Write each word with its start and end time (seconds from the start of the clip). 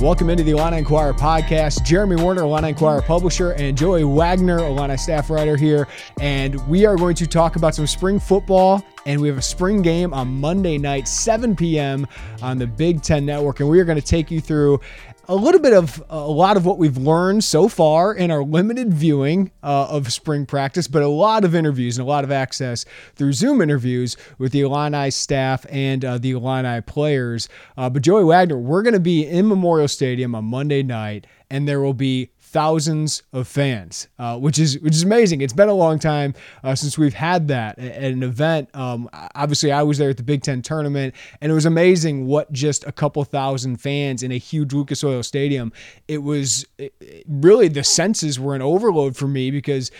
Welcome 0.00 0.30
into 0.30 0.42
the 0.42 0.52
Illini 0.52 0.78
Inquirer 0.78 1.12
podcast. 1.12 1.84
Jeremy 1.84 2.16
Werner, 2.16 2.40
Illini 2.44 2.70
Inquirer 2.70 3.02
publisher, 3.02 3.50
and 3.50 3.76
Joey 3.76 4.02
Wagner, 4.02 4.58
Illini 4.58 4.96
staff 4.96 5.28
writer 5.28 5.58
here. 5.58 5.86
And 6.18 6.54
we 6.68 6.86
are 6.86 6.96
going 6.96 7.14
to 7.16 7.26
talk 7.26 7.56
about 7.56 7.74
some 7.74 7.86
spring 7.86 8.18
football. 8.18 8.82
And 9.04 9.20
we 9.20 9.28
have 9.28 9.36
a 9.36 9.42
spring 9.42 9.82
game 9.82 10.14
on 10.14 10.40
Monday 10.40 10.78
night, 10.78 11.06
7 11.06 11.54
p.m. 11.54 12.06
on 12.40 12.56
the 12.56 12.66
Big 12.66 13.02
Ten 13.02 13.26
Network. 13.26 13.60
And 13.60 13.68
we 13.68 13.78
are 13.78 13.84
going 13.84 14.00
to 14.00 14.06
take 14.06 14.30
you 14.30 14.40
through 14.40 14.80
a 15.30 15.36
little 15.36 15.60
bit 15.60 15.72
of 15.72 16.02
a 16.10 16.18
lot 16.18 16.56
of 16.56 16.66
what 16.66 16.76
we've 16.76 16.96
learned 16.96 17.44
so 17.44 17.68
far 17.68 18.12
in 18.12 18.32
our 18.32 18.42
limited 18.42 18.92
viewing 18.92 19.52
uh, 19.62 19.86
of 19.88 20.12
spring 20.12 20.44
practice, 20.44 20.88
but 20.88 21.04
a 21.04 21.08
lot 21.08 21.44
of 21.44 21.54
interviews 21.54 21.96
and 21.96 22.04
a 22.04 22.10
lot 22.10 22.24
of 22.24 22.32
access 22.32 22.84
through 23.14 23.32
Zoom 23.32 23.62
interviews 23.62 24.16
with 24.38 24.50
the 24.50 24.62
Illini 24.62 25.08
staff 25.12 25.64
and 25.70 26.04
uh, 26.04 26.18
the 26.18 26.32
Illini 26.32 26.80
players. 26.80 27.48
Uh, 27.76 27.88
but 27.88 28.02
Joey 28.02 28.24
Wagner, 28.24 28.58
we're 28.58 28.82
going 28.82 28.94
to 28.94 28.98
be 28.98 29.24
in 29.24 29.46
Memorial 29.46 29.86
Stadium 29.86 30.34
on 30.34 30.46
Monday 30.46 30.82
night, 30.82 31.28
and 31.48 31.68
there 31.68 31.80
will 31.80 31.94
be 31.94 32.30
thousands 32.50 33.22
of 33.32 33.46
fans, 33.46 34.08
uh, 34.18 34.36
which 34.36 34.58
is 34.58 34.78
which 34.80 34.94
is 34.94 35.04
amazing. 35.04 35.40
It's 35.40 35.52
been 35.52 35.68
a 35.68 35.74
long 35.74 35.98
time 36.00 36.34
uh, 36.64 36.74
since 36.74 36.98
we've 36.98 37.14
had 37.14 37.48
that 37.48 37.78
at 37.78 38.02
an 38.02 38.24
event. 38.24 38.68
Um, 38.74 39.08
obviously, 39.34 39.70
I 39.70 39.84
was 39.84 39.98
there 39.98 40.10
at 40.10 40.16
the 40.16 40.24
Big 40.24 40.42
Ten 40.42 40.60
tournament, 40.60 41.14
and 41.40 41.52
it 41.52 41.54
was 41.54 41.66
amazing 41.66 42.26
what 42.26 42.50
just 42.52 42.84
a 42.86 42.92
couple 42.92 43.22
thousand 43.24 43.76
fans 43.76 44.24
in 44.24 44.32
a 44.32 44.38
huge 44.38 44.72
Lucas 44.72 45.04
Oil 45.04 45.22
Stadium. 45.22 45.72
It 46.08 46.18
was 46.18 46.66
it, 46.76 46.92
really 47.28 47.68
the 47.68 47.84
senses 47.84 48.40
were 48.40 48.56
an 48.56 48.62
overload 48.62 49.16
for 49.16 49.28
me 49.28 49.52
because 49.52 49.92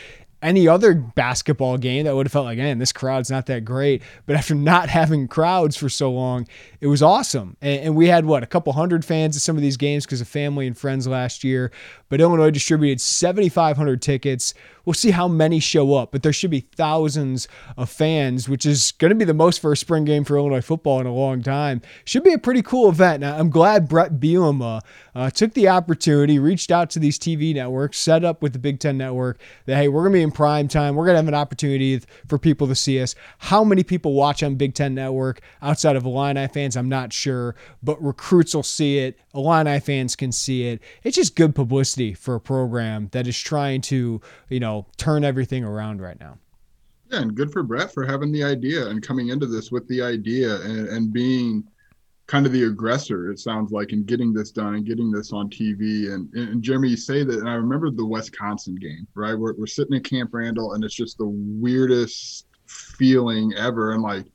any 0.43 0.67
other 0.67 0.95
basketball 0.95 1.77
game 1.77 2.05
that 2.05 2.15
would 2.15 2.27
have 2.27 2.33
felt 2.33 2.47
like, 2.47 2.59
man, 2.59 2.79
this 2.79 2.93
crowd's 2.93 3.31
not 3.31 3.47
that 3.47 3.65
great. 3.65 4.03
But 4.27 4.37
after 4.37 4.55
not 4.55 4.89
having 5.01 5.29
crowds 5.29 5.77
for 5.77 5.89
so 5.89 6.11
long, 6.11 6.47
it 6.81 6.87
was 6.87 7.03
awesome. 7.03 7.57
And, 7.61 7.81
and 7.83 7.97
we 7.97 8.09
had 8.09 8.25
what 8.25 8.43
a 8.43 8.47
couple 8.47 8.73
hundred 8.73 9.05
fans 9.05 9.37
at 9.37 9.43
some 9.43 9.57
of 9.57 9.63
these 9.63 9.77
games 9.77 10.07
because 10.07 10.21
of 10.21 10.29
family 10.29 10.67
and 10.67 10.77
friends 10.77 11.07
last 11.07 11.45
year. 11.45 11.71
But 12.09 12.21
Illinois 12.21 12.51
distributed 12.51 13.01
7,500 13.01 14.01
tickets. 14.03 14.55
We'll 14.85 14.95
see 14.95 15.11
how 15.11 15.29
many 15.29 15.61
show 15.61 15.95
up, 15.95 16.13
but 16.13 16.23
there 16.23 16.33
should 16.33 16.51
be 16.51 16.67
thousands 16.75 17.49
of 17.77 17.91
fans, 17.91 18.49
which 18.49 18.65
is 18.65 18.93
going 18.93 19.11
to 19.11 19.15
be 19.15 19.25
the 19.25 19.35
most 19.35 19.61
for 19.61 19.73
a 19.73 19.77
spring 19.77 20.05
game 20.05 20.25
for 20.25 20.37
Illinois 20.37 20.61
football 20.61 21.01
in 21.01 21.07
a 21.07 21.15
long 21.15 21.43
time. 21.43 21.83
Should 22.05 22.25
be 22.25 22.33
a 22.33 22.39
pretty 22.39 22.63
cool 22.63 22.89
event. 22.89 23.21
Now, 23.21 23.37
I'm 23.37 23.51
glad 23.51 23.89
Bret 23.89 24.21
Bielema 24.21 24.81
uh, 25.15 25.31
took 25.31 25.55
the 25.55 25.69
opportunity, 25.69 26.39
reached 26.39 26.71
out 26.71 26.91
to 26.91 26.99
these 26.99 27.19
TV 27.19 27.55
networks, 27.55 27.99
set 27.99 28.25
up 28.25 28.43
with 28.43 28.53
the 28.53 28.59
Big 28.59 28.81
Ten 28.81 28.97
Network 28.97 29.41
that, 29.67 29.77
hey, 29.77 29.89
we're 29.89 30.03
going 30.03 30.13
to 30.13 30.19
be 30.19 30.23
in 30.23 30.31
prime 30.31 30.69
time. 30.69 30.95
We're 30.95 31.05
going 31.05 31.15
to 31.15 31.19
have 31.19 31.29
an 31.29 31.35
opportunity 31.35 32.01
for 32.29 32.39
people 32.39 32.67
to 32.69 32.75
see 32.75 33.01
us. 33.01 33.15
How 33.39 33.65
many 33.65 33.83
people 33.83 34.15
watch 34.15 34.43
on 34.43 34.55
Big 34.55 34.75
Ten 34.75 34.95
Network 34.95 35.41
outside 35.63 35.97
of 35.97 36.05
Illini 36.05 36.47
fans? 36.49 36.77
I'm 36.77 36.89
not 36.89 37.13
sure, 37.13 37.55
but 37.83 38.03
recruits 38.03 38.55
will 38.55 38.63
see 38.63 38.99
it. 38.99 39.19
Illini 39.35 39.81
fans 39.81 40.17
can 40.17 40.33
see 40.33 40.69
it. 40.69 40.81
It's 41.03 41.17
just 41.17 41.37
good 41.37 41.55
publicity 41.55 42.15
for 42.15 42.35
a 42.35 42.41
program 42.41 43.09
that 43.13 43.27
is 43.27 43.39
trying 43.39 43.81
to, 43.83 44.21
you 44.49 44.61
know, 44.61 44.70
turn 44.97 45.25
everything 45.25 45.65
around 45.65 46.01
right 46.01 46.19
now. 46.19 46.39
Yeah, 47.11 47.23
and 47.23 47.35
good 47.35 47.53
for 47.53 47.63
Bret 47.63 47.93
for 47.93 48.07
having 48.07 48.31
the 48.31 48.45
idea 48.45 48.87
and 48.89 49.03
coming 49.03 49.29
into 49.29 49.47
this 49.47 49.71
with 49.73 49.87
the 49.89 50.01
idea 50.01 50.61
and, 50.63 50.89
and 50.89 51.13
being 51.13 51.65
kind 52.31 52.47
of 52.47 52.53
the 52.53 52.63
aggressor, 52.63 53.33
it 53.33 53.41
sounds 53.41 53.73
like, 53.73 53.91
and 53.91 54.07
getting 54.07 54.33
this 54.33 54.53
done 54.53 54.77
and 54.77 54.87
getting 54.87 55.11
this 55.11 55.33
on 55.33 55.51
TV. 55.51 56.15
And, 56.15 56.33
and 56.35 56.63
Jeremy, 56.63 56.91
you 56.91 56.97
say 56.97 57.25
that, 57.25 57.41
and 57.41 57.49
I 57.49 57.55
remember 57.55 57.91
the 57.91 58.07
Wisconsin 58.07 58.77
game, 58.77 59.09
right? 59.15 59.35
We're, 59.35 59.55
we're 59.55 59.67
sitting 59.67 59.97
in 59.97 60.03
Camp 60.05 60.31
Randall, 60.33 60.75
and 60.75 60.85
it's 60.85 60.95
just 60.95 61.19
the 61.19 61.27
weirdest 61.27 62.47
feeling 62.67 63.53
ever. 63.55 63.95
And 63.95 64.03
like, 64.03 64.27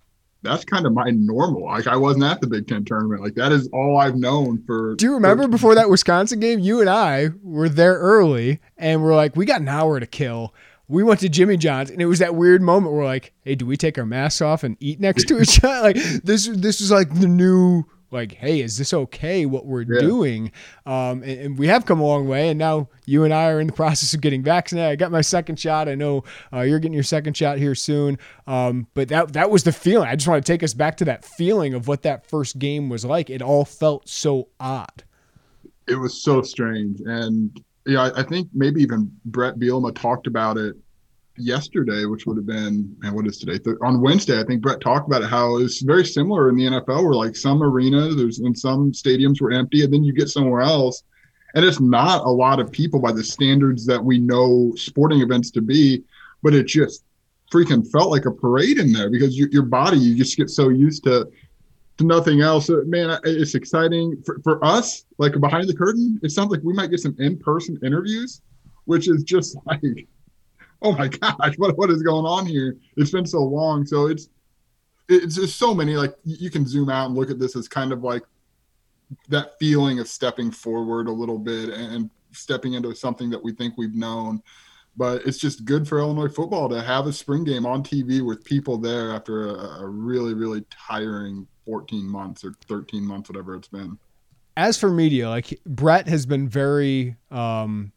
that's 0.45 0.63
kind 0.63 0.85
of 0.85 0.93
my 0.93 1.09
normal. 1.09 1.63
Like 1.63 1.87
I 1.87 1.97
wasn't 1.97 2.25
at 2.25 2.41
the 2.41 2.47
Big 2.47 2.67
Ten 2.67 2.85
tournament. 2.85 3.21
Like 3.21 3.35
that 3.35 3.51
is 3.51 3.67
all 3.73 3.97
I've 3.97 4.15
known 4.15 4.63
for. 4.65 4.95
Do 4.95 5.05
you 5.05 5.13
remember 5.13 5.47
before 5.47 5.75
that 5.75 5.89
Wisconsin 5.89 6.39
game? 6.39 6.59
You 6.59 6.81
and 6.81 6.89
I 6.89 7.29
were 7.41 7.69
there 7.69 7.95
early, 7.95 8.59
and 8.77 9.03
we're 9.03 9.15
like, 9.15 9.35
we 9.35 9.45
got 9.45 9.61
an 9.61 9.67
hour 9.67 9.99
to 9.99 10.05
kill. 10.05 10.53
We 10.87 11.03
went 11.03 11.19
to 11.21 11.29
Jimmy 11.29 11.57
John's, 11.57 11.89
and 11.89 12.01
it 12.01 12.05
was 12.05 12.19
that 12.19 12.35
weird 12.35 12.61
moment. 12.61 12.93
Where 12.93 13.03
like, 13.03 13.33
hey, 13.43 13.55
do 13.55 13.65
we 13.65 13.75
take 13.75 13.97
our 13.97 14.05
masks 14.05 14.41
off 14.41 14.63
and 14.63 14.77
eat 14.79 14.99
next 14.99 15.27
to 15.27 15.39
each 15.41 15.63
other? 15.63 15.81
Like 15.81 15.95
this, 16.23 16.47
this 16.47 16.79
is 16.79 16.91
like 16.91 17.13
the 17.13 17.27
new 17.27 17.85
like, 18.15 18.33
hey, 18.33 18.61
is 18.61 18.77
this 18.77 18.93
okay 18.93 19.45
what 19.45 19.65
we're 19.65 19.83
yeah. 19.83 19.99
doing? 19.99 20.51
Um, 20.85 21.21
and, 21.21 21.39
and, 21.39 21.57
we 21.59 21.67
have 21.67 21.85
come 21.85 21.99
a 21.99 22.03
long 22.03 22.27
way. 22.27 22.49
And 22.49 22.57
now 22.57 22.89
you 23.05 23.23
and 23.23 23.33
I 23.33 23.51
are 23.51 23.59
in 23.59 23.67
the 23.67 23.73
process 23.83 24.13
of 24.13 24.21
getting 24.21 24.41
vaccinated. 24.41 24.91
I 24.91 24.95
got 24.95 25.11
my 25.11 25.21
second 25.21 25.59
shot. 25.59 25.87
I 25.87 25.95
know 25.95 26.23
uh, 26.51 26.61
you're 26.61 26.79
getting 26.79 26.93
your 26.93 27.03
second 27.03 27.37
shot 27.37 27.57
here 27.57 27.75
soon. 27.75 28.17
Um, 28.47 28.87
but 28.93 29.09
that 29.09 29.33
that 29.33 29.51
was 29.51 29.63
the 29.63 29.71
feeling. 29.71 30.07
I 30.07 30.15
just 30.15 30.27
want 30.27 30.43
to 30.43 30.51
take 30.51 30.63
us 30.63 30.73
back 30.73 30.97
to 30.97 31.05
that 31.05 31.23
feeling 31.23 31.73
of 31.73 31.87
what 31.87 32.01
that 32.03 32.27
first 32.27 32.57
game 32.57 32.89
was 32.89 33.05
like. 33.05 33.29
It 33.29 33.41
all 33.41 33.65
felt 33.65 34.09
so 34.09 34.47
odd. 34.59 35.03
It 35.87 35.95
was 35.95 36.23
so 36.23 36.41
strange. 36.41 37.01
And 37.05 37.61
yeah, 37.85 38.01
I, 38.01 38.21
I 38.21 38.23
think 38.23 38.49
maybe 38.53 38.81
even 38.81 39.11
Bret 39.25 39.59
Bielema 39.59 39.93
talked 39.95 40.25
about 40.25 40.57
it 40.57 40.75
yesterday, 41.37 42.05
which 42.05 42.25
would 42.25 42.37
have 42.37 42.45
been, 42.45 42.95
and 43.03 43.15
what 43.15 43.27
is 43.27 43.37
today? 43.37 43.57
Th- 43.57 43.77
on 43.81 44.01
Wednesday, 44.01 44.39
I 44.39 44.43
think 44.43 44.61
Bret 44.61 44.81
talked 44.81 45.07
about 45.07 45.21
it, 45.21 45.29
how 45.29 45.57
it's 45.57 45.81
very 45.81 46.05
similar 46.05 46.49
in 46.49 46.55
the 46.55 46.63
NFL, 46.63 47.03
where 47.03 47.13
like 47.13 47.35
some 47.35 47.61
arenas, 47.61 48.15
there's 48.15 48.39
in 48.39 48.55
some 48.55 48.91
stadiums 48.91 49.41
were 49.41 49.51
empty, 49.51 49.83
and 49.83 49.93
then 49.93 50.03
you 50.03 50.13
get 50.13 50.29
somewhere 50.29 50.61
else, 50.61 51.03
and 51.55 51.65
it's 51.65 51.79
not 51.79 52.25
a 52.25 52.29
lot 52.29 52.59
of 52.59 52.71
people 52.71 52.99
by 52.99 53.11
the 53.11 53.23
standards 53.23 53.85
that 53.85 54.03
we 54.03 54.19
know 54.19 54.73
sporting 54.75 55.21
events 55.21 55.51
to 55.51 55.61
be, 55.61 56.03
but 56.43 56.53
it 56.53 56.67
just 56.67 57.03
freaking 57.51 57.89
felt 57.91 58.11
like 58.11 58.25
a 58.25 58.31
parade 58.31 58.77
in 58.77 58.91
there 58.91 59.09
because 59.09 59.37
your, 59.37 59.49
your 59.49 59.63
body, 59.63 59.97
you 59.97 60.15
just 60.15 60.37
get 60.37 60.49
so 60.49 60.69
used 60.69 61.03
to 61.03 61.29
to 61.97 62.03
nothing 62.03 62.41
else. 62.41 62.69
Man, 62.69 63.17
it's 63.23 63.55
exciting 63.55 64.21
for, 64.25 64.39
for 64.43 64.63
us. 64.65 65.05
Like 65.17 65.39
behind 65.39 65.69
the 65.69 65.75
curtain, 65.75 66.19
it 66.23 66.31
sounds 66.31 66.51
like 66.51 66.61
we 66.63 66.73
might 66.73 66.89
get 66.89 66.99
some 66.99 67.15
in 67.19 67.37
person 67.37 67.79
interviews, 67.83 68.41
which 68.85 69.07
is 69.07 69.23
just 69.23 69.55
like 69.65 69.81
oh 70.95 70.95
my 70.95 71.07
gosh, 71.07 71.55
what 71.57 71.75
what 71.77 71.89
is 71.89 72.03
going 72.03 72.25
on 72.25 72.45
here? 72.45 72.77
It's 72.95 73.09
been 73.09 73.25
so 73.25 73.41
long. 73.41 73.87
So 73.87 74.05
it's 74.05 74.29
it's 75.09 75.35
just 75.35 75.57
so 75.57 75.73
many. 75.73 75.95
Like 75.95 76.13
you 76.23 76.51
can 76.51 76.67
zoom 76.67 76.89
out 76.89 77.07
and 77.07 77.15
look 77.15 77.31
at 77.31 77.39
this 77.39 77.55
as 77.55 77.67
kind 77.67 77.91
of 77.91 78.03
like 78.03 78.21
that 79.29 79.57
feeling 79.59 79.99
of 79.99 80.07
stepping 80.07 80.51
forward 80.51 81.07
a 81.07 81.11
little 81.11 81.39
bit 81.39 81.69
and 81.69 82.11
stepping 82.31 82.73
into 82.73 82.93
something 82.93 83.31
that 83.31 83.43
we 83.43 83.51
think 83.51 83.75
we've 83.77 83.95
known. 83.95 84.43
But 84.95 85.25
it's 85.25 85.39
just 85.39 85.65
good 85.65 85.87
for 85.87 85.97
Illinois 85.97 86.29
football 86.29 86.69
to 86.69 86.81
have 86.81 87.07
a 87.07 87.13
spring 87.13 87.43
game 87.43 87.65
on 87.65 87.83
TV 87.83 88.23
with 88.23 88.43
people 88.45 88.77
there 88.77 89.11
after 89.11 89.49
a, 89.49 89.81
a 89.81 89.87
really, 89.87 90.35
really 90.35 90.63
tiring 90.69 91.47
14 91.65 92.07
months 92.07 92.45
or 92.45 92.53
13 92.67 93.03
months, 93.05 93.27
whatever 93.27 93.55
it's 93.55 93.67
been. 93.67 93.97
As 94.55 94.79
for 94.79 94.91
media, 94.91 95.29
like 95.29 95.59
Bret 95.65 96.07
has 96.07 96.25
been 96.25 96.47
very 96.47 97.17
um, 97.31 97.91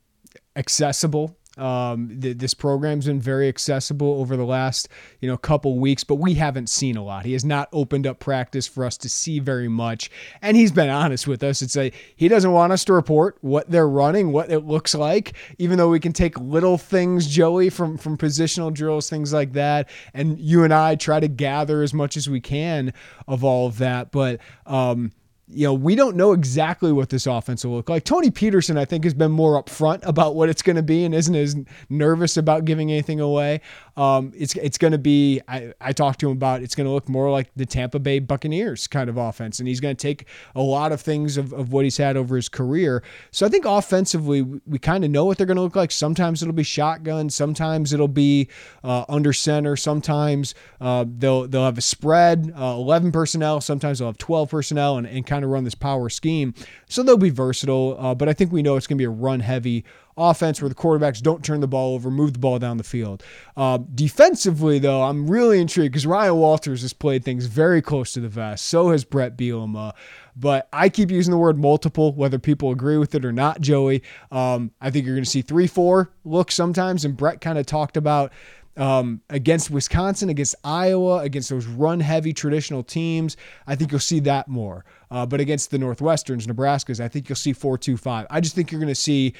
accessible 0.56 1.36
um, 1.58 2.18
th- 2.20 2.38
this 2.38 2.54
program's 2.54 3.06
been 3.06 3.20
very 3.20 3.48
accessible 3.48 4.20
over 4.20 4.36
the 4.36 4.44
last 4.44 4.88
you 5.20 5.28
know 5.28 5.36
couple 5.36 5.78
weeks, 5.78 6.04
but 6.04 6.16
we 6.16 6.34
haven't 6.34 6.68
seen 6.68 6.96
a 6.96 7.04
lot. 7.04 7.24
He 7.24 7.32
has 7.32 7.44
not 7.44 7.68
opened 7.72 8.06
up 8.06 8.18
practice 8.18 8.66
for 8.66 8.84
us 8.84 8.96
to 8.98 9.08
see 9.08 9.38
very 9.38 9.68
much, 9.68 10.10
and 10.42 10.56
he's 10.56 10.72
been 10.72 10.88
honest 10.88 11.26
with 11.26 11.42
us. 11.42 11.62
It's 11.62 11.76
a 11.76 11.92
he 12.16 12.28
doesn't 12.28 12.52
want 12.52 12.72
us 12.72 12.84
to 12.86 12.92
report 12.92 13.38
what 13.40 13.70
they're 13.70 13.88
running, 13.88 14.32
what 14.32 14.50
it 14.50 14.60
looks 14.60 14.94
like, 14.94 15.34
even 15.58 15.78
though 15.78 15.90
we 15.90 16.00
can 16.00 16.12
take 16.12 16.38
little 16.38 16.78
things, 16.78 17.26
Joey, 17.26 17.70
from 17.70 17.98
from 17.98 18.16
positional 18.16 18.72
drills, 18.72 19.10
things 19.10 19.32
like 19.32 19.52
that, 19.54 19.88
and 20.14 20.38
you 20.38 20.64
and 20.64 20.72
I 20.72 20.94
try 20.94 21.20
to 21.20 21.28
gather 21.28 21.82
as 21.82 21.92
much 21.94 22.16
as 22.16 22.28
we 22.28 22.40
can 22.40 22.92
of 23.26 23.44
all 23.44 23.66
of 23.66 23.78
that, 23.78 24.10
but. 24.12 24.40
Um, 24.66 25.12
you 25.50 25.64
know, 25.66 25.72
we 25.72 25.94
don't 25.94 26.16
know 26.16 26.32
exactly 26.32 26.92
what 26.92 27.08
this 27.08 27.26
offense 27.26 27.64
will 27.64 27.76
look 27.76 27.88
like. 27.88 28.04
Tony 28.04 28.30
Petersen, 28.30 28.76
I 28.76 28.84
think, 28.84 29.04
has 29.04 29.14
been 29.14 29.30
more 29.30 29.62
upfront 29.62 30.06
about 30.06 30.34
what 30.34 30.48
it's 30.48 30.60
going 30.60 30.76
to 30.76 30.82
be 30.82 31.04
and 31.04 31.14
isn't 31.14 31.34
as 31.34 31.56
nervous 31.88 32.36
about 32.36 32.66
giving 32.66 32.90
anything 32.90 33.20
away. 33.20 33.62
Um, 33.98 34.32
it's 34.36 34.54
it's 34.56 34.76
going 34.76 34.92
to 34.92 34.98
be. 34.98 35.40
I, 35.48 35.72
I 35.80 35.92
talked 35.92 36.20
to 36.20 36.26
him 36.28 36.36
about. 36.36 36.62
It's 36.62 36.74
going 36.74 36.86
to 36.86 36.92
look 36.92 37.08
more 37.08 37.30
like 37.30 37.50
the 37.56 37.64
Tampa 37.66 37.98
Bay 37.98 38.18
Buccaneers 38.18 38.86
kind 38.86 39.08
of 39.08 39.16
offense, 39.16 39.58
and 39.58 39.66
he's 39.66 39.80
going 39.80 39.96
to 39.96 40.00
take 40.00 40.26
a 40.54 40.60
lot 40.60 40.92
of 40.92 41.00
things 41.00 41.38
of, 41.38 41.52
of 41.54 41.72
what 41.72 41.84
he's 41.84 41.96
had 41.96 42.18
over 42.18 42.36
his 42.36 42.48
career. 42.48 43.02
So 43.30 43.46
I 43.46 43.48
think 43.48 43.64
offensively, 43.64 44.42
we, 44.42 44.78
kind 44.78 45.04
of 45.04 45.10
know 45.10 45.24
what 45.24 45.38
they're 45.38 45.46
going 45.46 45.56
to 45.56 45.62
look 45.62 45.76
like. 45.76 45.90
Sometimes 45.90 46.42
it'll 46.42 46.54
be 46.54 46.62
shotgun. 46.62 47.30
Sometimes 47.30 47.92
it'll 47.92 48.06
be 48.06 48.48
uh, 48.84 49.04
under 49.08 49.32
center. 49.32 49.76
Sometimes 49.76 50.54
uh, 50.80 51.06
they'll 51.08 51.48
they'll 51.48 51.64
have 51.64 51.78
a 51.78 51.82
spread, 51.82 52.52
uh, 52.54 52.74
eleven 52.76 53.10
personnel. 53.10 53.62
Sometimes 53.62 53.98
they'll 53.98 54.08
have 54.08 54.18
twelve 54.18 54.50
personnel, 54.50 54.98
and, 54.98 55.06
and 55.06 55.26
kind 55.26 55.38
kind 55.38 55.44
of 55.44 55.52
run 55.52 55.62
this 55.62 55.76
power 55.76 56.08
scheme. 56.08 56.52
So 56.88 57.02
they'll 57.04 57.16
be 57.16 57.30
versatile, 57.30 57.96
uh, 57.98 58.14
but 58.14 58.28
I 58.28 58.32
think 58.32 58.50
we 58.50 58.60
know 58.60 58.76
it's 58.76 58.88
going 58.88 58.96
to 58.96 59.00
be 59.00 59.06
a 59.06 59.10
run 59.10 59.40
heavy 59.40 59.84
offense 60.18 60.60
where 60.60 60.68
the 60.68 60.74
quarterbacks 60.74 61.22
don't 61.22 61.44
turn 61.44 61.60
the 61.60 61.68
ball 61.68 61.94
over, 61.94 62.10
move 62.10 62.32
the 62.32 62.38
ball 62.38 62.58
down 62.58 62.76
the 62.76 62.84
field. 62.84 63.22
Uh, 63.56 63.78
defensively, 63.94 64.78
though, 64.78 65.02
I'm 65.02 65.30
really 65.30 65.60
intrigued 65.60 65.92
because 65.92 66.06
Ryan 66.06 66.36
Walters 66.36 66.82
has 66.82 66.92
played 66.92 67.24
things 67.24 67.46
very 67.46 67.80
close 67.80 68.12
to 68.12 68.20
the 68.20 68.28
vest. 68.28 68.66
So 68.66 68.90
has 68.90 69.04
Bret 69.04 69.36
Bielema. 69.36 69.94
But 70.36 70.68
I 70.72 70.88
keep 70.88 71.10
using 71.10 71.32
the 71.32 71.38
word 71.38 71.58
multiple, 71.58 72.12
whether 72.12 72.38
people 72.38 72.70
agree 72.70 72.96
with 72.96 73.14
it 73.14 73.24
or 73.24 73.32
not, 73.32 73.60
Joey. 73.60 74.02
Um, 74.30 74.70
I 74.80 74.90
think 74.90 75.04
you're 75.04 75.16
going 75.16 75.24
to 75.24 75.30
see 75.30 75.42
3 75.42 75.66
4 75.66 76.10
look 76.24 76.50
sometimes. 76.52 77.04
And 77.04 77.16
Bret 77.16 77.40
kind 77.40 77.58
of 77.58 77.66
talked 77.66 77.96
about 77.96 78.32
um, 78.78 79.20
against 79.28 79.70
Wisconsin, 79.70 80.28
against 80.28 80.54
Iowa, 80.62 81.18
against 81.18 81.50
those 81.50 81.66
run 81.66 81.98
heavy 81.98 82.32
traditional 82.32 82.84
teams. 82.84 83.36
I 83.66 83.74
think 83.74 83.90
you'll 83.90 84.00
see 84.00 84.20
that 84.20 84.48
more. 84.48 84.84
Uh, 85.10 85.26
but 85.26 85.40
against 85.40 85.70
the 85.72 85.78
Northwesterns, 85.78 86.46
Nebraskas, 86.46 87.00
I 87.00 87.08
think 87.08 87.28
you'll 87.28 87.36
see 87.36 87.52
4 87.52 87.76
2 87.76 87.96
5. 87.96 88.26
I 88.30 88.40
just 88.40 88.54
think 88.54 88.70
you're 88.70 88.80
going 88.80 88.88
to 88.88 88.94
see 88.94 89.34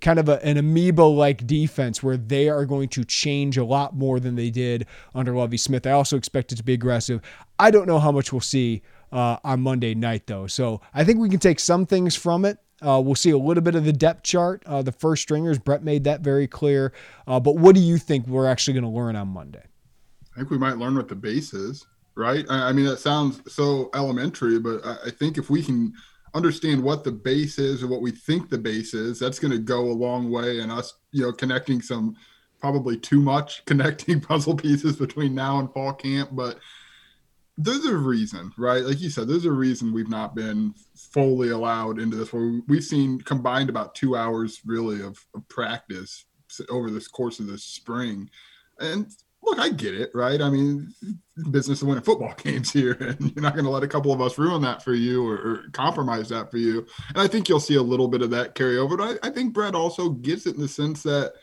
kind 0.00 0.18
of 0.18 0.28
a, 0.28 0.44
an 0.44 0.56
amoeba 0.56 1.02
like 1.02 1.46
defense 1.46 2.02
where 2.02 2.16
they 2.16 2.48
are 2.48 2.64
going 2.64 2.88
to 2.90 3.04
change 3.04 3.56
a 3.56 3.64
lot 3.64 3.94
more 3.94 4.20
than 4.20 4.34
they 4.36 4.50
did 4.50 4.86
under 5.14 5.34
Lovie 5.34 5.56
Smith. 5.56 5.86
I 5.86 5.92
also 5.92 6.16
expect 6.16 6.52
it 6.52 6.56
to 6.56 6.64
be 6.64 6.72
aggressive. 6.72 7.20
I 7.58 7.70
don't 7.70 7.86
know 7.86 7.98
how 7.98 8.12
much 8.12 8.32
we'll 8.32 8.40
see 8.40 8.82
uh, 9.12 9.38
on 9.44 9.60
Monday 9.60 9.94
night, 9.94 10.26
though. 10.26 10.46
So 10.46 10.80
I 10.94 11.04
think 11.04 11.18
we 11.18 11.28
can 11.28 11.40
take 11.40 11.60
some 11.60 11.86
things 11.86 12.14
from 12.16 12.44
it. 12.44 12.58
Uh, 12.82 13.00
we'll 13.02 13.14
see 13.14 13.30
a 13.30 13.38
little 13.38 13.62
bit 13.62 13.74
of 13.74 13.84
the 13.84 13.92
depth 13.92 14.22
chart. 14.22 14.62
Uh, 14.66 14.82
the 14.82 14.92
first 14.92 15.22
stringers, 15.22 15.58
Bret 15.58 15.82
made 15.82 16.04
that 16.04 16.20
very 16.20 16.46
clear. 16.46 16.92
Uh, 17.26 17.40
but 17.40 17.56
what 17.56 17.74
do 17.74 17.80
you 17.80 17.96
think 17.96 18.26
we're 18.26 18.46
actually 18.46 18.74
going 18.74 18.84
to 18.84 18.90
learn 18.90 19.16
on 19.16 19.28
Monday? 19.28 19.62
I 20.34 20.40
think 20.40 20.50
we 20.50 20.58
might 20.58 20.76
learn 20.76 20.94
what 20.96 21.08
the 21.08 21.14
base 21.14 21.54
is, 21.54 21.86
right? 22.14 22.44
I, 22.50 22.68
I 22.68 22.72
mean, 22.72 22.84
that 22.84 22.98
sounds 22.98 23.40
so 23.50 23.88
elementary, 23.94 24.58
but 24.58 24.84
I, 24.84 24.96
I, 25.06 25.10
think 25.10 25.38
if 25.38 25.48
we 25.48 25.62
can 25.62 25.94
understand 26.36 26.82
what 26.82 27.02
the 27.02 27.12
base 27.12 27.58
is 27.58 27.82
or 27.82 27.88
what 27.88 28.02
we 28.02 28.10
think 28.10 28.50
the 28.50 28.58
base 28.58 28.94
is, 28.94 29.18
that's 29.18 29.38
going 29.38 29.52
to 29.52 29.58
go 29.58 29.90
a 29.90 29.92
long 29.92 30.30
way 30.30 30.60
in 30.60 30.70
us, 30.70 30.94
you 31.10 31.22
know, 31.22 31.32
connecting 31.32 31.80
some 31.80 32.14
probably 32.60 32.96
too 32.98 33.20
much 33.20 33.64
connecting 33.66 34.20
puzzle 34.20 34.54
pieces 34.54 34.96
between 34.96 35.34
now 35.34 35.58
and 35.58 35.72
fall 35.72 35.92
camp. 35.92 36.30
But 36.32 36.58
there's 37.56 37.86
a 37.86 37.96
reason, 37.96 38.52
right? 38.58 38.84
Like 38.84 39.00
you 39.00 39.08
said, 39.08 39.28
there's 39.28 39.46
a 39.46 39.52
reason 39.52 39.92
we've 39.92 40.10
not 40.10 40.34
been 40.34 40.74
fully 40.94 41.50
allowed 41.50 41.98
into 41.98 42.16
this. 42.16 42.32
We've 42.32 42.84
seen 42.84 43.18
combined 43.20 43.70
about 43.70 43.94
two 43.94 44.14
hours 44.14 44.60
really 44.66 45.00
of, 45.00 45.18
of 45.34 45.48
practice 45.48 46.26
over 46.68 46.90
this 46.90 47.08
course 47.08 47.40
of 47.40 47.46
this 47.46 47.64
spring, 47.64 48.28
and 48.78 49.10
look, 49.46 49.58
I 49.58 49.70
get 49.70 49.94
it, 49.94 50.10
right? 50.12 50.42
I 50.42 50.50
mean, 50.50 50.92
business 51.50 51.80
of 51.80 51.88
winning 51.88 52.04
football 52.04 52.34
games 52.42 52.72
here, 52.72 52.92
and 52.92 53.32
you're 53.34 53.42
not 53.42 53.54
going 53.54 53.64
to 53.64 53.70
let 53.70 53.84
a 53.84 53.88
couple 53.88 54.12
of 54.12 54.20
us 54.20 54.36
ruin 54.36 54.62
that 54.62 54.82
for 54.82 54.94
you 54.94 55.26
or, 55.26 55.34
or, 55.34 55.64
compromise 55.72 56.28
that 56.28 56.50
for 56.50 56.58
you. 56.58 56.86
And 57.08 57.18
I 57.18 57.28
think 57.28 57.48
you'll 57.48 57.60
see 57.60 57.76
a 57.76 57.82
little 57.82 58.08
bit 58.08 58.22
of 58.22 58.30
that 58.30 58.54
carry 58.54 58.76
over. 58.76 58.96
But 58.96 59.18
I, 59.22 59.28
I, 59.28 59.30
think 59.30 59.54
Bret 59.54 59.74
also 59.74 60.10
gets 60.10 60.46
it 60.46 60.56
in 60.56 60.60
the 60.60 60.68
sense 60.68 61.02
that 61.04 61.34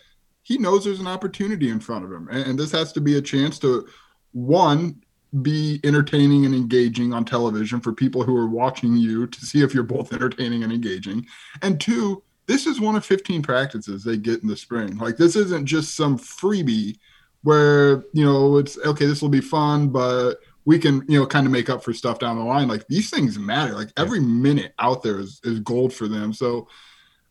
he 0.44 0.58
knows 0.58 0.84
there's 0.84 1.00
an 1.00 1.08
opportunity 1.08 1.70
in 1.70 1.80
front 1.80 2.06
of 2.06 2.12
him, 2.12 2.28
and, 2.30 2.48
and 2.48 2.60
this 2.60 2.72
has 2.72 2.92
to 2.94 3.02
be 3.02 3.18
a 3.18 3.22
chance 3.22 3.58
to 3.60 3.88
one 4.34 5.02
be 5.42 5.80
entertaining 5.84 6.46
and 6.46 6.54
engaging 6.54 7.12
on 7.12 7.26
television 7.26 7.80
for 7.80 7.92
people 7.92 8.24
who 8.24 8.38
are 8.38 8.48
watching 8.48 8.96
you 8.96 9.26
to 9.26 9.46
see 9.46 9.64
if 9.64 9.74
you're 9.74 9.84
both 9.84 10.14
entertaining 10.14 10.64
and 10.64 10.72
engaging. 10.72 11.26
And 11.62 11.80
two, 11.80 12.22
this 12.46 12.68
is 12.68 12.80
one 12.80 12.96
of 12.96 13.06
15 13.06 13.42
practices 13.42 14.04
they 14.04 14.18
get 14.18 14.44
in 14.44 14.50
the 14.50 14.58
spring. 14.58 14.98
Like 14.98 15.18
this 15.18 15.36
isn't 15.36 15.66
just 15.66 15.96
some 15.96 16.20
freebie 16.20 16.98
where, 17.44 18.04
you 18.13 18.25
know, 18.25 18.57
it's 18.57 18.78
okay, 18.80 19.06
this 19.06 19.22
will 19.22 19.30
be 19.30 19.42
fun, 19.42 19.90
but 19.90 20.36
we 20.66 20.80
can, 20.80 21.06
you 21.07 21.19
know, 21.19 21.25
kind 21.25 21.45
of 21.45 21.51
make 21.51 21.69
up 21.69 21.84
for 21.84 21.94
stuff 21.94 22.19
down 22.19 22.38
the 22.38 22.44
line. 22.44 22.68
Like 22.68 22.88
these 22.88 23.10
things 23.10 23.38
matter. 23.38 23.74
Like 23.74 23.90
every 23.98 24.19
minute 24.19 24.74
out 24.80 25.04
there 25.04 25.19
is, 25.19 25.40
is 25.44 25.60
gold 25.60 25.94
for 25.94 26.07
them. 26.07 26.34
So 26.34 26.68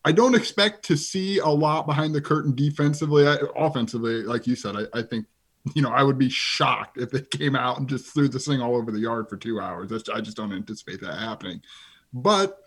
I 0.04 0.12
don't 0.12 0.34
expect 0.34 0.84
to 0.86 0.96
see 0.96 1.38
a 1.38 1.48
lot 1.48 1.86
behind 1.86 2.14
the 2.14 2.20
curtain 2.20 2.54
defensively. 2.54 3.26
I, 3.26 3.38
offensively, 3.56 4.22
like 4.22 4.46
you 4.46 4.54
said, 4.54 4.76
I, 4.76 4.98
I 4.98 5.02
think 5.02 5.26
you 5.74 5.82
know, 5.82 5.90
I 5.90 6.02
would 6.02 6.18
be 6.18 6.28
shocked 6.28 6.98
if 6.98 7.10
they 7.10 7.20
came 7.20 7.54
out 7.54 7.78
and 7.78 7.88
just 7.88 8.12
threw 8.12 8.28
this 8.28 8.46
thing 8.46 8.60
all 8.60 8.76
over 8.76 8.90
the 8.90 8.98
yard 8.98 9.28
for 9.28 9.36
two 9.36 9.60
hours. 9.60 9.90
That's, 9.90 10.08
I 10.08 10.20
just 10.20 10.36
don't 10.36 10.52
anticipate 10.52 11.00
that 11.00 11.18
happening. 11.18 11.62
But 12.12 12.58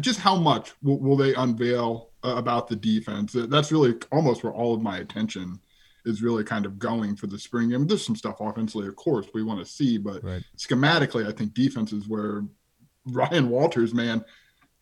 just 0.00 0.18
how 0.18 0.36
much 0.36 0.72
will, 0.82 0.98
will 0.98 1.16
they 1.16 1.34
unveil 1.34 2.10
uh, 2.24 2.34
about 2.36 2.66
the 2.66 2.76
defense? 2.76 3.34
That's 3.34 3.70
really 3.70 3.94
almost 4.10 4.42
where 4.42 4.52
all 4.52 4.74
of 4.74 4.82
my 4.82 4.98
attention 4.98 5.60
is 6.08 6.22
really 6.22 6.44
kind 6.44 6.66
of 6.66 6.78
going 6.78 7.14
for 7.14 7.26
the 7.26 7.38
spring 7.38 7.70
game. 7.70 7.86
There's 7.86 8.04
some 8.04 8.16
stuff 8.16 8.36
offensively, 8.40 8.88
of 8.88 8.96
course, 8.96 9.26
we 9.34 9.42
want 9.42 9.60
to 9.60 9.70
see, 9.70 9.98
but 9.98 10.24
right. 10.24 10.42
schematically, 10.56 11.26
I 11.26 11.32
think 11.32 11.54
defense 11.54 11.92
is 11.92 12.08
where 12.08 12.44
Ryan 13.06 13.48
Walters, 13.48 13.94
man, 13.94 14.24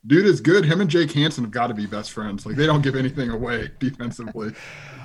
dude 0.07 0.27
is 0.27 0.41
good. 0.41 0.65
Him 0.65 0.81
and 0.81 0.91
Jake 0.91 1.13
Hansen 1.13 1.45
have 1.45 1.51
got 1.51 1.69
to 1.69 1.75
be 1.75 1.87
best 1.87 2.13
friends. 2.13 2.47
Like 2.47 2.57
they 2.57 2.67
don't 2.67 2.83
give 2.83 2.97
anything 2.97 3.31
away 3.31 3.71
defensively. 3.79 4.53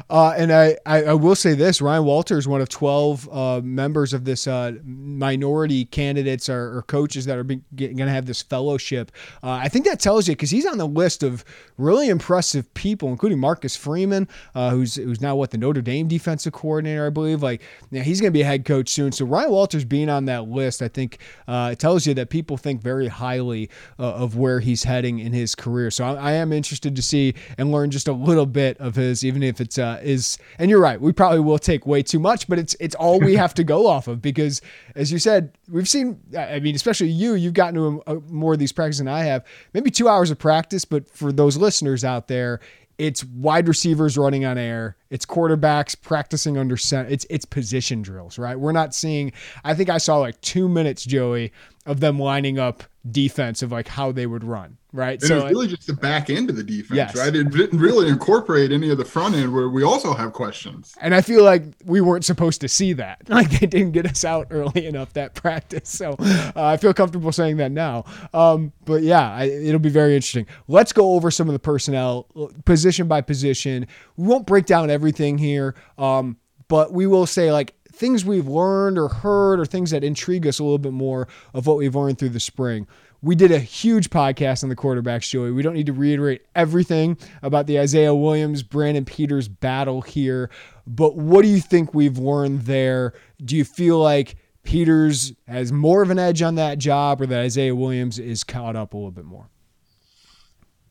Uh, 0.09 0.33
and 0.35 0.51
I, 0.51 0.77
I, 0.85 1.03
I, 1.03 1.13
will 1.13 1.35
say 1.35 1.53
this: 1.53 1.81
Ryan 1.81 2.03
Walters, 2.03 2.39
is 2.39 2.47
one 2.47 2.59
of 2.59 2.67
twelve 2.67 3.29
uh, 3.31 3.61
members 3.63 4.13
of 4.13 4.25
this 4.25 4.45
uh, 4.45 4.73
minority 4.83 5.85
candidates 5.85 6.49
or, 6.49 6.77
or, 6.77 6.81
coaches 6.83 7.25
that 7.25 7.37
are 7.37 7.43
going 7.43 7.61
to 7.75 8.09
have 8.09 8.25
this 8.25 8.41
fellowship. 8.41 9.11
Uh, 9.41 9.51
I 9.51 9.69
think 9.69 9.85
that 9.85 10.01
tells 10.01 10.27
you 10.27 10.33
because 10.33 10.49
he's 10.49 10.65
on 10.65 10.77
the 10.77 10.87
list 10.87 11.23
of 11.23 11.45
really 11.77 12.09
impressive 12.09 12.71
people, 12.73 13.09
including 13.09 13.39
Marcus 13.39 13.77
Freeman, 13.77 14.27
uh, 14.53 14.71
who's 14.71 14.95
who's 14.95 15.21
now 15.21 15.35
what 15.35 15.51
the 15.51 15.57
Notre 15.57 15.81
Dame 15.81 16.09
defensive 16.09 16.51
coordinator, 16.51 17.07
I 17.07 17.09
believe. 17.09 17.41
Like, 17.41 17.61
yeah, 17.91 18.03
he's 18.03 18.19
going 18.19 18.33
to 18.33 18.37
be 18.37 18.41
a 18.41 18.45
head 18.45 18.65
coach 18.65 18.89
soon. 18.89 19.13
So 19.13 19.23
Ryan 19.25 19.51
Walters 19.51 19.85
being 19.85 20.09
on 20.09 20.25
that 20.25 20.49
list, 20.49 20.81
I 20.81 20.89
think, 20.89 21.19
uh, 21.47 21.75
tells 21.75 22.05
you 22.05 22.13
that 22.15 22.29
people 22.29 22.57
think 22.57 22.81
very 22.81 23.07
highly 23.07 23.69
of 23.97 24.35
where 24.35 24.59
he's 24.59 24.83
heading 24.91 25.19
in 25.19 25.33
his 25.33 25.55
career. 25.55 25.89
So 25.89 26.05
I, 26.05 26.13
I, 26.13 26.31
am 26.33 26.53
interested 26.53 26.95
to 26.95 27.01
see 27.01 27.33
and 27.57 27.71
learn 27.71 27.89
just 27.91 28.07
a 28.07 28.13
little 28.13 28.45
bit 28.45 28.77
of 28.77 28.95
his, 28.95 29.23
even 29.23 29.41
if 29.41 29.59
it's 29.59 29.77
uh, 29.77 29.99
is. 30.03 30.37
And 30.59 30.69
you're 30.69 30.81
right, 30.81 30.99
we 30.99 31.11
probably 31.11 31.39
will 31.39 31.59
take 31.59 31.85
way 31.87 32.03
too 32.03 32.19
much, 32.19 32.47
but 32.47 32.59
it's 32.59 32.75
it's 32.79 32.95
all 32.95 33.19
we 33.19 33.35
have 33.43 33.53
to 33.55 33.63
go 33.63 33.87
off 33.87 34.07
of 34.07 34.21
because, 34.21 34.61
as 34.95 35.11
you 35.11 35.19
said, 35.19 35.57
we've 35.69 35.89
seen. 35.89 36.19
I 36.37 36.59
mean, 36.59 36.75
especially 36.75 37.09
you, 37.09 37.35
you've 37.35 37.53
gotten 37.53 37.75
to 37.75 38.03
a, 38.07 38.17
a, 38.17 38.19
more 38.21 38.53
of 38.53 38.59
these 38.59 38.71
practices 38.71 38.99
than 38.99 39.07
I 39.07 39.23
have. 39.23 39.45
Maybe 39.73 39.89
two 39.89 40.07
hours 40.07 40.29
of 40.29 40.37
practice, 40.37 40.85
but 40.85 41.09
for 41.09 41.31
those 41.31 41.57
listeners 41.57 42.03
out 42.03 42.27
there, 42.27 42.59
it's 43.01 43.23
wide 43.23 43.67
receivers 43.67 44.15
running 44.15 44.45
on 44.45 44.59
air. 44.59 44.95
It's 45.09 45.25
quarterbacks 45.25 45.99
practicing 45.99 46.55
under 46.55 46.77
center. 46.77 47.09
It's 47.09 47.25
it's 47.31 47.45
position 47.45 48.03
drills, 48.03 48.37
right? 48.37 48.59
We're 48.59 48.73
not 48.73 48.93
seeing. 48.93 49.31
I 49.63 49.73
think 49.73 49.89
I 49.89 49.97
saw 49.97 50.17
like 50.17 50.39
two 50.41 50.69
minutes, 50.69 51.03
Joey, 51.03 51.51
of 51.85 51.99
them 51.99 52.19
lining 52.19 52.59
up 52.59 52.83
defense 53.09 53.63
of 53.63 53.71
like 53.71 53.87
how 53.87 54.11
they 54.11 54.27
would 54.27 54.43
run, 54.43 54.77
right? 54.93 55.19
And 55.19 55.27
so 55.27 55.37
it's 55.39 55.51
really 55.51 55.67
just 55.67 55.87
the 55.87 55.93
back 55.93 56.29
end 56.29 56.51
of 56.51 56.55
the 56.55 56.63
defense, 56.63 56.95
yes. 56.95 57.15
right? 57.15 57.35
It 57.35 57.49
didn't 57.49 57.79
really 57.79 58.07
incorporate 58.07 58.71
any 58.71 58.91
of 58.91 58.99
the 58.99 59.05
front 59.05 59.33
end 59.33 59.51
where 59.51 59.69
we 59.69 59.83
also 59.83 60.13
have 60.13 60.33
questions. 60.33 60.93
And 61.01 61.15
I 61.15 61.21
feel 61.21 61.43
like 61.43 61.63
we 61.83 61.99
weren't 62.01 62.23
supposed 62.23 62.61
to 62.61 62.67
see 62.67 62.93
that. 62.93 63.21
Like 63.41 63.59
they 63.59 63.65
didn't 63.65 63.93
get 63.93 64.05
us 64.05 64.23
out 64.23 64.47
early 64.51 64.85
enough 64.85 65.13
that 65.13 65.33
practice. 65.33 65.89
So 65.89 66.15
uh, 66.19 66.51
I 66.55 66.77
feel 66.77 66.93
comfortable 66.93 67.31
saying 67.31 67.57
that 67.57 67.71
now. 67.71 68.03
Um, 68.33 68.73
but 68.85 69.01
yeah, 69.01 69.33
I, 69.33 69.45
it'll 69.45 69.79
be 69.79 69.89
very 69.89 70.15
interesting. 70.15 70.45
Let's 70.67 70.93
go 70.93 71.13
over 71.13 71.31
some 71.31 71.47
of 71.47 71.53
the 71.53 71.59
personnel 71.59 72.27
position 72.65 73.07
by 73.07 73.21
position. 73.21 73.87
We 74.17 74.27
won't 74.27 74.45
break 74.45 74.65
down 74.67 74.91
everything 74.91 75.39
here. 75.39 75.75
Um, 75.97 76.37
but 76.67 76.93
we 76.93 77.07
will 77.07 77.25
say 77.25 77.51
like 77.51 77.73
things 78.01 78.25
we've 78.25 78.47
learned 78.47 78.97
or 78.97 79.07
heard 79.07 79.59
or 79.59 79.65
things 79.65 79.91
that 79.91 80.03
intrigue 80.03 80.47
us 80.47 80.57
a 80.57 80.63
little 80.63 80.79
bit 80.79 80.91
more 80.91 81.27
of 81.53 81.67
what 81.67 81.77
we've 81.77 81.95
learned 81.95 82.17
through 82.17 82.29
the 82.29 82.39
spring. 82.39 82.87
We 83.21 83.35
did 83.35 83.51
a 83.51 83.59
huge 83.59 84.09
podcast 84.09 84.63
on 84.63 84.69
the 84.69 84.75
quarterbacks, 84.75 85.29
Joey. 85.29 85.51
We 85.51 85.61
don't 85.61 85.75
need 85.75 85.85
to 85.85 85.93
reiterate 85.93 86.41
everything 86.55 87.15
about 87.43 87.67
the 87.67 87.79
Isaiah 87.79 88.15
Williams, 88.15 88.63
Brandon 88.63 89.05
Peters 89.05 89.47
battle 89.47 90.01
here, 90.01 90.49
but 90.87 91.15
what 91.15 91.43
do 91.43 91.47
you 91.47 91.59
think 91.59 91.93
we've 91.93 92.17
learned 92.17 92.61
there? 92.61 93.13
Do 93.45 93.55
you 93.55 93.63
feel 93.63 93.99
like 93.99 94.35
Peters 94.63 95.33
has 95.47 95.71
more 95.71 96.01
of 96.01 96.09
an 96.09 96.17
edge 96.17 96.41
on 96.41 96.55
that 96.55 96.79
job 96.79 97.21
or 97.21 97.27
that 97.27 97.39
Isaiah 97.39 97.75
Williams 97.75 98.17
is 98.17 98.43
caught 98.43 98.75
up 98.75 98.95
a 98.95 98.97
little 98.97 99.11
bit 99.11 99.25
more? 99.25 99.47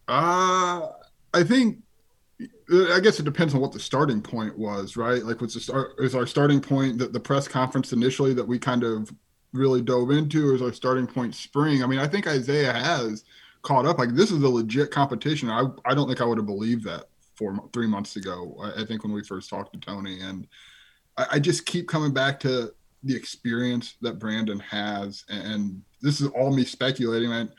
Uh, 0.06 0.86
I 1.34 1.42
think 1.42 1.78
Uh, 2.72 2.94
I 2.94 3.00
guess 3.00 3.18
it 3.18 3.24
depends 3.24 3.54
on 3.54 3.60
what 3.60 3.72
the 3.72 3.80
starting 3.80 4.20
point 4.22 4.56
was, 4.56 4.96
right? 4.96 5.22
Like, 5.24 5.40
was 5.40 5.54
the 5.54 5.60
start 5.60 5.94
is 5.98 6.14
our 6.14 6.26
starting 6.26 6.60
point 6.60 6.98
that 6.98 7.12
the 7.12 7.20
press 7.20 7.48
conference 7.48 7.92
initially 7.92 8.34
that 8.34 8.46
we 8.46 8.58
kind 8.58 8.84
of 8.84 9.10
really 9.52 9.82
dove 9.82 10.10
into 10.10 10.54
as 10.54 10.62
our 10.62 10.72
starting 10.72 11.06
point 11.06 11.34
spring. 11.34 11.82
I 11.82 11.86
mean, 11.86 11.98
I 11.98 12.06
think 12.06 12.26
Isaiah 12.26 12.72
has 12.72 13.24
caught 13.62 13.86
up. 13.86 13.98
Like 13.98 14.14
this 14.14 14.30
is 14.30 14.42
a 14.42 14.48
legit 14.48 14.90
competition. 14.90 15.50
I 15.50 15.64
I 15.84 15.94
don't 15.94 16.06
think 16.06 16.20
I 16.20 16.24
would 16.24 16.38
have 16.38 16.46
believed 16.46 16.84
that 16.84 17.06
four 17.36 17.68
three 17.72 17.86
months 17.86 18.16
ago. 18.16 18.56
I, 18.62 18.82
I 18.82 18.84
think 18.84 19.02
when 19.02 19.12
we 19.12 19.24
first 19.24 19.50
talked 19.50 19.72
to 19.72 19.80
Tony, 19.80 20.20
and 20.20 20.46
I, 21.16 21.26
I, 21.32 21.38
just 21.38 21.66
keep 21.66 21.88
coming 21.88 22.12
back 22.12 22.38
to 22.40 22.72
the 23.02 23.16
experience 23.16 23.96
that 24.02 24.18
Brandon 24.18 24.60
has, 24.60 25.24
and 25.28 25.82
this 26.02 26.20
is 26.20 26.28
all 26.28 26.54
me 26.54 26.64
speculating. 26.64 27.32
And 27.32 27.50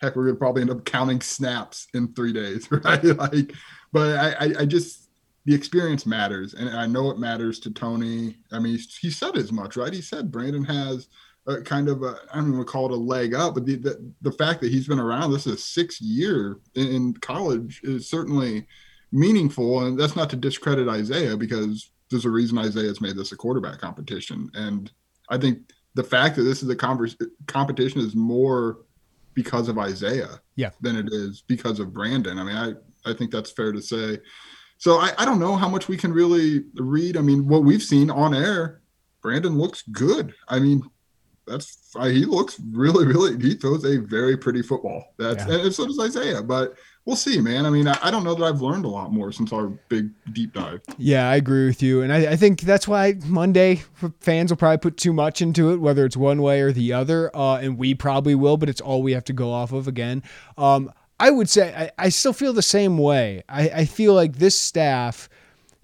heck, 0.00 0.16
we're 0.16 0.26
gonna 0.26 0.36
probably 0.36 0.62
end 0.62 0.70
up 0.70 0.84
counting 0.84 1.20
snaps 1.20 1.88
in 1.94 2.12
three 2.14 2.32
days, 2.32 2.68
right? 2.70 3.04
like, 3.04 3.52
but 3.92 4.18
I, 4.18 4.46
I, 4.46 4.54
I 4.60 4.64
just 4.64 5.06
the 5.46 5.54
experience 5.54 6.06
matters, 6.06 6.54
and 6.54 6.68
I 6.70 6.86
know 6.86 7.10
it 7.10 7.18
matters 7.18 7.60
to 7.60 7.70
Tony. 7.70 8.36
I 8.52 8.58
mean, 8.58 8.78
he, 9.00 9.10
said 9.10 9.36
as 9.36 9.52
much, 9.52 9.76
right? 9.76 9.92
He 9.92 10.02
said 10.02 10.32
Brandon 10.32 10.64
has 10.64 11.08
a 11.46 11.62
kind 11.62 11.88
of 11.88 12.02
a 12.02 12.16
I 12.32 12.36
don't 12.36 12.52
even 12.52 12.64
call 12.64 12.86
it 12.86 12.92
a 12.92 12.96
leg 12.96 13.32
up, 13.32 13.54
but 13.54 13.64
the, 13.64 13.76
the, 13.76 14.12
the 14.22 14.32
fact 14.32 14.60
that 14.60 14.72
he's 14.72 14.88
been 14.88 14.98
around 14.98 15.30
this 15.30 15.46
is 15.46 15.62
six 15.62 16.00
year 16.00 16.58
in, 16.74 16.88
in 16.88 17.14
college 17.14 17.80
is 17.84 18.10
certainly 18.10 18.66
meaningful, 19.12 19.86
and 19.86 19.98
that's 19.98 20.16
not 20.16 20.28
to 20.30 20.36
discredit 20.36 20.88
Isaiah 20.88 21.36
because 21.36 21.90
there's 22.10 22.24
a 22.24 22.30
reason 22.30 22.58
Isaiah's 22.58 23.00
made 23.00 23.16
this 23.16 23.32
a 23.32 23.36
quarterback 23.36 23.78
competition, 23.78 24.50
and 24.54 24.90
I 25.30 25.38
think 25.38 25.58
the 25.94 26.04
fact 26.04 26.34
that 26.36 26.42
this 26.42 26.62
is 26.62 26.68
a 26.68 26.76
converse, 26.76 27.16
competition 27.46 28.00
is 28.00 28.16
more 28.16 28.78
because 29.34 29.68
of 29.68 29.78
Isaiah 29.78 30.40
yeah. 30.56 30.70
than 30.80 30.96
it 30.96 31.08
is 31.12 31.42
because 31.46 31.78
of 31.78 31.92
Brandon. 31.92 32.38
I 32.38 32.44
mean, 32.44 32.56
I 32.56 32.72
I 33.06 33.14
think 33.14 33.30
that's 33.30 33.50
fair 33.50 33.72
to 33.72 33.80
say. 33.80 34.18
So 34.78 34.98
I, 34.98 35.12
I 35.18 35.24
don't 35.24 35.40
know 35.40 35.56
how 35.56 35.68
much 35.68 35.88
we 35.88 35.96
can 35.96 36.12
really 36.12 36.64
read. 36.74 37.16
I 37.16 37.22
mean, 37.22 37.48
what 37.48 37.64
we've 37.64 37.82
seen 37.82 38.10
on 38.10 38.34
air, 38.34 38.82
Brandon 39.22 39.56
looks 39.56 39.82
good. 39.82 40.34
I 40.48 40.58
mean, 40.58 40.82
that's 41.46 41.78
he 42.02 42.24
looks 42.24 42.60
really, 42.72 43.06
really. 43.06 43.40
He 43.40 43.54
throws 43.54 43.84
a 43.84 43.98
very 43.98 44.36
pretty 44.36 44.62
football. 44.62 45.14
That's 45.16 45.46
yeah. 45.46 45.60
and 45.60 45.72
so 45.72 45.86
does 45.86 45.98
Isaiah. 45.98 46.42
But 46.42 46.74
we'll 47.04 47.16
see, 47.16 47.40
man. 47.40 47.64
I 47.64 47.70
mean, 47.70 47.88
I, 47.88 47.96
I, 48.02 48.10
don't 48.10 48.24
know 48.24 48.34
that 48.34 48.44
I've 48.44 48.60
learned 48.60 48.84
a 48.84 48.88
lot 48.88 49.12
more 49.12 49.32
since 49.32 49.52
our 49.52 49.68
big 49.88 50.10
deep 50.32 50.52
dive. 50.52 50.80
Yeah, 50.98 51.30
I 51.30 51.36
agree 51.36 51.66
with 51.66 51.82
you, 51.82 52.02
and 52.02 52.12
I, 52.12 52.32
I 52.32 52.36
think 52.36 52.62
that's 52.62 52.86
why 52.86 53.14
Monday 53.24 53.82
fans 54.20 54.50
will 54.50 54.56
probably 54.56 54.78
put 54.78 54.96
too 54.96 55.12
much 55.12 55.40
into 55.40 55.70
it, 55.70 55.80
whether 55.80 56.04
it's 56.04 56.16
one 56.16 56.42
way 56.42 56.60
or 56.60 56.72
the 56.72 56.92
other, 56.92 57.34
uh, 57.34 57.58
and 57.58 57.78
we 57.78 57.94
probably 57.94 58.34
will. 58.34 58.56
But 58.56 58.68
it's 58.68 58.80
all 58.80 59.02
we 59.02 59.12
have 59.12 59.24
to 59.24 59.32
go 59.32 59.50
off 59.52 59.72
of 59.72 59.88
again. 59.88 60.22
Um, 60.58 60.92
I 61.18 61.30
would 61.30 61.48
say 61.48 61.74
I, 61.98 62.06
I 62.06 62.08
still 62.10 62.32
feel 62.32 62.52
the 62.52 62.62
same 62.62 62.98
way. 62.98 63.42
I, 63.48 63.68
I 63.70 63.84
feel 63.84 64.14
like 64.14 64.36
this 64.36 64.58
staff 64.58 65.28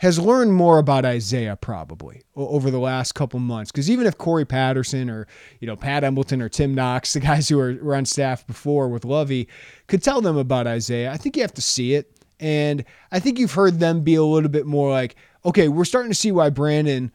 has 0.02 0.18
learned 0.18 0.52
more 0.52 0.78
about 0.78 1.04
Isaiah 1.04 1.54
probably 1.54 2.22
over 2.34 2.72
the 2.72 2.80
last 2.80 3.12
couple 3.12 3.38
months. 3.38 3.70
Because 3.70 3.88
even 3.88 4.04
if 4.04 4.18
Corey 4.18 4.44
Patterson 4.44 5.08
or 5.08 5.28
you 5.60 5.66
know 5.68 5.76
Pat 5.76 6.02
Embleton 6.02 6.42
or 6.42 6.48
Tim 6.48 6.74
Knox, 6.74 7.12
the 7.12 7.20
guys 7.32 7.48
who 7.48 7.56
were, 7.56 7.78
were 7.80 7.94
on 7.94 8.04
staff 8.04 8.46
before 8.46 8.88
with 8.88 9.04
Lovie, 9.04 9.48
could 9.86 10.02
tell 10.02 10.20
them 10.20 10.36
about 10.36 10.66
Isaiah, 10.66 11.12
I 11.12 11.16
think 11.16 11.36
you 11.36 11.42
have 11.42 11.54
to 11.54 11.62
see 11.62 11.94
it. 11.94 12.18
And 12.40 12.84
I 13.12 13.20
think 13.20 13.38
you've 13.38 13.54
heard 13.54 13.78
them 13.78 14.00
be 14.00 14.16
a 14.16 14.24
little 14.24 14.50
bit 14.50 14.66
more 14.66 14.90
like, 14.90 15.14
okay, 15.44 15.68
we're 15.68 15.84
starting 15.84 16.10
to 16.10 16.18
see 16.18 16.32
why 16.32 16.50
Brandon, 16.50 17.12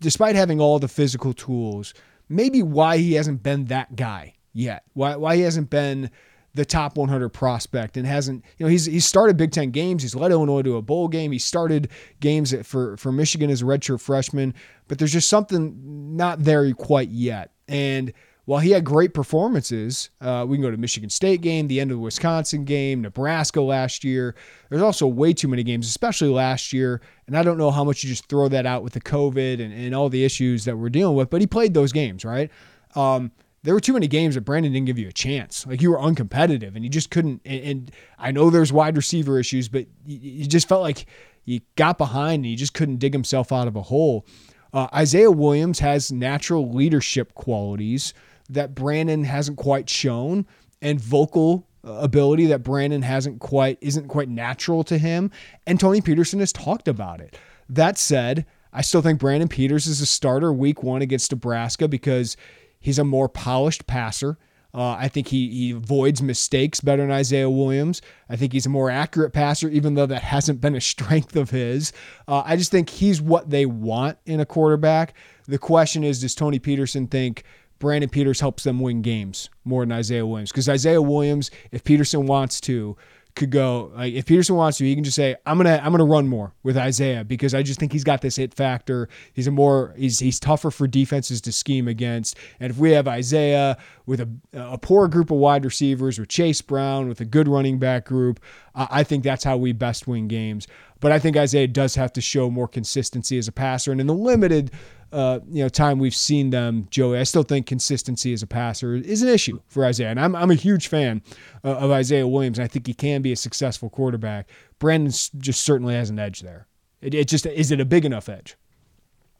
despite 0.00 0.36
having 0.36 0.60
all 0.60 0.78
the 0.78 0.88
physical 0.88 1.32
tools, 1.32 1.94
maybe 2.28 2.62
why 2.62 2.98
he 2.98 3.14
hasn't 3.14 3.42
been 3.42 3.64
that 3.66 3.96
guy 3.96 4.34
yet. 4.52 4.84
Why 4.92 5.16
why 5.16 5.36
he 5.36 5.42
hasn't 5.42 5.70
been 5.70 6.10
the 6.54 6.64
top 6.64 6.96
100 6.96 7.28
prospect 7.30 7.96
and 7.96 8.06
hasn't, 8.06 8.44
you 8.58 8.66
know, 8.66 8.70
he's 8.70 8.86
he's 8.86 9.06
started 9.06 9.36
Big 9.36 9.52
Ten 9.52 9.70
games. 9.70 10.02
He's 10.02 10.14
led 10.14 10.32
Illinois 10.32 10.62
to 10.62 10.76
a 10.76 10.82
bowl 10.82 11.08
game. 11.08 11.32
He 11.32 11.38
started 11.38 11.88
games 12.20 12.54
for 12.66 12.96
for 12.96 13.12
Michigan 13.12 13.50
as 13.50 13.62
a 13.62 13.64
redshirt 13.64 14.00
freshman, 14.00 14.54
but 14.88 14.98
there's 14.98 15.12
just 15.12 15.28
something 15.28 16.16
not 16.16 16.42
there 16.42 16.72
quite 16.74 17.08
yet. 17.08 17.52
And 17.68 18.12
while 18.46 18.58
he 18.58 18.72
had 18.72 18.84
great 18.84 19.14
performances, 19.14 20.10
uh, 20.20 20.44
we 20.48 20.56
can 20.56 20.62
go 20.62 20.72
to 20.72 20.76
Michigan 20.76 21.08
State 21.08 21.40
game, 21.40 21.68
the 21.68 21.78
end 21.78 21.92
of 21.92 21.98
the 21.98 22.02
Wisconsin 22.02 22.64
game, 22.64 23.00
Nebraska 23.00 23.60
last 23.60 24.02
year. 24.02 24.34
There's 24.68 24.82
also 24.82 25.06
way 25.06 25.32
too 25.32 25.46
many 25.46 25.62
games, 25.62 25.86
especially 25.86 26.30
last 26.30 26.72
year. 26.72 27.00
And 27.28 27.38
I 27.38 27.44
don't 27.44 27.58
know 27.58 27.70
how 27.70 27.84
much 27.84 28.02
you 28.02 28.10
just 28.10 28.28
throw 28.28 28.48
that 28.48 28.66
out 28.66 28.82
with 28.82 28.94
the 28.94 29.00
COVID 29.00 29.60
and, 29.64 29.72
and 29.72 29.94
all 29.94 30.08
the 30.08 30.24
issues 30.24 30.64
that 30.64 30.76
we're 30.76 30.88
dealing 30.88 31.14
with, 31.14 31.30
but 31.30 31.40
he 31.40 31.46
played 31.46 31.74
those 31.74 31.92
games, 31.92 32.24
right? 32.24 32.50
Um, 32.96 33.30
there 33.62 33.74
were 33.74 33.80
too 33.80 33.92
many 33.92 34.06
games 34.06 34.34
that 34.34 34.42
Brandon 34.42 34.72
didn't 34.72 34.86
give 34.86 34.98
you 34.98 35.08
a 35.08 35.12
chance. 35.12 35.66
Like 35.66 35.82
you 35.82 35.90
were 35.90 35.98
uncompetitive 35.98 36.74
and 36.74 36.82
you 36.82 36.90
just 36.90 37.10
couldn't. 37.10 37.42
And, 37.44 37.64
and 37.64 37.90
I 38.18 38.30
know 38.30 38.48
there's 38.48 38.72
wide 38.72 38.96
receiver 38.96 39.38
issues, 39.38 39.68
but 39.68 39.86
you, 40.06 40.18
you, 40.18 40.46
just 40.46 40.68
felt 40.68 40.82
like 40.82 41.06
you 41.44 41.60
got 41.76 41.98
behind 41.98 42.44
and 42.44 42.50
you 42.50 42.56
just 42.56 42.74
couldn't 42.74 42.96
dig 42.96 43.12
himself 43.12 43.52
out 43.52 43.68
of 43.68 43.76
a 43.76 43.82
hole. 43.82 44.26
Uh, 44.72 44.86
Isaiah 44.94 45.30
Williams 45.30 45.80
has 45.80 46.10
natural 46.10 46.72
leadership 46.72 47.34
qualities 47.34 48.14
that 48.48 48.74
Brandon 48.74 49.24
hasn't 49.24 49.58
quite 49.58 49.88
shown, 49.88 50.46
and 50.82 51.00
vocal 51.00 51.66
ability 51.84 52.46
that 52.46 52.62
Brandon 52.62 53.02
hasn't 53.02 53.40
quite 53.40 53.78
isn't 53.80 54.08
quite 54.08 54.28
natural 54.28 54.84
to 54.84 54.98
him. 54.98 55.30
And 55.66 55.78
Tony 55.78 56.00
Petersen 56.00 56.40
has 56.40 56.52
talked 56.52 56.88
about 56.88 57.20
it. 57.20 57.38
That 57.68 57.96
said, 57.98 58.46
I 58.72 58.82
still 58.82 59.02
think 59.02 59.18
Brandon 59.18 59.48
Peters 59.48 59.86
is 59.86 60.00
a 60.00 60.06
starter 60.06 60.52
week 60.52 60.82
one 60.82 61.02
against 61.02 61.32
Nebraska 61.32 61.88
because 61.88 62.36
He's 62.80 62.98
a 62.98 63.04
more 63.04 63.28
polished 63.28 63.86
passer. 63.86 64.38
Uh, 64.72 64.92
I 64.92 65.08
think 65.08 65.28
he, 65.28 65.48
he 65.50 65.70
avoids 65.72 66.22
mistakes 66.22 66.80
better 66.80 67.02
than 67.02 67.10
Isaiah 67.10 67.50
Williams. 67.50 68.00
I 68.28 68.36
think 68.36 68.52
he's 68.52 68.66
a 68.66 68.70
more 68.70 68.88
accurate 68.88 69.32
passer, 69.32 69.68
even 69.68 69.94
though 69.94 70.06
that 70.06 70.22
hasn't 70.22 70.60
been 70.60 70.76
a 70.76 70.80
strength 70.80 71.36
of 71.36 71.50
his. 71.50 71.92
Uh, 72.28 72.42
I 72.44 72.56
just 72.56 72.70
think 72.70 72.88
he's 72.88 73.20
what 73.20 73.50
they 73.50 73.66
want 73.66 74.18
in 74.26 74.40
a 74.40 74.46
quarterback. 74.46 75.14
The 75.46 75.58
question 75.58 76.04
is, 76.04 76.20
does 76.20 76.34
Tony 76.34 76.58
Petersen 76.58 77.08
think 77.08 77.42
Brandon 77.80 78.10
Peters 78.10 78.40
helps 78.40 78.62
them 78.62 78.78
win 78.78 79.02
games 79.02 79.50
more 79.64 79.82
than 79.82 79.92
Isaiah 79.92 80.26
Williams? 80.26 80.52
Because 80.52 80.68
Isaiah 80.68 81.02
Williams, 81.02 81.50
if 81.72 81.82
Petersen 81.82 82.26
wants 82.26 82.60
to, 82.62 82.96
could 83.34 83.50
go 83.50 83.92
like 83.94 84.12
if 84.14 84.26
Petersen 84.26 84.56
wants 84.56 84.78
to, 84.78 84.84
he 84.84 84.94
can 84.94 85.04
just 85.04 85.16
say, 85.16 85.36
I'm 85.46 85.56
gonna 85.56 85.80
I'm 85.82 85.92
gonna 85.92 86.04
run 86.04 86.28
more 86.28 86.52
with 86.62 86.76
Isaiah 86.76 87.24
because 87.24 87.54
I 87.54 87.62
just 87.62 87.78
think 87.78 87.92
he's 87.92 88.04
got 88.04 88.20
this 88.20 88.36
hit 88.36 88.54
factor. 88.54 89.08
He's 89.32 89.46
a 89.46 89.50
more 89.50 89.94
he's 89.96 90.18
he's 90.18 90.40
tougher 90.40 90.70
for 90.70 90.86
defenses 90.86 91.40
to 91.42 91.52
scheme 91.52 91.88
against. 91.88 92.36
And 92.58 92.70
if 92.70 92.78
we 92.78 92.90
have 92.92 93.08
Isaiah 93.08 93.76
with 94.06 94.20
a, 94.20 94.28
a 94.54 94.78
poor 94.78 95.08
group 95.08 95.30
of 95.30 95.38
wide 95.38 95.64
receivers, 95.64 96.18
with 96.18 96.28
Chase 96.28 96.62
Brown, 96.62 97.08
with 97.08 97.20
a 97.20 97.24
good 97.24 97.48
running 97.48 97.78
back 97.78 98.04
group, 98.06 98.40
uh, 98.74 98.86
I 98.90 99.04
think 99.04 99.24
that's 99.24 99.44
how 99.44 99.56
we 99.56 99.72
best 99.72 100.06
win 100.06 100.28
games. 100.28 100.66
But 101.00 101.12
I 101.12 101.18
think 101.18 101.36
Isaiah 101.36 101.68
does 101.68 101.94
have 101.94 102.12
to 102.14 102.20
show 102.20 102.50
more 102.50 102.68
consistency 102.68 103.38
as 103.38 103.48
a 103.48 103.52
passer. 103.52 103.90
And 103.90 104.00
in 104.00 104.06
the 104.06 104.14
limited 104.14 104.70
uh, 105.12 105.40
you 105.48 105.62
know 105.62 105.68
time 105.68 105.98
we've 105.98 106.14
seen 106.14 106.50
them, 106.50 106.86
Joey, 106.90 107.18
I 107.18 107.24
still 107.24 107.42
think 107.42 107.66
consistency 107.66 108.32
as 108.32 108.42
a 108.42 108.46
passer 108.46 108.94
is 108.94 109.22
an 109.22 109.28
issue 109.28 109.60
for 109.66 109.84
Isaiah. 109.84 110.10
And 110.10 110.20
I'm, 110.20 110.36
I'm 110.36 110.50
a 110.50 110.54
huge 110.54 110.88
fan 110.88 111.22
uh, 111.64 111.76
of 111.76 111.90
Isaiah 111.90 112.26
Williams. 112.26 112.58
And 112.58 112.64
I 112.64 112.68
think 112.68 112.86
he 112.86 112.94
can 112.94 113.22
be 113.22 113.32
a 113.32 113.36
successful 113.36 113.90
quarterback. 113.90 114.48
Brandon 114.78 115.12
just 115.38 115.62
certainly 115.62 115.94
has 115.94 116.10
an 116.10 116.18
edge 116.18 116.40
there. 116.40 116.66
It, 117.00 117.14
it 117.14 117.28
just 117.28 117.46
is 117.46 117.70
it 117.70 117.80
a 117.80 117.84
big 117.84 118.04
enough 118.04 118.28
edge? 118.28 118.56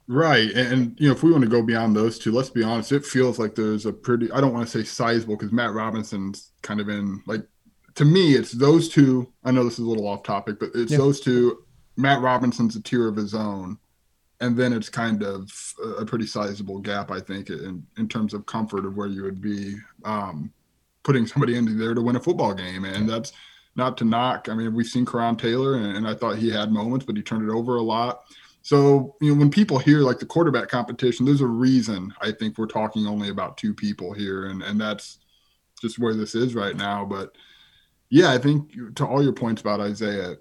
Right. 0.08 0.50
And, 0.50 0.98
you 0.98 1.06
know, 1.06 1.14
if 1.14 1.22
we 1.22 1.30
want 1.30 1.44
to 1.44 1.50
go 1.50 1.62
beyond 1.62 1.94
those 1.94 2.18
two, 2.18 2.32
let's 2.32 2.50
be 2.50 2.64
honest, 2.64 2.90
it 2.90 3.04
feels 3.04 3.38
like 3.38 3.54
there's 3.54 3.86
a 3.86 3.92
pretty, 3.92 4.32
I 4.32 4.40
don't 4.40 4.52
want 4.52 4.68
to 4.68 4.78
say 4.78 4.84
sizable 4.84 5.36
because 5.36 5.52
Matt 5.52 5.72
Robinson's 5.72 6.50
kind 6.62 6.80
of 6.80 6.88
in 6.88 7.22
like, 7.28 7.46
to 7.94 8.04
me, 8.04 8.34
it's 8.34 8.50
those 8.50 8.88
two. 8.88 9.32
I 9.44 9.52
know 9.52 9.62
this 9.62 9.74
is 9.74 9.84
a 9.84 9.88
little 9.88 10.08
off 10.08 10.24
topic, 10.24 10.58
but 10.58 10.70
it's 10.74 10.90
yeah. 10.90 10.98
those 10.98 11.20
two. 11.20 11.64
Matt 11.96 12.22
Robinson's 12.22 12.74
a 12.74 12.82
tier 12.82 13.06
of 13.06 13.14
his 13.14 13.34
own 13.34 13.78
and 14.40 14.56
then 14.56 14.72
it's 14.72 14.88
kind 14.88 15.22
of 15.22 15.50
a 15.98 16.04
pretty 16.04 16.26
sizable 16.26 16.78
gap, 16.78 17.10
I 17.10 17.20
think, 17.20 17.50
in, 17.50 17.86
in 17.98 18.08
terms 18.08 18.32
of 18.32 18.46
comfort 18.46 18.86
of 18.86 18.96
where 18.96 19.06
you 19.06 19.22
would 19.22 19.40
be 19.40 19.76
um, 20.04 20.50
putting 21.02 21.26
somebody 21.26 21.56
into 21.56 21.74
there 21.74 21.94
to 21.94 22.00
win 22.00 22.16
a 22.16 22.20
football 22.20 22.54
game. 22.54 22.84
And 22.84 23.08
that's 23.08 23.32
not 23.76 23.98
to 23.98 24.04
knock. 24.04 24.48
I 24.48 24.54
mean, 24.54 24.74
we've 24.74 24.86
seen 24.86 25.04
Coran 25.04 25.36
Taylor, 25.36 25.76
and, 25.76 25.96
and 25.96 26.08
I 26.08 26.14
thought 26.14 26.38
he 26.38 26.50
had 26.50 26.72
moments, 26.72 27.04
but 27.04 27.16
he 27.16 27.22
turned 27.22 27.48
it 27.48 27.52
over 27.52 27.76
a 27.76 27.82
lot. 27.82 28.22
So, 28.62 29.16
you 29.20 29.32
know, 29.32 29.38
when 29.38 29.50
people 29.50 29.78
hear 29.78 30.00
like 30.00 30.18
the 30.18 30.26
quarterback 30.26 30.68
competition, 30.68 31.26
there's 31.26 31.40
a 31.40 31.46
reason 31.46 32.12
I 32.20 32.32
think 32.32 32.56
we're 32.56 32.66
talking 32.66 33.06
only 33.06 33.28
about 33.28 33.56
two 33.56 33.74
people 33.74 34.12
here. 34.12 34.46
And, 34.46 34.62
and 34.62 34.80
that's 34.80 35.18
just 35.80 35.98
where 35.98 36.14
this 36.14 36.34
is 36.34 36.54
right 36.54 36.76
now. 36.76 37.04
But 37.04 37.36
yeah, 38.10 38.32
I 38.32 38.38
think 38.38 38.96
to 38.96 39.06
all 39.06 39.22
your 39.22 39.32
points 39.32 39.60
about 39.62 39.80
Isaiah, 39.80 40.36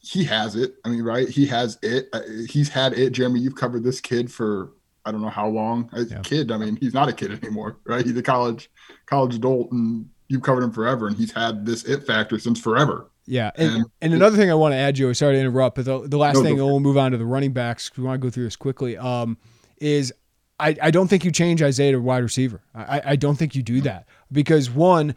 he 0.00 0.24
has 0.24 0.56
it. 0.56 0.74
I 0.84 0.88
mean, 0.88 1.02
right? 1.02 1.28
He 1.28 1.46
has 1.46 1.78
it. 1.82 2.08
Uh, 2.12 2.20
he's 2.48 2.68
had 2.68 2.92
it. 2.92 3.10
Jeremy, 3.10 3.40
you've 3.40 3.54
covered 3.54 3.84
this 3.84 4.00
kid 4.00 4.30
for 4.30 4.72
I 5.04 5.12
don't 5.12 5.22
know 5.22 5.28
how 5.28 5.48
long. 5.48 5.90
As 5.94 6.10
yeah. 6.10 6.18
a 6.18 6.22
kid, 6.22 6.50
I 6.52 6.58
mean, 6.58 6.76
he's 6.76 6.94
not 6.94 7.08
a 7.08 7.12
kid 7.12 7.32
anymore, 7.32 7.78
right? 7.84 8.04
He's 8.04 8.16
a 8.16 8.22
college 8.22 8.70
college 9.06 9.34
adult, 9.34 9.70
and 9.72 10.08
you've 10.28 10.42
covered 10.42 10.62
him 10.62 10.72
forever, 10.72 11.06
and 11.06 11.16
he's 11.16 11.32
had 11.32 11.64
this 11.64 11.84
it 11.84 12.06
factor 12.06 12.38
since 12.38 12.60
forever. 12.60 13.10
Yeah, 13.26 13.50
and, 13.56 13.76
and, 13.76 13.84
and 14.00 14.14
another 14.14 14.36
thing 14.36 14.50
I 14.50 14.54
want 14.54 14.72
to 14.72 14.76
add, 14.76 14.94
Joey. 14.94 15.14
Sorry 15.14 15.34
to 15.34 15.40
interrupt, 15.40 15.76
but 15.76 15.84
the, 15.84 16.08
the 16.08 16.16
last 16.16 16.36
no, 16.36 16.42
thing, 16.42 16.58
and 16.58 16.66
we'll 16.66 16.80
move 16.80 16.96
on 16.96 17.12
to 17.12 17.18
the 17.18 17.26
running 17.26 17.52
backs. 17.52 17.90
We 17.96 18.04
want 18.04 18.20
to 18.20 18.26
go 18.26 18.30
through 18.30 18.44
this 18.44 18.56
quickly. 18.56 18.96
Um, 18.96 19.36
is 19.78 20.12
I, 20.60 20.76
I 20.82 20.90
don't 20.90 21.08
think 21.08 21.24
you 21.24 21.30
change 21.30 21.62
Isaiah 21.62 21.92
to 21.92 21.98
wide 21.98 22.22
receiver. 22.22 22.62
I, 22.74 23.02
I 23.04 23.16
don't 23.16 23.36
think 23.36 23.54
you 23.54 23.62
do 23.62 23.80
that 23.82 24.06
because 24.32 24.70
one, 24.70 25.14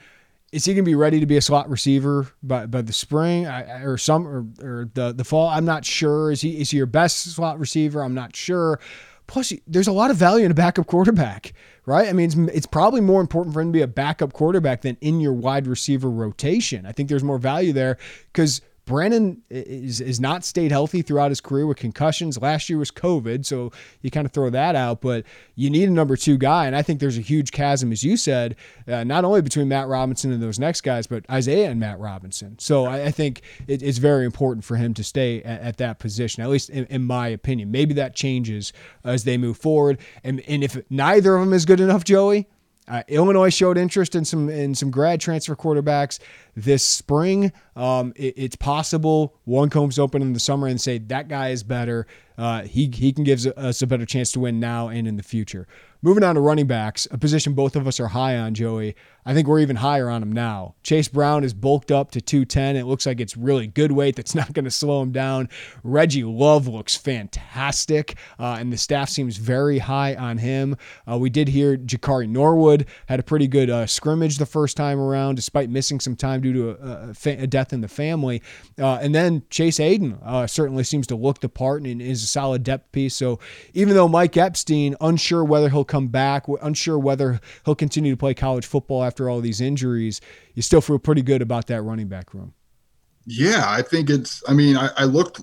is 0.52 0.66
he 0.66 0.74
going 0.74 0.84
to 0.84 0.90
be 0.90 0.96
ready 0.96 1.20
to 1.20 1.26
be 1.26 1.38
a 1.38 1.42
slot 1.42 1.70
receiver 1.70 2.28
by, 2.44 2.66
by 2.66 2.82
the 2.82 2.94
spring 2.94 3.48
or 3.48 3.98
some 3.98 4.28
or, 4.28 4.46
or 4.62 4.90
the 4.94 5.14
the 5.14 5.24
fall? 5.24 5.48
I'm 5.48 5.66
not 5.66 5.86
sure. 5.86 6.32
Is 6.32 6.42
he 6.42 6.60
is 6.60 6.72
he 6.72 6.78
your 6.78 6.86
best 6.86 7.20
slot 7.20 7.60
receiver? 7.60 8.04
I'm 8.04 8.14
not 8.14 8.36
sure. 8.36 8.80
Plus, 9.28 9.54
there's 9.66 9.88
a 9.88 9.94
lot 9.94 10.12
of 10.12 10.18
value 10.18 10.44
in 10.44 10.52
a 10.52 10.54
backup 10.54 10.88
quarterback, 10.88 11.54
right? 11.86 12.10
I 12.10 12.12
mean, 12.12 12.26
it's, 12.26 12.36
it's, 12.54 12.66
probably 12.66 13.00
more 13.00 13.22
important 13.22 13.54
for 13.54 13.62
him 13.62 13.70
to 13.70 13.72
be 13.72 13.82
a 13.82 13.88
backup 13.88 14.34
quarterback 14.34 14.82
than 14.82 14.98
in 15.00 15.22
your 15.22 15.32
wide 15.32 15.68
receiver 15.68 16.10
rotation. 16.10 16.86
I 16.86 16.92
think 16.92 17.08
there's 17.08 17.24
more 17.24 17.38
value 17.38 17.72
there 17.72 17.98
because 18.34 18.60
Brandon 18.86 19.42
is 19.50 20.02
is 20.02 20.20
not 20.20 20.44
stayed 20.44 20.72
healthy 20.72 21.02
throughout 21.02 21.30
his 21.30 21.40
career 21.40 21.68
with 21.68 21.78
concussions. 21.78 22.42
Last 22.42 22.70
year 22.70 22.80
was 22.80 22.90
COVID, 22.92 23.46
so 23.46 23.72
you 24.02 24.10
kind 24.10 24.26
of 24.26 24.32
throw 24.32 24.50
that 24.50 24.76
out. 24.76 25.02
But 25.02 25.24
you 25.56 25.70
need 25.70 25.88
a 25.88 25.92
number 25.92 26.16
two 26.16 26.38
guy, 26.38 26.66
and 26.66 26.76
I 26.76 26.82
think 26.82 27.00
there's 27.00 27.18
a 27.18 27.22
huge 27.22 27.52
chasm, 27.52 27.92
as 27.92 28.04
you 28.04 28.18
said, 28.18 28.56
uh, 28.88 29.04
not 29.04 29.24
only 29.24 29.42
between 29.42 29.68
Matt 29.68 29.88
Robinson 29.88 30.32
and 30.32 30.42
those 30.42 30.58
next 30.60 30.82
guys, 30.82 31.06
but 31.06 31.26
Isaiah 31.30 31.70
and 31.70 31.80
Matt 31.80 32.00
Robinson. 32.00 32.58
So 32.60 32.86
I, 32.86 33.06
I 33.06 33.12
think 33.12 33.42
it, 33.68 33.84
it's 33.84 34.00
very 34.00 34.26
important 34.26 34.66
for 34.66 34.76
him 34.78 34.94
to 34.96 35.04
stay 35.04 35.44
at, 35.44 35.62
at 35.62 35.78
that 35.78 36.00
position, 36.00 36.42
at 36.42 36.50
least 36.50 36.70
in, 36.70 36.86
in, 36.86 37.04
my 37.04 37.28
opinion. 37.28 37.72
Maybe 37.72 37.94
that 37.96 38.16
changes 38.16 38.74
as 39.04 39.24
they 39.26 39.38
move 39.38 39.58
forward, 39.58 40.00
and 40.24 40.42
and 40.42 40.64
if 40.64 40.78
neither 40.90 41.36
of 41.36 41.46
them 41.46 41.54
is 41.54 41.66
good 41.66 41.80
enough, 41.80 42.04
Joey. 42.04 42.48
Uh, 42.88 43.04
Illinois 43.08 43.50
showed 43.50 43.78
interest 43.78 44.16
in 44.16 44.26
some 44.26 44.50
in 44.50 44.74
some 44.74 44.90
grad 44.90 45.22
transfer 45.22 45.56
quarterbacks 45.56 46.20
this 46.56 46.84
spring. 46.84 47.52
Um, 47.76 48.12
it, 48.16 48.34
it's 48.36 48.56
possible 48.56 49.36
one 49.46 49.70
comes 49.70 50.00
open 50.00 50.22
in 50.22 50.34
the 50.34 50.40
summer 50.40 50.68
and 50.68 50.82
say 50.82 50.98
that 50.98 51.28
guy 51.28 51.50
is 51.50 51.64
better. 51.64 52.08
Uh, 52.38 52.64
he 52.64 52.92
he 52.94 53.14
can 53.14 53.24
give 53.24 53.46
us 53.46 53.82
a 53.82 53.88
better 53.88 54.06
chance 54.06 54.32
to 54.32 54.40
win 54.40 54.60
now 54.60 54.88
and 54.88 55.08
in 55.08 55.16
the 55.16 55.24
future. 55.24 55.68
Moving 56.02 56.24
on 56.24 56.34
to 56.36 56.42
running 56.42 56.66
backs, 56.66 57.08
a 57.12 57.18
position 57.18 57.54
both 57.54 57.76
of 57.76 57.88
us 57.88 58.00
are 58.00 58.08
high 58.08 58.36
on, 58.36 58.56
Joey. 58.56 58.96
I 59.26 59.34
think 59.34 59.48
we're 59.48 59.60
even 59.60 59.76
higher 59.76 60.10
on 60.10 60.24
him 60.24 60.32
now. 60.32 60.76
Chase 60.84 61.08
Brown 61.08 61.44
is 61.44 61.54
bulked 61.54 61.92
up 61.92 62.12
to 62.12 62.22
210. 62.22 62.76
It 62.76 62.86
looks 62.86 63.06
like 63.06 63.20
it's 63.20 63.38
really 63.38 63.68
good 63.68 63.92
weight 63.92 64.16
that's 64.16 64.36
not 64.42 64.54
going 64.54 64.66
to 64.66 64.72
slow 64.72 65.02
him 65.02 65.12
down. 65.12 65.50
Reggie 65.84 66.24
Love 66.24 66.68
looks 66.68 66.96
fantastic, 66.96 68.16
uh, 68.40 68.58
and 68.60 68.74
the 68.74 68.78
staff 68.78 69.10
seems 69.10 69.38
very 69.38 69.80
high 69.80 70.16
on 70.16 70.40
him. 70.40 70.76
Uh, 71.10 71.18
we 71.18 71.30
did 71.30 71.48
hear 71.48 71.78
Jakari 71.78 72.28
Norwood 72.28 72.88
had 73.08 73.20
a 73.20 73.24
pretty 73.24 73.48
good 73.48 73.70
uh, 73.70 73.86
scrimmage 73.86 74.38
the 74.38 74.46
first 74.46 74.76
time 74.76 75.00
around, 75.00 75.36
despite 75.36 75.70
missing 75.70 76.00
some 76.00 76.16
time 76.16 76.42
due 76.42 76.54
to 76.54 76.70
a, 76.70 77.10
a, 77.10 77.14
fa- 77.14 77.38
a 77.40 77.48
death 77.48 77.74
in 77.74 77.82
the 77.82 77.88
family. 77.88 78.42
Uh, 78.80 79.00
and 79.02 79.14
then 79.14 79.44
Chase 79.50 79.78
Hayden 79.78 80.18
uh, 80.24 80.48
certainly 80.48 80.84
seems 80.84 81.08
to 81.08 81.16
look 81.16 81.42
the 81.42 81.50
part 81.50 81.84
and 81.84 82.02
is 82.02 82.24
a 82.24 82.28
solid 82.28 82.64
depth 82.64 82.92
piece. 82.92 83.16
So 83.16 83.40
even 83.74 83.94
though 83.94 84.08
Mike 84.08 84.36
Epstein, 84.38 84.96
unsure 85.00 85.44
whether 85.44 85.70
he'll 85.70 85.84
come 85.86 86.08
back, 86.08 86.46
unsure 86.62 86.98
whether 86.98 87.40
he'll 87.66 87.76
continue 87.76 88.12
to 88.12 88.18
play 88.18 88.34
college 88.34 88.66
football 88.66 89.04
after 89.12 89.30
all 89.30 89.42
these 89.42 89.60
injuries, 89.60 90.22
you 90.56 90.62
still 90.62 90.80
feel 90.80 90.98
pretty 90.98 91.22
good 91.22 91.42
about 91.42 91.68
that 91.68 91.82
running 91.82 92.08
back 92.08 92.34
room. 92.34 92.54
Yeah, 93.26 93.66
I 93.68 93.82
think 93.82 94.10
it's. 94.10 94.42
I 94.48 94.54
mean, 94.54 94.78
I, 94.78 94.90
I 94.98 95.04
looked 95.04 95.42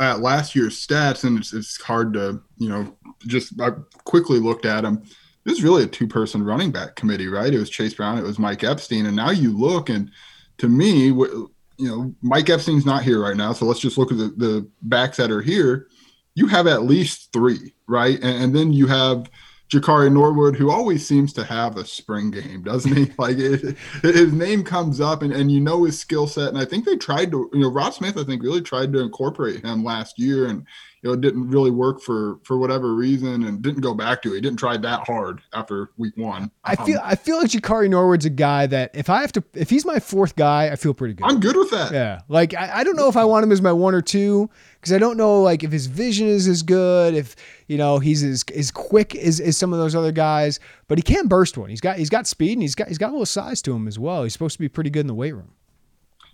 at 0.00 0.20
last 0.20 0.56
year's 0.56 0.84
stats, 0.84 1.24
and 1.24 1.38
it's, 1.38 1.52
it's 1.52 1.80
hard 1.82 2.14
to 2.14 2.40
you 2.56 2.68
know 2.70 2.96
just 3.26 3.60
I 3.60 3.72
quickly 4.04 4.38
looked 4.38 4.64
at 4.64 4.80
them. 4.80 5.02
It 5.44 5.50
was 5.50 5.62
really 5.62 5.82
a 5.82 5.86
two-person 5.86 6.42
running 6.42 6.72
back 6.72 6.96
committee, 6.96 7.28
right? 7.28 7.52
It 7.52 7.58
was 7.58 7.68
Chase 7.68 7.92
Brown, 7.92 8.16
it 8.16 8.24
was 8.24 8.38
Mike 8.38 8.64
Epstein, 8.64 9.04
and 9.04 9.14
now 9.14 9.30
you 9.30 9.54
look 9.54 9.90
and 9.90 10.10
to 10.56 10.68
me, 10.68 11.08
you 11.08 11.50
know, 11.78 12.14
Mike 12.22 12.48
Epstein's 12.48 12.86
not 12.86 13.02
here 13.02 13.20
right 13.20 13.36
now, 13.36 13.52
so 13.52 13.66
let's 13.66 13.80
just 13.80 13.98
look 13.98 14.10
at 14.10 14.16
the, 14.16 14.32
the 14.36 14.70
backs 14.80 15.18
that 15.18 15.30
are 15.30 15.42
here. 15.42 15.88
You 16.34 16.46
have 16.46 16.66
at 16.66 16.84
least 16.84 17.30
three, 17.32 17.74
right? 17.86 18.16
And, 18.22 18.44
and 18.44 18.56
then 18.56 18.72
you 18.72 18.86
have 18.86 19.28
Jakari 19.70 20.12
Norwood, 20.12 20.56
who 20.56 20.70
always 20.70 21.06
seems 21.06 21.32
to 21.32 21.44
have 21.44 21.76
a 21.76 21.84
spring 21.84 22.30
game, 22.30 22.62
doesn't 22.62 22.94
he? 22.94 23.10
Like 23.18 23.38
it, 23.38 23.76
his 24.02 24.32
name 24.32 24.62
comes 24.64 25.00
up, 25.00 25.22
and, 25.22 25.32
and 25.32 25.50
you 25.50 25.60
know 25.60 25.84
his 25.84 25.98
skill 25.98 26.26
set. 26.26 26.48
And 26.48 26.58
I 26.58 26.64
think 26.64 26.84
they 26.84 26.96
tried 26.96 27.30
to, 27.30 27.48
you 27.52 27.60
know, 27.60 27.70
Rod 27.70 27.94
Smith, 27.94 28.18
I 28.18 28.24
think, 28.24 28.42
really 28.42 28.60
tried 28.60 28.92
to 28.92 29.00
incorporate 29.00 29.64
him 29.64 29.84
last 29.84 30.18
year, 30.18 30.46
and 30.46 30.66
you 31.04 31.10
know, 31.10 31.14
it 31.14 31.20
didn't 31.20 31.50
really 31.50 31.70
work 31.70 32.00
for 32.00 32.38
for 32.44 32.56
whatever 32.56 32.94
reason, 32.94 33.44
and 33.44 33.60
didn't 33.60 33.82
go 33.82 33.92
back 33.92 34.22
to 34.22 34.32
it. 34.32 34.36
He 34.36 34.40
didn't 34.40 34.58
try 34.58 34.78
that 34.78 35.06
hard 35.06 35.42
after 35.52 35.90
week 35.98 36.16
one. 36.16 36.50
I 36.64 36.72
um, 36.76 36.86
feel 36.86 36.98
I 37.04 37.14
feel 37.14 37.36
like 37.36 37.50
Jakari 37.50 37.90
Norwood's 37.90 38.24
a 38.24 38.30
guy 38.30 38.66
that 38.68 38.90
if 38.94 39.10
I 39.10 39.20
have 39.20 39.30
to, 39.32 39.44
if 39.52 39.68
he's 39.68 39.84
my 39.84 40.00
fourth 40.00 40.34
guy, 40.34 40.70
I 40.70 40.76
feel 40.76 40.94
pretty 40.94 41.12
good. 41.12 41.26
I'm 41.26 41.40
good 41.40 41.56
with 41.56 41.70
that. 41.72 41.92
Yeah, 41.92 42.22
like 42.28 42.54
I, 42.54 42.78
I 42.78 42.84
don't 42.84 42.96
know 42.96 43.08
if 43.08 43.18
I 43.18 43.24
want 43.26 43.44
him 43.44 43.52
as 43.52 43.60
my 43.60 43.70
one 43.70 43.94
or 43.94 44.00
two 44.00 44.48
because 44.80 44.94
I 44.94 44.98
don't 44.98 45.18
know 45.18 45.42
like 45.42 45.62
if 45.62 45.72
his 45.72 45.88
vision 45.88 46.26
is 46.26 46.48
as 46.48 46.62
good, 46.62 47.12
if 47.12 47.36
you 47.68 47.76
know 47.76 47.98
he's 47.98 48.24
as, 48.24 48.42
as 48.56 48.70
quick 48.70 49.14
as, 49.14 49.40
as 49.40 49.58
some 49.58 49.74
of 49.74 49.78
those 49.78 49.94
other 49.94 50.12
guys, 50.12 50.58
but 50.88 50.96
he 50.96 51.02
can 51.02 51.28
burst 51.28 51.58
one. 51.58 51.68
He's 51.68 51.82
got 51.82 51.98
he's 51.98 52.10
got 52.10 52.26
speed 52.26 52.54
and 52.54 52.62
he's 52.62 52.74
got 52.74 52.88
he's 52.88 52.96
got 52.96 53.10
a 53.10 53.12
little 53.12 53.26
size 53.26 53.60
to 53.60 53.76
him 53.76 53.86
as 53.86 53.98
well. 53.98 54.22
He's 54.22 54.32
supposed 54.32 54.54
to 54.54 54.60
be 54.60 54.70
pretty 54.70 54.88
good 54.88 55.00
in 55.00 55.08
the 55.08 55.14
weight 55.14 55.34
room. 55.34 55.52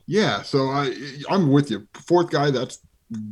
Yeah, 0.07 0.43
so 0.43 0.69
I 0.69 0.95
I'm 1.29 1.51
with 1.51 1.73
you. 1.73 1.89
Fourth 1.95 2.31
guy, 2.31 2.53
that's 2.53 2.79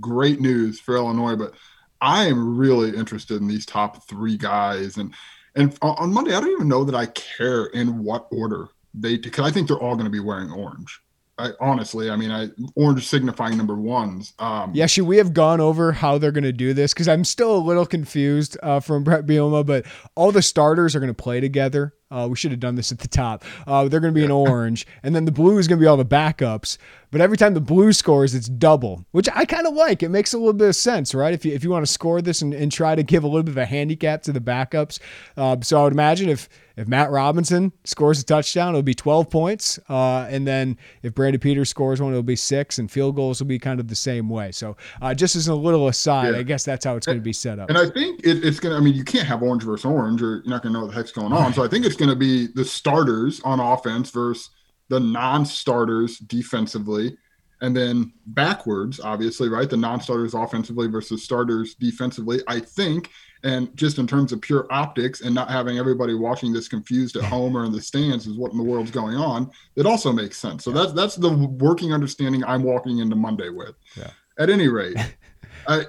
great 0.00 0.40
news 0.40 0.80
for 0.80 0.96
Illinois, 0.96 1.36
but 1.36 1.54
I 2.00 2.26
am 2.26 2.56
really 2.56 2.96
interested 2.96 3.40
in 3.40 3.48
these 3.48 3.66
top 3.66 4.08
three 4.08 4.36
guys 4.36 4.96
and 4.96 5.14
and 5.54 5.76
on 5.82 6.12
Monday 6.12 6.34
I 6.34 6.40
don't 6.40 6.52
even 6.52 6.68
know 6.68 6.84
that 6.84 6.94
I 6.94 7.06
care 7.06 7.66
in 7.66 8.02
what 8.04 8.28
order 8.30 8.68
they 8.94 9.16
because 9.16 9.44
I 9.44 9.50
think 9.50 9.68
they're 9.68 9.78
all 9.78 9.94
going 9.94 10.06
to 10.06 10.10
be 10.10 10.20
wearing 10.20 10.50
orange. 10.50 11.00
I, 11.38 11.52
honestly, 11.60 12.10
I 12.10 12.16
mean, 12.16 12.32
I 12.32 12.48
orange 12.74 13.06
signifying 13.06 13.56
number 13.56 13.76
ones. 13.76 14.34
Um, 14.40 14.72
yeah, 14.74 14.86
should 14.86 15.06
we 15.06 15.18
have 15.18 15.32
gone 15.32 15.60
over 15.60 15.92
how 15.92 16.18
they're 16.18 16.32
going 16.32 16.44
to 16.44 16.52
do 16.52 16.74
this? 16.74 16.92
Because 16.92 17.06
I'm 17.06 17.24
still 17.24 17.56
a 17.56 17.58
little 17.58 17.86
confused 17.86 18.58
uh, 18.62 18.80
from 18.80 19.04
Bret 19.04 19.24
Bielema, 19.24 19.64
but 19.64 19.86
all 20.16 20.32
the 20.32 20.42
starters 20.42 20.96
are 20.96 21.00
going 21.00 21.14
to 21.14 21.22
play 21.22 21.40
together. 21.40 21.94
Uh, 22.10 22.26
we 22.30 22.36
should 22.36 22.50
have 22.50 22.60
done 22.60 22.74
this 22.74 22.90
at 22.90 22.98
the 22.98 23.08
top. 23.08 23.44
Uh, 23.66 23.86
they're 23.86 24.00
going 24.00 24.14
to 24.14 24.18
be 24.18 24.24
in 24.24 24.30
orange, 24.30 24.86
and 25.02 25.14
then 25.14 25.26
the 25.26 25.32
blue 25.32 25.58
is 25.58 25.68
going 25.68 25.78
to 25.78 25.82
be 25.82 25.86
all 25.86 25.96
the 25.96 26.04
backups. 26.04 26.78
But 27.10 27.20
every 27.20 27.36
time 27.36 27.54
the 27.54 27.60
blue 27.60 27.92
scores, 27.92 28.34
it's 28.34 28.48
double, 28.48 29.04
which 29.12 29.28
I 29.34 29.44
kind 29.44 29.66
of 29.66 29.74
like. 29.74 30.02
It 30.02 30.08
makes 30.08 30.32
a 30.32 30.38
little 30.38 30.52
bit 30.54 30.68
of 30.68 30.76
sense, 30.76 31.14
right? 31.14 31.34
If 31.34 31.44
you 31.44 31.52
if 31.52 31.62
you 31.64 31.70
want 31.70 31.84
to 31.84 31.92
score 31.92 32.22
this 32.22 32.40
and, 32.42 32.54
and 32.54 32.72
try 32.72 32.94
to 32.94 33.02
give 33.02 33.24
a 33.24 33.26
little 33.26 33.42
bit 33.42 33.52
of 33.52 33.58
a 33.58 33.66
handicap 33.66 34.22
to 34.22 34.32
the 34.32 34.40
backups. 34.40 35.00
Uh, 35.36 35.56
so 35.62 35.80
I 35.80 35.84
would 35.84 35.92
imagine 35.92 36.28
if 36.28 36.48
if 36.78 36.86
Matt 36.86 37.10
Robinson 37.10 37.72
scores 37.82 38.20
a 38.20 38.24
touchdown, 38.24 38.68
it'll 38.68 38.82
be 38.82 38.94
12 38.94 39.28
points, 39.28 39.80
uh, 39.88 40.28
and 40.30 40.46
then 40.46 40.78
if 41.02 41.12
Brandon 41.12 41.40
Peters 41.40 41.68
scores 41.68 42.00
one, 42.00 42.12
it'll 42.12 42.22
be 42.22 42.36
six, 42.36 42.78
and 42.78 42.88
field 42.88 43.16
goals 43.16 43.40
will 43.40 43.48
be 43.48 43.58
kind 43.58 43.80
of 43.80 43.88
the 43.88 43.96
same 43.96 44.28
way. 44.28 44.52
So 44.52 44.76
uh, 45.02 45.12
just 45.12 45.34
as 45.34 45.48
a 45.48 45.54
little 45.56 45.88
aside, 45.88 46.34
yeah. 46.34 46.38
I 46.38 46.44
guess 46.44 46.64
that's 46.64 46.84
how 46.84 46.94
it's 46.94 47.04
going 47.04 47.18
to 47.18 47.22
be 47.22 47.32
set 47.32 47.58
up. 47.58 47.68
And 47.68 47.76
I 47.76 47.90
think 47.90 48.20
it, 48.20 48.44
it's 48.44 48.60
going 48.60 48.72
to. 48.72 48.80
I 48.80 48.80
mean, 48.80 48.94
you 48.94 49.02
can't 49.02 49.26
have 49.26 49.42
orange 49.42 49.64
versus 49.64 49.84
orange, 49.84 50.22
or 50.22 50.36
you're 50.36 50.46
not 50.46 50.62
going 50.62 50.72
to 50.72 50.78
know 50.78 50.86
what 50.86 50.92
the 50.92 50.96
heck's 50.96 51.10
going 51.10 51.32
on. 51.32 51.52
So 51.52 51.64
I 51.64 51.68
think 51.68 51.84
it's 51.84 51.96
going 51.96 52.10
to 52.10 52.16
be 52.16 52.46
the 52.46 52.64
starters 52.64 53.40
on 53.40 53.58
offense 53.58 54.10
versus 54.10 54.50
the 54.88 55.00
non-starters 55.00 56.18
defensively 56.18 57.16
and 57.60 57.76
then 57.76 58.12
backwards 58.26 59.00
obviously 59.00 59.48
right 59.48 59.68
the 59.68 59.76
non-starters 59.76 60.32
offensively 60.32 60.86
versus 60.86 61.22
starters 61.22 61.74
defensively 61.74 62.40
i 62.46 62.58
think 62.58 63.10
and 63.44 63.74
just 63.76 63.98
in 63.98 64.06
terms 64.06 64.32
of 64.32 64.40
pure 64.40 64.66
optics 64.70 65.20
and 65.20 65.34
not 65.34 65.50
having 65.50 65.78
everybody 65.78 66.14
watching 66.14 66.52
this 66.52 66.68
confused 66.68 67.16
at 67.16 67.24
home 67.24 67.56
or 67.56 67.64
in 67.64 67.72
the 67.72 67.80
stands 67.80 68.26
is 68.26 68.36
what 68.36 68.52
in 68.52 68.58
the 68.58 68.64
world's 68.64 68.90
going 68.90 69.16
on 69.16 69.50
it 69.76 69.86
also 69.86 70.12
makes 70.12 70.36
sense 70.36 70.64
so 70.64 70.70
that's 70.70 70.92
that's 70.92 71.16
the 71.16 71.28
working 71.28 71.92
understanding 71.92 72.44
i'm 72.44 72.62
walking 72.62 72.98
into 72.98 73.16
monday 73.16 73.48
with 73.48 73.74
yeah. 73.96 74.10
at 74.38 74.50
any 74.50 74.68
rate 74.68 74.96
I, 75.68 75.82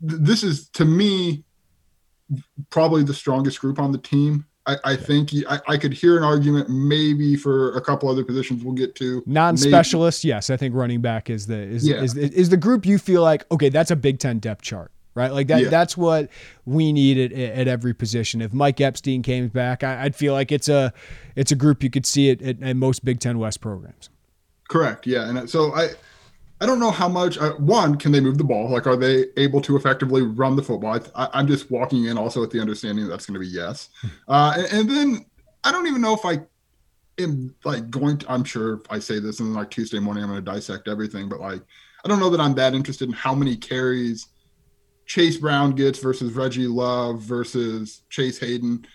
this 0.00 0.42
is 0.42 0.68
to 0.70 0.84
me 0.84 1.44
probably 2.70 3.02
the 3.02 3.14
strongest 3.14 3.60
group 3.60 3.78
on 3.78 3.92
the 3.92 3.98
team 3.98 4.46
I, 4.66 4.76
I 4.84 4.96
think 4.96 5.30
I, 5.48 5.60
I, 5.66 5.76
could 5.76 5.92
hear 5.92 6.16
an 6.16 6.22
argument 6.22 6.68
maybe 6.68 7.34
for 7.36 7.76
a 7.76 7.80
couple 7.80 8.08
other 8.08 8.24
positions 8.24 8.62
we'll 8.62 8.74
get 8.74 8.94
to. 8.96 9.22
Non-specialist, 9.26 10.24
maybe. 10.24 10.28
yes. 10.30 10.50
I 10.50 10.56
think 10.56 10.74
running 10.74 11.00
back 11.00 11.30
is 11.30 11.46
the 11.46 11.58
is, 11.58 11.86
yeah. 11.86 11.96
is, 11.96 12.16
is 12.16 12.48
the 12.48 12.56
group 12.56 12.86
you 12.86 12.98
feel 12.98 13.22
like 13.22 13.44
okay, 13.50 13.68
that's 13.68 13.90
a 13.90 13.96
Big 13.96 14.20
Ten 14.20 14.38
depth 14.38 14.62
chart, 14.62 14.92
right? 15.14 15.32
Like 15.32 15.48
that. 15.48 15.62
Yeah. 15.62 15.68
That's 15.68 15.96
what 15.96 16.28
we 16.64 16.92
need 16.92 17.18
at, 17.18 17.32
at 17.32 17.68
every 17.68 17.94
position. 17.94 18.40
If 18.40 18.52
Mike 18.52 18.80
Epstein 18.80 19.22
came 19.22 19.48
back, 19.48 19.84
I, 19.84 20.04
would 20.04 20.16
feel 20.16 20.32
like 20.32 20.52
it's 20.52 20.68
a 20.68 20.92
it's 21.36 21.52
a 21.52 21.56
group 21.56 21.82
you 21.82 21.90
could 21.90 22.06
see 22.06 22.30
it 22.30 22.42
at, 22.42 22.62
at 22.62 22.76
most 22.76 23.04
Big 23.04 23.20
Ten 23.20 23.38
West 23.38 23.60
programs. 23.60 24.10
Correct. 24.68 25.06
Yeah, 25.06 25.28
and 25.28 25.48
so 25.48 25.74
I 25.74 25.90
I 26.62 26.66
don't 26.66 26.78
know 26.78 26.92
how 26.92 27.08
much. 27.08 27.38
Uh, 27.38 27.54
one, 27.54 27.96
can 27.96 28.12
they 28.12 28.20
move 28.20 28.38
the 28.38 28.44
ball? 28.44 28.70
Like, 28.70 28.86
are 28.86 28.94
they 28.94 29.26
able 29.36 29.60
to 29.62 29.76
effectively 29.76 30.22
run 30.22 30.54
the 30.54 30.62
football? 30.62 31.00
I, 31.16 31.40
am 31.40 31.48
just 31.48 31.72
walking 31.72 32.04
in 32.04 32.16
also 32.16 32.40
with 32.40 32.52
the 32.52 32.60
understanding 32.60 33.04
that 33.04 33.10
that's 33.10 33.26
going 33.26 33.34
to 33.34 33.40
be 33.40 33.48
yes. 33.48 33.88
Uh, 34.28 34.54
and, 34.56 34.66
and, 34.72 34.90
then 34.90 35.26
I 35.64 35.72
don't 35.72 35.88
even 35.88 36.00
know 36.00 36.14
if 36.14 36.24
I 36.24 36.40
am 37.20 37.52
like 37.64 37.90
going 37.90 38.18
to. 38.18 38.32
I'm 38.32 38.44
sure 38.44 38.74
if 38.74 38.82
I 38.90 39.00
say 39.00 39.18
this 39.18 39.40
and 39.40 39.54
like 39.54 39.70
Tuesday 39.70 39.98
morning, 39.98 40.22
I'm 40.22 40.30
going 40.30 40.44
to 40.44 40.52
dissect 40.52 40.86
everything. 40.86 41.28
But 41.28 41.40
like, 41.40 41.62
I 42.04 42.08
don't 42.08 42.20
know 42.20 42.30
that 42.30 42.40
I'm 42.40 42.54
that 42.54 42.74
interested 42.74 43.08
in 43.08 43.14
how 43.14 43.34
many 43.34 43.56
carries 43.56 44.28
Chase 45.12 45.36
Brown 45.36 45.72
gets 45.72 45.98
versus 45.98 46.32
Reggie 46.32 46.66
Love 46.66 47.20
versus 47.20 48.00
Chase 48.08 48.38
Hayden 48.38 48.86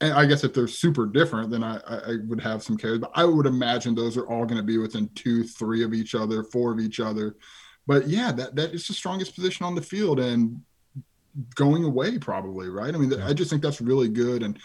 and 0.00 0.12
I 0.14 0.24
guess 0.24 0.44
if 0.44 0.54
they're 0.54 0.68
super 0.68 1.06
different, 1.06 1.50
then 1.50 1.64
I, 1.64 1.80
I 1.88 2.16
would 2.28 2.40
have 2.40 2.62
some 2.62 2.76
cares. 2.76 3.00
But 3.00 3.10
I 3.16 3.24
would 3.24 3.46
imagine 3.46 3.96
those 3.96 4.16
are 4.16 4.28
all 4.28 4.46
going 4.46 4.58
to 4.58 4.62
be 4.62 4.78
within 4.78 5.08
two, 5.16 5.42
three 5.42 5.82
of 5.82 5.92
each 5.92 6.14
other, 6.14 6.44
four 6.44 6.70
of 6.70 6.78
each 6.78 7.00
other. 7.00 7.34
But 7.88 8.06
yeah, 8.06 8.30
that 8.30 8.54
that 8.54 8.72
is 8.72 8.86
the 8.86 8.94
strongest 8.94 9.34
position 9.34 9.66
on 9.66 9.74
the 9.74 9.82
field 9.82 10.20
and 10.20 10.62
going 11.56 11.82
away 11.82 12.16
probably, 12.16 12.68
right? 12.68 12.94
I 12.94 12.98
mean, 12.98 13.10
yeah. 13.10 13.26
I 13.26 13.32
just 13.32 13.50
think 13.50 13.60
that's 13.60 13.80
really 13.80 14.08
good. 14.08 14.44
And 14.44 14.56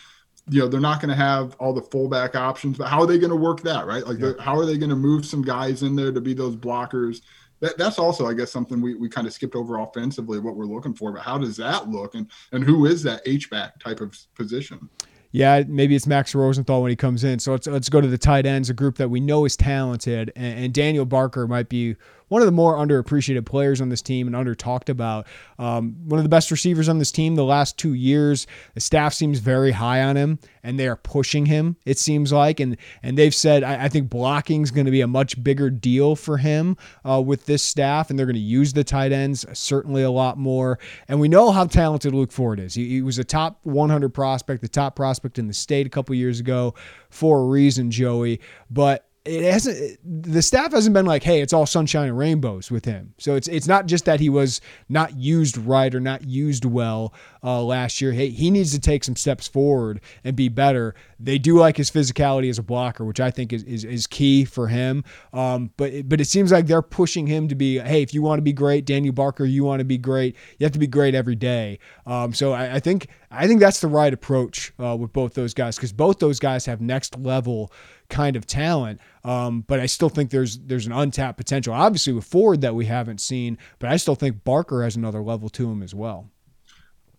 you 0.49 0.59
know, 0.59 0.67
they're 0.67 0.79
not 0.79 1.01
going 1.01 1.09
to 1.09 1.15
have 1.15 1.55
all 1.55 1.73
the 1.73 1.81
fullback 1.81 2.35
options, 2.35 2.77
but 2.77 2.89
how 2.89 3.01
are 3.01 3.07
they 3.07 3.17
going 3.17 3.31
to 3.31 3.35
work 3.35 3.61
that, 3.63 3.87
right? 3.87 4.05
Like, 4.05 4.19
yeah. 4.19 4.33
how 4.39 4.55
are 4.55 4.67
they 4.67 4.77
going 4.77 4.91
to 4.91 4.95
move 4.95 5.25
some 5.25 5.41
guys 5.41 5.81
in 5.81 5.95
there 5.95 6.11
to 6.11 6.21
be 6.21 6.35
those 6.35 6.55
blockers? 6.55 7.21
That, 7.61 7.77
that's 7.77 7.99
also, 7.99 8.27
I 8.27 8.33
guess, 8.33 8.51
something 8.51 8.81
we, 8.81 8.95
we 8.95 9.09
kind 9.09 9.27
of 9.27 9.33
skipped 9.33 9.55
over 9.55 9.79
offensively, 9.79 10.39
what 10.39 10.55
we're 10.55 10.65
looking 10.65 10.93
for. 10.93 11.11
But 11.11 11.21
how 11.21 11.37
does 11.37 11.57
that 11.57 11.89
look? 11.89 12.15
And 12.15 12.29
and 12.51 12.63
who 12.63 12.85
is 12.85 13.03
that 13.03 13.21
H 13.25 13.49
back 13.49 13.79
type 13.79 14.01
of 14.01 14.17
position? 14.35 14.89
yeah, 15.35 15.63
maybe 15.67 15.97
it's 15.97 16.07
Max 16.07 16.33
Rosenthal 16.33 16.81
when 16.81 16.91
he 16.91 16.95
comes 16.95 17.25
in. 17.25 17.39
So 17.39 17.51
let's 17.51 17.67
let's 17.67 17.89
go 17.89 17.99
to 17.99 18.07
the 18.07 18.17
tight 18.17 18.45
ends, 18.45 18.69
a 18.69 18.73
group 18.73 18.95
that 18.95 19.09
we 19.09 19.19
know 19.19 19.43
is 19.43 19.57
talented, 19.57 20.31
and, 20.33 20.59
and 20.59 20.73
Daniel 20.73 21.03
Barker 21.03 21.45
might 21.45 21.67
be 21.67 21.97
one 22.27 22.41
of 22.41 22.45
the 22.45 22.51
more 22.51 22.75
underappreciated 22.75 23.45
players 23.45 23.81
on 23.81 23.89
this 23.89 24.01
team 24.01 24.27
and 24.27 24.35
under 24.35 24.55
talked 24.55 24.89
about. 24.89 25.27
Um, 25.59 25.95
one 26.05 26.19
of 26.19 26.23
the 26.23 26.29
best 26.29 26.51
receivers 26.51 26.89
on 26.89 26.99
this 26.99 27.11
team 27.11 27.35
the 27.35 27.43
last 27.43 27.77
two 27.77 27.93
years. 27.93 28.47
The 28.73 28.81
staff 28.81 29.13
seems 29.13 29.39
very 29.39 29.71
high 29.71 30.03
on 30.03 30.15
him, 30.15 30.39
and 30.63 30.79
they 30.79 30.87
are 30.87 30.95
pushing 30.95 31.45
him. 31.45 31.77
It 31.85 31.99
seems 31.99 32.31
like, 32.31 32.59
and 32.59 32.77
and 33.03 33.17
they've 33.17 33.35
said 33.35 33.63
I, 33.63 33.85
I 33.85 33.89
think 33.89 34.09
blocking 34.09 34.63
is 34.63 34.71
going 34.71 34.85
to 34.85 34.91
be 34.91 35.01
a 35.01 35.07
much 35.07 35.41
bigger 35.43 35.69
deal 35.69 36.15
for 36.15 36.37
him 36.37 36.77
uh, 37.07 37.21
with 37.21 37.45
this 37.45 37.63
staff, 37.63 38.09
and 38.09 38.17
they're 38.17 38.25
going 38.25 38.35
to 38.35 38.39
use 38.39 38.73
the 38.73 38.83
tight 38.83 39.11
ends 39.11 39.45
certainly 39.53 40.03
a 40.03 40.11
lot 40.11 40.37
more. 40.37 40.79
And 41.07 41.19
we 41.19 41.27
know 41.27 41.51
how 41.51 41.65
talented 41.65 42.13
Luke 42.13 42.31
Ford 42.31 42.59
is. 42.59 42.73
He, 42.73 42.89
he 42.89 43.01
was 43.01 43.17
a 43.19 43.23
top 43.23 43.59
100 43.63 44.09
prospect, 44.09 44.61
the 44.61 44.67
top 44.67 44.95
prospect 44.95 45.39
in 45.39 45.47
the 45.47 45.53
state 45.53 45.85
a 45.85 45.89
couple 45.89 46.15
years 46.15 46.39
ago 46.39 46.73
for 47.09 47.41
a 47.41 47.45
reason, 47.45 47.91
Joey. 47.91 48.41
But 48.69 49.07
it 49.25 49.51
hasn't 49.51 49.99
the 50.03 50.41
staff 50.41 50.71
hasn't 50.71 50.93
been 50.93 51.05
like 51.05 51.23
hey 51.23 51.41
it's 51.41 51.53
all 51.53 51.65
sunshine 51.65 52.09
and 52.09 52.17
rainbows 52.17 52.69
with 52.69 52.85
him. 52.85 53.13
So 53.17 53.35
it's 53.35 53.47
it's 53.47 53.67
not 53.67 53.87
just 53.87 54.05
that 54.05 54.19
he 54.19 54.29
was 54.29 54.61
not 54.87 55.17
used 55.17 55.57
right 55.57 55.93
or 55.93 55.99
not 55.99 56.23
used 56.25 56.63
well 56.65 57.13
uh, 57.43 57.61
last 57.63 58.01
year. 58.01 58.11
Hey 58.11 58.29
he 58.29 58.51
needs 58.51 58.71
to 58.71 58.79
take 58.79 59.03
some 59.03 59.15
steps 59.15 59.47
forward 59.47 60.01
and 60.23 60.35
be 60.35 60.49
better. 60.49 60.93
They 61.19 61.37
do 61.37 61.57
like 61.57 61.77
his 61.77 61.89
physicality 61.89 62.49
as 62.49 62.59
a 62.59 62.63
blocker 62.63 63.03
which 63.03 63.19
i 63.19 63.31
think 63.31 63.51
is 63.51 63.63
is, 63.63 63.83
is 63.83 64.07
key 64.07 64.45
for 64.45 64.67
him. 64.67 65.03
Um, 65.33 65.71
but 65.77 65.91
it, 65.91 66.09
but 66.09 66.21
it 66.21 66.25
seems 66.25 66.51
like 66.51 66.67
they're 66.67 66.81
pushing 66.81 67.27
him 67.27 67.47
to 67.47 67.55
be 67.55 67.79
hey 67.79 68.01
if 68.01 68.13
you 68.13 68.21
want 68.21 68.37
to 68.37 68.43
be 68.43 68.53
great 68.53 68.85
daniel 68.85 69.13
barker 69.13 69.45
you 69.45 69.63
want 69.63 69.79
to 69.79 69.85
be 69.85 69.97
great 69.97 70.35
you 70.57 70.65
have 70.65 70.73
to 70.73 70.79
be 70.79 70.87
great 70.87 71.15
every 71.15 71.35
day. 71.35 71.79
Um, 72.05 72.33
so 72.33 72.53
I, 72.53 72.75
I, 72.75 72.79
think 72.79 73.07
i 73.35 73.47
think 73.47 73.59
that's 73.59 73.79
the 73.79 73.87
right 73.87 74.13
approach 74.13 74.73
uh, 74.79 74.95
with 74.95 75.13
both 75.13 75.33
those 75.33 75.53
guys 75.53 75.75
because 75.75 75.93
both 75.93 76.19
those 76.19 76.39
guys 76.39 76.65
have 76.65 76.81
next 76.81 77.17
level 77.19 77.71
kind 78.09 78.35
of 78.35 78.45
talent. 78.45 78.99
Um, 79.23 79.61
but 79.61 79.79
I 79.79 79.85
still 79.85 80.09
think 80.09 80.29
there's 80.29 80.57
there's 80.59 80.85
an 80.85 80.91
untapped 80.91 81.37
potential. 81.37 81.73
Obviously 81.73 82.13
with 82.13 82.25
Ford 82.25 82.61
that 82.61 82.75
we 82.75 82.85
haven't 82.85 83.19
seen, 83.19 83.57
but 83.79 83.89
I 83.89 83.97
still 83.97 84.15
think 84.15 84.43
Barker 84.43 84.83
has 84.83 84.95
another 84.95 85.21
level 85.21 85.49
to 85.49 85.69
him 85.69 85.81
as 85.81 85.93
well. 85.93 86.29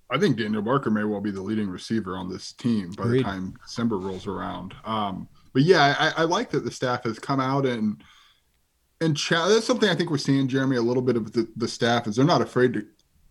I 0.08 0.18
think 0.18 0.36
Daniel 0.38 0.62
Barker 0.62 0.90
may 0.90 1.02
well 1.02 1.20
be 1.20 1.32
the 1.32 1.42
leading 1.42 1.68
receiver 1.68 2.16
on 2.16 2.30
this 2.30 2.52
team 2.52 2.92
by 2.92 3.04
Agreed. 3.04 3.20
the 3.20 3.24
time 3.24 3.54
December 3.64 3.98
rolls 3.98 4.28
around. 4.28 4.74
Um, 4.84 5.28
but 5.52 5.62
yeah, 5.62 5.96
I, 5.98 6.22
I, 6.22 6.24
like 6.24 6.50
that 6.50 6.64
the 6.64 6.70
staff 6.70 7.02
has 7.04 7.18
come 7.18 7.40
out 7.40 7.66
and 7.66 8.02
and 9.00 9.16
ch- 9.16 9.30
that's 9.30 9.66
something 9.66 9.88
I 9.88 9.96
think 9.96 10.10
we're 10.10 10.18
seeing, 10.18 10.46
Jeremy. 10.46 10.76
A 10.76 10.82
little 10.82 11.02
bit 11.02 11.16
of 11.16 11.32
the, 11.32 11.48
the 11.56 11.66
staff 11.66 12.06
is 12.06 12.16
they're 12.16 12.24
not 12.24 12.40
afraid 12.40 12.72
to 12.74 12.86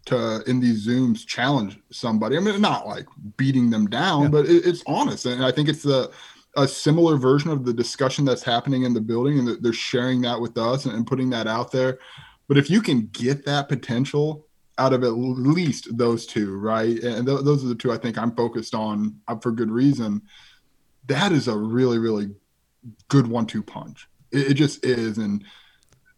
to 0.06 0.44
in 0.48 0.60
these 0.60 0.88
zooms 0.88 1.26
challenge 1.26 1.80
somebody. 1.92 2.38
I 2.38 2.40
mean, 2.40 2.62
not 2.62 2.88
like 2.88 3.08
beating 3.38 3.70
them 3.70 3.88
down, 3.88 4.24
yeah. 4.24 4.28
but 4.30 4.46
it, 4.46 4.66
it's 4.66 4.84
honest, 4.88 5.26
and 5.26 5.44
I 5.44 5.52
think 5.52 5.70
it's 5.70 5.84
the 5.84 6.12
a 6.58 6.68
similar 6.68 7.18
version 7.18 7.50
of 7.52 7.66
the 7.66 7.74
discussion 7.74 8.24
that's 8.24 8.44
happening 8.44 8.84
in 8.84 8.94
the 8.94 9.02
building 9.02 9.40
and 9.40 9.62
they're 9.62 9.74
sharing 9.74 10.22
that 10.22 10.40
with 10.40 10.58
us 10.58 10.86
and, 10.86 11.06
putting 11.06 11.30
that 11.30 11.48
out 11.48 11.70
there. 11.70 12.00
But 12.48 12.58
if 12.58 12.70
you 12.70 12.82
can 12.82 13.08
get 13.08 13.46
that 13.46 13.68
potential 13.68 14.48
out 14.78 14.94
of 14.94 15.04
at 15.04 15.10
least 15.10 15.98
those 15.98 16.26
two 16.26 16.58
right? 16.58 16.98
And 17.04 17.28
th- 17.28 17.42
those 17.42 17.64
are 17.64 17.68
the 17.68 17.76
two 17.76 17.92
i 17.92 17.98
think 17.98 18.18
i'm 18.18 18.36
focused 18.36 18.74
on 18.74 19.16
uh, 19.28 19.38
for 19.38 19.52
good 19.52 19.72
reason. 19.72 20.22
That 21.08 21.32
is 21.32 21.48
a 21.48 21.58
really 21.58 21.98
really 21.98 22.32
good 23.08 23.28
one-two 23.28 23.64
punch. 23.64 24.08
It, 24.32 24.52
it 24.52 24.54
just 24.56 24.86
is. 24.86 25.18
And 25.18 25.44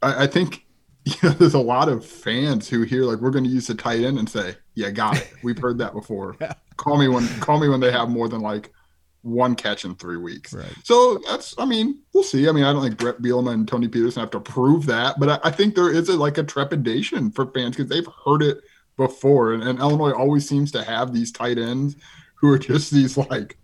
I, 0.01 0.23
I, 0.23 0.27
think 0.27 0.65
you 1.21 1.29
know 1.29 1.29
there's 1.29 1.53
a 1.53 1.59
lot 1.59 1.89
of 1.89 2.05
fans 2.05 2.67
who 2.67 2.81
hear 2.83 3.03
like 3.03 3.19
we're 3.19 3.31
going 3.31 3.43
to 3.43 3.49
use 3.49 3.67
the 3.67 3.75
tight 3.75 4.01
end 4.01 4.19
and 4.19 4.29
say 4.29 4.55
yeah 4.75 4.89
got 4.89 5.15
it 5.17 5.31
we've 5.43 5.59
heard 5.59 5.77
that 5.77 5.93
before 5.93 6.35
yeah. 6.41 6.53
call 6.75 6.97
me 6.97 7.07
when 7.07 7.27
call 7.39 7.59
me 7.59 7.69
when 7.69 7.79
they 7.79 7.91
have 7.91 8.09
more 8.09 8.27
than 8.27 8.41
like 8.41 8.71
one 9.27 9.55
catch 9.55 9.85
in 9.85 9.95
three 9.95 10.17
weeks. 10.17 10.53
Right. 10.53 10.73
So 10.83 11.19
that's, 11.27 11.53
I 11.57 11.65
mean, 11.65 11.99
we'll 12.13 12.23
see. 12.23 12.47
I 12.47 12.51
mean, 12.51 12.63
I 12.63 12.71
don't 12.71 12.83
think 12.83 12.97
Bret 12.97 13.21
Bielema 13.21 13.53
and 13.53 13.67
Tony 13.67 13.87
Petersen 13.87 14.21
have 14.21 14.31
to 14.31 14.39
prove 14.39 14.85
that, 14.85 15.19
but 15.19 15.29
I, 15.29 15.49
I 15.49 15.51
think 15.51 15.75
there 15.75 15.91
is 15.91 16.09
a, 16.09 16.15
like 16.15 16.37
a 16.37 16.43
trepidation 16.43 17.31
for 17.31 17.51
fans 17.51 17.75
because 17.75 17.89
they've 17.89 18.07
heard 18.25 18.41
it 18.41 18.59
before. 18.95 19.53
And, 19.53 19.63
and 19.63 19.79
Illinois 19.79 20.11
always 20.11 20.47
seems 20.47 20.71
to 20.71 20.83
have 20.83 21.13
these 21.13 21.31
tight 21.31 21.57
ends 21.57 21.95
who 22.35 22.51
are 22.51 22.59
just 22.59 22.91
these 22.91 23.17
like 23.17 23.57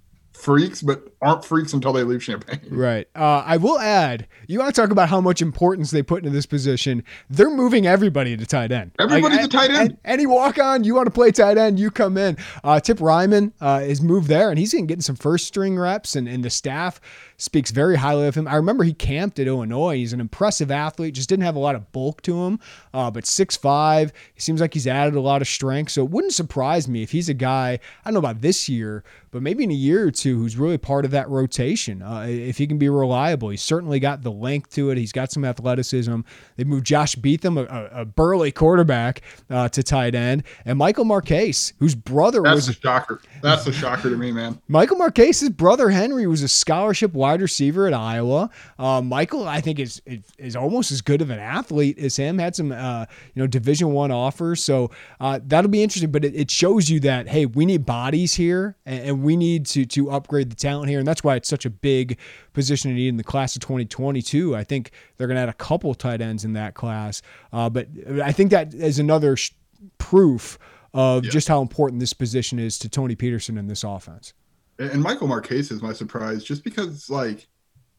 freaks, 0.44 0.82
but 0.82 1.08
aren't 1.22 1.46
freaks 1.46 1.74
until 1.74 1.94
they 1.94 2.04
leave 2.04 2.22
Champaign. 2.22 2.60
Right. 2.70 3.08
Uh, 3.16 3.44
I 3.46 3.58
will 3.58 3.80
add, 3.80 4.28
you 4.48 4.60
want 4.60 4.76
to 4.76 4.82
talk 4.82 4.92
about 4.92 5.10
how 5.10 5.22
much 5.22 5.42
importance 5.42 5.92
they 5.92 6.04
put 6.04 6.20
into 6.20 6.30
this 6.32 6.46
position. 6.46 7.04
They're 7.30 7.50
moving 7.50 7.88
everybody 7.88 8.36
to 8.36 8.46
tight 8.46 8.72
end. 8.72 8.92
Everybody's 9.00 9.38
like, 9.38 9.46
a 9.46 9.50
tight 9.50 9.72
end. 9.72 9.98
Any 10.04 10.26
walk 10.26 10.60
on, 10.60 10.84
you 10.84 10.96
want 10.96 11.08
to 11.08 11.12
play 11.12 11.32
tight 11.32 11.58
end, 11.58 11.80
you 11.80 11.90
come 11.90 12.18
in. 12.18 12.38
Uh, 12.64 12.80
Tip 12.80 12.98
Reiman 12.98 13.54
uh, 13.62 13.82
is 13.84 14.02
moved 14.02 14.28
there, 14.28 14.50
and 14.50 14.60
he's 14.60 14.74
getting 14.74 15.02
some 15.02 15.16
first 15.16 15.48
string 15.48 15.80
reps, 15.80 16.16
and, 16.16 16.28
and 16.28 16.44
the 16.44 16.50
staff 16.50 17.00
speaks 17.44 17.72
very 17.72 17.98
highly 17.98 18.26
of 18.26 18.36
him. 18.36 18.48
I 18.48 18.56
remember 18.56 18.86
he 18.86 18.94
camped 18.94 19.38
at 19.38 19.48
Illinois. 19.48 19.98
He's 19.98 20.14
an 20.14 20.22
impressive 20.22 20.72
athlete, 20.72 21.14
just 21.14 21.28
didn't 21.28 21.44
have 21.44 21.58
a 21.58 21.60
lot 21.60 21.76
of 21.76 21.92
bulk 21.92 22.22
to 22.24 22.44
him, 22.44 22.60
uh, 22.94 23.12
but 23.12 23.26
6'5, 23.26 24.12
he 24.34 24.42
seems 24.42 24.62
like 24.62 24.74
he's 24.74 24.88
added 24.88 25.16
a 25.16 25.22
lot 25.22 25.42
of 25.42 25.48
strength. 25.48 25.92
So 25.92 26.04
it 26.04 26.10
wouldn't 26.10 26.34
surprise 26.34 26.88
me 26.88 27.04
if 27.04 27.12
he's 27.12 27.28
a 27.28 27.34
guy, 27.34 27.74
I 27.74 27.80
don't 28.06 28.14
know 28.14 28.20
about 28.20 28.42
this 28.42 28.70
year, 28.70 29.04
but 29.32 29.42
maybe 29.42 29.64
in 29.64 29.72
a 29.72 29.76
year 29.76 30.08
or 30.08 30.12
two, 30.12 30.38
who's 30.38 30.58
really 30.58 30.78
part 30.78 31.06
of 31.06 31.12
that 31.12 31.28
rotation. 31.30 32.02
Uh, 32.02 32.26
if 32.30 32.58
he 32.58 32.68
can 32.68 32.78
be 32.78 32.88
reliable, 32.88 33.50
he's 33.50 33.64
certainly 33.64 34.00
got 34.00 34.22
the 34.22 34.32
length 34.32 34.72
to 34.76 34.92
it. 34.92 34.98
He's 34.98 35.12
got 35.12 35.32
some 35.32 35.44
athleticism. 35.44 36.22
They 36.56 36.64
moved 36.64 36.86
Josh 36.86 37.16
Beetham, 37.16 37.58
a, 37.58 38.02
a 38.02 38.06
burly 38.06 38.52
quarterback, 38.52 39.22
uh, 39.50 39.70
to 39.70 39.84
tight 39.84 40.16
end, 40.16 40.44
and 40.66 40.78
Michael 40.78 41.06
Marquez, 41.06 41.74
whose 41.80 41.96
brother 41.96 42.42
That's 42.42 42.56
was 42.56 42.70
a 42.70 42.74
shocker. 42.74 43.22
That's 43.42 43.66
a 43.68 43.74
shocker 43.74 44.10
to 44.10 44.16
me, 44.16 44.32
man. 44.32 44.62
Michael 44.68 44.98
Marquez's 44.98 45.50
brother 45.50 45.90
Henry 45.90 46.28
was 46.28 46.44
a 46.44 46.48
scholarship 46.48 47.14
wide 47.14 47.33
receiver 47.42 47.88
at 47.88 47.94
Iowa. 47.94 48.50
Uh, 48.78 49.02
Michael, 49.02 49.48
I 49.48 49.62
think, 49.62 49.80
is 49.80 50.02
is 50.38 50.56
almost 50.56 50.92
as 50.92 51.02
good 51.02 51.22
of 51.22 51.30
an 51.30 51.40
athlete 51.40 51.98
as 52.00 52.16
him. 52.16 52.38
Had 52.38 52.56
some, 52.56 52.72
uh, 52.72 53.06
you 53.34 53.42
know, 53.42 53.48
Division 53.48 53.92
One 53.92 54.12
offers, 54.12 54.64
so 54.64 54.92
uh, 55.20 55.40
that'll 55.46 55.72
be 55.72 55.84
interesting. 55.84 56.12
But 56.12 56.26
it, 56.26 56.36
it, 56.36 56.52
shows 56.52 56.90
you 56.90 57.00
that 57.02 57.28
hey, 57.28 57.46
we 57.46 57.66
need 57.66 57.86
bodies 57.86 58.34
here, 58.34 58.76
and, 58.86 59.10
and 59.10 59.24
we 59.24 59.36
need 59.36 59.66
to 59.68 59.86
to 59.86 60.12
upgrade 60.12 60.50
the 60.50 60.56
talent 60.56 60.90
here, 60.90 61.00
and 61.00 61.08
that's 61.08 61.24
why 61.24 61.36
it's 61.36 61.50
such 61.50 61.66
a 61.66 61.70
big 61.70 62.18
position 62.54 62.92
to 62.92 62.96
need 62.96 63.10
in 63.10 63.18
the 63.18 63.24
class 63.24 63.56
of 63.56 63.62
2022. 63.62 64.56
I 64.56 64.64
think 64.64 64.92
they're 65.18 65.28
going 65.28 65.38
to 65.38 65.42
add 65.42 65.50
a 65.50 65.54
couple 65.54 65.94
tight 65.94 66.22
ends 66.22 66.46
in 66.46 66.54
that 66.54 66.74
class, 66.74 67.22
uh, 67.52 67.70
but 67.70 67.88
I 68.24 68.32
think 68.32 68.52
that 68.52 68.74
is 68.74 69.00
another 69.00 69.36
sh- 69.36 69.52
proof 69.98 70.58
of 70.94 71.26
yeah. 71.26 71.32
just 71.32 71.48
how 71.48 71.62
important 71.62 72.00
this 72.00 72.14
position 72.14 72.60
is 72.60 72.78
to 72.80 72.90
Tony 72.90 73.16
Petersen 73.16 73.58
in 73.58 73.68
this 73.68 73.84
offense. 73.84 74.34
And 74.80 75.02
Michael 75.02 75.28
Marquez 75.28 75.72
is 75.72 75.82
my 75.82 75.94
surprise, 75.94 76.44
just 76.44 76.64
because 76.64 77.10
like 77.10 77.48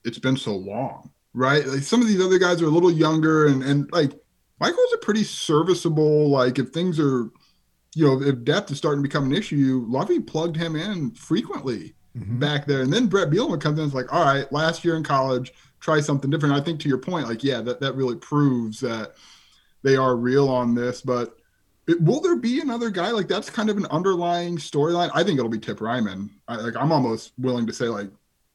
it's 0.05 0.19
been 0.19 0.37
so 0.37 0.57
long, 0.57 1.11
right? 1.33 1.67
Like 1.67 1.83
some 1.83 2.01
of 2.01 2.09
these 2.09 2.21
other 2.21 2.39
guys 2.39 2.61
are 2.61 2.67
a 2.67 2.71
little 2.71 2.91
younger, 2.91 3.47
and 3.47 3.63
and 3.63 3.91
like 3.93 4.13
Michael's 4.61 4.93
a 4.95 4.99
pretty 4.99 5.25
serviceable. 5.25 6.31
Like 6.31 6.59
if 6.59 6.71
things 6.71 6.99
are, 6.99 7.31
you 7.95 8.07
know, 8.07 8.23
if 8.23 8.45
depth 8.45 8.71
is 8.71 8.79
starting 8.79 9.03
to 9.03 9.09
become 9.09 9.25
an 9.25 9.37
issue, 9.37 9.85
Lovie 9.89 10.21
plugged 10.21 10.57
him 10.57 10.77
in 10.77 11.13
frequently 11.13 11.95
mm-hmm. 12.17 12.39
back 12.39 12.67
there, 12.67 12.83
and 12.83 12.93
then 12.93 13.07
Bret 13.07 13.31
Bielema 13.31 13.61
comes 13.61 13.79
in. 13.79 13.85
It's 13.85 13.95
like, 13.95 14.13
all 14.13 14.25
right, 14.25 14.51
last 14.53 14.85
year 14.85 14.97
in 14.97 15.05
college, 15.05 15.53
try 15.81 16.01
something 16.01 16.31
different. 16.31 16.55
I 16.55 16.61
think 16.61 16.81
to 16.81 16.89
your 16.89 16.99
point, 16.99 17.29
like 17.29 17.45
yeah, 17.45 17.61
that 17.61 17.81
that 17.81 17.95
really 17.95 18.17
proves 18.17 18.81
that 18.81 19.15
they 19.83 19.97
are 19.97 20.17
real 20.17 20.49
on 20.49 20.75
this, 20.75 21.03
but 21.03 21.37
will 22.01 22.21
there 22.21 22.37
be 22.37 22.61
another 22.61 22.91
guy 22.91 23.11
like 23.11 23.29
that's 23.29 23.51
kind 23.51 23.71
of 23.71 23.77
an 23.77 23.87
underlying 23.87 24.57
storyline? 24.57 25.11
I 25.15 25.23
think 25.23 25.39
it'll 25.39 25.51
be 25.51 25.59
Tip 25.59 25.79
Reiman. 25.79 26.31
I, 26.49 26.57
like 26.57 26.77
I'm 26.77 26.93
almost 26.93 27.33
willing 27.39 27.67
to 27.67 27.73
say 27.73 27.87
like 27.87 28.11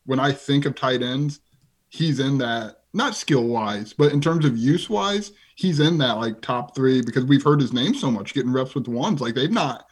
when 0.06 0.20
I 0.20 0.32
think 0.32 0.66
of 0.66 0.76
tight 0.76 1.02
ends, 1.02 1.40
he's 1.90 2.20
in 2.20 2.38
that 2.40 2.84
not 2.94 3.16
skill 3.16 3.46
wise, 3.46 3.94
but 3.94 4.12
in 4.12 4.22
terms 4.22 4.46
of 4.46 4.58
use 4.58 4.90
wise, 4.90 5.32
he's 5.56 5.80
in 5.80 5.98
that 6.00 6.18
like 6.18 6.42
top 6.42 6.76
three 6.76 7.02
because 7.02 7.26
we've 7.26 7.44
heard 7.44 7.62
his 7.62 7.74
name 7.74 7.94
so 7.94 8.10
much 8.10 8.34
getting 8.34 8.52
reps 8.52 8.74
with 8.74 8.88
ones. 8.88 9.22
Like 9.22 9.36
they've 9.36 9.52
not 9.52 9.86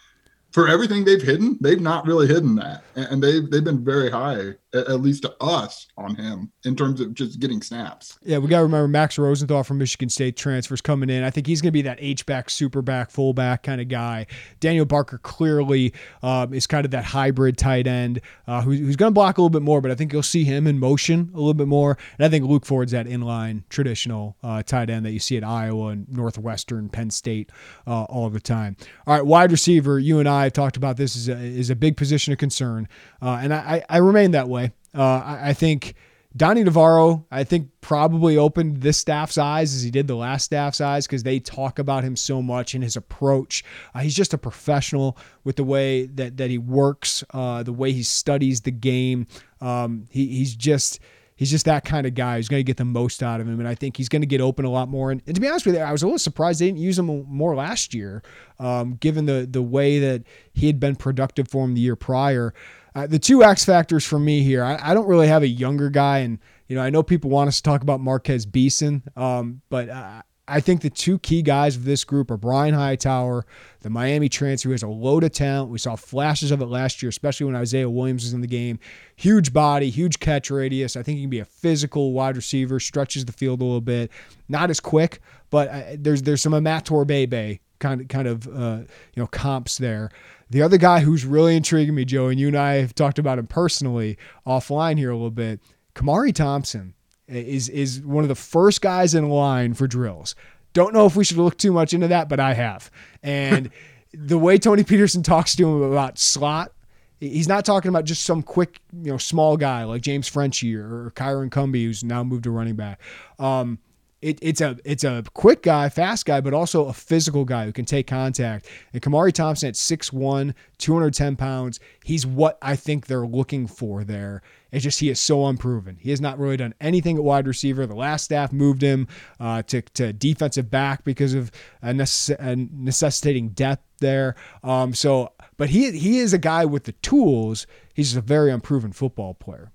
for 0.51 0.67
everything 0.67 1.05
they've 1.05 1.21
hidden, 1.21 1.57
they've 1.62 1.81
not 1.81 2.05
really 2.05 2.27
hidden 2.27 2.55
that, 2.55 2.83
and 2.95 3.21
they've 3.21 3.49
they've 3.49 3.63
been 3.63 3.83
very 3.83 4.10
high, 4.10 4.53
at 4.73 5.01
least 5.01 5.23
to 5.23 5.36
us, 5.41 5.88
on 5.97 6.15
him 6.15 6.51
in 6.63 6.75
terms 6.75 7.01
of 7.01 7.13
just 7.13 7.39
getting 7.39 7.62
snaps. 7.62 8.17
Yeah, 8.23 8.38
we 8.38 8.47
got 8.47 8.60
to 8.60 8.63
remember 8.63 8.88
Max 8.88 9.17
Rosenthal 9.17 9.63
from 9.63 9.77
Michigan 9.77 10.10
State 10.10 10.38
transfers 10.38 10.81
coming 10.81 11.10
in. 11.10 11.23
I 11.23 11.29
think 11.29 11.47
he's 11.47 11.62
going 11.62 11.69
to 11.69 11.73
be 11.73 11.81
that 11.83 11.97
H 11.99 12.25
back, 12.25 12.49
super 12.49 12.81
back, 12.81 13.12
fullback 13.12 13.63
kind 13.63 13.81
of 13.81 13.88
guy. 13.88 14.25
Daniel 14.60 14.86
Barker 14.86 15.17
clearly 15.17 15.93
um, 16.23 16.53
is 16.53 16.65
kind 16.65 16.86
of 16.86 16.91
that 16.91 17.03
hybrid 17.03 17.57
tight 17.57 17.88
end 17.88 18.21
uh, 18.47 18.62
who's, 18.62 18.79
who's 18.79 18.95
going 18.95 19.12
to 19.12 19.13
block 19.13 19.38
a 19.38 19.41
little 19.41 19.49
bit 19.49 19.62
more, 19.62 19.81
but 19.81 19.91
I 19.91 19.95
think 19.95 20.13
you'll 20.13 20.23
see 20.23 20.43
him 20.43 20.65
in 20.65 20.79
motion 20.79 21.29
a 21.33 21.38
little 21.38 21.53
bit 21.53 21.67
more. 21.67 21.97
And 22.17 22.25
I 22.25 22.29
think 22.29 22.45
Luke 22.45 22.65
Ford's 22.65 22.91
that 22.91 23.05
inline 23.05 23.63
traditional 23.69 24.38
uh, 24.43 24.63
tight 24.63 24.89
end 24.89 25.05
that 25.05 25.12
you 25.12 25.19
see 25.19 25.38
at 25.38 25.43
Iowa 25.43 25.88
and 25.88 26.07
Northwestern, 26.10 26.89
Penn 26.89 27.10
State 27.10 27.51
uh, 27.86 28.03
all 28.03 28.29
the 28.29 28.39
time. 28.39 28.77
All 29.05 29.13
right, 29.13 29.25
wide 29.25 29.51
receiver, 29.51 29.99
you 29.99 30.19
and 30.19 30.27
I 30.27 30.37
have 30.43 30.54
talked 30.54 30.78
about 30.78 30.97
this 30.97 31.15
is 31.15 31.30
a, 31.30 31.38
is 31.38 31.69
a 31.69 31.76
big 31.76 31.97
position 31.97 32.34
of 32.34 32.39
concern, 32.39 32.88
uh, 33.21 33.39
and 33.41 33.54
I, 33.54 33.84
I 33.89 33.97
remain 33.97 34.32
that 34.32 34.50
way. 34.50 34.71
Uh, 34.95 35.02
I, 35.02 35.50
I, 35.50 35.54
think 35.54 35.95
Donnie 36.36 36.63
Navarro, 36.63 37.26
I 37.32 37.43
think, 37.43 37.69
probably 37.82 38.38
opened 38.38 38.82
this 38.82 38.97
staff's 38.97 39.38
eyes 39.38 39.76
as 39.76 39.84
he 39.84 39.91
did 39.91 40.08
the 40.08 40.15
last 40.15 40.45
staff's 40.45 40.82
eyes 40.82 41.08
because 41.08 41.23
they 41.23 41.39
talk 41.39 41.80
about 41.80 42.04
him 42.04 42.15
so 42.15 42.41
much 42.41 42.76
in 42.76 42.82
his 42.82 42.95
approach. 42.95 43.63
Uh, 43.95 44.00
he's 44.00 44.15
just 44.15 44.34
a 44.34 44.38
professional 44.38 45.17
with 45.43 45.56
the 45.56 45.63
way 45.63 46.06
that 46.06 46.38
that 46.38 46.50
he 46.50 46.58
works, 46.58 47.23
uh, 47.34 47.63
the 47.63 47.73
way 47.73 47.91
he 47.91 48.04
studies 48.04 48.62
the 48.62 48.71
game. 48.71 49.28
Um, 49.62 50.06
he, 50.10 50.28
he's 50.28 50.56
just 50.56 51.00
he's 51.38 51.50
just 51.50 51.65
that 51.65 51.86
kind 51.86 52.06
of 52.06 52.13
guy 52.13 52.36
who's 52.36 52.50
going 52.50 52.60
to 52.60 52.65
get 52.65 52.76
the 52.76 52.86
most 52.86 53.23
out 53.23 53.39
of 53.39 53.47
him. 53.47 53.60
And 53.60 53.67
I 53.67 53.76
think 53.76 53.95
he's 53.95 54.10
going 54.10 54.23
to 54.23 54.28
get 54.28 54.41
open 54.41 54.65
a 54.65 54.69
lot 54.69 54.89
more. 54.89 55.12
And, 55.12 55.21
and, 55.26 55.36
to 55.36 55.39
be 55.39 55.47
honest 55.47 55.65
with 55.65 55.76
you, 55.76 55.82
I 55.82 55.91
was 55.93 56.04
a 56.04 56.06
little 56.06 56.19
surprised 56.19 56.60
they 56.60 56.65
didn't 56.65 56.80
use 56.80 57.00
him 57.00 57.06
more 57.06 57.56
last 57.56 57.93
year, 57.93 58.21
um, 58.60 58.95
given 58.95 59.26
the 59.26 59.47
the 59.50 59.62
way 59.62 60.00
that 60.00 60.23
he 60.52 60.67
had 60.67 60.80
been 60.80 60.97
productive 60.97 61.47
for 61.47 61.63
him 61.63 61.76
the 61.76 61.82
year 61.82 61.95
prior. 61.95 62.54
Uh, 62.93 63.06
the 63.06 63.19
two 63.19 63.43
X 63.43 63.63
factors 63.63 64.04
for 64.04 64.17
me 64.17 64.41
here, 64.41 64.63
I, 64.63 64.80
I, 64.82 64.93
don't 64.95 65.08
really 65.08 65.28
have 65.28 65.43
a 65.43 65.47
younger 65.47 65.91
guy, 65.91 66.19
and 66.19 66.39
you 66.67 66.76
know 66.76 66.82
I 66.82 66.89
know 66.89 67.04
people 67.04 67.30
want 67.30 67.47
us 67.47 67.58
to 67.58 67.63
talk 67.63 67.84
about 67.84 68.02
Marquez 68.02 68.47
Beeson, 68.47 69.04
um, 69.15 69.62
but 69.69 69.88
uh, 69.88 70.23
I 70.47 70.62
think 70.62 70.81
the 70.81 70.89
two 70.89 71.19
key 71.19 71.41
guys 71.41 71.75
of 71.75 71.83
this 71.83 72.05
group 72.05 72.31
are 72.31 72.38
Brian 72.38 72.73
Hightower, 72.73 73.45
the 73.81 73.89
Miami 73.89 74.29
transfer, 74.29 74.69
who 74.69 74.71
has 74.71 74.83
a 74.83 74.88
load 74.88 75.25
of 75.25 75.33
talent. 75.33 75.69
We 75.69 75.77
saw 75.77 75.97
flashes 75.97 76.51
of 76.51 76.62
it 76.62 76.67
last 76.67 77.01
year, 77.01 77.10
especially 77.10 77.47
when 77.47 77.55
Isaiah 77.55 77.89
Williams 77.89 78.23
was 78.23 78.33
in 78.33 78.39
the 78.39 78.47
game. 78.47 78.79
Huge 79.17 79.51
body, 79.51 79.89
huge 79.89 80.19
catch 80.19 80.49
radius. 80.49 80.95
I 80.95 81.03
think 81.03 81.17
he 81.17 81.23
can 81.23 81.29
be 81.29 81.39
a 81.39 81.45
physical 81.45 82.13
wide 82.13 82.38
receiver, 82.38 82.79
stretches 82.79 83.25
the 83.25 83.33
field 83.33 83.62
a 83.62 83.65
little 83.65 83.81
bit. 83.81 84.10
Not 84.47 84.69
as 84.69 84.79
quick, 84.79 85.21
but 85.49 85.67
uh, 85.67 85.83
there's 85.95 86.21
there's 86.21 86.41
some 86.41 86.53
Amator 86.53 87.05
Bebe 87.05 87.60
kind 87.79 88.01
of 88.01 88.07
kind 88.07 88.27
of 88.27 88.47
uh, 88.47 88.79
you 89.15 89.21
know 89.21 89.27
comps 89.27 89.77
there. 89.77 90.12
The 90.49 90.62
other 90.62 90.77
guy 90.77 91.01
who's 91.01 91.25
really 91.25 91.57
intriguing 91.57 91.93
me, 91.93 92.05
Joe, 92.05 92.27
and 92.27 92.39
you 92.39 92.47
and 92.47 92.57
I 92.57 92.75
have 92.75 92.95
talked 92.95 93.19
about 93.19 93.38
him 93.38 93.47
personally 93.47 94.17
offline 94.45 94.97
here 94.97 95.12
a 95.12 95.15
little 95.15 95.29
bit, 95.29 95.60
Khmari 95.93 96.33
Thompson 96.33 96.93
is 97.28 97.70
is 97.70 98.02
one 98.02 98.24
of 98.24 98.30
the 98.30 98.36
first 98.36 98.82
guys 98.82 99.13
in 99.13 99.30
line 99.30 99.74
for 99.74 99.88
drills. 99.88 100.36
Don't 100.74 100.94
know 100.94 101.06
if 101.06 101.16
we 101.16 101.24
should 101.24 101.38
look 101.38 101.58
too 101.58 101.72
much 101.72 101.94
into 101.94 102.08
that, 102.10 102.30
but 102.30 102.40
I 102.40 102.54
have. 102.54 102.92
And 103.24 103.72
the 104.13 104.38
way 104.38 104.58
Tony 104.58 104.84
Petersen 104.84 105.24
talks 105.24 105.56
to 105.56 105.68
him 105.68 105.82
about 105.82 106.18
slot, 106.18 106.72
he's 107.20 107.48
not 107.48 107.66
talking 107.66 107.90
about 107.90 108.06
just 108.06 108.24
some 108.24 108.44
quick, 108.44 108.80
you 108.94 109.12
know, 109.12 109.18
small 109.18 109.58
guy 109.58 109.84
like 109.84 110.02
James 110.02 110.28
Frenchie 110.28 110.76
or, 110.76 111.12
Kyron 111.16 111.50
Cumby, 111.50 111.84
who's 111.86 112.04
now 112.04 112.24
moved 112.24 112.44
to 112.44 112.52
running 112.52 112.76
back. 112.76 113.00
Um, 113.40 113.80
it, 114.21 114.39
it's 114.41 114.62
a 114.62 114.77
it's 114.84 115.03
a 115.03 115.23
quick 115.34 115.62
guy, 115.62 115.89
fast 115.89 116.25
guy, 116.25 116.41
but 116.41 116.53
also 116.53 116.88
a 116.88 116.93
physical 116.93 117.45
guy 117.45 117.65
who 117.65 117.71
can 117.71 117.86
take 117.86 118.08
contact. 118.08 118.67
And 118.91 119.01
Khmari 119.01 119.32
Thompson 119.32 119.69
at 119.69 119.75
6'1", 119.75 120.53
210 120.80 121.36
pounds, 121.36 121.80
he's 122.03 122.25
what 122.25 122.58
I 122.62 122.75
think 122.75 123.06
they're 123.06 123.27
looking 123.27 123.67
for 123.67 124.03
there. 124.03 124.41
It's 124.71 124.84
just 124.84 124.99
he 124.99 125.10
is 125.10 125.19
so 125.19 125.45
unproven. 125.45 125.97
He 125.99 126.10
has 126.10 126.19
not 126.19 126.39
really 126.39 126.58
done 126.58 126.73
anything 126.82 127.15
at 127.17 127.23
wide 127.23 127.47
receiver. 127.47 127.86
The 127.86 127.95
last 127.95 128.25
staff 128.25 128.51
moved 128.51 128.82
him 128.82 129.08
uh, 129.39 129.62
to, 129.63 129.82
to 129.82 130.13
defensive 130.13 130.69
back 130.69 131.03
because 131.03 131.34
of 131.34 131.51
a 131.82 131.91
necess- 131.91 132.39
a 132.39 132.56
necessitating 132.56 133.49
depth 133.49 133.84
there. 133.99 134.36
Um, 134.63 134.93
so, 134.95 135.32
but 135.58 135.69
he 135.69 135.91
he 135.91 136.19
is 136.19 136.34
a 136.34 136.39
guy 136.39 136.65
with 136.65 136.86
the 136.86 136.91
tools. 136.93 137.67
He's 137.93 138.10
just 138.10 138.17
a 138.17 138.21
very 138.21 138.51
unproven 138.51 138.93
football 138.93 139.36
player. 139.36 139.71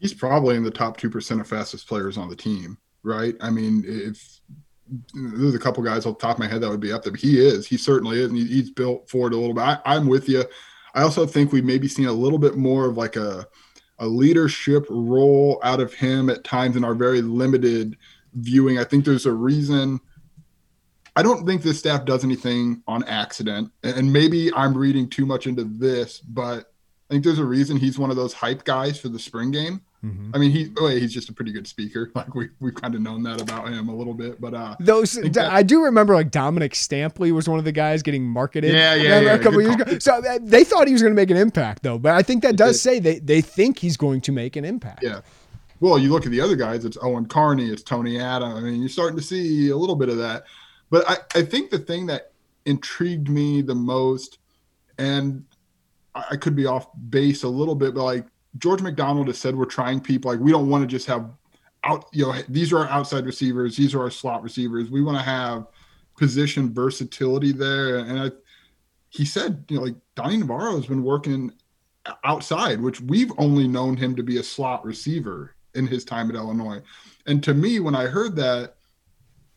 He's 0.00 0.14
probably 0.14 0.56
in 0.56 0.64
the 0.64 0.70
top 0.70 0.96
two 0.96 1.10
percent 1.10 1.40
of 1.40 1.46
fastest 1.46 1.86
players 1.86 2.18
on 2.18 2.28
the 2.28 2.36
team 2.36 2.78
right? 3.08 3.34
I 3.40 3.50
mean, 3.50 3.84
if 3.86 4.40
there's 5.12 5.54
a 5.54 5.58
couple 5.58 5.82
guys 5.82 6.06
off 6.06 6.18
the 6.18 6.26
top 6.26 6.36
of 6.36 6.40
my 6.40 6.48
head 6.48 6.60
that 6.60 6.70
would 6.70 6.80
be 6.80 6.92
up 6.92 7.02
there, 7.02 7.12
but 7.12 7.20
he 7.20 7.38
is. 7.38 7.66
He 7.66 7.76
certainly 7.76 8.20
is, 8.20 8.30
and 8.30 8.38
he's 8.38 8.70
built 8.70 9.08
for 9.08 9.26
it 9.26 9.32
a 9.32 9.36
little 9.36 9.54
bit. 9.54 9.62
I, 9.62 9.78
I'm 9.84 10.06
with 10.06 10.28
you. 10.28 10.44
I 10.94 11.02
also 11.02 11.26
think 11.26 11.52
we 11.52 11.60
maybe 11.60 11.88
seen 11.88 12.06
a 12.06 12.12
little 12.12 12.38
bit 12.38 12.56
more 12.56 12.86
of 12.86 12.96
like 12.96 13.16
a 13.16 13.46
a 14.00 14.06
leadership 14.06 14.86
role 14.88 15.60
out 15.64 15.80
of 15.80 15.92
him 15.92 16.30
at 16.30 16.44
times 16.44 16.76
in 16.76 16.84
our 16.84 16.94
very 16.94 17.20
limited 17.20 17.96
viewing. 18.34 18.78
I 18.78 18.84
think 18.84 19.04
there's 19.04 19.26
a 19.26 19.32
reason. 19.32 19.98
I 21.16 21.22
don't 21.22 21.44
think 21.44 21.62
this 21.62 21.80
staff 21.80 22.04
does 22.04 22.22
anything 22.22 22.82
on 22.86 23.02
accident, 23.04 23.72
and 23.82 24.12
maybe 24.12 24.52
I'm 24.54 24.76
reading 24.76 25.10
too 25.10 25.26
much 25.26 25.48
into 25.48 25.64
this, 25.64 26.20
but 26.20 26.72
I 27.10 27.14
think 27.14 27.24
there's 27.24 27.40
a 27.40 27.44
reason 27.44 27.76
he's 27.76 27.98
one 27.98 28.10
of 28.10 28.16
those 28.16 28.32
hype 28.32 28.64
guys 28.64 29.00
for 29.00 29.08
the 29.08 29.18
spring 29.18 29.50
game. 29.50 29.80
Mm-hmm. 30.04 30.30
I 30.32 30.38
mean, 30.38 30.52
he 30.52 30.70
oh, 30.78 30.86
he's 30.88 31.12
just 31.12 31.28
a 31.28 31.32
pretty 31.32 31.52
good 31.52 31.66
speaker. 31.66 32.10
Like 32.18 32.34
we 32.34 32.48
we've 32.60 32.74
kind 32.74 32.94
of 32.94 33.00
known 33.00 33.22
that 33.24 33.40
about 33.40 33.68
him 33.68 33.88
a 33.88 33.94
little 33.94 34.14
bit. 34.14 34.40
But 34.40 34.54
uh, 34.54 34.76
those 34.80 35.18
I, 35.18 35.28
that, 35.28 35.52
I 35.52 35.62
do 35.62 35.84
remember 35.84 36.14
like 36.14 36.30
Dominic 36.30 36.72
Stampley 36.72 37.30
was 37.30 37.48
one 37.48 37.58
of 37.58 37.64
the 37.64 37.72
guys 37.72 38.02
getting 38.02 38.24
marketed. 38.24 38.72
Yeah, 38.72 38.94
yeah, 38.94 39.20
yeah 39.20 39.34
a 39.34 39.38
couple 39.38 39.60
years 39.62 39.74
ago. 39.74 39.98
So 40.00 40.14
uh, 40.14 40.38
they 40.42 40.64
thought 40.64 40.86
he 40.86 40.92
was 40.92 41.02
going 41.02 41.12
to 41.12 41.20
make 41.20 41.30
an 41.30 41.36
impact 41.36 41.82
though. 41.82 41.98
But 41.98 42.14
I 42.14 42.22
think 42.22 42.42
that 42.42 42.56
does 42.56 42.80
say 42.80 42.98
they 42.98 43.18
they 43.20 43.40
think 43.40 43.78
he's 43.78 43.96
going 43.96 44.20
to 44.22 44.32
make 44.32 44.56
an 44.56 44.64
impact. 44.64 45.02
Yeah. 45.02 45.20
Well, 45.80 45.98
you 45.98 46.10
look 46.10 46.24
at 46.24 46.32
the 46.32 46.40
other 46.40 46.56
guys. 46.56 46.84
It's 46.84 46.98
Owen 47.02 47.26
Carney. 47.26 47.70
It's 47.70 47.82
Tony 47.82 48.18
Adam. 48.18 48.52
I 48.52 48.60
mean, 48.60 48.80
you're 48.80 48.88
starting 48.88 49.16
to 49.16 49.22
see 49.22 49.68
a 49.68 49.76
little 49.76 49.96
bit 49.96 50.08
of 50.08 50.18
that. 50.18 50.44
But 50.90 51.08
I 51.08 51.16
I 51.36 51.42
think 51.42 51.70
the 51.70 51.78
thing 51.78 52.06
that 52.06 52.32
intrigued 52.64 53.28
me 53.28 53.62
the 53.62 53.74
most, 53.74 54.38
and 54.98 55.44
I 56.14 56.36
could 56.36 56.56
be 56.56 56.66
off 56.66 56.88
base 57.10 57.42
a 57.44 57.48
little 57.48 57.74
bit, 57.74 57.94
but 57.94 58.02
like 58.02 58.26
George 58.56 58.80
McDonald 58.80 59.26
has 59.26 59.38
said 59.38 59.54
we're 59.54 59.66
trying 59.66 60.00
people 60.00 60.30
like 60.30 60.40
we 60.40 60.50
don't 60.50 60.68
want 60.68 60.82
to 60.82 60.86
just 60.86 61.06
have 61.06 61.30
out 61.84 62.06
you 62.12 62.24
know 62.24 62.34
these 62.48 62.72
are 62.72 62.78
our 62.78 62.88
outside 62.88 63.26
receivers 63.26 63.76
these 63.76 63.94
are 63.94 64.02
our 64.02 64.10
slot 64.10 64.42
receivers. 64.42 64.90
We 64.90 65.02
want 65.02 65.18
to 65.18 65.22
have 65.22 65.66
position 66.16 66.72
versatility 66.72 67.52
there. 67.52 67.98
And 67.98 68.18
I 68.18 68.30
he 69.10 69.24
said 69.24 69.64
you 69.68 69.76
know 69.76 69.84
like 69.84 69.96
Donnie 70.14 70.38
Navarro 70.38 70.76
has 70.76 70.86
been 70.86 71.04
working 71.04 71.52
outside 72.24 72.80
which 72.80 73.00
we've 73.02 73.32
only 73.36 73.68
known 73.68 73.96
him 73.96 74.16
to 74.16 74.22
be 74.22 74.38
a 74.38 74.42
slot 74.42 74.84
receiver 74.84 75.54
in 75.74 75.86
his 75.86 76.04
time 76.04 76.30
at 76.30 76.36
Illinois. 76.36 76.80
And 77.26 77.42
to 77.44 77.54
me 77.54 77.80
when 77.80 77.94
I 77.94 78.06
heard 78.06 78.34
that 78.36 78.76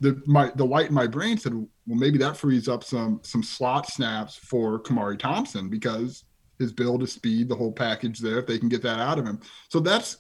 the 0.02 0.22
my 0.26 0.52
the 0.56 0.66
light 0.66 0.90
in 0.90 0.94
my 0.94 1.08
brain 1.08 1.38
said 1.38 1.54
well 1.54 1.70
maybe 1.88 2.18
that 2.18 2.36
frees 2.36 2.68
up 2.68 2.84
some 2.84 3.22
some 3.24 3.42
slot 3.42 3.88
snaps 3.88 4.36
for 4.36 4.82
Khmari 4.82 5.18
Thompson 5.18 5.70
because 5.70 6.26
his 6.62 6.72
build, 6.72 7.02
his 7.02 7.12
speed, 7.12 7.50
the 7.50 7.56
whole 7.56 7.72
package 7.72 8.20
there, 8.20 8.40
if 8.40 8.48
they 8.48 8.58
can 8.58 8.70
get 8.70 8.82
that 8.84 9.00
out 9.00 9.20
of 9.20 9.26
him. 9.26 9.40
So 9.70 9.80
that's 9.80 10.18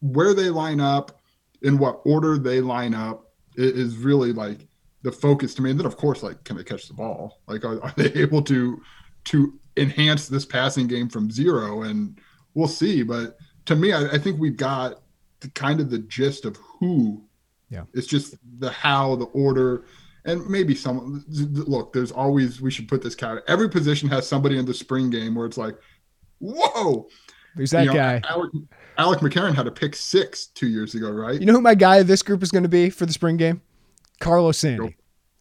where 0.00 0.34
they 0.34 0.50
line 0.50 0.80
up, 0.80 1.20
in 1.62 1.78
what 1.78 2.00
order 2.04 2.38
they 2.38 2.60
line 2.60 2.94
up 2.94 3.32
is 3.56 3.96
really 3.96 4.32
like 4.32 4.66
the 5.02 5.12
focus 5.12 5.54
to 5.54 5.62
me. 5.62 5.70
And 5.70 5.78
then 5.78 5.86
of 5.86 5.96
course, 5.96 6.22
like, 6.22 6.42
can 6.44 6.56
they 6.56 6.64
catch 6.64 6.88
the 6.88 6.94
ball? 6.94 7.40
Like, 7.46 7.64
are, 7.64 7.82
are 7.82 7.94
they 7.96 8.12
able 8.20 8.42
to 8.42 8.82
to 9.24 9.58
enhance 9.76 10.28
this 10.28 10.44
passing 10.44 10.86
game 10.86 11.08
from 11.08 11.30
zero? 11.30 11.82
And 11.82 12.18
we'll 12.54 12.68
see. 12.68 13.02
But 13.02 13.36
to 13.66 13.76
me, 13.76 13.92
I, 13.92 14.10
I 14.12 14.18
think 14.18 14.38
we've 14.38 14.56
got 14.56 15.02
the 15.40 15.50
kind 15.50 15.80
of 15.80 15.90
the 15.90 15.98
gist 15.98 16.44
of 16.44 16.56
who. 16.56 17.22
Yeah. 17.70 17.84
It's 17.94 18.06
just 18.06 18.34
the 18.58 18.70
how, 18.70 19.16
the 19.16 19.26
order, 19.26 19.84
and 20.24 20.46
maybe 20.48 20.74
some 20.74 21.24
look 21.28 21.92
there's 21.92 22.12
always 22.12 22.60
we 22.60 22.70
should 22.70 22.88
put 22.88 23.02
this 23.02 23.14
caveat 23.14 23.42
every 23.48 23.68
position 23.68 24.08
has 24.08 24.26
somebody 24.26 24.58
in 24.58 24.64
the 24.64 24.74
spring 24.74 25.10
game 25.10 25.34
where 25.34 25.46
it's 25.46 25.58
like 25.58 25.76
whoa. 26.38 27.08
Who's 27.54 27.70
that 27.72 27.82
you 27.82 27.88
know, 27.88 27.94
guy? 27.94 28.20
Alec, 28.28 28.50
alec 28.96 29.20
mccarron 29.20 29.54
had 29.54 29.66
a 29.66 29.70
pick 29.70 29.94
six 29.94 30.46
two 30.46 30.68
years 30.68 30.94
ago 30.94 31.10
right? 31.10 31.38
You 31.38 31.46
know 31.46 31.52
who 31.54 31.60
my 31.60 31.74
guy 31.74 32.02
this 32.02 32.22
group 32.22 32.42
is 32.42 32.50
going 32.50 32.62
to 32.62 32.68
be 32.68 32.90
for 32.90 33.06
the 33.06 33.12
spring 33.12 33.36
game? 33.36 33.60
Carlos 34.20 34.58
sandy 34.58 34.96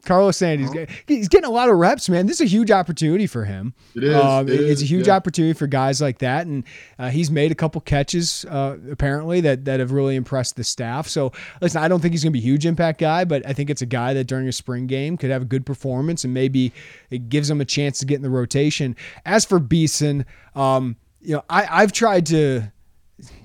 Carlos 0.06 0.38
Sandy's 0.38 0.70
oh. 0.76 0.86
he's 1.06 1.28
getting 1.28 1.48
a 1.48 1.52
lot 1.52 1.70
of 1.70 1.78
reps, 1.78 2.10
man. 2.10 2.26
This 2.26 2.42
is 2.42 2.48
a 2.48 2.50
huge 2.50 2.72
opportunity 2.72 3.28
for 3.28 3.46
him. 3.46 3.74
It 3.96 4.06
is. 4.06 4.16
Um, 4.16 4.48
it 4.48 4.54
it's 4.54 4.82
is, 4.82 4.84
a 4.84 4.86
huge 4.86 5.08
yeah. 5.08 5.16
opportunity 5.16 5.54
for 5.54 5.68
guys 5.68 6.02
like 6.02 6.20
that, 6.20 6.48
and 6.48 6.64
uh, 6.98 7.10
he's 7.10 7.30
made 7.30 7.52
a 7.52 7.56
couple 7.56 7.82
catches 7.82 8.46
uh, 8.46 8.78
apparently 8.92 9.42
that 9.42 9.66
that 9.66 9.80
have 9.80 9.92
really 9.92 10.16
impressed 10.16 10.56
the 10.56 10.64
staff. 10.64 11.08
So 11.08 11.32
listen, 11.62 11.82
I 11.82 11.88
don't 11.88 12.00
think 12.00 12.14
he's 12.14 12.24
going 12.24 12.34
to 12.34 12.40
be 12.40 12.44
a 12.44 12.50
huge 12.50 12.66
impact 12.66 13.00
guy, 13.00 13.26
but 13.26 13.46
I 13.46 13.54
think 13.54 13.70
it's 13.70 13.82
a 13.82 13.88
guy 13.88 14.14
that 14.14 14.26
during 14.26 14.48
a 14.48 14.52
spring 14.52 14.88
game 14.88 15.18
could 15.18 15.30
have 15.30 15.44
a 15.44 15.46
good 15.46 15.66
performance, 15.66 16.24
and 16.24 16.34
maybe 16.34 16.74
it 17.10 17.30
gives 17.30 17.50
him 17.50 17.62
a 17.62 17.66
chance 17.66 18.00
to 18.00 18.06
get 18.06 18.16
in 18.16 18.22
the 18.22 18.30
rotation. 18.30 18.96
As 19.26 19.46
for 19.46 19.60
Beeson, 19.60 20.26
um, 20.56 20.96
you 21.22 21.36
know, 21.36 21.44
I, 21.50 21.68
I've 21.70 21.92
tried 21.92 22.26
to 22.28 22.72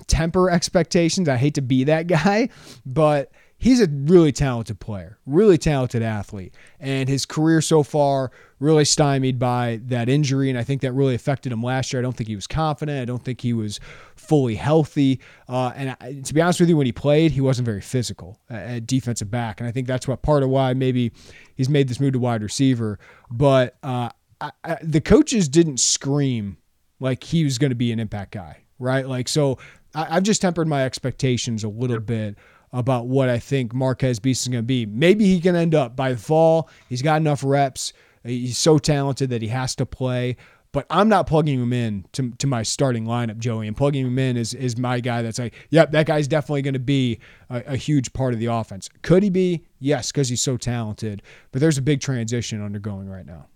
temper 0.07 0.51
expectations. 0.51 1.29
I 1.29 1.37
hate 1.37 1.55
to 1.55 1.63
be 1.63 1.85
that 1.85 2.07
guy, 2.07 2.49
but 2.85 3.31
he's 3.59 3.81
a 3.81 3.89
really 3.89 4.33
talented 4.33 4.79
player, 4.81 5.19
really 5.25 5.59
talented 5.59 6.03
athlete. 6.03 6.55
And 6.79 7.09
his 7.09 7.25
career 7.25 7.61
so 7.61 7.83
far 7.83 8.31
really 8.59 8.85
stymied 8.85 9.39
by 9.39 9.81
that 9.85 10.09
injury. 10.09 10.51
And 10.51 10.59
I 10.59 10.65
think 10.65 10.83
that 10.83 10.93
really 10.93 11.15
affected 11.15 11.53
him 11.53 11.63
last 11.63 11.93
year. 11.93 12.01
I 12.01 12.03
don't 12.03 12.17
think 12.17 12.29
he 12.29 12.35
was 12.35 12.47
confident. 12.47 13.01
I 13.01 13.05
don't 13.05 13.23
think 13.23 13.41
he 13.41 13.53
was 13.53 13.81
fully 14.15 14.55
healthy. 14.55 15.21
Uh, 15.49 15.73
and 15.75 15.97
I, 16.01 16.21
to 16.23 16.35
be 16.35 16.41
honest 16.41 16.61
with 16.61 16.69
you, 16.69 16.77
when 16.77 16.87
he 16.87 16.93
played, 16.93 17.33
he 17.33 17.41
wasn't 17.41 17.67
very 17.67 17.81
physical 17.81 18.39
at 18.51 18.87
defensive 18.87 19.31
back. 19.31 19.61
And 19.61 19.69
I 19.69 19.73
think 19.73 19.87
that's 19.87 20.07
what 20.07 20.23
part 20.23 20.43
of 20.43 20.49
why 20.49 20.75
maybe 20.75 21.13
he's 21.55 21.69
made 21.69 21.89
this 21.89 22.01
move 22.01 22.13
to 22.13 22.19
wide 22.19 22.43
receiver. 22.43 22.99
But 23.31 23.77
uh, 23.83 24.11
I, 24.41 24.51
I, 24.65 24.79
the 24.83 25.01
coaches 25.01 25.49
didn't 25.49 25.81
scream 25.81 26.59
like 27.01 27.25
he 27.25 27.45
was 27.45 27.59
going 27.59 27.71
to 27.71 27.77
be 27.77 27.93
an 27.93 28.01
impact 28.01 28.33
guy, 28.33 28.63
right? 28.79 29.07
Like, 29.07 29.29
so 29.29 29.59
I've 29.95 30.23
just 30.23 30.43
tempered 30.43 30.69
my 30.69 30.85
expectations 30.85 31.65
a 31.65 31.69
little 31.69 32.01
bit 32.01 32.37
about 32.77 33.07
what 33.07 33.31
I 33.31 33.39
think 33.39 33.73
Marquez 33.73 34.21
Beeson 34.21 34.53
is 34.53 34.55
going 34.55 34.63
to 34.63 34.67
be. 34.67 34.85
Maybe 34.85 35.25
he 35.25 35.41
can 35.41 35.57
end 35.57 35.75
up 35.75 35.97
by 35.97 36.13
the 36.13 36.19
fall. 36.19 36.69
He's 36.91 37.01
got 37.01 37.17
enough 37.17 37.43
reps. 37.43 37.95
He's 38.23 38.59
so 38.59 38.77
talented 38.77 39.31
that 39.31 39.41
he 39.41 39.49
has 39.49 39.75
to 39.77 39.87
play. 39.87 40.37
but 40.73 40.85
I'm 40.91 41.09
not 41.09 41.27
plugging 41.27 41.59
him 41.59 41.73
in 41.73 42.05
to, 42.13 42.33
to 42.33 42.47
my 42.47 42.63
starting 42.63 43.07
lineup, 43.07 43.39
Joey. 43.39 43.67
And 43.67 43.75
plugging 43.75 44.07
him 44.07 44.19
in 44.19 44.37
is 44.37 44.53
is 44.53 44.77
my 44.77 45.01
guy 45.01 45.23
that's 45.23 45.39
like, 45.39 45.55
yep, 45.71 45.91
that 45.93 46.05
guy's 46.05 46.29
definitely 46.29 46.61
going 46.61 46.75
to 46.75 46.81
be 46.81 47.19
a, 47.49 47.63
a, 47.69 47.77
huge 47.77 48.13
part 48.13 48.35
of 48.35 48.41
the 48.41 48.47
offense. 48.47 48.91
Could 49.01 49.23
he 49.23 49.31
be? 49.31 49.65
Yes, 49.79 50.13
because 50.13 50.29
he's 50.29 50.43
so 50.43 50.59
talented. 50.59 51.23
But 51.53 51.63
there's 51.63 51.79
a 51.79 51.83
big 51.83 52.03
transition 52.03 52.63
undergoing 52.63 53.09
right 53.09 53.25
now. 53.25 53.47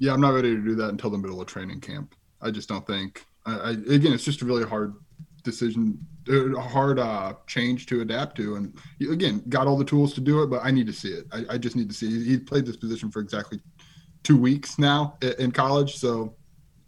Yeah, 0.00 0.14
I'm 0.14 0.20
not 0.20 0.34
ready 0.34 0.56
to 0.56 0.60
do 0.60 0.74
that 0.74 0.88
until 0.88 1.10
the 1.10 1.18
middle 1.18 1.40
of 1.40 1.46
training 1.46 1.80
camp. 1.80 2.16
I 2.42 2.50
just 2.50 2.68
don't 2.68 2.84
think. 2.84 3.24
I, 3.46 3.54
I 3.54 3.70
again, 3.70 4.12
it's 4.12 4.24
just 4.24 4.42
a 4.42 4.44
really 4.44 4.64
hard 4.64 4.94
decision, 5.42 5.98
a 6.28 6.60
hard 6.60 6.98
uh, 6.98 7.34
change 7.46 7.86
to 7.86 8.00
adapt 8.00 8.36
to. 8.36 8.56
And 8.56 8.76
again, 9.10 9.42
got 9.48 9.66
all 9.66 9.76
the 9.76 9.84
tools 9.84 10.14
to 10.14 10.20
do 10.20 10.42
it, 10.42 10.46
but 10.48 10.60
I 10.62 10.70
need 10.70 10.86
to 10.86 10.92
see 10.92 11.10
it. 11.10 11.26
I, 11.32 11.44
I 11.50 11.58
just 11.58 11.76
need 11.76 11.88
to 11.88 11.94
see. 11.94 12.24
He 12.24 12.38
played 12.38 12.66
this 12.66 12.76
position 12.76 13.10
for 13.10 13.20
exactly 13.20 13.60
two 14.22 14.36
weeks 14.36 14.78
now 14.78 15.16
in 15.38 15.52
college, 15.52 15.96
so 15.96 16.34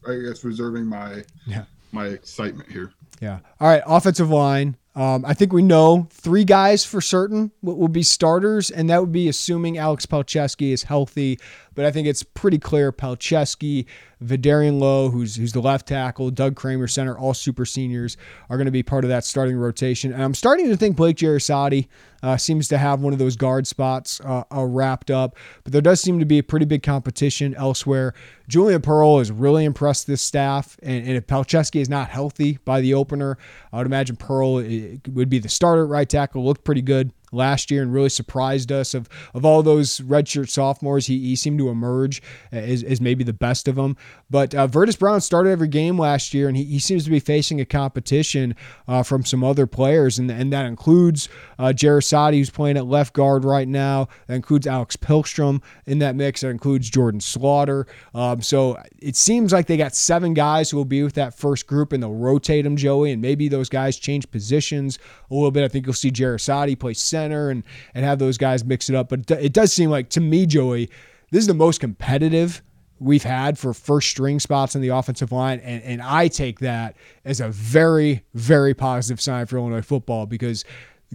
I 0.07 0.17
guess 0.17 0.45
reserving 0.45 0.87
my 0.87 1.25
yeah. 1.47 1.65
my 1.93 2.07
excitement 2.07 2.71
here. 2.71 2.93
Yeah. 3.21 3.41
All 3.61 3.69
right. 3.69 3.83
Offensive 3.87 4.31
line. 4.31 4.77
Um, 4.97 5.25
I 5.25 5.35
think 5.35 5.53
we 5.53 5.63
know 5.63 6.09
three 6.11 6.45
guys 6.45 6.85
for 6.85 7.01
certain 7.01 7.53
will 7.63 7.89
be 7.89 8.03
starters, 8.03 8.71
and 8.71 8.91
that 8.91 9.01
would 9.01 9.13
be 9.13 9.29
assuming 9.29 9.79
Alex 9.79 10.05
Palczewski 10.05 10.73
is 10.73 10.83
healthy. 10.83 11.39
But 11.75 11.85
I 11.85 11.93
think 11.93 12.09
it's 12.09 12.25
pretty 12.25 12.59
clear 12.59 12.91
Palczewski, 12.91 13.87
Vederian 14.23 14.81
Lowe, 14.81 15.09
who's 15.09 15.37
who's 15.37 15.53
the 15.53 15.63
left 15.63 15.87
tackle, 15.87 16.31
Doug 16.31 16.57
Kramer, 16.57 16.89
center, 16.89 17.17
all 17.17 17.33
super 17.33 17.65
seniors 17.65 18.17
are 18.51 18.57
going 18.57 18.67
to 18.67 18.73
be 18.73 18.83
part 18.83 19.05
of 19.05 19.09
that 19.09 19.25
starting 19.25 19.57
rotation. 19.57 20.13
And 20.13 20.23
I'm 20.23 20.35
starting 20.35 20.69
to 20.69 20.77
think 20.77 20.97
Blake 20.97 21.17
Jeresaty 21.17 21.89
uh, 22.23 22.37
seems 22.37 22.69
to 22.69 22.79
have 22.79 23.01
one 23.01 23.13
of 23.13 23.19
those 23.19 23.37
guard 23.37 23.67
spots 23.67 24.21
uh, 24.21 24.43
uh, 24.55 24.65
wrapped 24.65 25.11
up. 25.11 25.37
But 25.65 25.73
there 25.73 25.81
does 25.81 26.01
seem 26.01 26.19
to 26.19 26.27
be 26.27 26.39
a 26.39 26.43
pretty 26.43 26.67
big 26.67 26.83
competition 26.83 27.55
elsewhere. 27.55 28.13
Julian 28.49 28.83
Pearl 28.83 29.19
has 29.19 29.31
really 29.31 29.65
impressed 29.65 30.07
this 30.07 30.21
staff, 30.21 30.77
and, 30.83 31.07
and 31.07 31.17
if 31.17 31.27
Palczewski 31.27 31.81
is 31.81 31.89
not 31.89 32.09
healthy 32.09 32.59
by 32.65 32.81
the 32.81 32.95
opener, 32.95 33.39
I 33.73 33.79
would 33.79 33.87
imagine 33.87 34.17
Pearl 34.17 34.59
would 35.09 35.29
be 35.29 35.39
the 35.39 35.49
starter 35.49 35.87
right 35.87 36.09
tackle. 36.09 36.45
Looked 36.45 36.65
pretty 36.65 36.83
good 36.83 37.13
last 37.33 37.71
year 37.71 37.83
and 37.83 37.93
really 37.93 38.09
surprised 38.09 38.73
us. 38.73 38.95
Of 38.95 39.09
of 39.35 39.45
all 39.45 39.63
those 39.63 40.01
redshirt 40.01 40.49
sophomores, 40.49 41.07
he, 41.07 41.19
he 41.19 41.37
seemed 41.37 41.59
to 41.59 41.69
emerge 41.69 42.23
as, 42.51 42.83
as 42.83 43.01
maybe 43.01 43.25
the 43.25 43.33
best 43.33 43.69
of 43.69 43.77
them. 43.77 43.97
But 44.29 44.55
uh, 44.55 44.67
Verdis 44.67 44.99
Brown 44.99 45.21
started 45.21 45.51
every 45.51 45.69
game 45.69 45.99
last 45.99 46.35
year, 46.35 46.49
and 46.49 46.57
he, 46.57 46.65
he 46.65 46.79
seems 46.79 47.05
to 47.05 47.11
be 47.11 47.21
facing 47.21 47.61
a 47.61 47.65
competition 47.65 48.55
uh, 48.89 49.03
from 49.03 49.25
some 49.25 49.45
other 49.45 49.67
players, 49.67 50.19
and, 50.19 50.31
and 50.31 50.53
that 50.53 50.67
includes 50.67 51.29
uh, 51.59 51.73
Jeresaty, 51.73 52.39
who's 52.39 52.51
playing 52.51 52.77
at 52.77 52.87
left 52.87 53.13
guard 53.13 53.45
right 53.45 53.69
now. 53.69 54.09
That 54.27 54.35
includes 54.35 54.67
Alex 54.67 54.97
Pihlstrom 54.97 55.63
in 55.87 56.01
that 56.01 56.17
mix. 56.17 56.41
That 56.41 56.49
includes 56.49 56.91
Jordan 56.91 57.21
Slaughter. 57.21 57.87
Um, 58.15 58.43
so 58.43 58.81
it 58.99 59.17
seems 59.17 59.53
like 59.53 59.67
they 59.67 59.77
got 59.77 59.95
seven 59.95 60.35
guys 60.35 60.71
who 60.71 60.77
will 60.77 60.85
be 60.85 61.03
with 61.03 61.15
that 61.15 61.35
first 61.35 61.67
group, 61.67 61.93
and 61.93 62.03
they'll 62.03 62.15
rotate 62.15 62.65
them, 62.65 62.77
Joey, 62.77 63.13
and 63.13 63.23
maybe 63.23 63.49
those 63.49 63.69
guys 63.69 63.97
change 63.97 64.31
positions 64.31 64.99
a 65.31 65.35
little 65.35 65.51
bit. 65.51 65.65
I 65.65 65.69
think 65.69 65.87
you'll 65.87 65.95
see 65.95 66.11
Jeresaty 66.11 66.79
play 66.79 66.95
center 66.95 67.20
and 67.29 67.63
and 67.95 68.05
have 68.05 68.19
those 68.19 68.39
guys 68.39 68.65
mix 68.65 68.89
it 68.89 68.97
up. 68.97 69.09
But 69.09 69.31
it 69.31 69.53
does 69.53 69.73
seem 69.73 69.91
like 69.91 70.09
to 70.11 70.21
me, 70.21 70.47
Joey, 70.47 70.91
this 71.31 71.43
is 71.43 71.47
the 71.47 71.55
most 71.55 71.81
competitive 71.81 72.63
we've 73.01 73.23
had 73.23 73.59
for 73.59 73.73
first 73.73 74.11
string 74.11 74.39
spots 74.39 74.75
in 74.75 74.83
the 74.83 74.89
offensive 74.89 75.33
line. 75.33 75.59
And, 75.61 75.83
and 75.83 76.03
I 76.03 76.29
take 76.29 76.61
that 76.61 76.97
as 77.25 77.41
a 77.41 77.49
very, 77.49 78.23
very 78.35 78.75
positive 78.75 79.21
sign 79.21 79.47
for 79.47 79.57
Illinois 79.57 79.83
football 79.83 80.27
because 80.27 80.65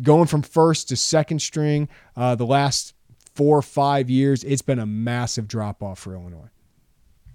going 0.02 0.26
from 0.26 0.42
first 0.42 0.90
to 0.90 0.96
second 0.96 1.42
string 1.42 1.88
uh, 2.18 2.36
the 2.36 2.46
last 2.46 2.94
four 3.36 3.58
or 3.58 3.62
five 3.62 4.10
years, 4.10 4.44
it's 4.44 4.64
been 4.64 4.80
a 4.80 4.86
massive 4.86 5.48
drop 5.48 5.84
off 5.84 6.00
for 6.00 6.14
Illinois. 6.14 6.50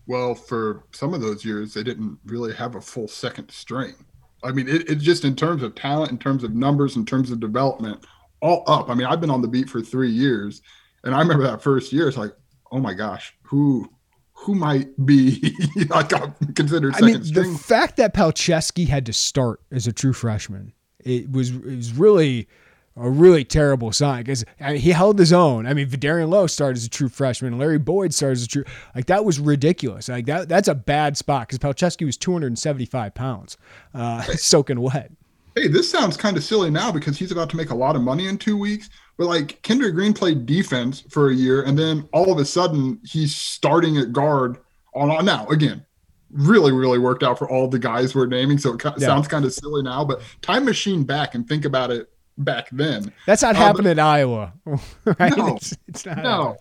Well, 0.07 0.35
for 0.35 0.83
some 0.91 1.15
of 1.15 1.21
those 1.21 1.45
years, 1.45 1.75
they 1.75 1.85
didn't 1.85 2.19
really 2.27 2.53
have 2.55 2.75
a 2.75 2.81
full 2.81 3.07
second 3.07 3.51
string. 3.51 3.95
I 4.43 4.51
mean, 4.51 4.69
it, 4.69 4.91
it 4.91 4.95
just 4.97 5.25
in 5.25 5.37
terms 5.37 5.63
of 5.63 5.75
talent, 5.75 6.11
in 6.11 6.19
terms 6.19 6.43
of 6.43 6.55
numbers, 6.55 6.97
in 6.97 7.07
terms 7.07 7.31
of 7.31 7.39
development, 7.39 8.05
all 8.41 8.65
up. 8.67 8.91
I 8.91 8.95
mean, 8.95 9.07
I've 9.07 9.21
been 9.21 9.31
on 9.31 9.43
the 9.43 9.49
beat 9.49 9.69
for 9.69 9.81
three 9.81 10.11
years, 10.11 10.63
and 11.05 11.15
I 11.15 11.19
remember 11.21 11.45
that 11.45 11.63
first 11.63 11.93
year. 11.93 12.09
It's 12.09 12.17
like, 12.17 12.33
oh 12.73 12.79
my 12.79 12.95
gosh, 12.95 13.35
who 13.43 13.89
who 14.33 14.55
might 14.55 14.89
be 15.05 15.55
like 15.89 16.11
considered 16.55 16.95
second 16.95 17.09
I 17.09 17.13
mean, 17.13 17.25
string? 17.25 17.53
The 17.53 17.59
fact 17.59 17.97
that 17.97 18.15
Palczewski 18.15 18.89
had 18.89 19.07
to 19.07 19.13
start 19.13 19.61
as 19.71 19.87
a 19.87 19.93
true 19.93 20.13
freshman, 20.13 20.73
it 20.99 21.31
was 21.31 21.51
it 21.51 21.65
was 21.65 21.93
really 21.93 22.49
a 22.97 23.09
really 23.09 23.45
terrible 23.45 23.93
sign 23.93 24.23
because 24.23 24.45
I 24.61 24.73
mean, 24.73 24.81
he 24.81 24.91
held 24.91 25.19
his 25.19 25.33
own. 25.33 25.67
I 25.67 25.75
mean, 25.75 25.89
Vederian 25.89 26.29
Lowe 26.29 26.47
started 26.47 26.79
as 26.79 26.85
a 26.85 26.91
true 26.91 27.09
freshman. 27.09 27.59
Larry 27.59 27.79
Boyd 27.79 28.13
started 28.15 28.39
as 28.39 28.45
a 28.45 28.49
true 28.49 28.65
like 28.95 29.07
that 29.07 29.25
was 29.25 29.39
ridiculous. 29.39 30.09
Like 30.09 30.27
that 30.27 30.49
that's 30.49 30.69
a 30.69 30.75
bad 30.75 31.17
spot 31.17 31.49
because 31.49 31.59
Palczewski 31.59 32.07
was 32.07 32.17
275 32.17 33.15
pounds, 33.15 33.57
uh, 33.95 34.23
soaking 34.37 34.81
wet 34.81 35.13
hey, 35.55 35.69
this 35.69 35.91
sounds 35.91 36.17
kind 36.17 36.37
of 36.37 36.45
silly 36.45 36.71
now 36.71 36.93
because 36.93 37.19
he's 37.19 37.33
about 37.33 37.51
to 37.51 37.57
make 37.57 37.71
a 37.71 37.75
lot 37.75 37.97
of 37.97 38.03
money 38.03 38.29
in 38.29 38.39
two 38.39 38.57
weeks. 38.57 38.91
But 39.19 39.27
like 39.27 39.61
Kendrick 39.63 39.95
Green 39.95 40.13
played 40.13 40.47
defense 40.47 41.03
for 41.11 41.31
a 41.31 41.35
year, 41.35 41.63
and 41.63 41.79
then 41.79 42.09
all 42.13 42.33
of 42.33 42.39
a 42.39 42.45
sudden 42.45 43.01
he's 43.05 43.37
starting 43.37 43.99
at 43.99 44.13
guard 44.13 44.59
on 44.95 45.11
on 45.11 45.25
now 45.25 45.47
again. 45.49 45.85
Really, 46.31 46.73
really 46.73 46.99
worked 46.99 47.23
out 47.23 47.39
for 47.39 47.51
all 47.51 47.69
the 47.69 47.79
guys 47.79 48.15
we're 48.15 48.27
naming. 48.27 48.57
So 48.57 48.75
it 48.75 48.83
yeah. 48.85 48.93
sounds 48.99 49.27
kind 49.27 49.45
of 49.45 49.53
silly 49.53 49.83
now, 49.83 50.05
but 50.05 50.23
time 50.43 50.65
machine 50.65 51.03
back 51.03 51.35
and 51.35 51.47
think 51.47 51.65
about 51.65 51.91
it 51.91 52.09
back 52.39 52.69
then. 52.71 53.13
That's 53.27 53.43
not 53.43 53.57
uh, 53.57 53.59
happening 53.59 53.93
in 53.93 53.99
Iowa, 53.99 54.53
right? 55.05 55.37
No, 55.37 55.57
it's, 55.57 55.77
it's 55.89 56.07
not 56.07 56.19
no. 56.19 56.57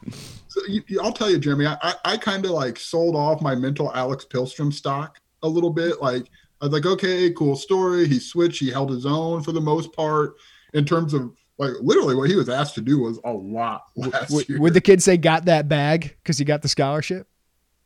So 0.47 0.61
you, 0.67 0.83
I'll 1.01 1.13
tell 1.13 1.29
you, 1.29 1.37
Jeremy, 1.37 1.67
I, 1.67 1.77
I, 1.81 1.93
I 2.05 2.17
kind 2.17 2.45
of 2.45 2.51
like 2.51 2.77
sold 2.77 3.15
off 3.15 3.41
my 3.41 3.55
mental 3.55 3.93
Alex 3.93 4.25
Pihlstrom 4.25 4.73
stock 4.73 5.19
a 5.43 5.47
little 5.47 5.69
bit. 5.69 6.01
Like 6.01 6.29
I 6.61 6.65
was 6.65 6.73
like, 6.73 6.85
okay, 6.85 7.31
cool 7.31 7.55
story. 7.55 8.07
He 8.07 8.19
switched. 8.19 8.59
He 8.59 8.69
held 8.69 8.89
his 8.91 9.05
own 9.05 9.43
for 9.43 9.51
the 9.51 9.61
most 9.61 9.93
part 9.93 10.35
in 10.73 10.85
terms 10.85 11.13
of 11.13 11.33
like 11.57 11.73
literally 11.81 12.15
what 12.15 12.29
he 12.29 12.35
was 12.35 12.49
asked 12.49 12.75
to 12.75 12.81
do 12.81 12.99
was 12.99 13.19
a 13.23 13.31
lot 13.31 13.83
last 13.95 14.31
would, 14.31 14.49
year. 14.49 14.59
Would 14.59 14.73
the 14.73 14.81
kid 14.81 15.03
say 15.03 15.17
got 15.17 15.45
that 15.45 15.67
bag 15.67 16.15
because 16.23 16.37
he 16.37 16.45
got 16.45 16.61
the 16.61 16.69
scholarship? 16.69 17.27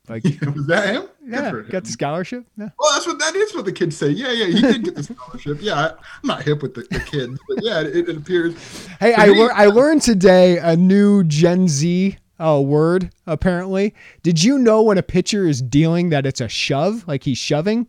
Like 0.09 0.23
was 0.55 0.67
that 0.67 0.93
him? 0.93 1.07
Yeah, 1.25 1.49
him. 1.49 1.67
got 1.69 1.85
the 1.85 1.91
scholarship. 1.91 2.45
Yeah. 2.57 2.69
Well, 2.77 2.91
that's 2.93 3.07
what 3.07 3.19
that 3.19 3.35
is. 3.35 3.55
What 3.55 3.65
the 3.65 3.71
kids 3.71 3.95
say. 3.95 4.09
Yeah, 4.09 4.31
yeah, 4.31 4.45
he 4.47 4.61
did 4.61 4.83
get 4.83 4.95
the 4.95 5.03
scholarship. 5.03 5.59
Yeah, 5.61 5.75
I, 5.75 5.89
am 5.89 5.95
not 6.23 6.43
hip 6.43 6.61
with 6.61 6.73
the, 6.73 6.81
the 6.91 6.99
kids, 6.99 7.39
but 7.47 7.63
yeah, 7.63 7.81
it, 7.81 8.09
it 8.09 8.17
appears. 8.17 8.55
Hey, 8.99 9.13
I 9.13 9.27
lear- 9.27 9.53
I 9.53 9.67
learned 9.67 10.01
today 10.01 10.57
a 10.57 10.75
new 10.75 11.23
Gen 11.23 11.67
Z 11.67 12.17
uh, 12.39 12.61
word. 12.61 13.11
Apparently, 13.25 13.95
did 14.23 14.43
you 14.43 14.57
know 14.57 14.81
when 14.81 14.97
a 14.97 15.03
pitcher 15.03 15.47
is 15.47 15.61
dealing 15.61 16.09
that 16.09 16.25
it's 16.25 16.41
a 16.41 16.49
shove, 16.49 17.07
like 17.07 17.23
he's 17.23 17.37
shoving? 17.37 17.87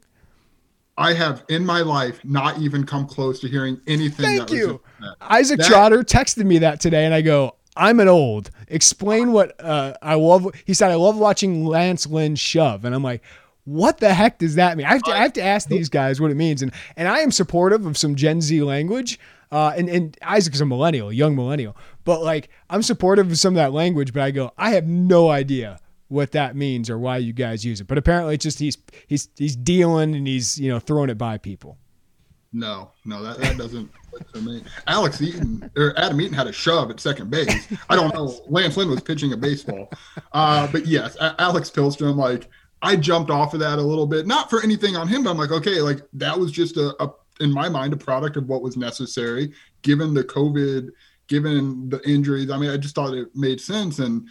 I 0.96 1.12
have 1.14 1.44
in 1.48 1.66
my 1.66 1.80
life 1.80 2.20
not 2.24 2.58
even 2.58 2.84
come 2.84 3.06
close 3.06 3.40
to 3.40 3.48
hearing 3.48 3.80
anything. 3.86 4.24
Thank 4.24 4.50
you. 4.50 4.80
Isaac 5.20 5.58
that, 5.58 5.66
Trotter 5.66 6.02
texted 6.02 6.44
me 6.44 6.58
that 6.58 6.80
today, 6.80 7.04
and 7.04 7.12
I 7.12 7.20
go, 7.20 7.56
I'm 7.76 7.98
an 7.98 8.08
old. 8.08 8.50
Explain 8.68 9.32
what 9.32 9.60
uh, 9.60 9.94
I 10.00 10.14
love. 10.14 10.46
He 10.64 10.74
said, 10.74 10.92
I 10.92 10.94
love 10.94 11.16
watching 11.16 11.64
Lance 11.66 12.06
Lynn 12.06 12.36
shove. 12.36 12.84
And 12.84 12.94
I'm 12.94 13.02
like, 13.02 13.22
what 13.64 13.98
the 13.98 14.14
heck 14.14 14.38
does 14.38 14.54
that 14.54 14.76
mean? 14.76 14.86
I 14.86 14.90
have 14.92 15.02
to, 15.02 15.10
I 15.10 15.18
have 15.18 15.32
to 15.34 15.42
ask 15.42 15.68
these 15.68 15.88
guys 15.88 16.20
what 16.20 16.30
it 16.30 16.36
means. 16.36 16.62
And, 16.62 16.72
and 16.96 17.08
I 17.08 17.20
am 17.20 17.32
supportive 17.32 17.84
of 17.86 17.96
some 17.98 18.14
Gen 18.14 18.40
Z 18.40 18.62
language. 18.62 19.18
Uh, 19.50 19.72
and, 19.76 19.88
and 19.88 20.16
Isaac's 20.22 20.60
a 20.60 20.66
millennial, 20.66 21.12
young 21.12 21.34
millennial. 21.34 21.76
But 22.04 22.22
like, 22.22 22.48
I'm 22.70 22.82
supportive 22.82 23.30
of 23.30 23.38
some 23.38 23.54
of 23.54 23.56
that 23.56 23.72
language, 23.72 24.12
but 24.12 24.22
I 24.22 24.30
go, 24.30 24.52
I 24.56 24.70
have 24.70 24.86
no 24.86 25.30
idea 25.30 25.78
what 26.08 26.32
that 26.32 26.56
means 26.56 26.90
or 26.90 26.98
why 26.98 27.18
you 27.18 27.32
guys 27.32 27.64
use 27.64 27.80
it. 27.80 27.86
But 27.86 27.98
apparently, 27.98 28.34
it's 28.34 28.42
just 28.42 28.58
he's 28.58 28.78
he's 29.06 29.28
he's 29.36 29.56
dealing 29.56 30.14
and 30.14 30.26
he's 30.26 30.58
you 30.58 30.68
know 30.68 30.78
throwing 30.78 31.10
it 31.10 31.18
by 31.18 31.38
people. 31.38 31.78
No, 32.52 32.92
no, 33.04 33.20
that, 33.24 33.38
that 33.38 33.58
doesn't 33.58 33.90
for 34.32 34.38
me. 34.38 34.62
Alex 34.86 35.20
Eaton 35.20 35.68
or 35.76 35.92
Adam 35.98 36.20
Eaton 36.20 36.34
had 36.34 36.46
a 36.46 36.52
shove 36.52 36.90
at 36.90 37.00
second 37.00 37.30
base. 37.30 37.66
I 37.88 37.96
don't 37.96 38.14
know. 38.14 38.40
Lance 38.48 38.76
Lynn 38.76 38.88
was 38.88 39.00
pitching 39.00 39.32
a 39.32 39.36
baseball, 39.36 39.90
uh, 40.32 40.68
but 40.70 40.86
yes, 40.86 41.16
Alex 41.20 41.68
Pihlstrom. 41.70 42.14
Like 42.14 42.48
I 42.80 42.96
jumped 42.96 43.30
off 43.30 43.54
of 43.54 43.60
that 43.60 43.78
a 43.78 43.82
little 43.82 44.06
bit, 44.06 44.26
not 44.26 44.50
for 44.50 44.62
anything 44.62 44.94
on 44.94 45.08
him, 45.08 45.24
but 45.24 45.30
I'm 45.30 45.38
like, 45.38 45.50
okay, 45.50 45.80
like 45.80 46.02
that 46.12 46.38
was 46.38 46.52
just 46.52 46.76
a, 46.76 46.94
a 47.02 47.10
in 47.40 47.52
my 47.52 47.68
mind 47.68 47.92
a 47.92 47.96
product 47.96 48.36
of 48.36 48.48
what 48.48 48.62
was 48.62 48.76
necessary 48.76 49.52
given 49.82 50.14
the 50.14 50.22
COVID, 50.22 50.90
given 51.26 51.88
the 51.88 52.00
injuries. 52.08 52.50
I 52.50 52.58
mean, 52.58 52.70
I 52.70 52.76
just 52.76 52.94
thought 52.94 53.14
it 53.14 53.34
made 53.34 53.60
sense 53.60 53.98
and 53.98 54.28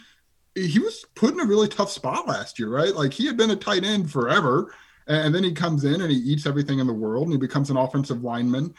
he 0.54 0.78
was 0.78 1.04
put 1.14 1.32
in 1.32 1.40
a 1.40 1.44
really 1.44 1.68
tough 1.68 1.90
spot 1.90 2.28
last 2.28 2.58
year, 2.58 2.68
right? 2.68 2.94
Like 2.94 3.12
he 3.12 3.26
had 3.26 3.36
been 3.36 3.50
a 3.50 3.56
tight 3.56 3.84
end 3.84 4.10
forever, 4.10 4.74
and 5.06 5.34
then 5.34 5.44
he 5.44 5.52
comes 5.52 5.84
in 5.84 6.00
and 6.00 6.10
he 6.10 6.16
eats 6.18 6.46
everything 6.46 6.78
in 6.78 6.86
the 6.86 6.92
world, 6.92 7.24
and 7.24 7.32
he 7.32 7.38
becomes 7.38 7.70
an 7.70 7.76
offensive 7.76 8.22
lineman. 8.22 8.74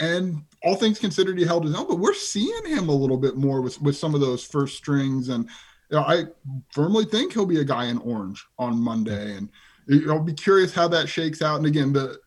And 0.00 0.42
all 0.62 0.76
things 0.76 0.98
considered, 0.98 1.38
he 1.38 1.44
held 1.44 1.64
his 1.64 1.74
own. 1.74 1.86
But 1.88 1.98
we're 1.98 2.14
seeing 2.14 2.66
him 2.66 2.88
a 2.88 2.94
little 2.94 3.16
bit 3.16 3.36
more 3.36 3.60
with 3.60 3.80
with 3.82 3.96
some 3.96 4.14
of 4.14 4.20
those 4.20 4.44
first 4.44 4.76
strings, 4.76 5.28
and 5.28 5.44
you 5.90 5.96
know, 5.96 6.02
I 6.02 6.24
firmly 6.72 7.04
think 7.04 7.32
he'll 7.32 7.46
be 7.46 7.60
a 7.60 7.64
guy 7.64 7.86
in 7.86 7.98
orange 7.98 8.44
on 8.58 8.78
Monday. 8.78 9.36
And 9.36 9.50
I'll 10.08 10.20
be 10.20 10.34
curious 10.34 10.74
how 10.74 10.88
that 10.88 11.08
shakes 11.08 11.42
out. 11.42 11.56
And 11.56 11.66
again, 11.66 11.92
the 11.92 12.18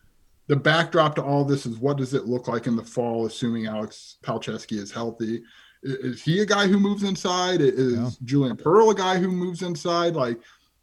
the 0.46 0.56
backdrop 0.56 1.14
to 1.16 1.22
all 1.24 1.44
this 1.44 1.66
is 1.66 1.78
what 1.78 1.96
does 1.96 2.14
it 2.14 2.26
look 2.26 2.46
like 2.46 2.66
in 2.66 2.76
the 2.76 2.84
fall, 2.84 3.26
assuming 3.26 3.66
Alex 3.66 4.18
Palczewski 4.22 4.76
is 4.76 4.92
healthy 4.92 5.42
is 5.82 6.22
he 6.22 6.40
a 6.40 6.46
guy 6.46 6.66
who 6.66 6.78
moves 6.78 7.02
inside? 7.02 7.60
Is 7.60 7.94
yeah. 7.94 8.10
Julian 8.24 8.56
Pearl 8.56 8.90
a 8.90 8.94
guy 8.94 9.18
who 9.18 9.28
moves 9.30 9.62
inside? 9.62 10.14
Like, 10.14 10.38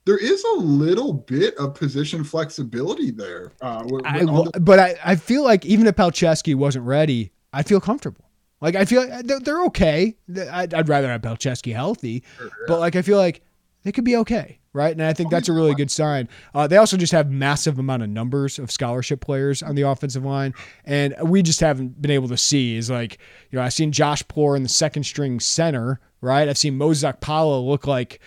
there 0.05 0.17
is 0.17 0.43
a 0.55 0.55
little 0.57 1.13
bit 1.13 1.55
of 1.57 1.75
position 1.75 2.23
flexibility 2.23 3.11
there. 3.11 3.51
Uh, 3.61 3.83
with, 3.85 4.05
I, 4.05 4.19
the- 4.19 4.59
but 4.61 4.79
I, 4.79 4.95
I 5.03 5.15
feel 5.15 5.43
like 5.43 5.65
even 5.65 5.87
if 5.87 5.95
Palczewski 5.95 6.55
wasn't 6.55 6.85
ready, 6.85 7.31
I 7.53 7.63
feel 7.63 7.79
comfortable. 7.79 8.25
Like 8.61 8.75
I 8.75 8.85
feel 8.85 9.07
like 9.07 9.25
they're, 9.25 9.39
they're 9.39 9.63
okay. 9.65 10.17
I'd, 10.51 10.73
I'd, 10.73 10.89
rather 10.89 11.07
have 11.07 11.21
Palczewski 11.21 11.73
healthy, 11.73 12.23
sure, 12.37 12.47
yeah. 12.47 12.65
but 12.67 12.79
like 12.79 12.95
I 12.95 13.01
feel 13.01 13.17
like 13.17 13.41
they 13.83 13.91
could 13.91 14.03
be 14.03 14.15
okay, 14.17 14.59
right? 14.73 14.91
And 14.91 15.01
I 15.01 15.13
think 15.13 15.31
that's 15.31 15.49
a 15.49 15.53
really 15.53 15.73
good 15.73 15.91
sign. 15.91 16.27
Uh, 16.53 16.67
they 16.67 16.77
also 16.77 16.97
just 16.97 17.11
have 17.13 17.31
massive 17.31 17.79
amount 17.79 18.03
of 18.03 18.09
numbers 18.09 18.59
of 18.59 18.71
scholarship 18.71 19.21
players 19.21 19.63
on 19.63 19.75
the 19.75 19.83
offensive 19.83 20.25
line, 20.25 20.53
and 20.85 21.15
we 21.23 21.41
just 21.41 21.59
haven't 21.59 22.01
been 22.01 22.11
able 22.11 22.27
to 22.27 22.37
see. 22.37 22.75
Is 22.75 22.89
like 22.89 23.19
you 23.51 23.57
know 23.57 23.63
I've 23.63 23.73
seen 23.73 23.91
Josh 23.91 24.27
Poor 24.27 24.55
in 24.55 24.63
the 24.63 24.69
second 24.69 25.03
string 25.03 25.39
center, 25.39 25.99
right? 26.21 26.47
I've 26.47 26.57
seen 26.57 26.77
Mozak 26.77 27.21
Pala 27.21 27.59
look 27.59 27.87
like. 27.87 28.19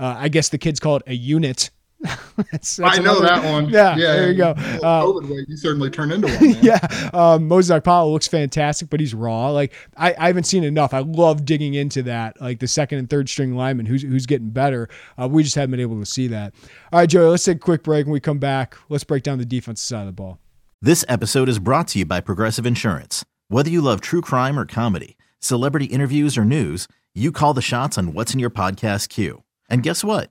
Uh, 0.00 0.14
I 0.16 0.28
guess 0.28 0.50
the 0.50 0.58
kids 0.58 0.78
call 0.78 0.96
it 0.96 1.02
a 1.08 1.14
unit 1.14 1.70
that's, 2.52 2.76
that's 2.76 2.80
I 2.80 3.02
know 3.02 3.18
another, 3.18 3.26
that 3.26 3.52
one. 3.52 3.68
Yeah, 3.70 3.96
yeah 3.96 4.12
there 4.12 4.30
you 4.30 4.36
go. 4.36 4.50
Uh, 4.50 5.20
you 5.48 5.56
certainly 5.56 5.90
turn 5.90 6.12
into 6.12 6.28
one. 6.28 6.40
Man. 6.52 6.58
yeah, 6.62 6.78
um, 7.12 7.48
Mozak 7.48 7.82
Powell 7.82 8.12
looks 8.12 8.28
fantastic, 8.28 8.88
but 8.88 9.00
he's 9.00 9.14
raw. 9.14 9.50
Like 9.50 9.72
I, 9.96 10.14
I 10.16 10.26
haven't 10.28 10.44
seen 10.44 10.62
enough. 10.62 10.94
I 10.94 11.00
love 11.00 11.44
digging 11.44 11.74
into 11.74 12.04
that, 12.04 12.40
like 12.40 12.60
the 12.60 12.68
second 12.68 12.98
and 12.98 13.10
third 13.10 13.28
string 13.28 13.56
lineman 13.56 13.86
who's 13.86 14.02
who's 14.02 14.26
getting 14.26 14.50
better. 14.50 14.88
Uh, 15.20 15.28
we 15.28 15.42
just 15.42 15.56
haven't 15.56 15.72
been 15.72 15.80
able 15.80 15.98
to 15.98 16.06
see 16.06 16.28
that. 16.28 16.54
All 16.92 17.00
right, 17.00 17.08
Joey, 17.08 17.30
let's 17.30 17.44
take 17.44 17.56
a 17.56 17.60
quick 17.60 17.82
break. 17.82 18.06
When 18.06 18.12
we 18.12 18.20
come 18.20 18.38
back, 18.38 18.76
let's 18.88 19.04
break 19.04 19.24
down 19.24 19.38
the 19.38 19.44
defensive 19.44 19.84
side 19.84 20.00
of 20.00 20.06
the 20.06 20.12
ball. 20.12 20.38
This 20.80 21.04
episode 21.08 21.48
is 21.48 21.58
brought 21.58 21.88
to 21.88 21.98
you 21.98 22.04
by 22.04 22.20
Progressive 22.20 22.64
Insurance. 22.64 23.24
Whether 23.48 23.70
you 23.70 23.80
love 23.80 24.00
true 24.00 24.20
crime 24.20 24.56
or 24.56 24.64
comedy, 24.64 25.16
celebrity 25.40 25.86
interviews 25.86 26.38
or 26.38 26.44
news, 26.44 26.86
you 27.12 27.32
call 27.32 27.54
the 27.54 27.60
shots 27.60 27.98
on 27.98 28.12
what's 28.12 28.32
in 28.32 28.38
your 28.38 28.50
podcast 28.50 29.08
queue. 29.08 29.42
And 29.68 29.82
guess 29.82 30.04
what? 30.04 30.30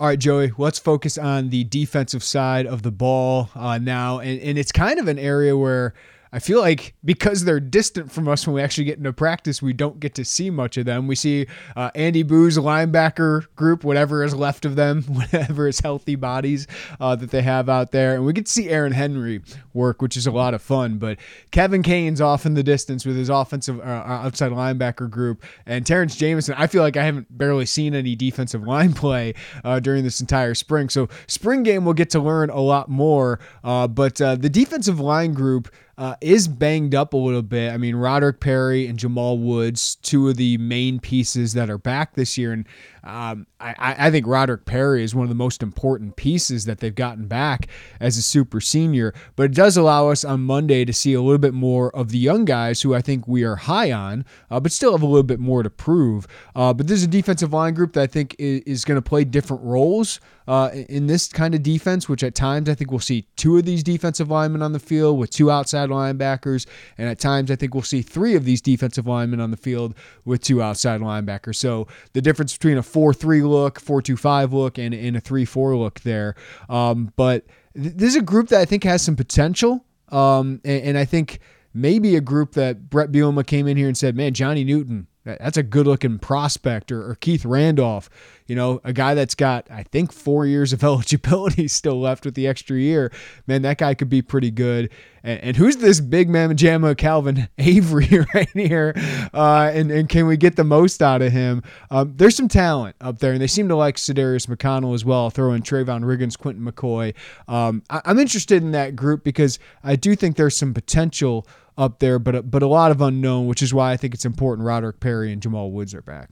All 0.00 0.08
right, 0.08 0.18
Joey, 0.18 0.52
let's 0.58 0.80
focus 0.80 1.16
on 1.16 1.50
the 1.50 1.62
defensive 1.62 2.24
side 2.24 2.66
of 2.66 2.82
the 2.82 2.90
ball 2.90 3.50
uh, 3.54 3.78
now. 3.78 4.18
And, 4.18 4.40
and 4.40 4.58
it's 4.58 4.72
kind 4.72 4.98
of 4.98 5.06
an 5.06 5.20
area 5.20 5.56
where 5.56 5.94
I 6.34 6.40
feel 6.40 6.58
like 6.58 6.96
because 7.04 7.44
they're 7.44 7.60
distant 7.60 8.10
from 8.10 8.26
us 8.26 8.44
when 8.44 8.54
we 8.54 8.60
actually 8.60 8.86
get 8.86 8.98
into 8.98 9.12
practice, 9.12 9.62
we 9.62 9.72
don't 9.72 10.00
get 10.00 10.16
to 10.16 10.24
see 10.24 10.50
much 10.50 10.76
of 10.76 10.84
them. 10.84 11.06
We 11.06 11.14
see 11.14 11.46
uh, 11.76 11.92
Andy 11.94 12.24
Buh's 12.24 12.58
linebacker 12.58 13.46
group, 13.54 13.84
whatever 13.84 14.24
is 14.24 14.34
left 14.34 14.64
of 14.64 14.74
them, 14.74 15.02
whatever 15.06 15.68
is 15.68 15.78
healthy 15.78 16.16
bodies 16.16 16.66
uh, 16.98 17.14
that 17.14 17.30
they 17.30 17.42
have 17.42 17.68
out 17.68 17.92
there. 17.92 18.16
And 18.16 18.26
we 18.26 18.32
get 18.32 18.46
to 18.46 18.52
see 18.52 18.68
Aaron 18.68 18.90
Henry 18.90 19.42
work, 19.74 20.02
which 20.02 20.16
is 20.16 20.26
a 20.26 20.32
lot 20.32 20.54
of 20.54 20.60
fun. 20.60 20.98
But 20.98 21.20
Kevin 21.52 21.84
Kane's 21.84 22.20
off 22.20 22.44
in 22.46 22.54
the 22.54 22.64
distance 22.64 23.06
with 23.06 23.16
his 23.16 23.28
offensive 23.28 23.78
uh, 23.78 23.82
uh 23.82 24.22
outside 24.24 24.50
linebacker 24.50 25.08
group. 25.08 25.44
And 25.66 25.86
Terrence 25.86 26.16
Jamison, 26.16 26.56
I 26.58 26.66
feel 26.66 26.82
like 26.82 26.96
I 26.96 27.04
haven't 27.04 27.38
barely 27.38 27.66
seen 27.66 27.94
any 27.94 28.16
defensive 28.16 28.62
line 28.66 28.92
play 28.92 29.34
uh, 29.62 29.78
during 29.78 30.02
this 30.02 30.20
entire 30.20 30.56
spring. 30.56 30.88
So, 30.88 31.08
spring 31.28 31.62
game, 31.62 31.84
we'll 31.84 31.94
get 31.94 32.10
to 32.10 32.18
learn 32.18 32.50
a 32.50 32.60
lot 32.60 32.88
more. 32.88 33.38
Uh, 33.62 33.86
but 33.86 34.16
the 34.16 34.50
defensive 34.50 34.98
line 34.98 35.32
group, 35.32 35.70
uh, 35.96 36.16
is 36.20 36.48
banged 36.48 36.94
up 36.94 37.12
a 37.12 37.16
little 37.16 37.42
bit. 37.42 37.72
I 37.72 37.76
mean, 37.76 37.96
Roderick 37.96 38.40
Perry 38.40 38.86
and 38.86 38.98
Jamal 38.98 39.38
Woods, 39.38 39.96
two 39.96 40.28
of 40.28 40.36
the 40.36 40.58
main 40.58 40.98
pieces 40.98 41.52
that 41.54 41.70
are 41.70 41.78
back 41.78 42.14
this 42.14 42.36
year, 42.36 42.52
and 42.52 42.66
um, 43.04 43.46
I, 43.60 43.94
I, 43.98 44.10
think 44.10 44.26
Roderick 44.26 44.64
Perry 44.64 45.04
is 45.04 45.14
one 45.14 45.24
of 45.24 45.28
the 45.28 45.34
most 45.34 45.62
important 45.62 46.16
pieces 46.16 46.64
that 46.64 46.78
they've 46.78 46.94
gotten 46.94 47.26
back 47.26 47.68
as 48.00 48.16
a 48.16 48.22
super 48.22 48.62
senior. 48.62 49.12
But 49.36 49.44
it 49.44 49.54
does 49.54 49.76
allow 49.76 50.08
us 50.08 50.24
on 50.24 50.40
Monday 50.40 50.86
to 50.86 50.92
see 50.92 51.12
a 51.12 51.20
little 51.20 51.38
bit 51.38 51.52
more 51.52 51.94
of 51.94 52.10
the 52.10 52.18
young 52.18 52.46
guys 52.46 52.80
who 52.80 52.94
I 52.94 53.02
think 53.02 53.28
we 53.28 53.42
are 53.42 53.56
high 53.56 53.92
on, 53.92 54.24
uh, 54.50 54.58
but 54.58 54.72
still 54.72 54.92
have 54.92 55.02
a 55.02 55.06
little 55.06 55.22
bit 55.22 55.38
more 55.38 55.62
to 55.62 55.68
prove. 55.68 56.26
Uh, 56.56 56.72
but 56.72 56.88
there's 56.88 57.02
a 57.02 57.08
defensive 57.08 57.52
line 57.52 57.74
group 57.74 57.92
that 57.92 58.02
I 58.02 58.06
think 58.06 58.36
is, 58.38 58.62
is 58.62 58.84
going 58.86 58.96
to 58.96 59.02
play 59.02 59.24
different 59.24 59.62
roles 59.62 60.18
uh, 60.46 60.70
in 60.88 61.06
this 61.06 61.28
kind 61.28 61.54
of 61.54 61.62
defense, 61.62 62.08
which 62.08 62.22
at 62.22 62.34
times 62.34 62.68
I 62.68 62.74
think 62.74 62.90
we'll 62.90 63.00
see 63.00 63.26
two 63.36 63.56
of 63.56 63.64
these 63.64 63.82
defensive 63.82 64.30
linemen 64.30 64.62
on 64.62 64.72
the 64.72 64.78
field 64.78 65.18
with 65.18 65.30
two 65.30 65.50
outside 65.50 65.90
linebackers. 65.90 66.66
And 66.98 67.08
at 67.08 67.18
times 67.18 67.50
I 67.50 67.56
think 67.56 67.74
we'll 67.74 67.82
see 67.82 68.02
three 68.02 68.34
of 68.34 68.44
these 68.44 68.60
defensive 68.60 69.06
linemen 69.06 69.40
on 69.40 69.50
the 69.50 69.56
field 69.56 69.94
with 70.24 70.42
two 70.42 70.62
outside 70.62 71.00
linebackers. 71.00 71.56
So 71.56 71.86
the 72.12 72.22
difference 72.22 72.52
between 72.54 72.78
a 72.78 72.82
4 72.94 73.12
3 73.12 73.42
look, 73.42 73.80
4 73.80 74.00
2 74.02 74.16
5 74.16 74.52
look, 74.52 74.78
and, 74.78 74.94
and 74.94 75.16
a 75.16 75.20
3 75.20 75.44
4 75.44 75.76
look 75.76 75.98
there. 76.00 76.36
Um, 76.68 77.12
but 77.16 77.44
th- 77.74 77.94
this 77.96 78.10
is 78.10 78.16
a 78.16 78.22
group 78.22 78.50
that 78.50 78.60
I 78.60 78.64
think 78.64 78.84
has 78.84 79.02
some 79.02 79.16
potential. 79.16 79.84
Um, 80.10 80.60
and, 80.64 80.82
and 80.84 80.98
I 80.98 81.04
think 81.04 81.40
maybe 81.74 82.14
a 82.14 82.20
group 82.20 82.52
that 82.52 82.88
Bret 82.88 83.10
Bielema 83.10 83.44
came 83.44 83.66
in 83.66 83.76
here 83.76 83.88
and 83.88 83.98
said, 83.98 84.14
man, 84.14 84.32
Johnny 84.32 84.62
Newton, 84.62 85.08
that's 85.24 85.56
a 85.56 85.64
good 85.64 85.88
looking 85.88 86.20
prospect, 86.20 86.92
or, 86.92 87.10
or, 87.10 87.14
Keith 87.16 87.44
Randolph, 87.44 88.08
you 88.46 88.54
know, 88.54 88.80
a 88.84 88.92
guy 88.92 89.14
that's 89.14 89.34
got, 89.34 89.68
I 89.70 89.82
think, 89.82 90.12
four 90.12 90.46
years 90.46 90.72
of 90.72 90.84
eligibility 90.84 91.66
still 91.66 92.00
left 92.00 92.24
with 92.24 92.34
the 92.36 92.46
extra 92.46 92.76
year. 92.76 93.10
Man, 93.48 93.62
that 93.62 93.78
guy 93.78 93.94
could 93.94 94.10
be 94.10 94.22
pretty 94.22 94.52
good. 94.52 94.90
And, 95.24 95.40
and 95.40 95.56
who's 95.56 95.78
this 95.78 96.00
big 96.00 96.28
man, 96.28 96.56
Jamma 96.56 96.96
Calvin 96.96 97.48
Avery 97.58 98.24
right 98.34 98.48
here? 98.52 98.92
Uh, 99.32 99.70
and, 99.74 99.90
and 99.90 100.08
can 100.08 100.26
we 100.26 100.36
get 100.36 100.54
the 100.54 100.64
most 100.64 101.02
out 101.02 101.22
of 101.22 101.32
him? 101.32 101.62
Um, 101.90 102.12
there's 102.16 102.36
some 102.36 102.46
talent 102.46 102.94
up 103.00 103.18
there, 103.18 103.32
and 103.32 103.40
they 103.40 103.48
seem 103.48 103.66
to 103.68 103.76
like 103.76 103.96
Sedarius 103.96 104.46
McConnell 104.46 104.94
as 104.94 105.04
well. 105.04 105.30
Throw 105.30 105.52
in 105.54 105.62
Trayvon 105.62 106.04
Riggins, 106.04 106.38
Quinton 106.38 106.64
McCoy. 106.64 107.14
Um, 107.48 107.82
I, 107.90 108.02
I'm 108.04 108.18
interested 108.18 108.62
in 108.62 108.72
that 108.72 108.94
group 108.94 109.24
because 109.24 109.58
I 109.82 109.96
do 109.96 110.14
think 110.14 110.36
there's 110.36 110.56
some 110.56 110.74
potential 110.74 111.48
up 111.76 111.98
there, 111.98 112.18
but 112.18 112.50
but 112.50 112.62
a 112.62 112.68
lot 112.68 112.90
of 112.90 113.00
unknown, 113.00 113.46
which 113.46 113.62
is 113.62 113.74
why 113.74 113.92
I 113.92 113.96
think 113.96 114.14
it's 114.14 114.24
important 114.24 114.64
Roderick 114.66 115.00
Perry 115.00 115.32
and 115.32 115.42
Jamal 115.42 115.72
Woods 115.72 115.94
are 115.94 116.02
back. 116.02 116.30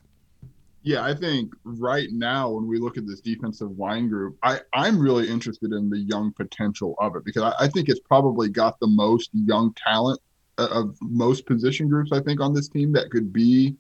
Yeah, 0.83 1.05
I 1.05 1.15
think 1.15 1.53
right 1.65 2.09
now 2.11 2.51
when 2.51 2.67
we 2.67 2.79
look 2.79 2.97
at 2.97 3.07
this 3.07 3.21
defensive 3.21 3.79
line 3.79 4.09
group, 4.09 4.37
I, 4.43 4.61
I'm 4.73 4.99
really 4.99 5.29
interested 5.29 5.73
in 5.73 5.89
the 5.89 5.99
young 5.99 6.33
potential 6.33 6.97
of 6.99 7.15
it 7.15 7.25
because 7.25 7.43
I, 7.43 7.65
I 7.65 7.69
think 7.69 7.89
it's 7.89 8.01
probably 8.01 8.49
got 8.49 8.81
the 8.81 8.89
most 8.89 9.31
young 9.33 9.73
talent 9.75 10.21
uh, 10.59 10.69
of 10.73 10.97
most 11.01 11.47
position 11.47 11.89
groups, 11.89 12.11
I 12.13 12.21
think, 12.21 12.41
on 12.41 12.53
this 12.53 12.69
team 12.69 12.93
that 12.93 13.11
could 13.11 13.33
be 13.33 13.77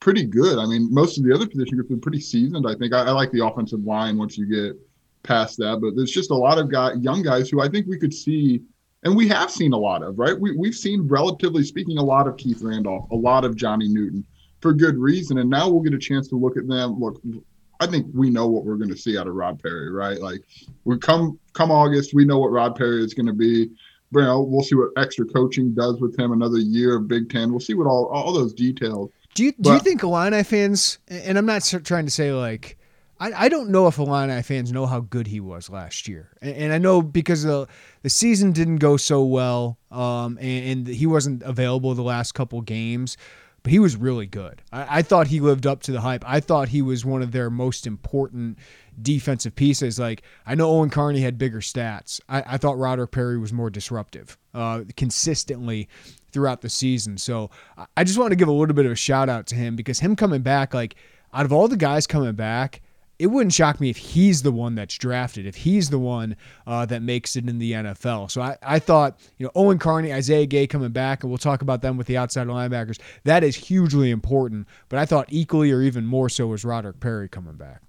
pretty 0.00 0.24
good. 0.24 0.58
I 0.58 0.66
mean, 0.66 0.92
most 0.92 1.18
of 1.18 1.24
the 1.24 1.32
other 1.32 1.46
position 1.46 1.76
groups 1.76 1.92
are 1.92 1.98
pretty 1.98 2.20
seasoned. 2.20 2.66
I 2.68 2.74
think 2.74 2.92
I, 2.92 3.04
I 3.04 3.10
like 3.12 3.30
the 3.30 3.46
offensive 3.46 3.84
line 3.84 4.18
once 4.18 4.36
you 4.36 4.46
get 4.46 4.76
past 5.22 5.56
that, 5.58 5.80
but 5.80 5.94
there's 5.94 6.10
just 6.10 6.30
a 6.30 6.36
lot 6.36 6.58
of 6.58 6.70
guy, 6.70 6.94
young 6.94 7.22
guys 7.22 7.48
who 7.48 7.60
I 7.60 7.68
think 7.68 7.86
we 7.86 7.98
could 7.98 8.14
see– 8.14 8.62
and 9.02 9.16
we 9.16 9.28
have 9.28 9.50
seen 9.50 9.72
a 9.72 9.78
lot 9.78 10.02
of, 10.02 10.18
right? 10.18 10.38
We, 10.38 10.56
we've 10.56 10.74
seen, 10.74 11.08
relatively 11.08 11.64
speaking, 11.64 11.98
a 11.98 12.02
lot 12.02 12.26
of 12.26 12.36
Keith 12.36 12.60
Randolph, 12.60 13.10
a 13.10 13.16
lot 13.16 13.44
of 13.44 13.56
Johnny 13.56 13.88
Newton 13.88 14.26
for 14.60 14.72
good 14.72 14.96
reason. 14.96 15.38
And 15.38 15.50
now 15.50 15.68
we'll 15.68 15.82
get 15.82 15.94
a 15.94 15.98
chance 15.98 16.28
to 16.28 16.36
look 16.36 16.56
at 16.56 16.68
them. 16.68 16.98
Look, 16.98 17.20
I 17.80 17.86
think 17.86 18.06
we 18.12 18.30
know 18.30 18.46
what 18.46 18.64
we're 18.64 18.76
going 18.76 18.90
to 18.90 18.96
see 18.96 19.18
out 19.18 19.26
of 19.26 19.34
Rod 19.34 19.62
Perry, 19.62 19.90
right? 19.90 20.20
Like 20.20 20.42
we 20.84 20.98
come 20.98 21.38
come 21.54 21.70
August, 21.70 22.14
we 22.14 22.24
know 22.24 22.38
what 22.38 22.52
Rod 22.52 22.76
Perry 22.76 23.02
is 23.02 23.14
going 23.14 23.26
to 23.26 23.32
be. 23.32 23.70
You 24.12 24.22
know, 24.22 24.42
we'll 24.42 24.62
see 24.62 24.74
what 24.74 24.90
extra 24.96 25.24
coaching 25.24 25.72
does 25.72 26.00
with 26.00 26.18
him. 26.18 26.32
Another 26.32 26.58
year 26.58 26.96
of 26.96 27.06
Big 27.06 27.30
Ten. 27.30 27.50
We'll 27.50 27.60
see 27.60 27.74
what 27.74 27.86
all 27.86 28.06
all 28.06 28.32
those 28.32 28.52
details. 28.52 29.10
Do 29.34 29.44
you 29.44 29.52
do 29.60 29.72
you 29.72 29.78
think 29.78 30.02
Illini 30.02 30.42
fans? 30.42 30.98
And 31.08 31.38
I'm 31.38 31.46
not 31.46 31.62
trying 31.84 32.06
to 32.06 32.10
say 32.10 32.32
like 32.32 32.76
I, 33.20 33.44
I 33.44 33.48
don't 33.48 33.68
know 33.68 33.86
if 33.86 33.98
Illini 33.98 34.42
fans 34.42 34.72
know 34.72 34.86
how 34.86 35.00
good 35.00 35.26
he 35.26 35.40
was 35.40 35.68
last 35.68 36.08
year, 36.08 36.30
and, 36.40 36.56
and 36.56 36.72
I 36.72 36.78
know 36.78 37.02
because 37.02 37.42
the 37.42 37.68
the 38.02 38.10
season 38.10 38.52
didn't 38.52 38.78
go 38.78 38.96
so 38.96 39.22
well, 39.22 39.78
um, 39.90 40.38
and, 40.40 40.64
and 40.66 40.86
he 40.88 41.06
wasn't 41.06 41.42
available 41.42 41.94
the 41.94 42.02
last 42.02 42.32
couple 42.32 42.60
games. 42.62 43.18
But 43.62 43.72
he 43.72 43.78
was 43.78 43.96
really 43.96 44.26
good. 44.26 44.62
I, 44.72 44.98
I, 44.98 45.02
thought 45.02 45.26
he 45.26 45.40
lived 45.40 45.66
up 45.66 45.82
to 45.82 45.92
the 45.92 46.00
hype. 46.00 46.24
I 46.26 46.40
thought 46.40 46.68
he 46.68 46.82
was 46.82 47.04
one 47.04 47.22
of 47.22 47.32
their 47.32 47.50
most 47.50 47.86
important 47.86 48.58
defensive 49.00 49.54
pieces. 49.54 49.98
Like 49.98 50.22
I 50.46 50.54
know 50.54 50.70
Owen 50.70 50.90
Carney 50.90 51.20
had 51.20 51.38
bigger 51.38 51.60
stats. 51.60 52.20
I, 52.28 52.42
I 52.46 52.56
thought 52.56 52.78
Roderick 52.78 53.10
Perry 53.10 53.38
was 53.38 53.52
more 53.52 53.70
disruptive 53.70 54.38
uh, 54.54 54.82
consistently 54.96 55.88
throughout 56.32 56.60
the 56.60 56.70
season. 56.70 57.18
So 57.18 57.50
I 57.96 58.04
just 58.04 58.18
want 58.18 58.30
to 58.30 58.36
give 58.36 58.48
a 58.48 58.52
little 58.52 58.74
bit 58.74 58.86
of 58.86 58.92
a 58.92 58.96
shout 58.96 59.28
out 59.28 59.46
to 59.48 59.54
him 59.54 59.76
because 59.76 59.98
him 60.00 60.16
coming 60.16 60.42
back, 60.42 60.74
like 60.74 60.96
out 61.32 61.44
of 61.44 61.52
all 61.52 61.68
the 61.68 61.76
guys 61.76 62.06
coming 62.06 62.32
back, 62.32 62.80
it 63.20 63.26
wouldn't 63.26 63.52
shock 63.52 63.80
me 63.80 63.90
if 63.90 63.98
he's 63.98 64.40
the 64.40 64.50
one 64.50 64.74
that's 64.74 64.96
drafted, 64.96 65.44
if 65.44 65.54
he's 65.54 65.90
the 65.90 65.98
one 65.98 66.36
uh, 66.66 66.86
that 66.86 67.02
makes 67.02 67.36
it 67.36 67.46
in 67.46 67.58
the 67.58 67.72
NFL. 67.72 68.30
So 68.30 68.40
I, 68.40 68.56
I 68.62 68.78
thought, 68.78 69.20
you 69.36 69.44
know, 69.44 69.52
Owen 69.54 69.78
Carney, 69.78 70.10
Isaiah 70.10 70.46
Gay 70.46 70.66
coming 70.66 70.90
back, 70.90 71.22
and 71.22 71.30
we'll 71.30 71.36
talk 71.36 71.60
about 71.60 71.82
them 71.82 71.98
with 71.98 72.06
the 72.06 72.16
outside 72.16 72.46
linebackers. 72.46 72.98
That 73.24 73.44
is 73.44 73.56
hugely 73.56 74.10
important. 74.10 74.66
But 74.88 75.00
I 75.00 75.04
thought 75.04 75.26
equally 75.28 75.70
or 75.70 75.82
even 75.82 76.06
more 76.06 76.30
so 76.30 76.46
was 76.46 76.64
Roderick 76.64 76.98
Perry 76.98 77.28
coming 77.28 77.56
back. 77.56 77.82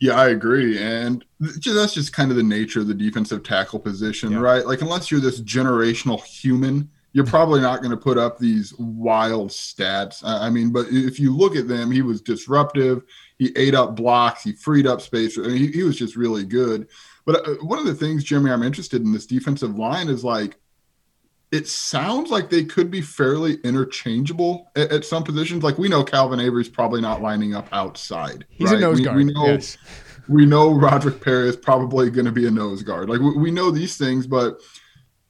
Yeah, 0.00 0.14
I 0.14 0.30
agree. 0.30 0.82
And 0.82 1.24
that's 1.38 1.94
just 1.94 2.12
kind 2.12 2.32
of 2.32 2.36
the 2.36 2.42
nature 2.42 2.80
of 2.80 2.88
the 2.88 2.94
defensive 2.94 3.44
tackle 3.44 3.78
position, 3.78 4.32
yeah. 4.32 4.40
right? 4.40 4.66
Like, 4.66 4.82
unless 4.82 5.12
you're 5.12 5.20
this 5.20 5.40
generational 5.40 6.20
human, 6.24 6.90
you're 7.12 7.26
probably 7.26 7.60
not 7.60 7.82
going 7.82 7.92
to 7.92 7.96
put 7.96 8.18
up 8.18 8.36
these 8.38 8.74
wild 8.78 9.50
stats. 9.50 10.22
I 10.24 10.50
mean, 10.50 10.72
but 10.72 10.86
if 10.90 11.20
you 11.20 11.36
look 11.36 11.54
at 11.54 11.68
them, 11.68 11.92
he 11.92 12.02
was 12.02 12.20
disruptive 12.20 13.02
he 13.42 13.52
ate 13.56 13.74
up 13.74 13.96
blocks, 13.96 14.44
he 14.44 14.52
freed 14.52 14.86
up 14.86 15.00
space. 15.00 15.36
I 15.36 15.42
mean, 15.42 15.56
he, 15.56 15.66
he 15.68 15.82
was 15.82 15.96
just 15.96 16.14
really 16.14 16.44
good. 16.44 16.88
But 17.24 17.48
uh, 17.48 17.54
one 17.62 17.78
of 17.78 17.86
the 17.86 17.94
things, 17.94 18.22
Jeremy, 18.22 18.52
I'm 18.52 18.62
interested 18.62 19.02
in 19.02 19.12
this 19.12 19.26
defensive 19.26 19.76
line 19.76 20.08
is 20.08 20.22
like, 20.22 20.58
it 21.50 21.66
sounds 21.66 22.30
like 22.30 22.48
they 22.48 22.64
could 22.64 22.90
be 22.90 23.00
fairly 23.00 23.54
interchangeable 23.64 24.70
at, 24.76 24.92
at 24.92 25.04
some 25.04 25.24
positions. 25.24 25.64
Like 25.64 25.76
we 25.76 25.88
know 25.88 26.04
Calvin 26.04 26.40
Avery's 26.40 26.68
probably 26.68 27.00
not 27.00 27.20
lining 27.20 27.54
up 27.54 27.66
outside. 27.72 28.46
He's 28.48 28.70
right? 28.70 28.78
a 28.78 28.80
nose 28.80 28.98
we, 28.98 29.04
guard. 29.04 29.16
We 29.16 29.24
know, 29.24 29.46
yes. 29.46 29.76
we 30.28 30.46
know 30.46 30.72
Roderick 30.72 31.20
Perry 31.20 31.48
is 31.48 31.56
probably 31.56 32.10
going 32.10 32.26
to 32.26 32.32
be 32.32 32.46
a 32.46 32.50
nose 32.50 32.82
guard. 32.82 33.10
Like 33.10 33.20
we, 33.20 33.36
we 33.36 33.50
know 33.50 33.70
these 33.70 33.98
things, 33.98 34.26
but 34.26 34.60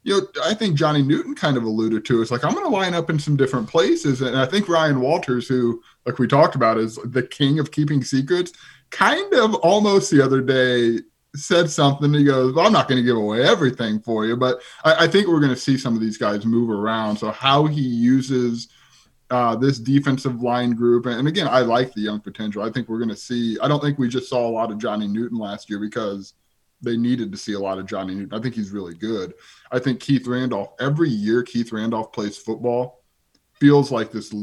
you 0.05 0.21
know, 0.21 0.27
I 0.45 0.55
think 0.55 0.77
Johnny 0.77 1.03
Newton 1.03 1.35
kind 1.35 1.57
of 1.57 1.63
alluded 1.63 2.05
to. 2.07 2.23
It's 2.23 2.31
like 2.31 2.45
I'm 2.45 2.55
going 2.55 2.65
to 2.65 2.71
line 2.71 2.95
up 2.95 3.09
in 3.09 3.19
some 3.19 3.37
different 3.37 3.69
places, 3.69 4.21
and 4.21 4.37
I 4.37 4.47
think 4.47 4.69
Ryan 4.69 5.01
Walters, 5.01 5.47
who 5.47 5.81
like 6.07 6.19
we 6.19 6.27
talked 6.27 6.55
about, 6.57 6.79
is 6.79 6.97
the 7.05 7.23
king 7.23 7.59
of 7.59 7.71
keeping 7.71 8.03
secrets. 8.03 8.53
Kind 8.91 9.33
of 9.35 9.55
almost 9.57 10.11
the 10.11 10.23
other 10.23 10.41
day 10.41 10.99
said 11.37 11.71
something. 11.71 12.13
He 12.13 12.25
goes, 12.25 12.53
"Well, 12.53 12.67
I'm 12.67 12.73
not 12.73 12.89
going 12.89 13.01
to 13.01 13.07
give 13.07 13.17
away 13.17 13.43
everything 13.43 14.01
for 14.01 14.27
you, 14.27 14.37
but 14.37 14.61
I, 14.85 15.05
I 15.05 15.09
think 15.09 15.29
we're 15.29 15.41
going 15.41 15.55
to 15.55 15.57
see 15.57 15.79
some 15.79 15.95
of 15.95 16.01
these 16.01 16.19
guys 16.19 16.45
move 16.45 16.71
around. 16.71 17.17
So 17.17 17.31
how 17.31 17.67
he 17.67 17.83
uses." 17.83 18.69
Uh, 19.31 19.57
this 19.57 19.79
defensive 19.79 20.43
line 20.43 20.73
group. 20.73 21.07
And 21.07 21.27
again, 21.27 21.49
I 21.49 21.61
like 21.61 21.95
the 21.95 22.03
young 22.03 22.21
potential. 22.21 22.63
I 22.63 22.71
think 22.71 22.87
we're 22.87 22.99
going 22.99 23.09
to 23.09 23.17
see. 23.17 23.59
I 23.63 23.67
don't 23.67 23.81
think 23.81 23.99
we 23.99 24.07
just 24.07 24.29
saw 24.29 24.47
a 24.47 24.53
lot 24.53 24.71
of 24.71 24.77
Johnny 24.77 25.09
Newton 25.09 25.39
last 25.39 25.71
year 25.71 25.79
because 25.79 26.35
they 26.83 26.97
needed 26.97 27.33
to 27.33 27.39
see 27.39 27.53
a 27.55 27.59
lot 27.59 27.79
of 27.79 27.87
Johnny 27.87 28.15
Newton. 28.15 28.37
I 28.37 28.43
think 28.43 28.55
he's 28.55 28.71
really 28.71 28.95
good. 28.95 29.35
I 29.71 29.79
think 29.79 30.01
Keith 30.01 30.27
Randolph, 30.27 30.71
every 30.81 31.09
year 31.09 31.43
Keith 31.43 31.73
Randolph 31.73 32.13
plays 32.13 32.37
football, 32.37 33.03
feels 33.61 33.91
like 33.93 34.11
this 34.11 34.35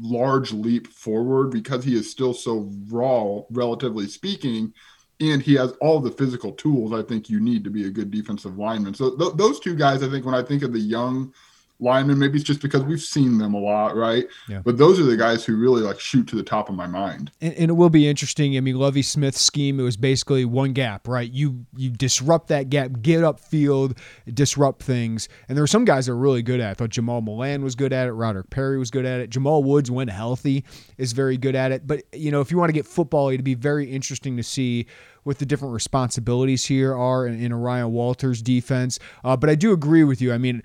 large 0.00 0.52
leap 0.52 0.88
forward 0.88 1.50
because 1.50 1.84
he 1.84 1.94
is 1.94 2.10
still 2.10 2.34
so 2.34 2.70
raw, 2.88 3.40
relatively 3.50 4.08
speaking. 4.08 4.72
And 5.20 5.42
he 5.42 5.54
has 5.54 5.72
all 5.80 6.00
the 6.00 6.10
physical 6.10 6.52
tools 6.52 6.92
I 6.92 7.02
think 7.02 7.28
you 7.28 7.40
need 7.40 7.64
to 7.64 7.70
be 7.70 7.86
a 7.86 7.90
good 7.90 8.10
defensive 8.10 8.56
lineman. 8.56 8.94
So 8.94 9.16
th- 9.16 9.34
those 9.34 9.58
two 9.58 9.74
guys, 9.74 10.02
I 10.02 10.08
think, 10.08 10.24
when 10.24 10.34
I 10.34 10.42
think 10.42 10.62
of 10.62 10.72
the 10.72 10.78
young 10.78 11.32
linemen. 11.80 12.18
Maybe 12.18 12.38
it's 12.38 12.46
just 12.46 12.60
because 12.60 12.82
we've 12.82 13.00
seen 13.00 13.38
them 13.38 13.54
a 13.54 13.58
lot, 13.58 13.96
right? 13.96 14.26
Yeah. 14.48 14.62
But 14.64 14.78
those 14.78 14.98
are 14.98 15.04
the 15.04 15.16
guys 15.16 15.44
who 15.44 15.56
really 15.56 15.82
like 15.82 16.00
shoot 16.00 16.26
to 16.28 16.36
the 16.36 16.42
top 16.42 16.68
of 16.68 16.74
my 16.74 16.86
mind. 16.86 17.30
And, 17.40 17.54
and, 17.54 17.70
it 17.70 17.74
will 17.74 17.90
be 17.90 18.08
interesting. 18.08 18.56
I 18.56 18.60
mean, 18.60 18.76
Lovie 18.76 19.02
Smith's 19.02 19.40
scheme 19.40 19.78
it 19.78 19.84
was 19.84 19.96
basically 19.96 20.44
one 20.44 20.72
gap, 20.72 21.06
right? 21.06 21.30
You 21.30 21.66
you 21.76 21.90
disrupt 21.90 22.48
that 22.48 22.70
gap, 22.70 23.02
get 23.02 23.22
up 23.22 23.38
field, 23.40 23.98
disrupt 24.32 24.82
things. 24.82 25.28
And 25.48 25.56
there 25.56 25.62
were 25.62 25.68
some 25.68 25.84
guys 25.84 26.06
that 26.06 26.12
were 26.12 26.20
really 26.20 26.42
good 26.42 26.60
at. 26.60 26.68
it. 26.68 26.70
I 26.70 26.74
thought 26.74 26.90
Jamal 26.90 27.20
Milan 27.20 27.62
was 27.62 27.74
good 27.74 27.92
at 27.92 28.08
it. 28.08 28.12
Roderick 28.12 28.50
Perry 28.50 28.78
was 28.78 28.90
good 28.90 29.04
at 29.04 29.20
it. 29.20 29.30
Jamal 29.30 29.62
Woods, 29.62 29.90
when 29.90 30.08
healthy, 30.08 30.64
is 30.96 31.12
very 31.12 31.36
good 31.36 31.54
at 31.54 31.70
it. 31.72 31.86
But 31.86 32.02
you 32.12 32.30
know, 32.30 32.40
if 32.40 32.50
you 32.50 32.58
want 32.58 32.70
to 32.70 32.74
get 32.74 32.86
football, 32.86 33.28
it'd 33.28 33.44
be 33.44 33.54
very 33.54 33.90
interesting 33.90 34.36
to 34.36 34.42
see 34.42 34.86
what 35.22 35.38
the 35.38 35.46
different 35.46 35.74
responsibilities 35.74 36.64
here 36.64 36.94
are 36.94 37.26
in, 37.26 37.40
in 37.40 37.54
Ryan 37.54 37.92
Walters' 37.92 38.42
defense. 38.42 38.98
Uh, 39.22 39.36
but 39.36 39.50
I 39.50 39.54
do 39.54 39.72
agree 39.72 40.04
with 40.04 40.20
you. 40.20 40.32
I 40.32 40.38
mean. 40.38 40.62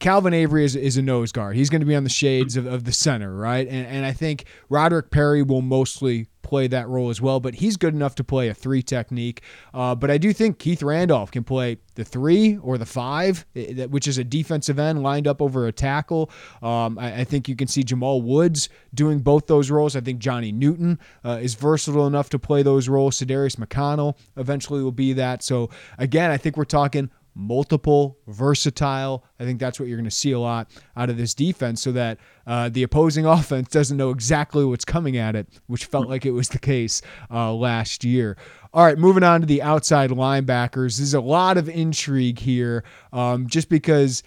Calvin 0.00 0.34
Avery 0.34 0.64
is, 0.64 0.76
is 0.76 0.96
a 0.96 1.02
nose 1.02 1.32
guard. 1.32 1.56
He's 1.56 1.70
going 1.70 1.80
to 1.80 1.86
be 1.86 1.94
on 1.94 2.04
the 2.04 2.10
shades 2.10 2.56
of, 2.56 2.66
of 2.66 2.84
the 2.84 2.92
center, 2.92 3.34
right? 3.34 3.66
And, 3.66 3.86
and 3.86 4.06
I 4.06 4.12
think 4.12 4.44
Roderick 4.68 5.10
Perry 5.10 5.42
will 5.42 5.62
mostly 5.62 6.28
play 6.46 6.68
that 6.68 6.88
role 6.88 7.10
as 7.10 7.20
well, 7.20 7.40
but 7.40 7.56
he's 7.56 7.76
good 7.76 7.92
enough 7.92 8.14
to 8.14 8.22
play 8.22 8.48
a 8.48 8.54
three 8.54 8.80
technique. 8.80 9.42
Uh, 9.74 9.96
but 9.96 10.12
I 10.12 10.18
do 10.18 10.32
think 10.32 10.60
Keith 10.60 10.80
Randolph 10.80 11.32
can 11.32 11.42
play 11.42 11.78
the 11.96 12.04
three 12.04 12.56
or 12.58 12.78
the 12.78 12.86
five, 12.86 13.44
which 13.54 14.06
is 14.06 14.16
a 14.16 14.24
defensive 14.24 14.78
end 14.78 15.02
lined 15.02 15.26
up 15.26 15.42
over 15.42 15.66
a 15.66 15.72
tackle. 15.72 16.30
Um, 16.62 16.98
I, 16.98 17.20
I, 17.20 17.24
think 17.24 17.48
you 17.48 17.56
can 17.56 17.66
see 17.66 17.82
Jamal 17.82 18.22
Woods 18.22 18.68
doing 18.94 19.18
both 19.18 19.48
those 19.48 19.72
roles. 19.72 19.96
I 19.96 20.00
think 20.00 20.20
Johnny 20.20 20.52
Newton 20.52 21.00
uh, 21.24 21.40
is 21.42 21.54
versatile 21.54 22.06
enough 22.06 22.30
to 22.30 22.38
play 22.38 22.62
those 22.62 22.88
roles. 22.88 23.18
Sedarius 23.18 23.56
McConnell 23.56 24.16
eventually 24.36 24.84
will 24.84 24.92
be 24.92 25.12
that. 25.14 25.42
So 25.42 25.68
again, 25.98 26.30
I 26.30 26.36
think 26.36 26.56
we're 26.56 26.64
talking 26.64 27.10
multiple, 27.36 28.18
versatile. 28.26 29.22
I 29.38 29.44
think 29.44 29.60
that's 29.60 29.78
what 29.78 29.88
you're 29.88 29.98
going 29.98 30.08
to 30.08 30.10
see 30.10 30.32
a 30.32 30.40
lot 30.40 30.68
out 30.96 31.10
of 31.10 31.18
this 31.18 31.34
defense 31.34 31.82
so 31.82 31.92
that 31.92 32.18
uh, 32.46 32.70
the 32.70 32.82
opposing 32.82 33.26
offense 33.26 33.68
doesn't 33.68 33.96
know 33.96 34.10
exactly 34.10 34.64
what's 34.64 34.84
coming 34.84 35.16
at 35.16 35.36
it, 35.36 35.46
which 35.66 35.84
felt 35.84 36.08
like 36.08 36.24
it 36.24 36.32
was 36.32 36.48
the 36.48 36.58
case 36.58 37.02
uh, 37.30 37.52
last 37.52 38.04
year. 38.04 38.36
All 38.72 38.84
right, 38.84 38.98
moving 38.98 39.22
on 39.22 39.40
to 39.42 39.46
the 39.46 39.62
outside 39.62 40.10
linebackers. 40.10 40.96
There's 40.96 41.14
a 41.14 41.20
lot 41.20 41.58
of 41.58 41.68
intrigue 41.68 42.38
here 42.38 42.84
um, 43.12 43.46
just 43.46 43.68
because 43.68 44.22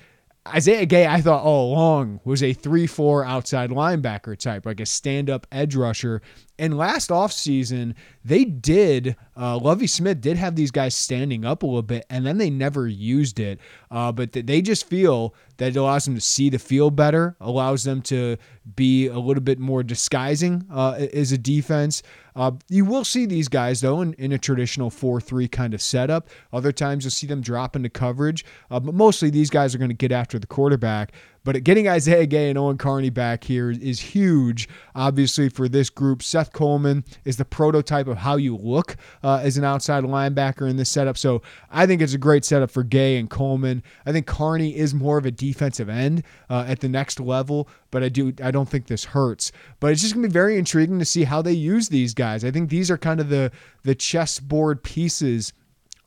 Isaiah 0.48 0.86
Gay, 0.86 1.06
I 1.06 1.22
thought 1.22 1.44
all 1.44 1.74
along, 1.74 2.22
was 2.24 2.42
a 2.42 2.54
3 2.54 2.88
4 2.88 3.26
outside 3.26 3.70
linebacker 3.70 4.38
type, 4.38 4.66
like 4.66 4.80
a 4.80 4.86
stand 4.86 5.30
up 5.30 5.46
edge 5.52 5.76
rusher. 5.76 6.22
And 6.60 6.78
last 6.78 7.10
offseason, 7.10 7.96
they 8.24 8.44
did, 8.44 9.16
uh, 9.38 9.58
Lovie 9.58 9.88
Smith 9.88 10.20
did 10.20 10.38
have 10.38 10.56
these 10.56 10.72
guys 10.72 10.94
standing 10.94 11.46
up 11.46 11.64
a 11.64 11.66
little 11.66 11.82
bit, 11.82 12.06
and 12.10 12.26
then 12.26 12.38
they 12.38 12.50
never 12.50 12.88
used 12.88 13.40
it. 13.40 13.60
Uh, 13.90 14.12
but 14.12 14.34
they 14.34 14.62
just 14.62 14.86
feel 14.86 15.34
that 15.58 15.70
it 15.70 15.76
allows 15.78 16.06
them 16.06 16.16
to 16.16 16.22
see 16.22 16.50
the 16.50 16.60
field 16.60 16.96
better, 16.96 17.36
allows 17.40 17.84
them 17.86 18.02
to 18.04 18.38
be 18.76 19.08
a 19.08 19.18
little 19.18 19.42
bit 19.42 19.58
more 19.58 19.84
disguising 19.84 20.66
uh, 20.72 21.08
as 21.14 21.32
a 21.32 21.38
defense. 21.38 22.04
Uh, 22.36 22.52
you 22.70 22.86
will 22.86 23.04
see 23.04 23.26
these 23.26 23.48
guys, 23.48 23.82
though, 23.82 24.02
in, 24.02 24.14
in 24.14 24.32
a 24.32 24.38
traditional 24.38 24.90
4 24.90 25.20
3 25.20 25.48
kind 25.48 25.74
of 25.74 25.82
setup. 25.82 26.30
Other 26.54 26.72
times 26.72 27.04
you'll 27.04 27.12
see 27.12 27.28
them 27.28 27.42
drop 27.42 27.76
into 27.76 27.90
coverage, 27.90 28.46
uh, 28.70 28.80
but 28.80 28.94
mostly 28.94 29.30
these 29.30 29.50
guys 29.50 29.74
are 29.74 29.78
going 29.78 29.90
to 29.90 29.96
get 29.96 30.12
after 30.12 30.38
the 30.40 30.48
quarterback. 30.48 31.14
But 31.50 31.64
getting 31.64 31.88
Isaiah 31.88 32.28
Gay 32.28 32.50
and 32.50 32.60
Owen 32.60 32.78
Carney 32.78 33.10
back 33.10 33.44
here 33.44 33.72
is 33.72 34.00
huge, 34.00 34.70
obviously, 34.94 35.50
for 35.50 35.68
this 35.68 35.90
group. 35.90 36.22
Seth 36.22 36.54
Coleman 36.54 37.04
is 37.26 37.38
the 37.38 37.44
prototype 37.44 38.06
of 38.06 38.20
how 38.20 38.36
you 38.36 38.56
look 38.56 38.98
uh, 39.24 39.40
as 39.42 39.58
an 39.58 39.64
outside 39.64 40.04
linebacker 40.04 40.70
in 40.70 40.78
this 40.78 40.92
setup. 40.92 41.18
So 41.18 41.42
I 41.72 41.88
think 41.88 42.04
it's 42.04 42.14
a 42.14 42.20
great 42.20 42.46
setup 42.46 42.70
for 42.70 42.84
Gay 42.84 43.18
and 43.18 43.32
Coleman. 43.32 43.82
I 44.06 44.12
think 44.12 44.28
Carney 44.28 44.78
is 44.78 44.94
more 44.94 45.18
of 45.18 45.26
a 45.26 45.32
defensive 45.32 45.90
end 45.90 46.22
uh, 46.52 46.66
at 46.68 46.82
the 46.82 46.88
next 46.88 47.20
level, 47.20 47.68
but 47.90 48.04
I 48.04 48.10
do 48.10 48.32
I 48.44 48.52
don't 48.52 48.70
think 48.70 48.86
this 48.86 49.06
hurts. 49.06 49.52
But 49.80 49.92
it's 49.92 50.04
just 50.04 50.14
gonna 50.14 50.28
be 50.28 50.32
very 50.32 50.56
intriguing 50.56 51.00
to 51.00 51.06
see 51.06 51.24
how 51.24 51.42
they 51.42 51.54
use 51.54 51.90
these 51.90 52.14
guys. 52.14 52.46
I 52.46 52.52
think 52.52 52.70
these 52.70 52.92
are 52.92 52.98
kind 53.00 53.20
of 53.20 53.30
the 53.30 53.52
the 53.82 53.96
chessboard 53.96 54.84
pieces 54.84 55.54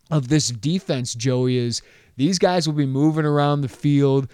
of 0.09 0.29
this 0.29 0.51
defense. 0.51 1.15
Joey 1.15 1.57
is 1.57 1.83
these 2.17 2.39
guys 2.39 2.69
will 2.69 2.75
be 2.75 2.87
moving 2.87 3.25
around 3.25 3.63
the 3.63 3.69
field. 3.69 4.29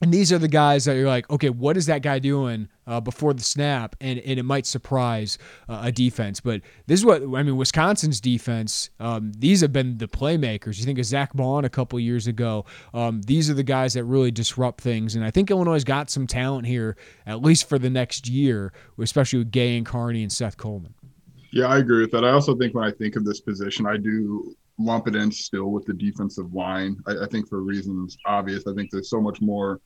And 0.00 0.14
these 0.14 0.32
are 0.32 0.38
the 0.38 0.48
guys 0.48 0.84
that 0.84 0.94
you're 0.94 1.08
like, 1.08 1.28
okay, 1.30 1.50
what 1.50 1.76
is 1.76 1.86
that 1.86 2.02
guy 2.02 2.18
doing 2.20 2.68
uh, 2.86 3.00
before 3.00 3.34
the 3.34 3.42
snap? 3.42 3.96
And, 4.00 4.20
and 4.20 4.38
it 4.38 4.44
might 4.44 4.64
surprise 4.64 5.38
uh, 5.68 5.80
a 5.84 5.92
defense. 5.92 6.40
But 6.40 6.60
this 6.86 7.00
is 7.00 7.06
what, 7.06 7.22
I 7.22 7.42
mean, 7.42 7.56
Wisconsin's 7.56 8.20
defense, 8.20 8.90
um, 9.00 9.32
these 9.36 9.60
have 9.60 9.72
been 9.72 9.98
the 9.98 10.06
playmakers. 10.06 10.78
You 10.78 10.84
think 10.84 10.98
of 10.98 11.04
Zack 11.04 11.34
Baun 11.34 11.64
a 11.64 11.68
couple 11.68 11.98
years 11.98 12.26
ago. 12.26 12.64
Um, 12.94 13.22
these 13.22 13.50
are 13.50 13.54
the 13.54 13.64
guys 13.64 13.94
that 13.94 14.04
really 14.04 14.30
disrupt 14.30 14.80
things. 14.80 15.16
And 15.16 15.24
I 15.24 15.30
think 15.30 15.50
Illinois 15.50 15.82
got 15.82 16.10
some 16.10 16.26
talent 16.26 16.66
here, 16.66 16.96
at 17.26 17.42
least 17.42 17.68
for 17.68 17.78
the 17.78 17.90
next 17.90 18.28
year, 18.28 18.72
especially 18.98 19.40
with 19.40 19.50
Gay 19.50 19.76
and 19.76 19.84
Carney 19.84 20.22
and 20.22 20.32
Seth 20.32 20.56
Coleman. 20.56 20.94
Yeah, 21.50 21.66
I 21.66 21.78
agree 21.78 22.02
with 22.02 22.12
that. 22.12 22.24
I 22.24 22.30
also 22.30 22.54
think 22.54 22.74
when 22.74 22.84
I 22.84 22.92
think 22.92 23.16
of 23.16 23.24
this 23.24 23.40
position, 23.40 23.86
I 23.86 23.96
do 23.96 24.54
lump 24.78 25.08
it 25.08 25.16
in 25.16 25.30
still 25.30 25.70
with 25.70 25.84
the 25.84 25.92
defensive 25.92 26.52
line. 26.54 26.96
I, 27.06 27.24
I, 27.24 27.26
think 27.26 27.48
for 27.48 27.62
reasons 27.62 28.16
obvious. 28.26 28.66
I 28.66 28.74
think 28.74 28.90
there's 28.90 29.10
so 29.10 29.20
much 29.20 29.40
more 29.40 29.80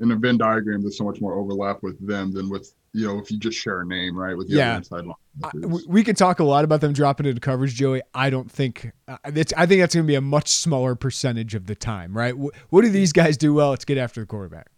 in 0.00 0.08
the 0.08 0.16
Venn 0.16 0.38
diagram. 0.38 0.82
There's 0.82 0.98
so 0.98 1.04
much 1.04 1.20
more 1.20 1.34
overlap 1.34 1.82
with 1.82 2.04
them 2.06 2.32
than 2.32 2.48
with 2.48 2.72
you 2.92 3.06
know 3.06 3.18
if 3.18 3.30
you 3.30 3.38
just 3.38 3.58
share 3.58 3.80
a 3.80 3.86
name, 3.86 4.16
right? 4.16 4.36
With 4.36 4.48
the 4.48 4.56
yeah. 4.56 4.76
inside 4.76 5.04
line. 5.04 5.14
I, 5.42 5.50
we 5.88 6.02
could 6.02 6.16
talk 6.16 6.38
a 6.38 6.44
lot 6.44 6.64
about 6.64 6.80
them 6.80 6.92
dropping 6.92 7.26
into 7.26 7.40
coverage, 7.40 7.74
Joey. 7.74 8.02
I 8.14 8.30
don't 8.30 8.50
think 8.50 8.92
uh, 9.08 9.18
it's. 9.24 9.52
I 9.56 9.66
think 9.66 9.80
that's 9.80 9.94
going 9.94 10.06
to 10.06 10.10
be 10.10 10.14
a 10.14 10.20
much 10.20 10.48
smaller 10.48 10.94
percentage 10.94 11.54
of 11.54 11.66
the 11.66 11.74
time, 11.74 12.16
right? 12.16 12.36
What, 12.36 12.54
what 12.70 12.82
do 12.82 12.90
these 12.90 13.12
guys 13.12 13.36
do 13.36 13.52
well? 13.52 13.70
Let's 13.70 13.84
get 13.84 13.98
after 13.98 14.20
the 14.20 14.26
quarterback. 14.26 14.68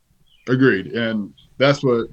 Agreed, 0.48 0.88
and 0.88 1.34
that's 1.58 1.82
what 1.82 2.08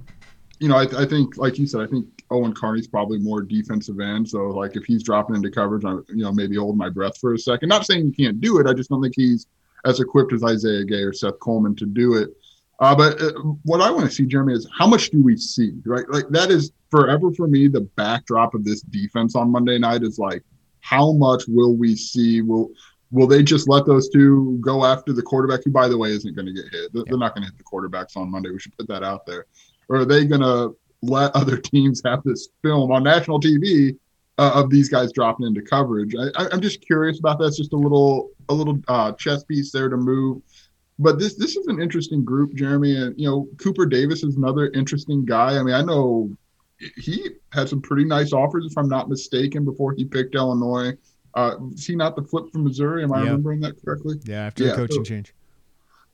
you 0.60 0.70
know, 0.70 0.78
I, 0.78 0.84
I, 1.04 1.06
think, 1.06 1.38
like 1.38 1.58
you 1.60 1.68
said, 1.68 1.82
I 1.82 1.88
think 1.88 2.15
Owen 2.32 2.54
Carney's 2.54 2.88
probably 2.88 3.20
more 3.20 3.42
defensive 3.42 4.00
end. 4.00 4.28
So, 4.28 4.48
like, 4.48 4.76
if 4.76 4.86
he's 4.86 5.04
dropping 5.04 5.36
into 5.36 5.52
coverage, 5.52 5.86
I'm, 5.86 6.04
you 6.10 6.24
know, 6.24 6.32
maybe 6.32 6.56
hold 6.56 6.78
my 6.78 6.90
breath 6.90 7.18
for 7.18 7.34
a 7.34 7.40
second. 7.40 7.70
Not 7.70 7.86
saying 7.86 8.06
he 8.06 8.26
can't 8.26 8.42
do 8.42 8.60
it. 8.60 8.68
I 8.68 8.74
just 8.74 8.90
don't 8.90 9.02
think 9.02 9.14
he's 9.16 9.48
as 9.86 10.00
equipped 10.00 10.34
as 10.34 10.44
Isaiah 10.44 10.84
Gay 10.84 11.04
or 11.04 11.14
Seth 11.14 11.40
Coleman 11.40 11.76
to 11.76 11.86
do 11.86 12.16
it. 12.16 12.30
Uh, 12.80 12.96
but 12.96 13.22
uh, 13.22 13.32
what 13.64 13.82
I 13.82 13.92
want 13.92 14.06
to 14.06 14.12
see, 14.12 14.26
Jeremy, 14.26 14.54
is 14.54 14.68
how 14.78 14.88
much 14.88 15.10
do 15.10 15.24
we 15.24 15.38
see, 15.38 15.74
right? 15.86 16.10
Like, 16.10 16.28
that 16.30 16.52
is 16.52 16.72
forever 16.90 17.32
for 17.32 17.48
me 17.48 17.68
the 17.68 17.82
backdrop 17.82 18.54
of 18.54 18.66
this 18.66 18.82
defense 18.82 19.36
on 19.36 19.52
Monday 19.52 19.78
night 19.78 20.04
is 20.04 20.20
like, 20.20 20.44
how 20.82 21.14
much 21.14 21.44
will 21.48 21.76
we 21.76 21.96
see? 21.96 22.42
Will 22.42 22.70
will 23.12 23.28
they 23.28 23.44
just 23.44 23.70
let 23.70 23.86
those 23.86 24.10
two 24.10 24.58
go 24.62 24.84
after 24.84 25.14
the 25.14 25.22
quarterback, 25.22 25.62
who, 25.64 25.72
by 25.72 25.88
the 25.88 25.98
way, 25.98 26.10
isn't 26.10 26.36
going 26.36 26.48
to 26.48 26.54
get 26.54 26.66
hit? 26.72 26.92
They're, 26.92 27.04
yeah. 27.06 27.16
not 27.16 27.34
going 27.34 27.48
to 27.48 27.52
hit 27.52 27.58
the 27.58 27.64
quarterbacks 27.64 28.18
on 28.18 28.30
Monday. 28.30 28.50
We 28.50 28.60
should 28.60 28.76
put 28.78 28.88
that 28.88 29.04
out 29.04 29.26
there 29.26 29.46
or 29.90 29.98
are 29.98 30.06
they 30.06 30.26
going 30.26 30.42
to 30.42 30.76
let 31.06 31.36
other 31.36 31.58
teams 31.58 32.02
have 32.06 32.24
this 32.24 32.50
film 32.62 32.92
on 32.92 33.04
national 33.04 33.40
TV 33.40 33.98
uh, 34.38 34.52
of 34.56 34.70
these 34.70 34.90
guys 34.90 35.12
dropping 35.12 35.48
into 35.48 35.62
coverage? 35.62 36.16
I, 36.16 36.48
am 36.52 36.62
just 36.62 36.82
curious 36.82 37.20
about 37.20 37.40
that. 37.40 37.48
It's 37.48 37.58
just 37.58 37.74
a 37.74 37.78
little 37.78 38.32
a 38.50 38.54
little 38.54 38.80
uh, 38.88 39.12
chess 39.14 39.44
piece 39.44 39.72
there 39.72 39.90
to 39.90 39.98
move. 39.98 40.42
But 40.98 41.20
this 41.20 41.36
this 41.36 41.56
is 41.56 41.68
an 41.68 41.82
interesting 41.82 42.24
group, 42.24 42.54
Jeremy, 42.54 42.96
and 42.96 43.20
you 43.20 43.28
know 43.28 43.48
Cooper 43.58 43.86
Davis 43.86 44.24
is 44.24 44.38
another 44.38 44.68
interesting 44.74 45.26
guy. 45.26 45.58
I 45.58 45.64
mean, 45.64 45.76
I 45.76 45.82
know 45.82 46.36
he 46.98 47.30
had 47.52 47.70
some 47.70 47.82
pretty 47.82 48.06
nice 48.06 48.34
offers, 48.34 48.66
if 48.66 48.78
I'm 48.78 48.88
not 48.88 49.10
mistaken, 49.10 49.66
before 49.66 49.94
he 49.94 50.06
picked 50.06 50.36
Illinois. 50.36 50.94
Uh, 51.34 51.56
is 51.74 51.86
he 51.86 51.96
not 51.96 52.16
the 52.16 52.22
flip 52.22 52.46
from 52.52 52.64
Missouri? 52.64 53.04
Am 53.04 53.12
I 53.12 53.22
remembering 53.22 53.60
that 53.62 53.82
correctly? 53.84 54.20
Yeah, 54.24 54.46
after 54.46 54.64
yeah, 54.64 54.72
the 54.72 54.76
coaching 54.78 55.04
so, 55.04 55.10
change. 55.10 55.34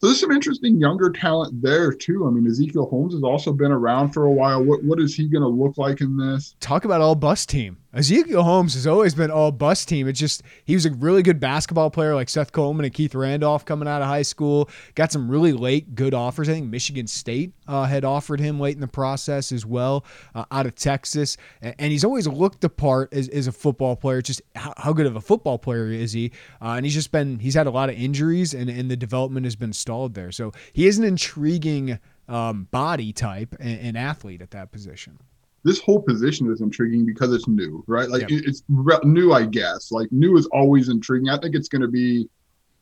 So 0.02 0.08
there's 0.08 0.20
some 0.20 0.32
interesting 0.32 0.80
younger 0.80 1.12
talent 1.12 1.62
there 1.62 1.93
too. 1.93 2.26
I 2.26 2.32
mean, 2.32 2.47
Ezekiel 2.47 2.88
Holmes 2.88 3.14
has 3.14 3.22
also 3.22 3.54
been 3.54 3.72
around 3.72 4.10
for 4.10 4.26
a 4.26 4.32
while. 4.32 4.64
What 4.64 4.84
what 4.84 4.99
is 4.99 5.14
he 5.14 5.28
going 5.28 5.43
to 5.43 5.47
look 5.47 5.78
like 5.78 6.02
in 6.02 6.18
this? 6.18 6.56
Talk 6.60 6.86
about 6.86 7.02
all 7.02 7.14
bus 7.14 7.45
team. 7.45 7.78
Ezekiel 7.94 8.44
Holmes 8.44 8.74
has 8.76 8.88
always 8.88 9.14
been 9.14 9.30
all 9.30 9.52
bus 9.52 9.84
team. 9.84 10.08
It's 10.08 10.20
just 10.20 10.44
he 10.64 10.76
was 10.76 10.86
a 10.86 10.92
really 10.92 11.22
good 11.22 11.42
basketball 11.42 11.89
player 11.89 12.16
like 12.16 12.30
Seth 12.30 12.54
Coleman 12.54 12.86
and 12.86 12.94
Keith 12.94 13.14
Randolph 13.14 13.66
coming 13.66 13.86
out 13.86 14.02
of 14.02 14.08
high 14.08 14.22
school. 14.22 14.70
Got 14.96 15.12
some 15.12 15.30
really 15.30 15.52
late 15.52 15.94
good 15.94 16.14
offers. 16.14 16.48
I 16.48 16.54
think 16.54 16.70
Michigan 16.70 17.06
State 17.08 17.52
uh, 17.68 17.84
had 17.84 18.06
offered 18.06 18.39
him 18.39 18.62
late 18.62 18.76
in 18.76 18.82
the 18.82 18.88
process 18.88 19.52
as 19.52 19.66
well 19.66 20.06
uh, 20.34 20.46
out 20.52 20.66
of 20.66 20.76
Texas. 20.76 21.36
And 21.62 21.92
he's 21.92 22.06
always 22.06 22.28
looked 22.28 22.62
the 22.62 22.70
part 22.70 23.14
as, 23.14 23.28
as 23.28 23.48
a 23.48 23.52
football 23.52 23.98
player. 23.98 24.22
Just 24.22 24.42
how, 24.56 24.74
how, 24.78 24.94
good 24.94 25.06
of 25.06 25.18
a 25.18 25.22
football 25.22 25.60
player 25.60 25.88
is 25.88 26.14
he? 26.14 26.32
Uh, 26.62 26.76
and 26.76 26.86
he's 26.86 26.94
just 26.94 27.12
been 27.12 27.39
he's 27.39 27.56
had 27.56 27.68
a 27.68 27.72
lot 27.72 27.89
of 27.89 27.96
injuries 27.96 28.54
and, 28.54 28.70
and 28.70 28.89
the 28.89 28.96
development 28.96 29.46
has 29.46 29.58
been 29.58 29.74
stalled 29.74 30.14
there. 30.14 30.32
So 30.32 30.54
he 30.72 30.88
is 30.88 30.98
an 30.98 31.04
intriguing 31.04 32.00
um, 32.30 32.70
body 32.72 33.12
type 33.12 33.54
and, 33.60 33.80
and 33.82 33.98
athlete 33.98 34.42
at 34.42 34.52
that 34.52 34.72
position 34.72 35.20
this 35.64 35.80
whole 35.80 36.01
position 36.01 36.51
is 36.51 36.62
intriguing 36.62 37.05
because 37.05 37.34
it's 37.34 37.47
new, 37.47 37.84
right? 37.88 38.09
Like 38.09 38.26
it's 38.30 38.64
new, 39.03 39.34
I 39.34 39.45
guess. 39.45 39.91
Like 39.91 40.12
new 40.12 40.38
is 40.38 40.47
always 40.47 40.89
intriguing. 40.89 41.30
I 41.30 41.38
think 41.38 41.55
it's 41.55 41.68
going 41.68 41.84
to 41.84 41.88
be 41.88 42.28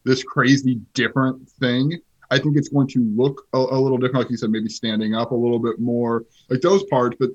this 0.05 0.23
crazy 0.23 0.79
different 0.93 1.49
thing. 1.59 1.99
I 2.31 2.39
think 2.39 2.57
it's 2.57 2.69
going 2.69 2.87
to 2.89 2.99
look 3.15 3.47
a, 3.53 3.57
a, 3.57 3.79
little 3.79 3.97
different, 3.97 4.23
like 4.23 4.29
you 4.29 4.37
said, 4.37 4.51
maybe 4.51 4.69
standing 4.69 5.15
up 5.15 5.31
a 5.31 5.35
little 5.35 5.59
bit 5.59 5.79
more, 5.79 6.25
like 6.49 6.61
those 6.61 6.83
parts. 6.85 7.17
But 7.19 7.31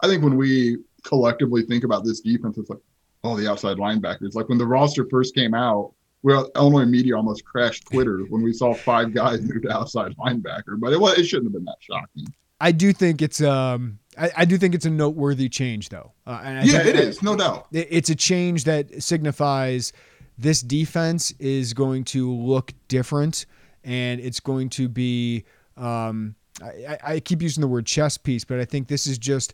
I 0.00 0.06
think 0.06 0.22
when 0.22 0.36
we 0.36 0.78
collectively 1.02 1.62
think 1.62 1.84
about 1.84 2.04
this 2.04 2.20
defense, 2.20 2.56
it's 2.56 2.70
like, 2.70 2.78
oh, 3.24 3.36
the 3.36 3.50
outside 3.50 3.76
linebackers. 3.76 4.34
Like 4.34 4.48
when 4.48 4.58
the 4.58 4.66
roster 4.66 5.06
first 5.10 5.34
came 5.34 5.52
out, 5.52 5.92
well, 6.22 6.50
Illinois 6.56 6.86
media 6.86 7.16
almost 7.16 7.44
crashed 7.44 7.86
Twitter 7.86 8.20
when 8.30 8.42
we 8.42 8.52
saw 8.52 8.72
five 8.72 9.12
guys 9.12 9.42
move 9.42 9.62
to 9.62 9.72
outside 9.72 10.16
linebacker, 10.16 10.78
but 10.78 10.92
it 10.92 11.00
was 11.00 11.18
it 11.18 11.24
shouldn't 11.24 11.46
have 11.46 11.52
been 11.52 11.64
that 11.64 11.76
shocking. 11.80 12.26
I 12.60 12.72
do 12.72 12.92
think 12.92 13.20
it's 13.20 13.42
um 13.42 13.98
I, 14.18 14.30
I, 14.38 14.44
do 14.44 14.56
think 14.56 14.74
it's 14.74 14.86
a 14.86 14.90
noteworthy 14.90 15.48
change, 15.48 15.88
though. 15.90 16.12
Uh, 16.26 16.62
yeah, 16.64 16.82
it 16.82 16.96
is, 16.96 17.22
no 17.22 17.36
doubt. 17.36 17.66
It's 17.72 18.10
a 18.10 18.14
change 18.14 18.64
that 18.64 19.02
signifies 19.02 19.92
this 20.38 20.62
defense 20.62 21.32
is 21.38 21.74
going 21.74 22.04
to 22.04 22.32
look 22.32 22.72
different, 22.88 23.46
and 23.84 24.20
it's 24.20 24.40
going 24.40 24.70
to 24.70 24.88
be. 24.88 25.44
Um, 25.76 26.34
I, 26.62 26.98
I 27.02 27.20
keep 27.20 27.42
using 27.42 27.60
the 27.60 27.68
word 27.68 27.86
chess 27.86 28.16
piece, 28.16 28.44
but 28.44 28.58
I 28.58 28.64
think 28.64 28.88
this 28.88 29.06
is 29.06 29.18
just 29.18 29.52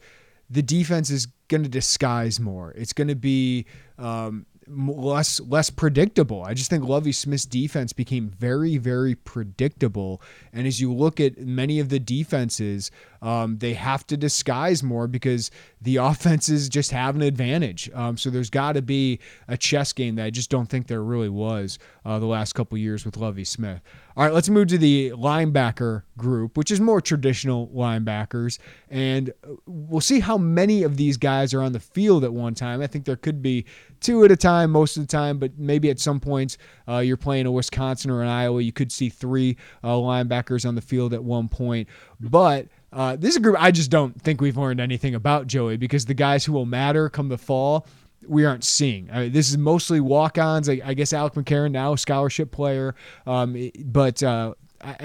the 0.49 0.63
defense 0.63 1.11
is 1.11 1.27
going 1.49 1.63
to 1.63 1.69
disguise 1.69 2.39
more. 2.39 2.73
It's 2.73 2.93
going 2.93 3.09
to 3.09 3.17
be 3.17 3.67
um, 3.99 4.47
less 4.69 5.41
less 5.41 5.71
predictable. 5.71 6.45
I 6.45 6.55
just 6.55 6.71
think 6.71 6.85
Lovie 6.85 7.13
Smith's 7.13 7.47
defense 7.47 7.93
became 7.93 8.29
very 8.29 8.77
very 8.77 9.15
predictable, 9.15 10.23
and 10.53 10.67
as 10.67 10.81
you 10.81 10.93
look 10.93 11.21
at 11.21 11.39
many 11.39 11.81
of 11.81 11.89
the 11.89 11.99
defenses, 11.99 12.91
um, 13.23 13.59
they 13.59 13.73
have 13.75 14.07
to 14.09 14.16
disguise 14.16 14.83
more 14.83 15.07
because 15.07 15.51
the 15.81 15.97
offenses 15.97 16.68
just 16.68 16.91
have 16.91 17.14
an 17.14 17.23
advantage. 17.23 17.89
Um, 17.95 18.16
so 18.16 18.29
there's 18.29 18.51
got 18.51 18.73
to 18.73 18.83
be 18.83 19.20
a 19.49 19.57
chess 19.57 19.93
game 19.93 20.16
that 20.16 20.25
I 20.25 20.31
just 20.31 20.51
don't 20.51 20.66
think 20.66 20.89
there 20.89 21.03
really 21.03 21.29
was 21.29 21.79
uh, 22.05 22.18
the 22.18 22.27
last 22.27 22.53
couple 22.55 22.77
years 22.77 23.05
with 23.05 23.16
Lovie 23.16 23.45
Smith. 23.45 23.81
All 24.16 24.25
right, 24.25 24.35
let's 24.35 24.49
move 24.51 24.68
to 24.68 24.79
the 24.79 25.11
linebacker 25.11 26.03
group, 26.18 26.59
which 26.59 26.70
is 26.70 26.81
more 26.81 27.01
traditional 27.01 27.68
linebackers. 27.68 28.59
And 28.91 29.31
uh, 29.31 29.55
we'll 29.66 30.01
see 30.01 30.20
how 30.20 30.37
many 30.37 30.83
of 30.83 30.97
these 30.97 31.16
guys 31.16 31.55
are 31.55 31.62
on 31.62 31.73
the 31.73 31.81
field 31.81 32.25
at 32.25 32.33
one 32.33 32.55
time. 32.55 32.83
I 32.83 32.89
think 32.89 33.05
there 33.05 33.16
could 33.16 33.41
be 33.41 33.64
two 34.01 34.25
at 34.25 34.33
a 34.33 34.37
time 34.37 34.70
most 34.70 34.97
of 34.97 35.05
the 35.05 35.07
time, 35.07 35.39
but 35.39 35.59
maybe 35.59 35.89
at 35.91 36.01
some 36.01 36.18
points 36.20 36.59
uh, 36.89 36.99
you're 36.99 37.16
playing 37.16 37.47
a 37.47 37.53
Wisconsin 37.53 38.11
or 38.11 38.20
an 38.20 38.29
Iowa, 38.29 38.61
you 38.61 38.73
could 38.73 38.91
see 38.91 39.09
three 39.09 39.57
uh, 39.85 39.93
linebackers 39.93 40.66
on 40.66 40.75
the 40.75 40.81
field 40.83 41.14
at 41.14 41.23
one 41.23 41.49
point. 41.49 41.89
But 42.20 42.66
uh, 42.93 43.16
this 43.16 43.30
is 43.30 43.36
a 43.36 43.40
group 43.40 43.57
I 43.59 43.70
just 43.70 43.90
don't 43.90 44.20
think 44.20 44.40
we've 44.40 44.57
learned 44.57 44.80
anything 44.80 45.14
about 45.14 45.47
Joey 45.47 45.76
because 45.76 46.05
the 46.05 46.14
guys 46.14 46.45
who 46.45 46.53
will 46.53 46.66
matter 46.66 47.09
come 47.09 47.28
the 47.28 47.38
fall 47.38 47.86
we 48.26 48.45
aren't 48.45 48.64
seeing. 48.64 49.11
I 49.11 49.22
mean, 49.22 49.32
this 49.32 49.51
is 49.51 49.59
mostly 49.59 50.01
walk-ons. 50.01 50.68
I, 50.68 50.80
I, 50.84 50.95
guess 50.95 51.12
Alec 51.12 51.34
McCarron 51.34 51.72
now 51.72 51.95
scholarship 51.97 52.53
player, 52.53 52.95
um, 53.26 53.70
but 53.84 54.22
uh, 54.22 54.55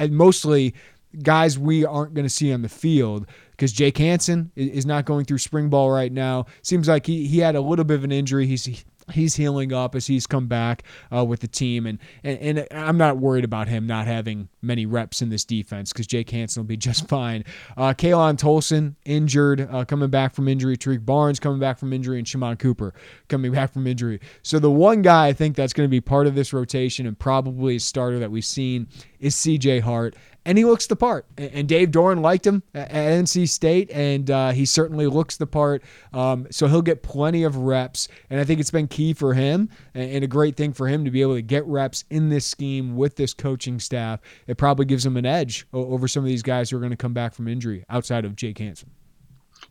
mostly 0.10 0.76
guys 1.24 1.58
we 1.58 1.86
aren't 1.86 2.14
going 2.14 2.26
to 2.26 2.30
see 2.30 2.54
on 2.54 2.62
the 2.62 2.70
field 2.70 3.26
because 3.52 3.72
Jake 3.72 3.98
Hansen 3.98 4.52
is 4.56 4.86
not 4.86 5.06
going 5.06 5.26
through 5.26 5.40
spring 5.40 5.70
ball 5.70 5.90
right 5.90 6.12
now. 6.12 6.46
Seems 6.62 6.88
like 6.88 7.06
he, 7.06 7.28
he 7.28 7.40
had 7.40 7.56
a 7.56 7.62
little 7.62 7.86
bit 7.86 7.96
of 7.96 8.04
an 8.04 8.12
injury. 8.12 8.46
He's 8.46 8.86
he's 9.12 9.36
healing 9.36 9.74
up 9.74 9.96
as 9.96 10.08
he's 10.08 10.28
come 10.28 10.48
back 10.48 10.84
uh, 11.14 11.24
with 11.24 11.40
the 11.42 11.48
team, 11.48 11.86
and, 11.86 12.00
and 12.24 12.40
and 12.40 12.68
I'm 12.72 12.98
not 12.98 13.18
worried 13.18 13.44
about 13.44 13.68
him 13.68 13.88
not 13.88 14.08
having 14.08 14.50
many 14.62 14.86
reps 14.86 15.22
in 15.22 15.30
this 15.30 15.46
defense 15.46 15.94
because 15.94 16.08
Jake 16.08 16.30
Hansen 16.30 16.64
will 16.64 16.68
be 16.68 16.78
just 16.78 17.08
fine. 17.10 17.44
Uh, 17.76 17.94
Khalan 17.94 18.38
Tolson 18.38 18.96
injured, 19.06 19.68
uh, 19.72 19.86
coming 19.86 20.10
back 20.10 20.34
from 20.34 20.48
injury. 20.48 20.78
Tarique 20.78 21.06
Barnes 21.06 21.40
coming 21.40 21.60
back 21.60 21.78
from 21.78 21.94
injury, 21.94 22.18
and 22.18 22.28
Shammond 22.28 22.60
Cooper 22.60 22.94
coming 23.28 23.52
back 23.54 23.74
from 23.74 23.88
injury. 23.88 24.20
So 24.44 24.60
the 24.60 24.72
one 24.72 25.02
guy 25.02 25.28
I 25.28 25.34
think 25.34 25.56
that's 25.56 25.74
going 25.74 25.88
to 25.88 25.92
be 25.92 26.02
part 26.02 26.28
of 26.28 26.36
this 26.36 26.54
rotation 26.54 27.08
and 27.08 27.18
probably 27.18 27.78
a 27.78 27.80
starter 27.80 28.20
that 28.20 28.32
we've 28.32 28.46
seen 28.46 28.88
is 29.20 29.36
C.J. 29.36 29.80
Hart, 29.80 30.16
and 30.48 30.58
he 30.58 30.64
looks 30.64 30.88
the 30.88 30.96
part. 30.96 31.26
And 31.38 31.68
Dave 31.68 31.92
Doeren 31.92 32.22
liked 32.22 32.48
him 32.48 32.64
at 32.74 32.90
NC 32.90 33.50
State, 33.50 33.92
and 33.92 34.32
uh, 34.32 34.52
he 34.52 34.66
certainly 34.66 35.06
looks 35.06 35.36
the 35.36 35.46
part. 35.46 35.84
Um, 36.14 36.48
so 36.50 36.68
he'll 36.68 36.82
get 36.82 37.04
plenty 37.04 37.44
of 37.44 37.58
reps, 37.58 38.08
and 38.30 38.40
I 38.40 38.46
think 38.46 38.62
it's 38.62 38.72
been 38.72 38.88
key 38.88 39.14
for 39.14 39.34
him 39.34 39.70
and 39.94 40.24
a 40.24 40.28
great 40.28 40.56
thing 40.56 40.72
for 40.72 40.88
him 40.88 41.04
to 41.04 41.12
be 41.12 41.22
able 41.22 41.36
to 41.36 41.42
get 41.42 41.66
reps 41.66 42.06
in 42.10 42.30
this 42.30 42.46
scheme 42.46 42.96
with 42.96 43.18
this 43.18 43.34
coaching 43.34 43.78
staff. 43.78 44.22
It 44.48 44.58
probably 44.58 44.86
gives 44.86 45.06
him 45.06 45.18
an 45.18 45.26
edge 45.26 45.68
over 45.74 46.08
some 46.08 46.24
of 46.24 46.28
these 46.28 46.44
guys 46.44 46.70
who 46.70 46.78
are 46.78 46.80
going 46.80 46.92
to 46.92 46.98
come 46.98 47.14
back 47.14 47.34
from 47.34 47.50
injury 47.50 47.84
outside 47.90 48.24
of 48.24 48.38
Jake 48.38 48.58
Hansen. 48.58 48.90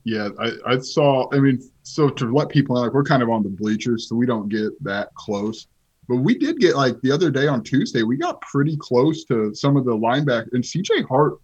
Yeah, 0.04 0.28
I, 0.38 0.52
I 0.66 0.78
saw. 0.78 1.28
I 1.32 1.38
mean, 1.38 1.58
so 1.84 2.10
to 2.10 2.32
let 2.34 2.50
people 2.50 2.76
know, 2.76 2.82
like 2.82 2.92
we're 2.92 3.02
kind 3.02 3.22
of 3.22 3.30
on 3.30 3.42
the 3.42 3.48
bleachers, 3.48 4.08
so 4.08 4.14
we 4.14 4.26
don't 4.26 4.50
get 4.50 4.70
that 4.84 5.14
close. 5.14 5.68
But 6.09 6.16
we 6.16 6.38
did 6.38 6.59
get 6.59 6.76
like 6.76 7.00
the 7.00 7.11
other 7.11 7.30
day 7.30 7.46
on 7.48 7.62
Tuesday, 7.62 8.02
we 8.02 8.16
got 8.16 8.40
pretty 8.40 8.76
close 8.76 9.24
to 9.24 9.54
some 9.54 9.76
of 9.76 9.84
the 9.84 9.96
linebackers. 9.96 10.52
And 10.52 10.62
CJ 10.62 11.09
Hart, 11.09 11.38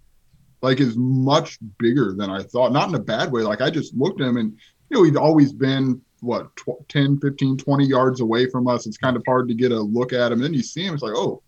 like, 0.61 0.81
is 0.81 0.97
much 0.97 1.59
bigger 1.79 2.13
than 2.13 2.31
I 2.31 2.43
thought. 2.43 2.73
Not 2.73 2.89
in 2.89 2.95
a 2.95 3.01
bad 3.01 3.33
way. 3.33 3.43
Like, 3.43 3.61
I 3.61 3.71
just 3.71 3.95
looked 3.95 4.21
at 4.21 4.29
him 4.29 4.37
and, 4.37 4.53
you 4.91 4.97
know, 4.97 5.03
he'd 5.03 5.17
always 5.17 5.53
been, 5.53 6.01
what, 6.21 6.55
tw- 6.55 6.89
10, 6.89 7.19
15, 7.19 7.59
20 7.59 7.85
yards 7.85 8.21
away 8.21 8.49
from 8.49 8.69
us. 8.69 8.87
It's 8.87 8.97
kind 8.97 9.17
of 9.17 9.25
hard 9.27 9.49
to 9.49 9.55
get 9.55 9.73
a 9.73 9.81
look 9.81 10.13
at 10.13 10.31
him. 10.31 10.35
And 10.35 10.45
then 10.45 10.55
you 10.55 10.63
see 10.63 10.85
him, 10.85 10.95
it's 10.95 11.03
like, 11.03 11.17
oh, 11.17 11.43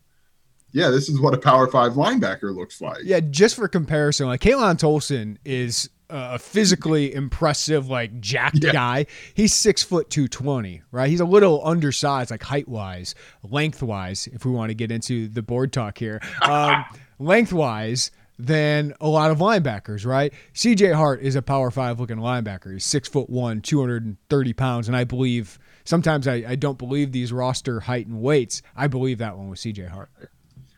yeah, 0.72 0.90
this 0.90 1.08
is 1.08 1.20
what 1.20 1.34
a 1.34 1.38
power 1.38 1.68
five 1.68 1.92
linebacker 1.92 2.54
looks 2.54 2.80
like. 2.80 2.98
Yeah, 3.04 3.20
just 3.20 3.54
for 3.54 3.68
comparison, 3.68 4.26
like 4.26 4.40
Khalan 4.40 4.74
Tolson 4.74 5.36
is 5.44 5.88
a 6.10 6.38
physically 6.38 7.14
impressive, 7.14 7.88
like 7.88 8.20
jacked 8.20 8.62
yeah. 8.62 8.72
guy. 8.72 9.06
He's 9.34 9.54
six 9.54 9.82
foot 9.82 10.10
two 10.10 10.28
twenty, 10.28 10.82
right? 10.90 11.08
He's 11.08 11.20
a 11.20 11.24
little 11.24 11.66
undersized, 11.66 12.30
like 12.30 12.42
height 12.42 12.68
wise, 12.68 13.14
lengthwise. 13.42 14.26
If 14.28 14.44
we 14.44 14.52
want 14.52 14.70
to 14.70 14.74
get 14.74 14.90
into 14.90 15.28
the 15.28 15.42
board 15.42 15.72
talk 15.72 15.98
here, 15.98 16.20
um, 16.42 16.84
lengthwise 17.18 18.10
than 18.38 18.94
a 19.00 19.08
lot 19.08 19.30
of 19.30 19.38
linebackers, 19.38 20.04
right? 20.04 20.32
CJ 20.54 20.94
Hart 20.94 21.22
is 21.22 21.36
a 21.36 21.42
power 21.42 21.70
five 21.70 22.00
looking 22.00 22.16
linebacker. 22.16 22.72
He's 22.72 22.84
six 22.84 23.08
foot 23.08 23.30
one, 23.30 23.60
230 23.60 24.52
pounds. 24.54 24.88
And 24.88 24.96
I 24.96 25.04
believe 25.04 25.58
sometimes 25.84 26.26
I, 26.26 26.44
I 26.48 26.54
don't 26.56 26.78
believe 26.78 27.12
these 27.12 27.32
roster 27.32 27.80
height 27.80 28.06
and 28.06 28.20
weights. 28.20 28.62
I 28.76 28.88
believe 28.88 29.18
that 29.18 29.36
one 29.36 29.50
was 29.50 29.60
CJ 29.60 29.88
Hart. 29.88 30.10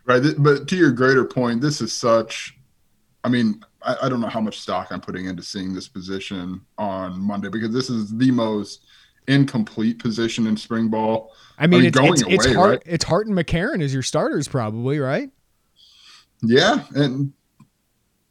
Right. 0.04 0.22
But 0.38 0.68
to 0.68 0.76
your 0.76 0.92
greater 0.92 1.24
point, 1.24 1.60
this 1.60 1.80
is 1.80 1.92
such 1.92 2.56
I 3.26 3.28
mean, 3.28 3.60
I, 3.82 3.96
I, 4.04 4.08
don't 4.08 4.20
know 4.20 4.28
how 4.28 4.40
much 4.40 4.60
stock 4.60 4.92
I'm 4.92 5.00
putting 5.00 5.26
into 5.26 5.42
seeing 5.42 5.74
this 5.74 5.88
position 5.88 6.60
on 6.78 7.18
Monday 7.18 7.48
because 7.48 7.72
this 7.72 7.90
is 7.90 8.16
the 8.16 8.30
most 8.30 8.84
incomplete 9.26 9.98
position 9.98 10.46
in 10.46 10.56
spring 10.56 10.86
ball. 10.86 11.32
I 11.58 11.66
mean, 11.66 11.74
I 11.74 11.80
mean 11.80 11.88
it's, 11.88 11.98
going 11.98 12.12
it's, 12.12 12.22
away, 12.22 12.34
it's 12.34 12.46
Hart, 12.46 12.70
right? 12.70 12.82
it's 12.86 13.04
Hart 13.04 13.26
and 13.26 13.36
McCarron 13.36 13.82
as 13.82 13.92
your 13.92 14.04
starters, 14.04 14.46
probably, 14.46 15.00
right? 15.00 15.28
Yeah, 16.40 16.84
and 16.94 17.32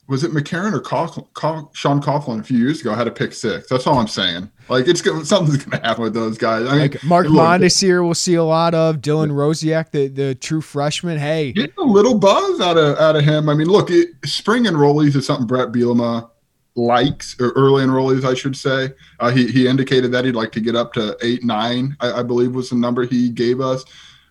was 0.08 0.24
it 0.24 0.32
McCarron 0.32 0.74
or 0.74 0.82
Coughlin, 0.82 1.74
Sean 1.74 2.01
Coughlin 2.01 2.39
a 2.39 2.43
few 2.43 2.58
years 2.58 2.82
ago 2.82 2.93
had 2.93 3.08
a 3.08 3.12
pick 3.12 3.34
six. 3.34 3.68
That's 3.70 3.88
all 3.88 3.97
I'm 3.97 4.08
saying. 4.08 4.49
Like 4.70 4.88
it's 4.88 5.01
gonna, 5.01 5.26
something's 5.26 5.64
going 5.66 5.82
to 5.82 5.88
happen 5.88 6.03
with 6.03 6.14
those 6.14 6.38
guys. 6.38 6.68
I 6.68 6.72
mean, 6.72 6.80
like 6.82 7.03
Mark 7.03 7.28
Mondesir 7.28 8.03
we'll 8.03 8.14
see 8.14 8.36
a 8.36 8.43
lot 8.43 8.74
of 8.74 8.97
Dylan 8.97 9.32
Rosiak, 9.32 9.91
the 9.91 10.08
the 10.08 10.36
true 10.36 10.62
freshman. 10.62 11.18
Hey, 11.18 11.53
getting 11.53 11.74
a 11.78 11.84
little 11.84 12.18
buzz 12.18 12.62
out 12.62 12.78
of 12.78 12.97
out 12.97 13.16
of 13.16 13.24
him. 13.24 13.49
I 13.49 13.56
mean, 13.56 13.68
look, 13.68 13.89
it, 13.89 14.10
spring 14.26 14.66
enrollees 14.66 15.16
is 15.16 15.26
something 15.26 15.47
Bret 15.47 15.72
Bielema 15.72 16.30
likes, 16.76 17.36
or 17.39 17.51
early 17.51 17.84
enrollees, 17.84 18.26
I 18.26 18.34
should 18.34 18.56
say. 18.56 18.89
Uh, 19.20 19.32
he 19.32 19.47
he 19.47 19.68
indicated 19.68 20.12
that 20.12 20.26
he'd 20.26 20.36
like 20.36 20.51
to 20.53 20.60
get 20.62 20.76
up 20.76 20.93
to 20.93 21.18
eight 21.22 21.43
nine. 21.43 21.95
I, 21.99 22.20
I 22.20 22.24
believe 22.24 22.53
was 22.53 22.70
the 22.70 22.76
number 22.76 23.06
he 23.06 23.30
gave 23.30 23.60
us. 23.60 23.86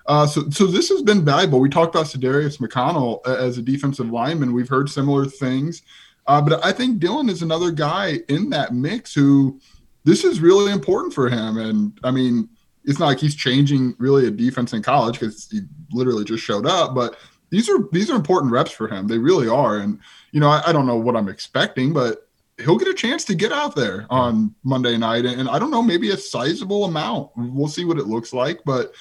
Uh, 0.07 0.27
so, 0.27 0.49
so 0.51 0.67
this 0.67 0.89
has 0.89 1.03
been 1.03 1.25
valuable. 1.25 1.61
We 1.61 1.71
talked 1.71 1.95
about 1.95 2.07
Sedarius 2.07 2.59
McConnell 2.59 3.27
as 3.27 3.57
a 3.59 3.63
defensive 3.63 4.11
lineman. 4.11 4.53
We've 4.53 4.69
heard 4.69 4.91
similar 4.91 5.25
things, 5.25 5.83
uh, 6.27 6.43
but 6.43 6.65
I 6.65 6.73
think 6.73 7.01
Dylan 7.01 7.31
is 7.31 7.43
another 7.43 7.71
guy 7.71 8.21
in 8.29 8.51
that 8.51 8.75
mix 8.75 9.15
who 9.15 9.61
this 10.05 10.25
is 10.25 10.41
really 10.41 10.73
important 10.73 11.15
for 11.15 11.29
him. 11.29 11.57
And 11.57 11.99
I 12.05 12.11
mean, 12.11 12.49
it's 12.85 12.99
not 12.99 13.07
like 13.07 13.19
he's 13.19 13.35
changing 13.35 13.95
really 13.99 14.27
a 14.27 14.31
defense 14.31 14.75
in 14.75 14.83
college 14.83 15.19
because 15.19 15.49
he 15.51 15.61
literally 15.91 16.25
just 16.25 16.45
showed 16.45 16.67
up, 16.67 16.95
but 16.95 17.17
these 17.51 17.71
are 17.71 17.89
these 17.93 18.11
are 18.11 18.17
important 18.17 18.53
reps 18.53 18.73
for 18.73 18.89
him. 18.89 19.07
They 19.07 19.19
really 19.19 19.49
are. 19.49 19.79
And 19.79 20.01
you 20.33 20.41
know, 20.41 20.49
I, 20.49 20.63
I 20.67 20.73
don't 20.73 20.87
know 20.87 20.97
what 20.97 21.17
I'm 21.17 21.29
expecting, 21.29 21.93
but 21.93 22.29
he'll 22.59 22.79
get 22.79 22.89
a 22.89 22.95
chance 22.95 23.25
to 23.25 23.35
get 23.35 23.53
out 23.53 23.75
there 23.75 24.07
on 24.11 24.55
Monday 24.65 24.97
night, 24.97 25.25
and 25.25 25.49
I 25.49 25.59
don't 25.59 25.71
know, 25.71 25.83
maybe 25.83 26.11
a 26.11 26.17
sizable 26.17 26.85
amount. 26.85 27.31
We'll 27.37 27.69
see 27.69 27.85
what 27.85 27.99
it 27.99 28.07
looks 28.07 28.33
like, 28.33 28.61
but 28.65 28.93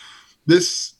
this, 0.45 0.92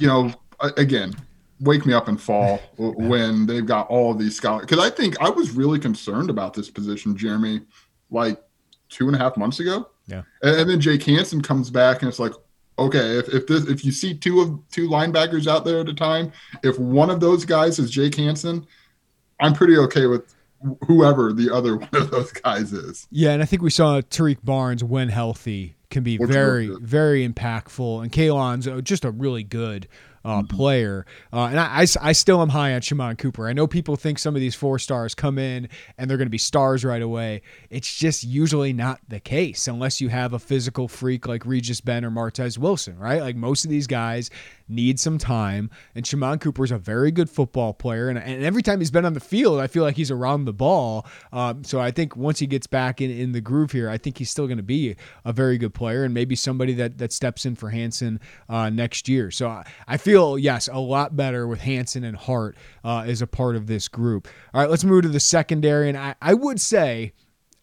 you 0.00 0.06
know, 0.06 0.32
again, 0.76 1.14
wake 1.60 1.84
me 1.86 1.92
up 1.92 2.08
in 2.08 2.16
fall 2.16 2.58
when 2.78 3.46
they've 3.46 3.66
got 3.66 3.88
all 3.88 4.14
these 4.14 4.34
scholars. 4.34 4.66
Because 4.66 4.84
I 4.84 4.90
think 4.90 5.20
I 5.20 5.28
was 5.30 5.50
really 5.50 5.78
concerned 5.78 6.30
about 6.30 6.54
this 6.54 6.70
position, 6.70 7.16
Jeremy, 7.16 7.60
like 8.10 8.42
two 8.88 9.06
and 9.06 9.14
a 9.14 9.18
half 9.18 9.36
months 9.36 9.60
ago. 9.60 9.88
Yeah. 10.06 10.22
And, 10.42 10.60
and 10.60 10.70
then 10.70 10.80
Jake 10.80 11.02
Hansen 11.04 11.40
comes 11.42 11.70
back 11.70 12.02
and 12.02 12.08
it's 12.08 12.18
like, 12.18 12.32
okay, 12.78 13.18
if, 13.18 13.28
if 13.28 13.46
this 13.46 13.66
if 13.66 13.84
you 13.84 13.92
see 13.92 14.14
two 14.14 14.40
of 14.40 14.58
two 14.70 14.88
linebackers 14.88 15.46
out 15.46 15.64
there 15.64 15.80
at 15.80 15.88
a 15.88 15.94
time, 15.94 16.32
if 16.62 16.78
one 16.78 17.10
of 17.10 17.20
those 17.20 17.44
guys 17.44 17.78
is 17.78 17.90
Jake 17.90 18.16
Hansen, 18.16 18.66
I'm 19.38 19.52
pretty 19.52 19.76
okay 19.76 20.06
with 20.06 20.34
whoever 20.86 21.32
the 21.32 21.54
other 21.54 21.76
one 21.76 21.88
of 21.92 22.10
those 22.10 22.32
guys 22.32 22.72
is. 22.72 23.06
Yeah, 23.10 23.32
and 23.32 23.42
I 23.42 23.46
think 23.46 23.62
we 23.62 23.70
saw 23.70 24.00
Tarique 24.00 24.42
Barnes 24.42 24.82
when 24.82 25.08
healthy 25.08 25.76
can 25.90 26.02
be 26.02 26.16
Which 26.16 26.30
very, 26.30 26.68
very 26.80 27.28
impactful. 27.28 28.02
And 28.02 28.12
Khalan's 28.12 28.82
just 28.82 29.04
a 29.04 29.10
really 29.10 29.42
good 29.42 29.88
uh, 30.24 30.40
mm-hmm. 30.40 30.56
player. 30.56 31.06
Uh, 31.32 31.46
and 31.46 31.58
I, 31.58 31.82
I, 31.82 31.86
I, 32.00 32.12
still 32.12 32.42
am 32.42 32.50
high 32.50 32.74
on 32.74 32.82
Shammond 32.82 33.18
Cooper. 33.18 33.48
I 33.48 33.52
know 33.52 33.66
people 33.66 33.96
think 33.96 34.18
some 34.18 34.34
of 34.34 34.40
these 34.40 34.54
four 34.54 34.78
stars 34.78 35.14
come 35.14 35.38
in 35.38 35.68
and 35.96 36.10
they're 36.10 36.18
going 36.18 36.26
to 36.26 36.30
be 36.30 36.38
stars 36.38 36.84
right 36.84 37.00
away. 37.00 37.42
It's 37.70 37.94
just 37.94 38.24
usually 38.24 38.72
not 38.72 39.00
the 39.08 39.20
case 39.20 39.66
unless 39.66 40.00
you 40.00 40.08
have 40.08 40.32
a 40.32 40.38
physical 40.38 40.88
freak 40.88 41.26
like 41.26 41.46
Regis 41.46 41.80
Ben 41.80 42.04
or 42.04 42.10
Martez 42.10 42.58
Wilson, 42.58 42.98
right? 42.98 43.22
Like 43.22 43.36
most 43.36 43.64
of 43.64 43.70
these 43.70 43.86
guys 43.86 44.30
need 44.70 45.00
some 45.00 45.18
time. 45.18 45.70
And 45.94 46.06
Shammond 46.06 46.40
Cooper 46.40 46.64
is 46.64 46.70
a 46.70 46.78
very 46.78 47.10
good 47.10 47.28
football 47.28 47.74
player. 47.74 48.08
And, 48.08 48.18
and 48.18 48.44
every 48.44 48.62
time 48.62 48.78
he's 48.78 48.90
been 48.90 49.04
on 49.04 49.14
the 49.14 49.20
field, 49.20 49.60
I 49.60 49.66
feel 49.66 49.82
like 49.82 49.96
he's 49.96 50.10
around 50.10 50.44
the 50.44 50.52
ball. 50.52 51.06
Um, 51.32 51.64
so 51.64 51.80
I 51.80 51.90
think 51.90 52.16
once 52.16 52.38
he 52.38 52.46
gets 52.46 52.66
back 52.66 53.00
in, 53.00 53.10
in 53.10 53.32
the 53.32 53.40
groove 53.40 53.72
here, 53.72 53.88
I 53.88 53.98
think 53.98 54.18
he's 54.18 54.30
still 54.30 54.46
going 54.46 54.58
to 54.58 54.62
be 54.62 54.96
a 55.24 55.32
very 55.32 55.58
good 55.58 55.74
player 55.74 56.04
and 56.04 56.14
maybe 56.14 56.36
somebody 56.36 56.74
that, 56.74 56.98
that 56.98 57.12
steps 57.12 57.44
in 57.46 57.56
for 57.56 57.70
Hansen 57.70 58.20
uh, 58.48 58.70
next 58.70 59.08
year. 59.08 59.30
So 59.30 59.48
I, 59.48 59.66
I 59.88 59.96
feel 59.96 60.10
feel, 60.10 60.38
yes, 60.38 60.68
a 60.68 60.78
lot 60.78 61.16
better 61.16 61.46
with 61.46 61.60
Hansen 61.60 62.04
and 62.04 62.16
Hart 62.16 62.56
uh, 62.84 63.04
as 63.06 63.22
a 63.22 63.26
part 63.26 63.56
of 63.56 63.68
this 63.68 63.88
group. 63.88 64.28
All 64.52 64.60
right, 64.60 64.68
let's 64.68 64.84
move 64.84 65.02
to 65.02 65.08
the 65.08 65.20
secondary. 65.20 65.88
And 65.88 65.96
I, 65.96 66.14
I 66.20 66.34
would 66.34 66.60
say 66.60 67.12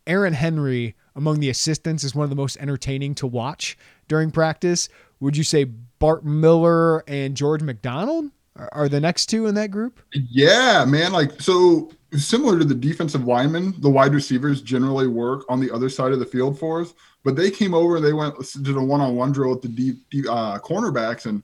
Aaron 0.05 0.33
Henry 0.33 0.95
among 1.15 1.39
the 1.39 1.49
assistants 1.49 2.03
is 2.03 2.15
one 2.15 2.23
of 2.23 2.29
the 2.29 2.35
most 2.35 2.57
entertaining 2.57 3.15
to 3.15 3.27
watch 3.27 3.77
during 4.07 4.31
practice. 4.31 4.87
Would 5.20 5.38
you 5.38 5.43
say 5.43 5.63
Bart 5.63 6.26
Miller 6.26 6.99
and 7.07 7.36
George 7.36 7.61
McDonald 7.61 8.32
are 8.72 8.89
the 8.89 8.99
next 8.99 9.28
two 9.28 9.47
in 9.47 9.55
that 9.55 9.72
group? 9.72 9.99
Yeah, 10.13 10.86
man. 10.86 11.11
Like, 11.11 11.41
so 11.41 11.91
similar 12.13 12.57
to 12.59 12.65
the 12.65 12.76
defensive 12.76 13.26
linemen, 13.26 13.76
the 13.80 13.89
wide 13.89 14.13
receivers 14.13 14.61
generally 14.61 15.07
work 15.07 15.45
on 15.49 15.59
the 15.59 15.72
other 15.72 15.89
side 15.89 16.11
of 16.11 16.20
the 16.20 16.26
field 16.26 16.57
for 16.59 16.82
us. 16.82 16.93
But 17.24 17.36
they 17.36 17.51
came 17.51 17.74
over 17.74 17.97
and 17.97 18.05
they 18.05 18.13
went 18.13 18.36
did 18.63 18.76
a 18.76 18.82
one 18.82 19.01
on 19.01 19.15
one 19.15 19.32
drill 19.32 19.49
with 19.49 19.61
the 19.61 19.68
deep, 19.68 20.09
deep 20.09 20.26
uh, 20.30 20.59
cornerbacks, 20.59 21.26
and 21.26 21.43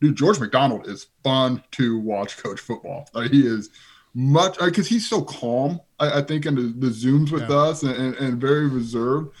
dude, 0.00 0.16
George 0.16 0.38
McDonald 0.38 0.86
is 0.86 1.08
fun 1.24 1.62
to 1.72 1.98
watch 1.98 2.36
coach 2.38 2.60
football. 2.60 3.08
Like 3.14 3.30
he 3.30 3.46
is 3.46 3.70
much 4.14 4.58
because 4.58 4.86
he's 4.86 5.08
so 5.08 5.22
calm. 5.22 5.80
I, 5.98 6.18
I 6.18 6.22
think 6.22 6.46
in 6.46 6.54
the, 6.54 6.62
the 6.62 6.92
zooms 6.92 7.32
with 7.32 7.48
yeah. 7.48 7.56
us 7.56 7.82
and, 7.82 7.94
and, 7.96 8.14
and, 8.16 8.40
very 8.40 8.68
reserved. 8.68 9.34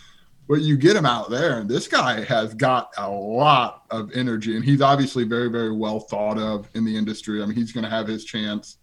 But 0.46 0.60
you 0.60 0.76
get 0.76 0.94
him 0.94 1.06
out 1.06 1.30
there, 1.30 1.58
and 1.60 1.68
this 1.68 1.88
guy 1.88 2.22
has 2.24 2.52
got 2.52 2.90
a 2.98 3.08
lot 3.08 3.84
of 3.90 4.12
energy, 4.12 4.56
and 4.56 4.64
he's 4.64 4.82
obviously 4.82 5.24
very, 5.24 5.48
very 5.48 5.74
well 5.74 6.00
thought 6.00 6.38
of 6.38 6.68
in 6.74 6.84
the 6.84 6.94
industry. 6.94 7.42
I 7.42 7.46
mean, 7.46 7.56
he's 7.56 7.72
going 7.72 7.84
to 7.84 7.90
have 7.90 8.06
his 8.06 8.24
chance 8.26 8.76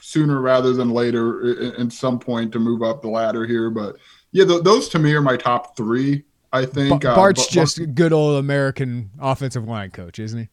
sooner 0.00 0.40
rather 0.40 0.72
than 0.72 0.90
later 0.90 1.74
at 1.80 1.92
some 1.92 2.18
point 2.18 2.52
to 2.52 2.58
move 2.58 2.82
up 2.82 3.02
the 3.02 3.08
ladder 3.08 3.44
here. 3.44 3.70
But 3.70 3.96
yeah, 4.32 4.44
th- 4.44 4.62
those 4.62 4.88
to 4.90 4.98
me 4.98 5.12
are 5.14 5.20
my 5.20 5.36
top 5.36 5.76
three. 5.76 6.24
I 6.52 6.64
think 6.64 7.04
uh, 7.04 7.14
Bart's 7.14 7.46
uh, 7.46 7.50
just 7.50 7.78
a 7.78 7.86
good 7.86 8.12
old 8.12 8.38
American 8.38 9.10
offensive 9.20 9.66
line 9.66 9.90
coach, 9.90 10.18
isn't 10.18 10.38
he? 10.38 10.48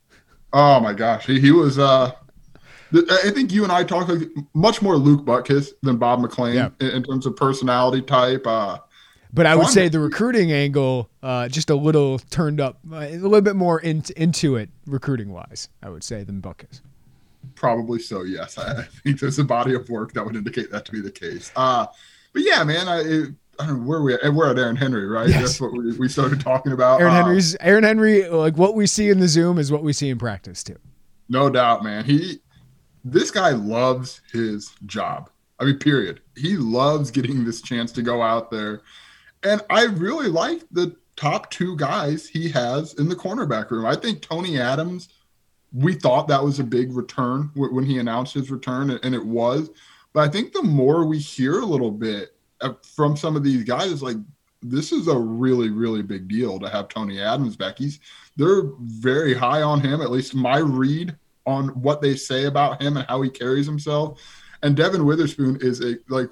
Oh 0.54 0.80
my 0.80 0.94
gosh, 0.94 1.26
he, 1.26 1.40
he 1.40 1.52
was. 1.52 1.78
uh 1.78 2.12
I 2.94 3.32
think 3.32 3.52
you 3.52 3.64
and 3.64 3.72
I 3.72 3.84
talk 3.84 4.08
like 4.08 4.30
much 4.54 4.82
more 4.82 4.96
Luke 4.96 5.26
Butkus 5.26 5.72
than 5.84 5.98
Bob 5.98 6.22
McLean 6.22 6.56
yeah. 6.56 6.70
in, 6.80 6.88
in, 6.88 7.04
terms 7.04 7.26
of 7.26 7.36
personality 7.36 8.02
type. 8.02 8.48
Uh, 8.48 8.78
but 9.34 9.46
I 9.46 9.56
would 9.56 9.68
say 9.68 9.90
the 9.90 10.00
recruiting 10.00 10.52
angle, 10.52 11.10
uh, 11.22 11.48
just 11.48 11.70
a 11.70 11.76
little 11.76 12.20
turned 12.20 12.62
up, 12.62 12.80
uh, 12.92 12.98
a 12.98 13.18
little 13.18 13.42
bit 13.42 13.56
more 13.56 13.80
in, 13.80 14.04
into 14.16 14.56
it 14.56 14.70
recruiting 14.86 15.32
wise. 15.32 15.70
I 15.82 15.90
would 15.90 16.04
say 16.04 16.24
than 16.24 16.42
Butkus. 16.42 16.82
Probably 17.56 18.00
so. 18.00 18.24
Yes, 18.24 18.58
I, 18.58 18.80
I 18.80 18.84
think 19.04 19.20
there's 19.20 19.40
a 19.40 19.44
body 19.44 19.74
of 19.74 19.90
work 19.90 20.14
that 20.14 20.26
would 20.26 20.36
indicate 20.36 20.72
that 20.72 20.86
to 20.86 20.92
be 20.92 21.02
the 21.02 21.12
case. 21.12 21.52
Uh, 21.56 21.88
but 22.34 22.42
yeah, 22.44 22.64
man, 22.64 22.88
I. 22.88 23.00
It, 23.02 23.30
I 23.60 23.66
don't 23.66 23.80
know 23.80 23.88
where 23.88 24.04
we 24.04 24.14
at. 24.14 24.34
We're 24.34 24.52
at 24.52 24.60
Aaron 24.60 24.76
Henry, 24.76 25.08
right? 25.08 25.28
Yes. 25.28 25.42
That's 25.42 25.62
what 25.62 25.72
we, 25.72 25.92
we 25.98 26.08
started 26.08 26.40
talking 26.40 26.74
about. 26.74 27.02
Aaron 27.02 27.14
uh, 27.14 27.24
Henry's 27.24 27.56
Aaron 27.56 27.84
Henry, 27.84 28.30
like 28.30 28.56
what 28.56 28.76
we 28.76 28.86
see 28.86 29.10
in 29.10 29.20
the 29.20 29.28
Zoom 29.28 29.58
is 29.58 29.72
what 29.72 29.82
we 29.82 29.94
see 29.94 30.10
in 30.10 30.20
practice 30.20 30.64
too. 30.64 30.78
No 31.28 31.50
doubt, 31.50 31.84
man. 31.84 32.06
He 32.06 32.40
this 33.04 33.32
guy 33.32 33.52
loves 33.52 34.22
his 34.32 34.74
job. 34.86 35.30
I 35.60 35.66
mean, 35.66 35.80
period. 35.80 36.22
He 36.36 36.56
loves 36.56 37.10
getting 37.10 37.44
this 37.44 37.62
chance 37.62 37.92
to 37.94 38.02
go 38.02 38.22
out 38.22 38.52
there. 38.52 38.82
And 39.48 39.62
I 39.70 39.86
really 39.86 40.28
like 40.28 40.64
the 40.72 40.96
top 41.16 41.50
two 41.50 41.76
guys 41.78 42.28
he 42.28 42.50
has 42.50 42.94
in 42.96 43.08
the 43.08 43.16
cornerback 43.16 43.72
room. 43.72 43.86
I 43.86 43.96
think 43.96 44.22
Tony 44.22 44.60
Adams, 44.60 45.10
we 45.72 45.94
thought 45.94 46.28
that 46.28 46.44
was 46.44 46.60
a 46.60 46.64
big 46.64 46.94
return 46.96 47.50
when 47.56 47.86
he 47.86 47.98
announced 47.98 48.34
his 48.34 48.52
return, 48.52 48.92
and 48.92 49.16
it 49.16 49.26
was. 49.26 49.70
But 50.14 50.28
I 50.28 50.32
think 50.32 50.52
the 50.52 50.64
more 50.64 51.06
we 51.06 51.18
hear 51.18 51.60
a 51.60 51.66
little 51.66 51.92
bit 51.92 52.36
uh, 52.62 52.74
from 52.96 53.16
some 53.16 53.36
of 53.36 53.44
these 53.44 53.64
guys 53.64 53.92
is 53.92 54.04
like 54.04 54.18
this 54.64 54.92
is 54.92 55.08
a 55.08 55.18
really 55.18 55.70
really 55.70 56.02
big 56.02 56.28
deal 56.28 56.60
to 56.60 56.68
have 56.70 56.88
Tony 56.88 57.22
Adams 57.22 57.56
back. 57.56 57.78
He's 57.78 58.00
they're 58.36 58.64
very 58.80 59.34
high 59.34 59.62
on 59.62 59.80
him. 59.80 60.02
At 60.02 60.12
least 60.12 60.36
my 60.36 60.58
read 60.58 61.16
on 61.46 61.70
what 61.82 62.02
they 62.02 62.16
say 62.16 62.46
about 62.46 62.82
him 62.82 62.98
and 62.98 63.06
how 63.08 63.22
he 63.22 63.30
carries 63.30 63.66
himself. 63.66 64.20
And 64.64 64.76
Devin 64.76 65.06
Witherspoon 65.06 65.60
is 65.62 65.82
a 65.82 65.98
like 66.10 66.30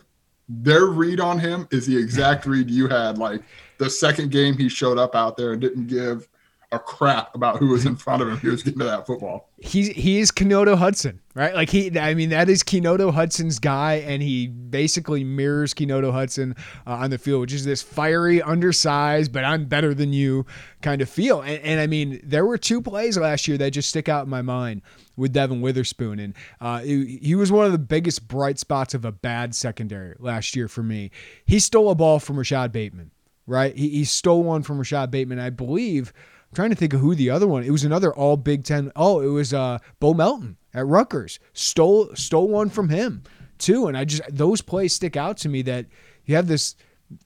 their 0.48 0.86
read 0.86 1.20
on 1.20 1.40
him 1.40 1.68
is 1.72 1.86
the 1.86 1.98
exact 1.98 2.46
read 2.46 2.70
you 2.70 2.88
had. 2.88 3.18
Like 3.18 3.42
the 3.78 3.90
second 3.90 4.32
game 4.32 4.58
he 4.58 4.70
showed 4.70 4.98
up 4.98 5.16
out 5.16 5.38
there 5.38 5.54
and 5.54 5.62
didn't 5.62 5.88
give 5.88 6.28
a 6.72 6.80
crap 6.80 7.34
about 7.36 7.58
who 7.58 7.68
was 7.68 7.86
in 7.86 7.96
front 7.96 8.22
of 8.22 8.28
him. 8.28 8.38
He 8.38 8.48
was 8.50 8.64
getting 8.64 8.80
to 8.80 8.86
that 8.86 9.06
football. 9.06 9.50
He's 9.60 9.88
he 9.90 10.20
is 10.20 10.32
Keynodo 10.32 10.76
Hudson, 10.76 11.22
right? 11.34 11.54
Like 11.54 11.70
he, 11.70 11.98
I 11.98 12.14
mean, 12.14 12.30
that 12.30 12.50
is 12.50 12.64
Keynodo 12.64 13.14
Hudson's 13.14 13.60
guy, 13.60 13.96
and 13.96 14.22
he 14.22 14.48
basically 14.48 15.24
mirrors 15.24 15.74
Keynodo 15.74 16.12
Hudson 16.12 16.56
uh, 16.86 16.94
on 16.94 17.12
the 17.12 17.18
field, 17.18 17.42
which 17.42 17.54
is 17.54 17.66
this 17.66 17.82
fiery, 17.82 18.42
undersized, 18.42 19.32
but 19.32 19.44
I'm 19.44 19.66
better 19.66 19.94
than 19.94 20.12
you 20.12 20.46
kind 20.82 21.02
of 21.02 21.10
feel. 21.10 21.42
And, 21.42 21.62
and 21.64 21.80
I 21.80 21.88
mean, 21.88 22.20
there 22.24 22.46
were 22.46 22.58
two 22.58 22.82
plays 22.82 23.18
last 23.18 23.48
year 23.48 23.58
that 23.58 23.72
just 23.72 23.90
stick 23.90 24.10
out 24.10 24.26
in 24.26 24.30
my 24.30 24.42
mind 24.42 24.82
with 25.16 25.34
Devin 25.34 25.62
Witherspoon, 25.62 26.20
and 26.20 26.36
uh, 26.60 26.80
he, 26.80 27.36
was 27.36 27.52
one 27.52 27.66
of 27.66 27.72
the 27.72 27.78
biggest 27.78 28.28
bright 28.28 28.60
spots 28.60 28.94
of 28.94 29.06
a 29.06 29.12
bad 29.12 29.56
secondary 29.56 30.16
last 30.20 30.56
year 30.56 30.68
for 30.68 30.84
me. 30.84 31.12
He 31.46 31.60
stole 31.60 31.90
a 31.90 31.96
ball 31.96 32.20
from 32.20 32.36
Rashad 32.36 32.72
Bateman, 32.72 33.12
right? 33.48 33.76
He, 33.76 33.90
he 33.90 34.04
stole 34.04 34.44
one 34.44 34.64
from 34.64 34.80
Rashad 34.80 35.12
Bateman, 35.12 35.40
I 35.40 35.50
believe 35.50 36.14
I'm 36.56 36.56
trying 36.56 36.70
to 36.70 36.76
think 36.76 36.94
of 36.94 37.02
who 37.02 37.16
the 37.16 37.32
other 37.32 37.48
one. 37.48 37.64
It 37.64 37.72
was 37.72 37.84
another 37.84 38.14
all 38.14 38.38
Big 38.38 38.64
Ten. 38.64 38.92
Oh, 38.96 39.20
it 39.20 39.28
was 39.28 39.54
uh, 39.54 39.80
Bo 40.00 40.14
Melton 40.14 40.58
at 40.74 40.86
Rutgers. 40.86 41.40
Stole 41.54 42.16
stole 42.16 42.48
one 42.48 42.70
from 42.70 42.90
him 42.90 43.24
too. 43.58 43.88
And 43.88 43.98
I 43.98 44.06
just 44.06 44.22
those 44.30 44.62
plays 44.62 44.94
stick 44.94 45.18
out 45.18 45.38
to 45.38 45.50
me 45.50 45.64
that 45.64 45.88
you 46.26 46.36
have 46.36 46.48
this 46.48 46.76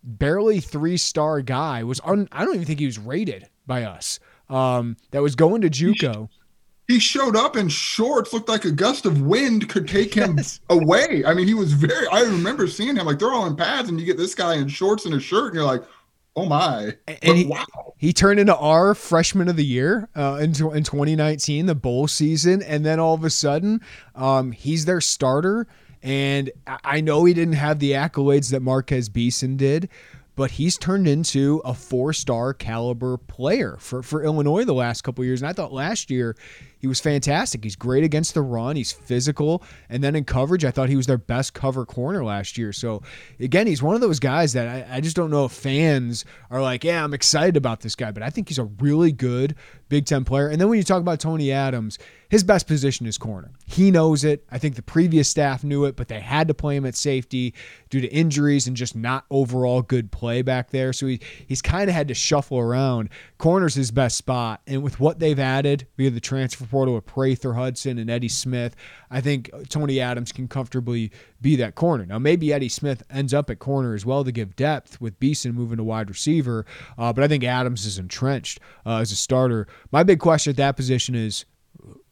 barely 0.04 0.60
three 0.60 0.98
star 0.98 1.42
guy 1.42 1.84
was 1.84 2.02
un, 2.04 2.28
I 2.32 2.44
don't 2.44 2.56
even 2.56 2.66
think 2.66 2.80
he 2.80 2.86
was 2.86 2.98
rated 2.98 3.48
by 3.68 3.84
us. 3.84 4.20
Um, 4.50 4.98
that 5.12 5.22
was 5.22 5.36
going 5.36 5.62
to 5.62 5.70
JUCO. 5.70 6.30
He 6.90 7.00
showed 7.00 7.38
up 7.38 7.56
in 7.56 7.70
shorts, 7.70 8.34
looked 8.34 8.50
like 8.50 8.66
a 8.66 8.72
gust 8.72 9.06
of 9.06 9.22
wind 9.22 9.70
could 9.70 9.88
take 9.88 10.14
him 10.14 10.38
yes. 10.38 10.60
away. 10.70 11.24
I 11.26 11.34
mean, 11.34 11.48
he 11.48 11.54
was 11.54 11.72
very. 11.72 12.06
I 12.08 12.22
remember 12.22 12.68
seeing 12.68 12.98
him 12.98 13.06
like 13.06 13.20
they're 13.20 13.32
all 13.32 13.46
in 13.46 13.56
pads, 13.56 13.88
and 13.88 14.00
you 14.00 14.06
get 14.06 14.18
this 14.18 14.36
guy 14.36 14.56
in 14.56 14.68
shorts 14.68 15.06
and 15.06 15.14
a 15.14 15.20
shirt, 15.20 15.48
and 15.48 15.56
you're 15.56 15.64
like, 15.64 15.84
oh 16.36 16.46
my! 16.46 16.96
And 17.08 17.20
but, 17.22 17.36
he, 17.36 17.46
wow. 17.46 17.94
he 17.96 18.12
turned 18.12 18.40
into 18.40 18.58
our 18.58 18.96
freshman 18.96 19.48
of 19.48 19.56
the 19.56 19.66
year 19.66 20.10
uh, 20.16 20.40
in, 20.42 20.50
in 20.50 20.84
2019, 20.84 21.68
the 21.68 21.76
bowl 21.76 22.08
season, 22.08 22.62
and 22.64 22.86
then 22.86 23.00
all 23.00 23.14
of 23.14 23.24
a 23.24 23.30
sudden, 23.30 23.82
um, 24.16 24.52
he's 24.52 24.86
their 24.86 25.00
starter 25.00 25.68
and 26.02 26.52
I 26.66 27.02
know 27.02 27.26
he 27.26 27.34
didn't 27.34 27.56
have 27.56 27.80
the 27.80 27.92
accolades 27.92 28.52
that 28.52 28.62
Marquez 28.62 29.10
Beeson 29.10 29.58
did, 29.58 29.90
but 30.36 30.52
he's 30.52 30.78
turned 30.78 31.08
into 31.08 31.62
a 31.66 31.74
four-star 31.74 32.54
caliber 32.54 33.18
player 33.18 33.76
for, 33.80 34.02
for 34.02 34.24
Illinois 34.24 34.64
the 34.64 34.74
last 34.74 35.02
couple 35.02 35.26
years. 35.26 35.42
And 35.42 35.50
I 35.50 35.54
thought 35.54 35.74
last 35.74 36.10
year 36.10 36.38
he 36.80 36.88
was 36.88 37.00
fantastic. 37.00 37.64
He's 37.64 37.76
great 37.76 38.04
against 38.04 38.34
the 38.34 38.42
run. 38.42 38.76
He's 38.76 38.92
physical. 38.92 39.62
And 39.90 40.04
then 40.04 40.16
in 40.16 40.24
coverage, 40.24 40.66
I 40.66 40.72
thought 40.72 40.90
he 40.90 40.96
was 40.96 41.08
their 41.08 41.18
best 41.18 41.54
cover 41.54 41.86
corner 41.86 42.24
last 42.24 42.58
year. 42.58 42.74
So 42.74 43.04
again, 43.40 43.68
he's 43.68 43.84
one 43.84 43.96
of 43.96 44.02
those 44.02 44.20
guys 44.20 44.54
that 44.54 44.68
I, 44.68 44.98
I 44.98 45.02
just 45.02 45.16
don't 45.16 45.30
know 45.30 45.46
if 45.46 45.52
fans 45.52 46.26
are 46.50 46.62
like, 46.62 46.84
yeah, 46.84 47.04
I'm 47.04 47.14
excited 47.14 47.58
about 47.58 47.82
this 47.82 47.96
guy. 47.96 48.12
But 48.12 48.24
I 48.24 48.30
think 48.30 48.48
he's 48.48 48.60
a 48.60 48.64
really 48.64 49.12
good 49.12 49.56
Big 49.90 50.06
Ten 50.06 50.24
player. 50.24 50.48
And 50.48 50.62
then 50.62 50.70
when 50.70 50.78
you 50.78 50.84
talk 50.84 51.02
about 51.02 51.20
Tony 51.20 51.52
Adams, 51.52 51.98
his 52.30 52.44
best 52.44 52.68
position 52.68 53.08
is 53.08 53.18
corner. 53.18 53.52
He 53.66 53.90
knows 53.90 54.24
it. 54.24 54.46
I 54.52 54.60
think 54.60 54.76
the 54.76 54.84
previous 54.84 55.28
staff 55.28 55.64
knew 55.64 55.86
it, 55.86 55.96
but 55.96 56.08
they 56.08 56.20
had 56.20 56.48
to 56.48 56.54
play 56.54 56.76
him 56.76 56.86
at 56.86 56.96
safety 56.96 57.56
due 57.90 58.02
to 58.02 58.08
injuries 58.08 58.68
and 58.68 58.78
just 58.78 58.96
not 58.96 59.26
overall 59.32 59.82
good 59.82 60.12
play 60.12 60.44
back 60.44 60.70
there. 60.70 60.94
So 60.94 61.08
he, 61.08 61.20
he's 61.48 61.64
kind 61.64 61.90
of 61.90 61.96
had 61.96 62.08
to 62.10 62.14
shuffle 62.14 62.60
around. 62.60 63.10
Corner's 63.40 63.74
his 63.74 63.90
best 63.90 64.16
spot. 64.16 64.62
And 64.68 64.84
with 64.84 65.00
what 65.00 65.18
they've 65.18 65.40
added 65.40 65.88
via 65.98 66.12
the 66.12 66.20
transfer 66.20 66.66
portal 66.70 66.96
with 66.96 67.06
Prather 67.06 67.54
Hudson 67.54 67.98
and 67.98 68.10
Eddie 68.10 68.30
Smith, 68.30 68.76
I 69.10 69.22
think 69.22 69.50
Tony 69.70 70.00
Adams 70.00 70.32
can 70.32 70.48
comfortably 70.48 71.12
be 71.42 71.56
that 71.58 71.76
corner. 71.76 72.06
Now, 72.06 72.20
maybe 72.20 72.54
Eddie 72.54 72.70
Smith 72.70 73.04
ends 73.10 73.34
up 73.34 73.50
at 73.50 73.60
corner 73.60 73.96
as 73.96 74.06
well 74.06 74.24
to 74.24 74.32
give 74.32 74.56
depth 74.56 75.02
with 75.02 75.20
Beeson 75.20 75.54
moving 75.54 75.78
to 75.78 75.84
wide 75.84 76.10
receiver, 76.10 76.66
uh, 76.98 77.12
but 77.14 77.24
I 77.24 77.28
think 77.28 77.44
Adams 77.44 77.86
is 77.86 77.98
entrenched 77.98 78.60
uh, 78.86 78.98
as 78.98 79.12
a 79.12 79.16
starter. 79.16 79.68
My 79.92 80.04
big 80.04 80.20
question 80.20 80.52
at 80.52 80.58
that 80.58 80.76
position 80.76 81.16
is 81.16 81.46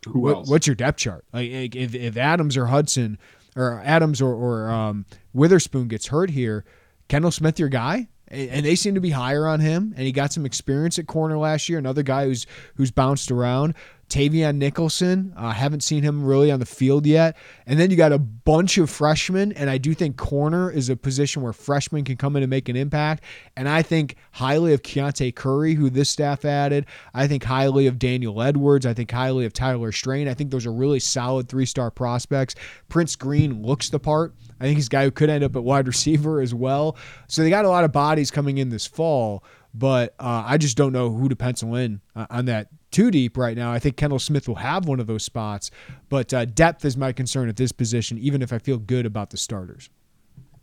what, 0.08 0.48
what's 0.48 0.68
your 0.68 0.76
depth 0.76 1.00
chart? 1.00 1.26
Like 1.34 1.76
if, 1.76 1.94
if 1.96 2.18
Adams 2.18 2.58
or 2.58 2.68
Hudson 2.68 3.18
or 3.56 3.82
Adams 3.84 4.22
or, 4.22 4.34
or 4.34 4.70
um, 4.70 5.06
Witherspoon 5.34 5.88
gets 5.88 6.08
hurt 6.08 6.30
here, 6.30 6.66
Kendall 7.08 7.32
Smith 7.32 7.60
your 7.60 7.70
guy? 7.70 8.08
And 8.30 8.66
they 8.66 8.76
seem 8.76 8.94
to 8.96 9.00
be 9.00 9.12
higher 9.12 9.48
on 9.48 9.62
him, 9.62 9.94
and 9.96 10.06
he 10.06 10.12
got 10.12 10.34
some 10.34 10.46
experience 10.46 11.00
at 11.00 11.08
corner 11.08 11.38
last 11.38 11.70
year. 11.70 11.80
Another 11.80 12.04
guy 12.04 12.26
who's 12.26 12.46
who's 12.76 12.92
bounced 12.92 13.32
around. 13.32 13.74
Tavian 14.10 14.56
Nicholson, 14.56 15.34
I 15.36 15.50
uh, 15.50 15.54
haven't 15.54 15.82
seen 15.82 16.02
him 16.02 16.24
really 16.24 16.50
on 16.50 16.60
the 16.60 16.66
field 16.66 17.06
yet. 17.06 17.36
And 17.66 17.78
then 17.78 17.92
you 17.92 17.98
got 17.98 18.14
a 18.14 18.18
bunch 18.18 18.78
of 18.78 18.90
freshmen, 18.90 19.52
and 19.52 19.70
I 19.70 19.78
do 19.78 19.94
think 19.94 20.16
corner 20.16 20.72
is 20.72 20.88
a 20.88 20.96
position 20.96 21.42
where 21.42 21.52
freshmen 21.52 22.06
can 22.06 22.16
come 22.16 22.38
in 22.38 22.44
and 22.44 22.50
make 22.50 22.70
an 22.70 22.78
impact. 22.78 23.24
And 23.58 23.68
I 23.68 23.82
think 23.82 24.16
highly 24.32 24.74
of 24.74 24.82
Keontae 24.82 25.36
Curry, 25.36 25.74
who 25.74 25.90
this 25.90 26.10
staff 26.10 26.46
added. 26.46 26.86
I 27.14 27.28
think 27.28 27.44
highly 27.44 27.86
of 27.88 28.00
Daniel 28.00 28.42
Edwards. 28.42 28.86
I 28.86 28.94
think 28.94 29.12
highly 29.12 29.46
of 29.46 29.52
Tyler 29.52 29.92
Strain. 29.92 30.30
I 30.30 30.34
think 30.34 30.52
those 30.52 30.66
are 30.66 30.74
really 30.74 31.02
solid 31.02 31.50
three 31.50 31.66
star 31.66 31.92
prospects. 31.92 32.56
Prince 32.88 33.18
Green 33.18 33.62
looks 33.62 33.90
the 33.90 34.00
part. 34.00 34.34
I 34.62 34.64
think 34.64 34.78
he's 34.78 34.88
a 34.88 34.90
guy 34.90 35.04
who 35.04 35.12
could 35.12 35.30
end 35.30 35.44
up 35.44 35.56
at 35.56 35.64
wide 35.64 35.86
receiver 35.86 36.40
as 36.40 36.54
well. 36.54 36.96
So 37.28 37.44
they 37.44 37.50
got 37.50 37.66
a 37.66 37.70
lot 37.70 37.84
of 37.84 37.92
bodies 37.92 38.32
coming 38.32 38.58
in 38.58 38.70
this 38.70 38.88
fall 38.88 39.44
but 39.74 40.16
uh, 40.20 40.44
I 40.46 40.58
just 40.58 40.76
don't 40.76 40.92
know 40.92 41.12
who 41.12 41.30
to 41.30 41.36
pencil 41.36 41.76
in 41.76 42.02
uh, 42.16 42.26
on 42.32 42.46
that 42.46 42.70
too 42.98 43.12
deep 43.12 43.38
right 43.38 43.56
now. 43.56 43.72
I 43.72 43.78
think 43.78 43.96
Kendall 43.96 44.18
Smith 44.18 44.48
will 44.48 44.56
have 44.56 44.88
one 44.88 45.00
of 45.00 45.06
those 45.06 45.24
spots, 45.24 45.70
but 46.10 46.34
uh, 46.34 46.46
depth 46.46 46.84
is 46.84 46.98
my 46.98 47.12
concern 47.12 47.48
at 47.48 47.56
this 47.56 47.72
position, 47.72 48.18
even 48.18 48.42
if 48.42 48.52
I 48.52 48.58
feel 48.58 48.80
good 48.80 49.06
about 49.06 49.30
the 49.30 49.38
starters. 49.38 49.92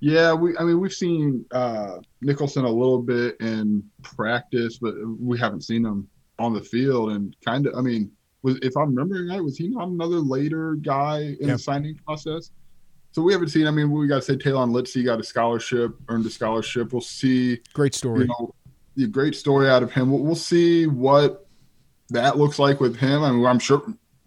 Yeah, 0.01 0.35
we. 0.35 0.59
I 0.59 0.65
mean, 0.65 0.81
we've 0.81 0.93
seen 0.93 1.47
uh, 1.53 1.99
Nicholson 2.23 2.65
a 2.65 2.71
little 2.71 3.01
bit 3.01 3.37
in 3.39 3.85
practice, 4.03 4.79
but 4.79 4.95
we 5.21 5.39
haven't 5.39 5.63
seen 5.63 5.87
him 5.87 6.09
on 6.41 6.53
the 6.53 6.61
field. 6.61 7.13
And 7.13 7.37
kind 7.45 7.69
of, 7.69 7.77
I 7.77 7.83
mean, 7.83 8.11
was 8.43 8.59
if 8.63 8.77
I'm 8.77 8.93
remembering 8.97 9.29
right, 9.29 9.43
was 9.43 9.57
he 9.57 9.69
not 9.69 9.87
another 9.87 10.19
later 10.19 10.75
guy 10.75 11.37
in 11.41 11.47
yep. 11.47 11.57
the 11.57 11.59
signing 11.61 11.95
process? 12.05 12.51
So 13.13 13.23
we 13.23 13.33
haven't 13.33 13.51
seen. 13.51 13.69
I 13.69 13.71
mean, 13.71 13.93
we 13.93 14.09
got 14.09 14.17
to 14.17 14.23
say 14.23 14.35
Taylon 14.35 14.73
Litzy 14.73 15.05
got 15.05 15.21
a 15.21 15.25
scholarship, 15.25 15.95
earned 16.09 16.27
a 16.27 16.31
scholarship. 16.31 16.93
We'll 16.93 17.01
see. 17.01 17.61
Great 17.75 17.95
story. 17.95 18.27
You 18.27 18.55
know, 18.97 19.07
great 19.07 19.37
story 19.37 19.71
out 19.71 19.85
of 19.85 19.93
him. 19.93 20.11
We'll, 20.11 20.21
we'll 20.21 20.35
see 20.35 20.89
what 20.89 21.44
that 22.11 22.37
looks 22.37 22.59
like 22.59 22.81
with 22.81 22.97
him. 22.97 23.23
I 23.23 23.31
mean, 23.31 23.45
I'm 23.47 23.59
sure 23.59 23.83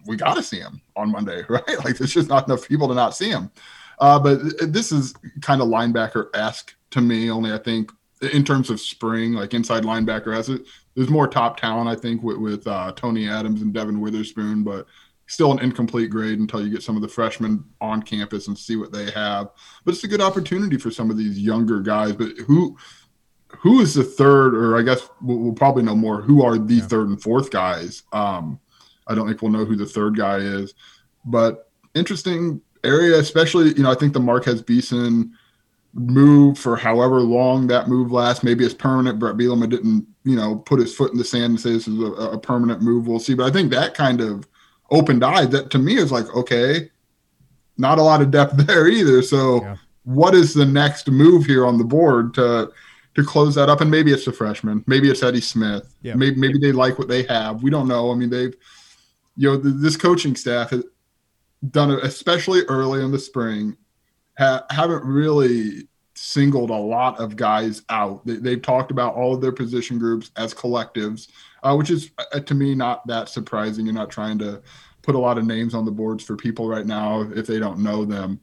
we 0.05 0.15
got 0.15 0.36
to 0.36 0.43
see 0.43 0.59
him 0.59 0.82
on 0.95 1.11
Monday, 1.11 1.43
right? 1.49 1.84
Like, 1.84 1.97
there's 1.97 2.13
just 2.13 2.30
not 2.30 2.47
enough 2.47 2.67
people 2.67 2.88
to 2.88 2.95
not 2.95 3.15
see 3.15 3.30
him. 3.30 3.51
Uh, 3.99 4.19
but 4.19 4.39
this 4.71 4.91
is 4.91 5.13
kind 5.41 5.61
of 5.61 5.67
linebacker 5.67 6.28
esque 6.36 6.75
to 6.91 7.01
me. 7.01 7.30
Only 7.32 7.51
I 7.51 7.57
think 7.57 7.91
in 8.21 8.43
terms 8.43 8.69
of 8.69 8.80
spring, 8.80 9.34
like 9.34 9.53
inside 9.53 9.84
linebacker 9.84 10.34
has 10.34 10.49
it. 10.49 10.63
There's 10.95 11.09
more 11.09 11.28
top 11.28 11.57
talent, 11.57 11.89
I 11.89 11.95
think, 11.95 12.23
with, 12.23 12.38
with 12.38 12.67
uh, 12.67 12.91
Tony 12.95 13.30
Adams 13.30 13.61
and 13.61 13.73
Devin 13.73 13.99
Witherspoon, 13.99 14.63
but 14.63 14.88
still 15.28 15.51
an 15.51 15.59
incomplete 15.59 16.09
grade 16.09 16.39
until 16.39 16.63
you 16.63 16.71
get 16.71 16.82
some 16.82 16.95
of 16.95 17.01
the 17.01 17.07
freshmen 17.07 17.63
on 17.82 18.01
campus 18.01 18.47
and 18.47 18.57
see 18.57 18.75
what 18.75 18.91
they 18.91 19.11
have. 19.11 19.49
But 19.84 19.93
it's 19.93 20.03
a 20.03 20.07
good 20.07 20.21
opportunity 20.21 20.78
for 20.78 20.89
some 20.89 21.11
of 21.11 21.17
these 21.17 21.38
younger 21.38 21.82
guys. 21.82 22.13
But 22.13 22.38
who 22.47 22.78
who 23.50 23.80
is 23.80 23.93
the 23.93 24.04
third, 24.04 24.56
or 24.56 24.78
I 24.78 24.82
guess 24.82 25.08
we'll, 25.22 25.38
we'll 25.38 25.54
probably 25.54 25.84
know 25.84 25.95
more. 25.95 26.22
Who 26.22 26.43
are 26.43 26.58
the 26.58 26.76
yeah. 26.76 26.88
third 26.88 27.08
and 27.08 27.22
fourth 27.22 27.50
guys? 27.50 28.04
Um, 28.12 28.60
I 29.08 29.16
don't 29.16 29.28
think 29.28 29.41
we'll 29.41 29.52
know 29.52 29.66
who 29.66 29.76
the 29.76 29.86
third 29.86 30.18
guy 30.18 30.38
is, 30.38 30.74
but 31.26 31.72
interesting 31.95 32.62
area, 32.84 33.18
especially 33.18 33.74
you 33.76 33.84
know 33.84 33.91
I 33.91 33.95
think 33.95 34.14
the 34.14 34.20
Marquez 34.20 34.62
Beeson 34.62 35.34
move 35.93 36.60
for 36.60 36.76
however 36.76 37.22
long 37.22 37.68
that 37.68 37.88
move 37.88 38.12
lasts. 38.12 38.43
Maybe 38.43 38.66
it's 38.66 38.74
permanent. 38.74 39.20
Bret 39.20 39.38
Bielema 39.38 39.70
didn't 39.70 40.06
you 40.24 40.36
know 40.36 40.58
put 40.58 40.80
his 40.80 40.95
foot 40.95 41.12
in 41.12 41.18
the 41.18 41.24
sand 41.24 41.52
and 41.52 41.60
say 41.60 41.72
this 41.72 41.88
is 41.88 42.00
a, 42.00 42.12
a 42.12 42.39
permanent 42.39 42.82
move. 42.82 43.08
We'll 43.08 43.20
see, 43.20 43.34
but 43.34 43.48
I 43.48 43.52
think 43.52 43.72
that 43.72 43.93
kind 43.93 44.22
of 44.22 44.48
opened 44.91 45.24
eyes. 45.24 45.50
That 45.50 45.72
to 45.72 45.80
me 45.80 45.98
is 45.98 46.12
like 46.12 46.34
okay, 46.36 46.89
not 47.78 47.98
a 47.98 48.04
lot 48.04 48.22
of 48.22 48.32
depth 48.32 48.58
there 48.68 48.88
either. 48.88 49.22
So. 49.22 49.62
Yeah. 49.62 49.78
What 50.04 50.36
is 50.36 50.54
the 50.54 50.66
next 50.66 51.12
move 51.12 51.45
here 51.45 51.66
on 51.66 51.78
the 51.78 51.84
board 51.84 52.34
to 52.36 52.72
to 53.18 53.24
close 53.24 53.55
that 53.55 53.68
up. 53.68 53.82
And 53.82 53.89
maybe 53.89 54.13
it's 54.13 54.26
the 54.26 54.32
freshman, 54.32 54.84
maybe 54.88 55.09
it's 55.09 55.24
Eddie 55.24 55.41
Smith. 55.41 55.93
Yeah. 56.01 56.13
Maybe 56.13 56.39
maybe 56.39 56.59
they 56.59 56.72
like 56.72 56.97
what 56.97 57.07
they 57.07 57.24
have. 57.24 57.63
We 57.63 57.70
don't 57.70 57.88
know. 57.88 58.11
I 58.11 58.15
mean, 58.15 58.30
they've 58.30 58.55
you 59.36 59.49
know 59.49 59.57
this 59.57 59.97
coaching 59.97 60.36
staff 60.36 60.70
has 60.70 60.86
done 61.72 61.91
it, 61.91 62.03
especially 62.03 62.61
early 62.63 63.03
in 63.03 63.11
the 63.11 63.20
spring. 63.20 63.76
Ha- 64.38 64.65
haven't 64.70 65.03
really 65.03 65.88
singled 66.13 66.70
a 66.70 66.76
lot 66.76 67.20
of 67.20 67.36
guys 67.36 67.82
out. 67.89 68.26
They, 68.26 68.51
have 68.51 68.61
talked 68.61 68.91
about 68.91 69.15
all 69.15 69.34
of 69.34 69.41
their 69.41 69.51
position 69.51 69.97
groups 69.97 70.32
as 70.36 70.53
collectives, 70.53 71.30
uh, 71.63 71.76
which 71.76 71.89
is 71.89 72.11
uh, 72.34 72.39
to 72.39 72.53
me 72.53 72.76
not 72.76 73.05
that 73.07 73.30
surprising. 73.30 73.86
You're 73.86 73.95
not 73.95 74.11
trying 74.11 74.38
to 74.39 74.61
put 75.01 75.15
a 75.15 75.20
lot 75.20 75.39
of 75.39 75.45
names 75.45 75.74
on 75.74 75.86
the 75.86 75.91
boards 75.91 76.24
for 76.24 76.36
people 76.36 76.68
right 76.68 76.86
now 76.86 77.22
if 77.36 77.47
they 77.47 77.57
don't 77.57 77.80
know 77.80 78.05
them. 78.05 78.39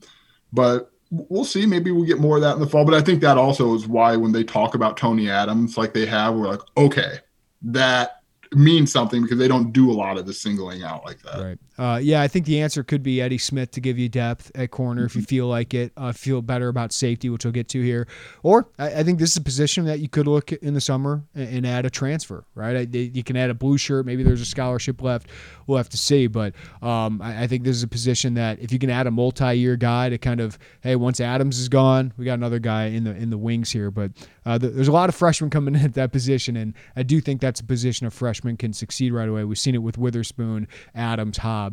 But 0.52 0.90
we'll 1.28 1.44
see. 1.44 1.66
Maybe 1.66 1.90
we'll 1.90 2.06
get 2.06 2.18
more 2.18 2.36
of 2.36 2.42
that 2.42 2.54
in 2.54 2.60
the 2.60 2.66
fall. 2.66 2.84
But 2.84 2.94
I 2.94 3.00
think 3.00 3.20
that 3.20 3.38
also 3.38 3.74
is 3.74 3.86
why 3.86 4.16
when 4.16 4.32
they 4.32 4.44
talk 4.44 4.74
about 4.74 4.96
Tony 4.96 5.30
Adams, 5.30 5.76
like 5.76 5.94
they 5.94 6.06
have, 6.06 6.34
we're 6.34 6.48
like, 6.48 6.60
okay, 6.76 7.18
that 7.62 8.22
means 8.52 8.92
something 8.92 9.22
because 9.22 9.38
they 9.38 9.48
don't 9.48 9.72
do 9.72 9.90
a 9.90 9.94
lot 9.94 10.16
of 10.16 10.26
the 10.26 10.32
singling 10.32 10.82
out 10.82 11.04
like 11.04 11.20
that. 11.22 11.40
Right. 11.40 11.58
Uh, 11.76 11.98
yeah, 12.00 12.22
I 12.22 12.28
think 12.28 12.46
the 12.46 12.60
answer 12.60 12.84
could 12.84 13.02
be 13.02 13.20
Eddie 13.20 13.38
Smith 13.38 13.72
to 13.72 13.80
give 13.80 13.98
you 13.98 14.08
depth 14.08 14.52
at 14.54 14.70
corner 14.70 15.02
mm-hmm. 15.02 15.06
if 15.06 15.16
you 15.16 15.22
mm-hmm. 15.22 15.28
feel 15.28 15.46
like 15.48 15.74
it. 15.74 15.92
Uh, 15.96 16.12
feel 16.12 16.40
better 16.40 16.68
about 16.68 16.92
safety, 16.92 17.28
which 17.28 17.44
we'll 17.44 17.52
get 17.52 17.68
to 17.68 17.82
here. 17.82 18.06
Or 18.42 18.68
I, 18.78 19.00
I, 19.00 19.02
think 19.02 19.18
this 19.18 19.32
is 19.32 19.36
a 19.36 19.42
position 19.42 19.84
that 19.86 19.98
you 19.98 20.08
could 20.08 20.26
look 20.26 20.52
in 20.52 20.74
the 20.74 20.80
summer 20.80 21.24
and, 21.34 21.48
and 21.48 21.66
add 21.66 21.84
a 21.84 21.90
transfer. 21.90 22.44
Right. 22.54 22.76
I, 22.76 22.84
they, 22.84 23.10
you 23.14 23.24
can 23.24 23.36
add 23.36 23.50
a 23.50 23.54
blue 23.54 23.76
shirt. 23.76 24.06
Maybe 24.06 24.22
there's 24.22 24.40
a 24.40 24.46
scholarship 24.46 25.02
left. 25.02 25.28
We'll 25.66 25.78
have 25.78 25.88
to 25.90 25.98
see. 25.98 26.28
But 26.28 26.54
um, 26.80 27.20
I, 27.20 27.44
I, 27.44 27.46
think 27.46 27.64
this 27.64 27.76
is 27.76 27.82
a 27.82 27.88
position 27.88 28.34
that 28.34 28.60
if 28.60 28.72
you 28.72 28.78
can 28.78 28.90
add 28.90 29.06
a 29.06 29.10
multi-year 29.10 29.76
guy 29.76 30.10
to 30.10 30.18
kind 30.18 30.40
of 30.40 30.58
hey, 30.82 30.94
once 30.94 31.20
Adams 31.20 31.58
is 31.58 31.68
gone, 31.68 32.12
we 32.16 32.24
got 32.24 32.34
another 32.34 32.60
guy 32.60 32.86
in 32.86 33.04
the 33.04 33.14
in 33.16 33.30
the 33.30 33.38
wings 33.38 33.72
here. 33.72 33.90
But 33.90 34.12
uh, 34.46 34.58
the, 34.58 34.68
there's 34.68 34.88
a 34.88 34.92
lot 34.92 35.08
of 35.08 35.14
freshmen 35.14 35.50
coming 35.50 35.74
in 35.74 35.80
at 35.84 35.94
that 35.94 36.12
position, 36.12 36.56
and 36.56 36.74
I 36.94 37.02
do 37.02 37.20
think 37.20 37.40
that's 37.40 37.60
a 37.60 37.64
position 37.64 38.06
a 38.06 38.10
freshman 38.10 38.56
can 38.56 38.72
succeed 38.72 39.12
right 39.12 39.28
away. 39.28 39.42
We've 39.42 39.58
seen 39.58 39.74
it 39.74 39.82
with 39.82 39.98
Witherspoon, 39.98 40.68
Adams, 40.94 41.38
Hobbs 41.38 41.63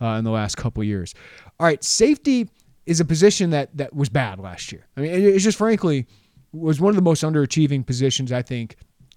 uh, 0.00 0.06
in 0.06 0.24
the 0.24 0.30
last 0.30 0.56
couple 0.56 0.82
years. 0.84 1.14
All 1.58 1.66
right, 1.66 1.82
safety 1.82 2.48
is 2.86 3.00
a 3.00 3.04
position 3.04 3.50
that 3.50 3.76
that 3.76 3.94
was 3.94 4.08
bad 4.08 4.38
last 4.38 4.72
year. 4.72 4.86
I 4.96 5.00
mean, 5.00 5.12
it's 5.12 5.44
just 5.44 5.58
frankly 5.58 6.06
was 6.52 6.80
one 6.80 6.90
of 6.90 6.96
the 6.96 7.02
most 7.02 7.22
underachieving 7.22 7.86
positions 7.86 8.32
I 8.32 8.42
think 8.42 8.76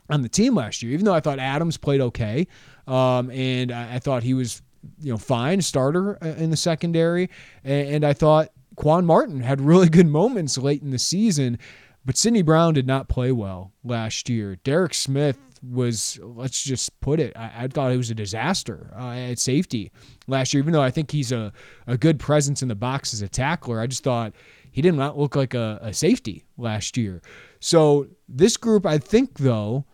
on 0.09 0.21
the 0.21 0.29
team 0.29 0.55
last 0.55 0.83
year. 0.83 0.91
Even 0.93 1.05
though 1.05 1.13
I 1.13 1.19
thought 1.19 1.39
Adams 1.39 1.77
played 1.77 2.01
okay, 2.01 2.47
um, 2.87 3.31
and 3.31 3.71
I, 3.71 3.95
I, 3.95 3.99
thought 3.99 4.23
he 4.23 4.33
was 4.33 4.61
you 4.99 5.11
know 5.11 5.17
fine 5.17 5.61
starter 5.61 6.23
uh, 6.23 6.27
in 6.27 6.49
the 6.49 6.57
secondary, 6.57 7.29
and, 7.63 7.87
and 7.87 8.05
I 8.05 8.13
thought 8.13 8.49
Quan 8.75 9.05
Martin 9.05 9.41
had 9.41 9.61
really 9.61 9.89
good 9.89 10.07
moments 10.07 10.57
late 10.57 10.81
in 10.81 10.91
the 10.91 10.99
season, 10.99 11.57
but 12.05 12.17
Sidney 12.17 12.41
Brown 12.41 12.73
did 12.73 12.87
not 12.87 13.07
play 13.07 13.31
well 13.31 13.71
last 13.83 14.29
year. 14.29 14.57
Derek 14.57 14.93
Smith 14.93 15.37
was, 15.63 16.19
let's 16.21 16.61
just 16.63 16.99
put 16.99 17.19
it, 17.19 17.35
I, 17.35 17.51
I 17.63 17.67
thought 17.67 17.91
it 17.91 17.97
was 17.97 18.09
a 18.09 18.15
disaster 18.15 18.93
uh, 18.99 19.11
at 19.11 19.39
safety 19.39 19.91
last 20.27 20.53
year, 20.53 20.61
even 20.61 20.73
though 20.73 20.81
I 20.81 20.91
think 20.91 21.11
he's 21.11 21.31
a, 21.31 21.53
a 21.87 21.97
good 21.97 22.19
presence 22.19 22.61
in 22.61 22.67
the 22.67 22.75
box 22.75 23.13
as 23.13 23.21
a 23.21 23.29
tackler. 23.29 23.79
I 23.79 23.87
just 23.87 24.03
thought 24.03 24.33
he 24.71 24.81
did 24.81 24.95
not 24.95 25.17
look 25.17 25.35
like 25.35 25.53
a, 25.53 25.79
a 25.81 25.93
safety 25.93 26.43
last 26.57 26.97
year. 26.97 27.21
So 27.59 28.07
this 28.27 28.57
group, 28.57 28.85
I 28.85 28.97
think, 28.97 29.37
though, 29.37 29.85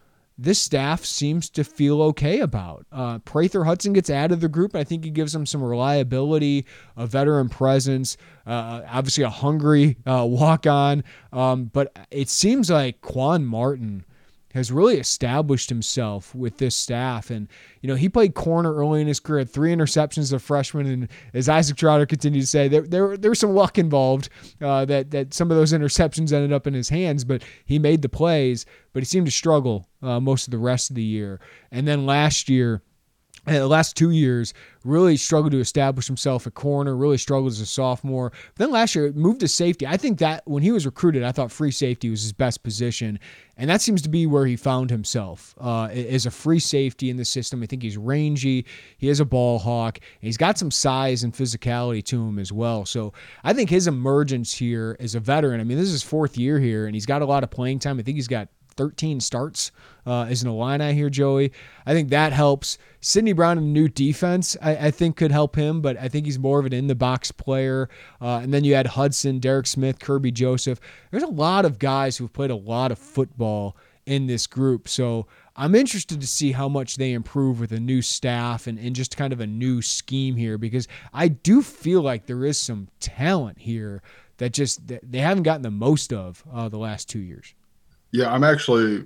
this 0.41 0.61
staff 0.61 1.03
seems 1.03 1.49
to 1.49 1.65
feel 1.65 2.01
okay 2.01 2.39
about. 2.39 2.85
Uh, 2.93 3.19
Prather 3.19 3.65
Hudson 3.65 3.91
gets 3.91 4.09
out 4.09 4.31
of 4.31 4.39
the 4.39 4.47
group. 4.47 4.73
I 4.73 4.85
think 4.85 5.03
he 5.03 5.11
gives 5.11 5.33
them 5.33 5.45
some 5.45 5.61
reliability, 5.61 6.65
a 6.95 7.05
veteran 7.05 7.49
presence, 7.49 8.15
uh, 8.47 8.81
obviously 8.87 9.25
a 9.25 9.29
hungry 9.29 9.97
uh, 10.05 10.25
walk 10.25 10.65
on. 10.65 11.03
Um, 11.33 11.65
but 11.65 12.07
it 12.09 12.29
seems 12.29 12.69
like 12.69 13.01
Quan 13.01 13.45
Martin 13.45 14.05
has 14.53 14.71
really 14.71 14.97
established 14.97 15.69
himself 15.69 16.33
with 16.33 16.57
this 16.57 16.75
staff. 16.75 17.29
And, 17.29 17.47
you 17.81 17.87
know, 17.87 17.95
he 17.95 18.09
played 18.09 18.33
corner 18.33 18.73
early 18.73 19.01
in 19.01 19.07
his 19.07 19.19
career, 19.19 19.39
had 19.39 19.49
three 19.49 19.73
interceptions 19.73 20.19
as 20.19 20.33
a 20.33 20.39
freshman. 20.39 20.87
And 20.87 21.07
as 21.33 21.47
Isaac 21.47 21.77
Trotter 21.77 22.05
continued 22.05 22.41
to 22.41 22.47
say, 22.47 22.67
there, 22.67 22.81
there, 22.81 23.15
there 23.15 23.31
was 23.31 23.39
some 23.39 23.53
luck 23.53 23.77
involved 23.77 24.29
uh, 24.61 24.85
that, 24.85 25.11
that 25.11 25.33
some 25.33 25.51
of 25.51 25.57
those 25.57 25.73
interceptions 25.73 26.33
ended 26.33 26.51
up 26.51 26.65
in 26.65 26.73
his 26.73 26.89
hands, 26.89 27.23
but 27.23 27.43
he 27.65 27.77
made 27.77 28.01
the 28.01 28.09
plays, 28.09 28.65
but 28.91 29.01
he 29.01 29.05
seemed 29.05 29.27
to 29.27 29.31
struggle 29.31 29.87
uh, 30.01 30.19
most 30.19 30.47
of 30.47 30.51
the 30.51 30.57
rest 30.57 30.89
of 30.89 30.95
the 30.95 31.03
year. 31.03 31.39
And 31.71 31.87
then 31.87 32.05
last 32.05 32.49
year, 32.49 32.81
the 33.45 33.67
last 33.67 33.95
two 33.95 34.11
years 34.11 34.53
really 34.85 35.17
struggled 35.17 35.51
to 35.51 35.59
establish 35.59 36.07
himself 36.07 36.47
at 36.47 36.53
corner 36.53 36.95
really 36.95 37.17
struggled 37.17 37.51
as 37.51 37.59
a 37.59 37.65
sophomore. 37.65 38.31
Then 38.55 38.71
last 38.71 38.95
year 38.95 39.11
moved 39.11 39.41
to 39.41 39.47
safety. 39.47 39.85
I 39.85 39.97
think 39.97 40.19
that 40.19 40.43
when 40.45 40.63
he 40.63 40.71
was 40.71 40.85
recruited 40.85 41.23
i 41.23 41.31
thought 41.31 41.51
free 41.51 41.71
safety 41.71 42.09
was 42.09 42.21
his 42.21 42.33
best 42.33 42.63
position 42.63 43.19
and 43.57 43.69
that 43.69 43.81
seems 43.81 44.01
to 44.03 44.09
be 44.09 44.25
where 44.25 44.45
he 44.45 44.55
found 44.55 44.89
himself 44.89 45.53
uh, 45.59 45.85
as 45.85 46.25
a 46.25 46.31
free 46.31 46.59
safety 46.59 47.09
in 47.09 47.17
the 47.17 47.25
system. 47.25 47.61
I 47.61 47.65
think 47.65 47.83
he's 47.83 47.97
rangy 47.97 48.65
he 48.97 49.09
is 49.09 49.19
a 49.19 49.25
ball 49.25 49.59
hawk 49.59 49.99
he's 50.21 50.37
got 50.37 50.57
some 50.57 50.71
size 50.71 51.23
and 51.23 51.33
physicality 51.33 52.03
to 52.05 52.27
him 52.27 52.39
as 52.39 52.51
well. 52.51 52.85
So 52.85 53.13
i 53.43 53.53
think 53.53 53.69
his 53.69 53.87
emergence 53.87 54.53
here 54.53 54.95
as 54.99 55.15
a 55.15 55.19
veteran 55.19 55.59
i 55.59 55.63
mean 55.63 55.77
this 55.77 55.87
is 55.87 55.93
his 55.93 56.03
fourth 56.03 56.37
year 56.37 56.59
here 56.59 56.85
and 56.85 56.95
he's 56.95 57.05
got 57.05 57.21
a 57.21 57.25
lot 57.25 57.43
of 57.43 57.49
playing 57.49 57.79
time. 57.79 57.99
I 57.99 58.03
think 58.03 58.15
he's 58.15 58.27
got 58.27 58.49
13 58.79 59.19
starts 59.19 59.73
uh, 60.07 60.21
as 60.29 60.41
an 60.41 60.47
Illini 60.47 60.93
here, 60.93 61.09
Joey. 61.09 61.51
I 61.85 61.91
think 61.91 62.09
that 62.11 62.31
helps. 62.31 62.77
Sydney 63.01 63.33
Brown 63.33 63.57
in 63.57 63.73
new 63.73 63.89
defense, 63.89 64.55
I, 64.61 64.87
I, 64.87 64.91
think 64.91 65.17
could 65.17 65.33
help 65.33 65.57
him, 65.57 65.81
but 65.81 65.97
I 65.97 66.07
think 66.07 66.25
he's 66.25 66.39
more 66.39 66.61
of 66.61 66.65
an 66.65 66.71
in 66.71 66.87
the 66.87 66.95
box 66.95 67.29
player. 67.29 67.89
Uh, 68.21 68.37
and 68.37 68.53
then 68.53 68.63
you 68.63 68.75
had 68.75 68.87
Hudson, 68.87 69.39
Derek 69.39 69.67
Smith, 69.67 69.99
Kirby 69.99 70.31
Joseph. 70.31 70.79
There's 71.11 71.23
a 71.23 71.27
lot 71.27 71.65
of 71.65 71.77
guys 71.77 72.15
who've 72.15 72.31
played 72.31 72.51
a 72.51 72.55
lot 72.55 72.93
of 72.93 72.97
football 72.97 73.75
in 74.05 74.27
this 74.27 74.47
group. 74.47 74.87
So 74.87 75.27
I'm 75.57 75.75
interested 75.75 76.21
to 76.21 76.27
see 76.27 76.53
how 76.53 76.69
much 76.69 76.95
they 76.95 77.11
improve 77.11 77.59
with 77.59 77.73
a 77.73 77.81
new 77.81 78.01
staff 78.01 78.65
and, 78.65 78.79
and 78.79 78.95
just 78.95 79.17
kind 79.17 79.33
of 79.33 79.41
a 79.41 79.47
new 79.47 79.81
scheme 79.81 80.37
here 80.37 80.57
because 80.57 80.87
I 81.13 81.27
do 81.27 81.61
feel 81.61 82.01
like 82.01 82.27
there 82.27 82.45
is 82.45 82.57
some 82.57 82.87
talent 83.01 83.59
here 83.59 84.01
that 84.37 84.53
just 84.53 84.87
they 84.87 85.19
haven't 85.19 85.43
gotten 85.43 85.63
the 85.63 85.69
most 85.69 86.13
of 86.13 86.45
uh, 86.49 86.69
the 86.69 86.77
last 86.77 87.09
two 87.09 87.19
years. 87.19 87.53
Yeah, 88.11 88.33
I'm 88.33 88.43
actually 88.43 89.05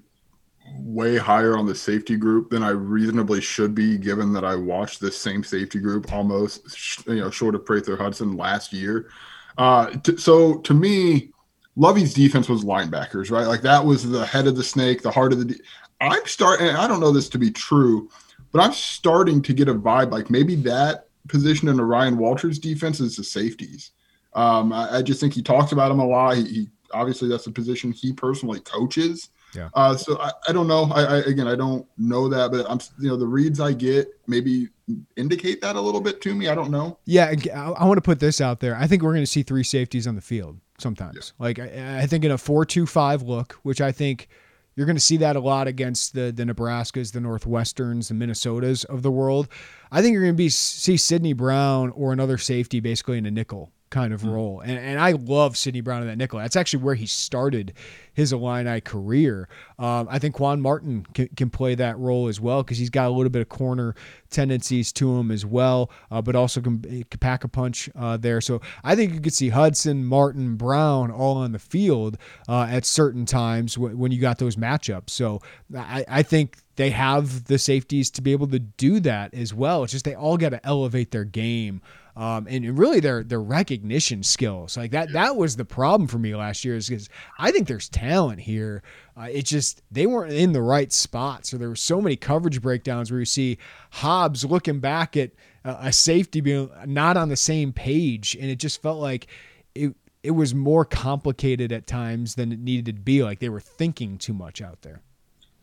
way 0.78 1.18
higher 1.18 1.58
on 1.58 1.66
the 1.66 1.76
safety 1.76 2.16
group 2.16 2.50
than 2.50 2.64
I 2.64 2.70
reasonably 2.70 3.42
should 3.42 3.76
be, 3.76 3.98
given 3.98 4.34
that 4.34 4.46
I 4.46 4.56
watched 4.56 5.02
this 5.02 5.18
same 5.18 5.44
safety 5.44 5.80
group 5.80 6.12
almost, 6.12 7.06
you 7.08 7.16
know, 7.16 7.30
short 7.30 7.56
of 7.56 7.66
Prather 7.66 7.98
Hudson 7.98 8.38
last 8.38 8.74
year. 8.74 9.10
Uh, 9.58 9.92
t- 9.98 10.18
so 10.18 10.58
to 10.60 10.74
me, 10.74 11.32
Lovie's 11.76 12.14
defense 12.14 12.48
was 12.48 12.64
linebackers, 12.64 13.32
right? 13.32 13.48
Like 13.48 13.62
that 13.62 13.84
was 13.84 14.10
the 14.10 14.26
head 14.26 14.48
of 14.48 14.56
the 14.56 14.64
snake, 14.64 15.02
the 15.02 15.12
heart 15.12 15.34
of 15.34 15.40
the. 15.40 15.46
De- 15.46 15.60
I'm 16.02 16.26
starting. 16.26 16.68
I 16.68 16.88
don't 16.88 17.00
know 17.00 17.12
this 17.12 17.30
to 17.30 17.38
be 17.38 17.52
true, 17.52 18.10
but 18.52 18.62
I'm 18.62 18.74
starting 18.74 19.42
to 19.42 19.54
get 19.54 19.70
a 19.70 19.74
vibe 19.74 20.12
like 20.12 20.30
maybe 20.30 20.56
that 20.58 21.08
position 21.28 21.68
in 21.70 21.80
Ryan 21.80 22.18
Walters 22.18 22.60
defense 22.60 23.00
is 23.00 23.16
the 23.16 23.24
safeties. 23.24 23.92
Um, 24.34 24.74
I, 24.74 24.98
I, 24.98 25.02
just 25.02 25.20
think 25.20 25.34
he 25.34 25.44
talks 25.44 25.72
about 25.72 25.92
him 25.92 26.00
a 26.00 26.08
lot. 26.08 26.38
He, 26.38 26.44
he 26.44 26.70
obviously 26.94 27.28
that's 27.28 27.46
the 27.46 27.52
position 27.52 27.92
he 27.92 28.14
personally 28.14 28.60
coaches. 28.62 29.30
Yeah. 29.56 29.70
Uh, 29.74 29.96
so 29.96 30.20
I, 30.20 30.32
I 30.48 30.52
don't 30.52 30.68
know. 30.68 30.92
I, 30.94 31.04
I, 31.04 31.18
again 31.20 31.48
I 31.48 31.56
don't 31.56 31.86
know 31.98 32.28
that, 32.30 32.52
but 32.52 32.70
I'm 32.70 32.80
you 33.00 33.10
know 33.10 33.18
the 33.18 33.28
reads 33.28 33.60
I 33.60 33.74
get 33.74 34.08
maybe 34.28 34.70
indicate 35.16 35.62
that 35.62 35.76
a 35.76 35.82
little 35.82 36.02
bit 36.02 36.22
to 36.22 36.34
me. 36.34 36.48
I 36.48 36.56
don't 36.56 36.72
know. 36.72 36.98
Yeah, 37.06 37.34
I, 37.54 37.72
I 37.72 37.86
want 37.86 37.98
to 37.98 38.02
put 38.02 38.20
this 38.20 38.42
out 38.42 38.60
there. 38.60 38.76
I 38.76 38.88
think 38.88 39.04
we're 39.04 39.14
going 39.14 39.24
to 39.24 39.28
see 39.28 39.44
three 39.44 39.64
safeties 39.64 40.08
on 40.08 40.16
the 40.16 40.22
field 40.22 40.60
sometimes. 40.78 41.34
Yeah. 41.38 41.44
Like 41.44 41.60
I, 41.60 42.02
I 42.02 42.08
think 42.08 42.26
in 42.26 42.32
a 42.32 42.38
four-two-five 42.38 43.22
look, 43.22 43.54
which 43.64 43.80
I 43.80 43.92
think 43.92 44.28
you're 44.76 44.88
going 44.88 44.96
to 44.96 45.02
see 45.02 45.18
that 45.18 45.36
a 45.36 45.40
lot 45.40 45.68
against 45.68 46.14
the 46.14 46.32
the 46.32 46.44
Nebraskas, 46.44 47.12
the 47.12 47.20
Northwesterns, 47.20 48.08
the 48.08 48.16
Minnesotas 48.16 48.86
of 48.86 49.04
the 49.04 49.12
world. 49.12 49.48
I 49.92 50.02
think 50.02 50.14
you're 50.14 50.24
going 50.24 50.34
to 50.34 50.38
be 50.38 50.50
see 50.50 50.98
Sydney 50.98 51.34
Brown 51.34 51.92
or 51.92 52.12
another 52.12 52.38
safety 52.38 52.80
basically 52.80 53.18
in 53.20 53.26
a 53.26 53.32
nickel 53.32 53.72
kind 53.94 54.12
of 54.12 54.22
mm. 54.24 54.34
role. 54.34 54.60
And, 54.60 54.78
and 54.78 55.00
I 55.00 55.12
love 55.12 55.56
Sydney 55.56 55.82
Brown 55.82 56.02
in 56.02 56.08
that 56.08 56.18
nickel. 56.18 56.40
That's 56.40 56.56
actually 56.56 56.84
where 56.84 56.96
he 56.96 57.06
started 57.06 57.74
his 58.14 58.32
Illini 58.32 58.80
career. 58.82 59.48
Um, 59.80 60.08
I 60.10 60.20
think 60.20 60.36
Quan 60.36 60.62
Martin 60.62 61.06
can, 61.14 61.28
can, 61.36 61.50
play 61.50 61.76
that 61.76 61.98
role 62.00 62.28
as 62.28 62.40
well 62.40 62.64
because 62.64 62.78
he's 62.78 62.90
got 62.90 63.08
a 63.08 63.10
little 63.10 63.30
bit 63.30 63.42
of 63.42 63.50
corner 63.50 63.96
tendencies 64.30 64.92
to 64.94 65.18
him 65.18 65.30
as 65.30 65.46
well, 65.46 65.92
uh, 66.10 66.22
but 66.22 66.36
also 66.36 66.62
can, 66.62 66.82
can, 66.82 67.20
pack 67.20 67.44
a 67.44 67.48
punch 67.48 67.90
uh, 67.96 68.18
there. 68.18 68.42
So 68.42 68.62
I 68.84 68.96
think 68.96 69.14
you 69.14 69.20
could 69.20 69.34
see 69.34 69.50
Hudson, 69.50 70.06
Martin, 70.06 70.56
Brown 70.56 71.12
all 71.12 71.38
on 71.38 71.52
the 71.52 71.60
field 71.60 72.18
uh, 72.48 72.68
at 72.70 72.86
certain 72.86 73.26
times 73.26 73.76
w- 73.76 73.96
when 73.96 74.12
you 74.12 74.22
got 74.22 74.38
those 74.38 74.56
matchups. 74.56 75.10
So 75.10 75.42
I, 75.76 76.06
I 76.08 76.24
think 76.24 76.58
they 76.76 76.90
have 76.92 77.46
the 77.46 77.58
safeties 77.60 78.10
to 78.12 78.22
be 78.22 78.32
able 78.32 78.48
to 78.48 78.60
do 78.60 79.00
that 79.02 79.34
as 79.34 79.54
well. 79.54 79.84
It's 79.84 79.92
just 79.92 80.06
they 80.06 80.16
all 80.16 80.38
got 80.38 80.50
to 80.50 80.66
elevate 80.66 81.12
their 81.12 81.26
game 81.26 81.82
um, 82.16 82.48
and 82.50 82.78
really 82.78 83.00
their 83.00 83.24
their 83.24 83.42
recognition 83.42 84.24
skills. 84.24 84.78
Like 84.78 84.92
that 84.92 85.12
that 85.14 85.36
was 85.36 85.56
the 85.56 85.66
problem 85.66 86.08
for 86.08 86.20
me 86.20 86.36
last 86.36 86.64
year 86.64 86.76
is 86.76 86.90
because 86.90 87.10
I 87.40 87.52
think 87.52 87.68
there's 87.68 87.90
talent 87.90 88.03
here. 88.40 88.84
Uh, 89.18 89.30
it 89.32 89.46
just 89.46 89.82
they 89.92 90.06
weren't 90.06 90.34
in 90.34 90.54
the 90.54 90.62
right 90.62 90.92
spot. 90.92 91.46
So 91.46 91.58
there 91.58 91.70
were 91.70 91.76
so 91.76 92.02
many 92.02 92.16
coverage 92.16 92.62
breakdowns 92.62 93.12
where 93.12 93.20
you 93.20 93.26
see 93.26 93.58
Hobbs 93.92 94.46
looking 94.46 94.80
back 94.80 95.16
at 95.18 95.32
uh, 95.66 95.78
a 95.80 95.94
safety 95.94 96.42
being 96.42 96.70
not 96.86 97.18
on 97.18 97.30
the 97.30 97.36
same 97.36 97.74
page, 97.74 98.36
and 98.40 98.50
it 98.50 98.58
just 98.58 98.82
felt 98.82 99.00
like 99.00 99.28
it 99.76 99.96
it 100.24 100.32
was 100.32 100.56
more 100.56 100.86
complicated 100.86 101.72
at 101.72 101.86
times 101.86 102.36
than 102.36 102.52
it 102.52 102.60
needed 102.60 102.86
to 102.96 103.02
be. 103.02 103.24
Like 103.24 103.40
they 103.40 103.50
were 103.50 103.60
thinking 103.60 104.18
too 104.18 104.34
much 104.34 104.62
out 104.62 104.82
there. 104.82 105.02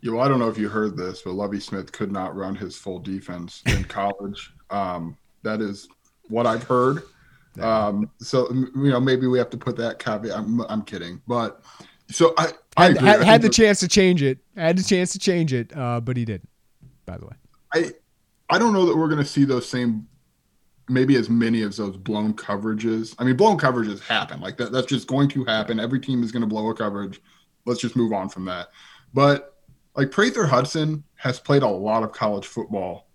Yeah, 0.03 0.13
well, 0.13 0.23
I 0.23 0.29
don't 0.29 0.39
know 0.39 0.49
if 0.49 0.57
you 0.57 0.69
heard 0.69 0.97
this, 0.97 1.23
but 1.23 1.33
Lovie 1.35 1.61
Smith 1.61 1.93
could 1.93 2.11
not 2.11 2.35
run 2.35 2.55
his 2.55 2.77
full 2.77 2.99
defense 2.99 3.63
in 3.67 3.85
college. 3.89 4.53
Um, 4.71 5.17
that 5.43 5.61
is 5.61 5.89
what 6.29 6.47
I've 6.47 6.63
heard. 6.63 7.03
Um, 7.61 8.11
so 8.19 8.51
you 8.53 8.91
know, 8.91 9.01
maybe 9.01 9.27
we 9.27 9.39
have 9.39 9.51
to 9.51 9.57
put 9.57 9.77
that 9.77 9.99
caveat. 9.99 10.37
I'm, 10.37 10.61
I'm 10.63 10.83
kidding, 10.83 11.21
but 11.27 11.63
so 12.11 12.35
I, 12.37 12.53
I 12.77 12.87
had, 12.89 12.99
had, 12.99 13.23
had 13.23 13.43
the 13.43 13.49
chance 13.49 13.81
to 13.81 13.89
change 13.89 14.23
it. 14.23 14.39
Had 14.57 14.79
the 14.79 14.83
chance 14.83 15.13
to 15.13 15.19
change 15.19 15.53
it, 15.53 15.77
uh, 15.77 16.01
but 16.01 16.17
he 16.17 16.25
didn't. 16.25 16.49
By 17.07 17.19
the 17.19 17.27
way, 17.27 17.35
I 17.75 17.93
I 18.49 18.59
don't 18.59 18.73
know 18.73 18.87
that 18.87 18.97
we're 18.97 19.09
going 19.09 19.23
to 19.23 19.29
see 19.29 19.45
those 19.45 19.69
same, 19.69 20.07
maybe 20.89 21.17
as 21.17 21.31
many 21.31 21.63
of 21.63 21.77
those 21.77 21.97
blown 21.97 22.35
coverages. 22.35 23.15
I 23.19 23.25
mean, 23.25 23.37
blown 23.37 23.59
coverages 23.59 24.01
happen. 24.01 24.41
Like 24.41 24.57
that. 24.59 24.73
That's 24.73 24.87
just 24.87 25.07
going 25.07 25.29
to 25.31 25.45
happen. 25.45 25.81
Every 25.81 26.01
team 26.01 26.23
is 26.23 26.33
going 26.33 26.43
to 26.43 26.49
blow 26.49 26.69
a 26.71 26.75
coverage. 26.75 27.21
Let's 27.67 27.81
just 27.81 27.97
move 27.97 28.13
on 28.13 28.29
from 28.29 28.45
that. 28.47 28.69
But 29.15 29.57
like 29.97 30.11
Prather 30.11 30.47
Hudson 30.47 31.05
has 31.17 31.39
played 31.39 31.63
a 31.63 31.69
lot 31.69 32.03
of 32.03 32.13
college 32.13 32.47
football 32.47 33.11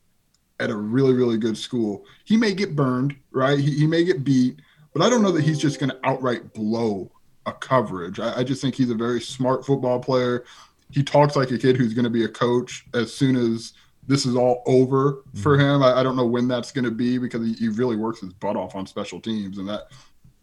at 0.60 0.70
a 0.70 0.76
really, 0.76 1.14
really 1.14 1.38
good 1.38 1.58
school, 1.58 2.06
he 2.24 2.38
may 2.38 2.54
get 2.54 2.76
burned, 2.76 3.16
right? 3.32 3.60
He, 3.60 3.72
he 3.72 3.88
may 3.88 4.04
get 4.04 4.24
beat, 4.24 4.62
but 4.94 5.02
I 5.02 5.10
don't 5.10 5.22
know 5.22 5.32
that 5.32 5.44
he's 5.44 5.60
just 5.60 5.80
going 5.80 5.90
to 5.90 6.00
outright 6.04 6.54
blow 6.54 7.12
a 7.46 7.54
coverage. 7.54 8.20
I, 8.20 8.40
I, 8.40 8.44
just 8.44 8.62
think 8.62 8.76
he's 8.76 8.90
a 8.90 8.96
very 8.96 9.22
smart 9.22 9.66
football 9.66 10.00
player. 10.00 10.46
He 10.92 11.04
talks 11.04 11.36
like 11.36 11.52
a 11.52 11.58
kid 11.58 11.78
who's 11.78 11.94
going 11.94 12.06
to 12.06 12.10
be 12.10 12.26
a 12.26 12.30
coach 12.30 12.86
as 12.94 13.14
soon 13.14 13.36
as 13.36 13.74
this 14.08 14.26
is 14.26 14.36
all 14.36 14.64
over 14.66 15.24
for 15.36 15.58
mm-hmm. 15.58 15.76
him. 15.76 15.84
I, 15.84 16.00
I 16.00 16.04
don't 16.04 16.16
know 16.16 16.26
when 16.26 16.48
that's 16.48 16.72
going 16.72 16.86
to 16.86 16.92
be 16.92 17.18
because 17.18 17.46
he, 17.46 17.54
he, 17.54 17.70
really 17.70 17.96
works 17.96 18.22
his 18.22 18.34
butt 18.34 18.56
off 18.56 18.76
on 18.76 18.86
special 18.86 19.20
teams, 19.20 19.58
and 19.58 19.68
that 19.68 19.92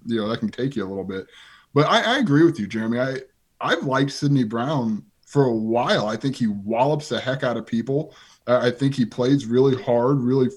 you 0.07 0.17
know 0.17 0.29
that 0.29 0.39
can 0.39 0.51
take 0.51 0.77
you 0.77 0.85
a 0.85 0.89
little 0.89 1.05
bit. 1.05 1.27
But 1.75 1.87
I, 1.87 2.15
I 2.15 2.19
agree 2.19 2.45
with 2.45 2.59
you, 2.59 2.67
Jeremy. 2.67 2.99
I 3.01 3.19
I've 3.61 3.85
liked 3.85 4.11
Sydney 4.11 4.45
Brown 4.45 5.05
for 5.27 5.45
a 5.45 5.55
while. 5.55 6.07
I 6.07 6.17
think 6.17 6.37
he 6.37 6.49
wallops 6.49 7.09
the 7.09 7.21
heck 7.21 7.43
out 7.43 7.57
of 7.57 7.67
people. 7.67 8.15
I 8.47 8.71
think 8.71 8.95
he 8.95 9.07
plays 9.07 9.47
really 9.47 9.81
hard, 9.81 10.21
really 10.21 10.49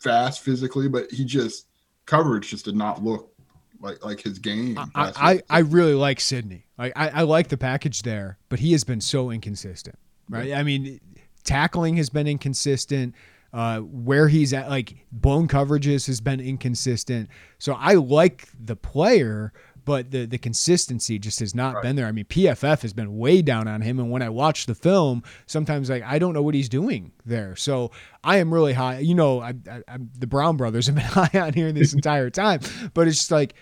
fast 0.00 0.40
physically, 0.40 0.88
but 0.88 1.10
he 1.10 1.24
just 1.24 1.66
coverage 2.06 2.48
just 2.48 2.64
did 2.64 2.74
not 2.74 3.04
look 3.04 3.32
like 3.80 4.04
like 4.04 4.20
his 4.20 4.38
game. 4.38 4.78
I 4.78 4.88
I, 4.94 5.42
I, 5.48 5.58
really 5.60 5.94
like 5.94 6.20
Sydney. 6.20 6.66
I, 6.78 6.92
I 6.96 7.22
like 7.22 7.48
the 7.48 7.56
package 7.56 8.02
there, 8.02 8.38
but 8.48 8.58
he 8.58 8.72
has 8.72 8.84
been 8.84 9.00
so 9.00 9.30
inconsistent. 9.30 9.98
Right? 10.28 10.48
Yeah. 10.48 10.60
I 10.60 10.62
mean, 10.62 11.00
tackling 11.44 11.96
has 11.96 12.10
been 12.10 12.26
inconsistent. 12.26 13.14
Uh, 13.50 13.78
where 13.78 14.28
he's 14.28 14.52
at, 14.52 14.68
like 14.68 14.94
blown 15.10 15.48
coverages 15.48 16.06
has 16.06 16.20
been 16.20 16.38
inconsistent. 16.38 17.30
So 17.58 17.72
I 17.72 17.94
like 17.94 18.46
the 18.62 18.76
player, 18.76 19.54
but 19.88 20.10
the 20.10 20.26
the 20.26 20.36
consistency 20.36 21.18
just 21.18 21.40
has 21.40 21.54
not 21.54 21.76
right. 21.76 21.82
been 21.82 21.96
there. 21.96 22.06
I 22.06 22.12
mean, 22.12 22.26
PFF 22.26 22.82
has 22.82 22.92
been 22.92 23.16
way 23.16 23.40
down 23.40 23.66
on 23.66 23.80
him, 23.80 23.98
and 23.98 24.10
when 24.10 24.20
I 24.20 24.28
watch 24.28 24.66
the 24.66 24.74
film, 24.74 25.22
sometimes 25.46 25.88
like 25.88 26.02
I 26.02 26.18
don't 26.18 26.34
know 26.34 26.42
what 26.42 26.54
he's 26.54 26.68
doing 26.68 27.10
there. 27.24 27.56
So 27.56 27.90
I 28.22 28.36
am 28.36 28.52
really 28.52 28.74
high. 28.74 28.98
You 28.98 29.14
know, 29.14 29.40
I, 29.40 29.54
I, 29.66 29.96
the 30.18 30.26
Brown 30.26 30.58
brothers 30.58 30.88
have 30.88 30.94
been 30.94 31.04
high 31.06 31.30
on 31.40 31.54
here 31.54 31.72
this 31.72 31.94
entire 31.94 32.28
time, 32.28 32.60
but 32.92 33.08
it's 33.08 33.16
just 33.16 33.30
like 33.30 33.54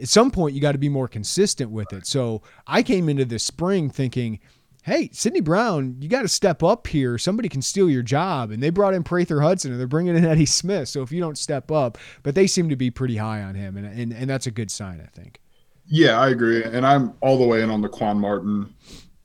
at 0.00 0.08
some 0.08 0.30
point 0.30 0.54
you 0.54 0.62
got 0.62 0.72
to 0.72 0.78
be 0.78 0.88
more 0.88 1.06
consistent 1.06 1.70
with 1.70 1.92
it. 1.92 2.06
So 2.06 2.40
I 2.66 2.82
came 2.82 3.10
into 3.10 3.26
this 3.26 3.44
spring 3.44 3.90
thinking 3.90 4.40
hey, 4.84 5.08
Sydney 5.14 5.40
Brown, 5.40 5.96
you 5.98 6.10
got 6.10 6.22
to 6.22 6.28
step 6.28 6.62
up 6.62 6.86
here. 6.86 7.16
Somebody 7.16 7.48
can 7.48 7.62
steal 7.62 7.88
your 7.88 8.02
job. 8.02 8.50
And 8.50 8.62
they 8.62 8.68
brought 8.68 8.92
in 8.92 9.02
Prather 9.02 9.40
Hudson 9.40 9.70
and 9.70 9.80
they're 9.80 9.86
bringing 9.86 10.14
in 10.14 10.26
Eddie 10.26 10.44
Smith. 10.44 10.90
So 10.90 11.00
if 11.00 11.10
you 11.10 11.22
don't 11.22 11.38
step 11.38 11.70
up, 11.72 11.96
but 12.22 12.34
they 12.34 12.46
seem 12.46 12.68
to 12.68 12.76
be 12.76 12.90
pretty 12.90 13.16
high 13.16 13.42
on 13.42 13.54
him. 13.54 13.78
And, 13.78 13.86
and, 13.86 14.12
and 14.12 14.28
that's 14.28 14.46
a 14.46 14.50
good 14.50 14.70
sign, 14.70 15.00
I 15.00 15.06
think. 15.18 15.40
Yeah, 15.86 16.18
I 16.18 16.30
agree. 16.30 16.64
And 16.64 16.86
I'm 16.86 17.14
all 17.20 17.38
the 17.38 17.46
way 17.46 17.62
in 17.62 17.70
on 17.70 17.82
the 17.82 17.88
Quan 17.88 18.18
Martin 18.18 18.74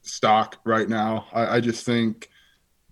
stock 0.02 0.58
right 0.66 0.90
now. 0.90 1.28
I, 1.34 1.58
I 1.58 1.60
just 1.62 1.86
think 1.86 2.30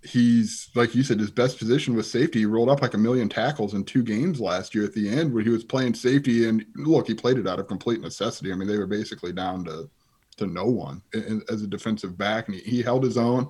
he's, 0.03 0.70
like 0.76 0.95
you 0.95 1.03
said, 1.03 1.20
his 1.20 1.32
best 1.32 1.57
position 1.57 1.95
was 1.95 2.09
safety. 2.09 2.39
He 2.39 2.45
rolled 2.45 2.70
up 2.70 2.82
like 2.82 2.93
a 2.93 2.97
million 2.97 3.28
tackles 3.28 3.74
in 3.74 3.84
two 3.84 4.03
games 4.03 4.39
last 4.39 4.74
year 4.74 4.86
at 4.86 4.93
the 4.93 5.09
end 5.09 5.34
where 5.34 5.43
he 5.43 5.49
was 5.49 5.63
playing 5.63 5.95
safety. 5.95 6.47
And 6.47 6.65
look, 6.76 7.07
he 7.07 7.13
played 7.13 7.38
it 7.38 7.47
out 7.47 7.59
of 7.59 7.68
complete 7.68 8.01
necessity. 8.01 8.51
I 8.51 8.55
mean, 8.55 8.68
they 8.68 8.78
were 8.78 8.88
basically 8.88 9.34
down 9.34 9.65
to 9.65 9.89
to 10.38 10.45
no 10.45 10.65
one 10.65 11.01
as 11.49 11.63
a 11.63 11.68
defensive 11.68 12.15
back, 12.15 12.47
and 12.47 12.55
he, 12.55 12.61
he 12.61 12.82
held 12.84 13.03
his 13.03 13.18
own 13.18 13.49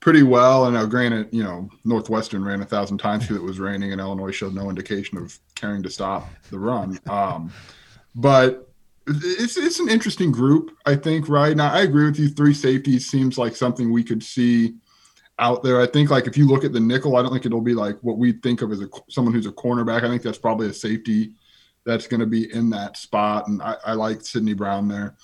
pretty 0.00 0.24
well. 0.24 0.64
And 0.64 0.74
now, 0.74 0.84
granted, 0.84 1.28
you 1.30 1.44
know, 1.44 1.70
Northwestern 1.84 2.44
ran 2.44 2.60
a 2.60 2.64
thousand 2.64 2.98
times 2.98 3.22
because 3.22 3.36
it 3.36 3.42
was 3.42 3.60
raining, 3.60 3.92
and 3.92 4.00
Illinois 4.00 4.32
showed 4.32 4.52
no 4.52 4.68
indication 4.68 5.16
of 5.16 5.38
caring 5.54 5.82
to 5.84 5.90
stop 5.90 6.28
the 6.50 6.58
run. 6.58 6.98
Um, 7.06 7.52
but 8.16 8.73
it's 9.06 9.56
it's 9.56 9.80
an 9.80 9.88
interesting 9.88 10.32
group, 10.32 10.70
I 10.86 10.96
think. 10.96 11.28
Right 11.28 11.56
now, 11.56 11.72
I 11.72 11.82
agree 11.82 12.06
with 12.06 12.18
you. 12.18 12.28
Three 12.28 12.54
safeties 12.54 13.06
seems 13.06 13.38
like 13.38 13.56
something 13.56 13.92
we 13.92 14.04
could 14.04 14.22
see 14.22 14.74
out 15.38 15.62
there. 15.62 15.80
I 15.80 15.86
think 15.86 16.10
like 16.10 16.26
if 16.26 16.36
you 16.36 16.46
look 16.46 16.64
at 16.64 16.72
the 16.72 16.80
nickel, 16.80 17.16
I 17.16 17.22
don't 17.22 17.32
think 17.32 17.46
it'll 17.46 17.60
be 17.60 17.74
like 17.74 17.98
what 18.00 18.18
we 18.18 18.32
think 18.32 18.62
of 18.62 18.72
as 18.72 18.80
a 18.80 18.88
someone 19.08 19.34
who's 19.34 19.46
a 19.46 19.52
cornerback. 19.52 20.04
I 20.04 20.08
think 20.08 20.22
that's 20.22 20.38
probably 20.38 20.68
a 20.68 20.74
safety 20.74 21.34
that's 21.84 22.06
going 22.06 22.20
to 22.20 22.26
be 22.26 22.52
in 22.54 22.70
that 22.70 22.96
spot, 22.96 23.48
and 23.48 23.60
I, 23.62 23.76
I 23.84 23.92
like 23.92 24.22
Sydney 24.22 24.54
Brown 24.54 24.88
there. 24.88 25.16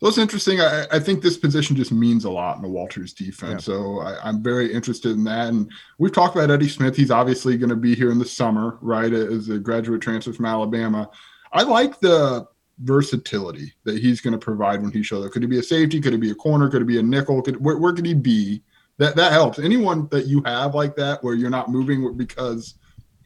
So 0.00 0.08
it's 0.08 0.18
interesting. 0.18 0.60
I, 0.60 0.84
I, 0.92 0.98
think 0.98 1.22
this 1.22 1.38
position 1.38 1.76
just 1.76 1.92
means 1.92 2.26
a 2.26 2.30
lot 2.30 2.56
in 2.56 2.62
the 2.62 2.68
Walters 2.68 3.14
defense. 3.14 3.66
Yeah. 3.66 3.74
So 3.74 4.00
I, 4.00 4.28
am 4.28 4.42
very 4.42 4.70
interested 4.70 5.12
in 5.12 5.24
that. 5.24 5.48
And 5.48 5.70
we've 5.98 6.12
talked 6.12 6.36
about 6.36 6.50
Eddie 6.50 6.68
Smith. 6.68 6.94
He's 6.94 7.12
obviously 7.12 7.56
going 7.56 7.70
to 7.70 7.76
be 7.76 7.94
here 7.94 8.10
in 8.10 8.18
the 8.18 8.24
summer, 8.24 8.76
right, 8.82 9.10
as 9.10 9.48
a 9.48 9.58
graduate 9.58 10.02
transfer 10.02 10.34
from 10.34 10.44
Alabama. 10.44 11.08
I 11.52 11.62
like 11.62 12.00
the 12.00 12.46
versatility 12.78 13.72
that 13.84 13.98
he's 13.98 14.20
going 14.20 14.32
to 14.32 14.38
provide 14.38 14.82
when 14.82 14.90
he 14.90 15.02
shows 15.02 15.24
up. 15.24 15.32
Could 15.32 15.42
he 15.42 15.48
be 15.48 15.58
a 15.58 15.62
safety? 15.62 16.00
Could 16.00 16.12
he 16.12 16.18
be 16.18 16.30
a 16.30 16.34
corner? 16.34 16.68
Could 16.68 16.82
he 16.82 16.86
be 16.86 16.98
a 16.98 17.02
nickel? 17.02 17.42
Could, 17.42 17.62
where, 17.62 17.78
where 17.78 17.92
could 17.92 18.06
he 18.06 18.14
be? 18.14 18.62
That 18.98 19.16
that 19.16 19.32
helps. 19.32 19.58
Anyone 19.58 20.08
that 20.10 20.26
you 20.26 20.40
have 20.44 20.74
like 20.74 20.94
that, 20.96 21.22
where 21.24 21.34
you're 21.34 21.50
not 21.50 21.68
moving 21.68 22.16
because, 22.16 22.74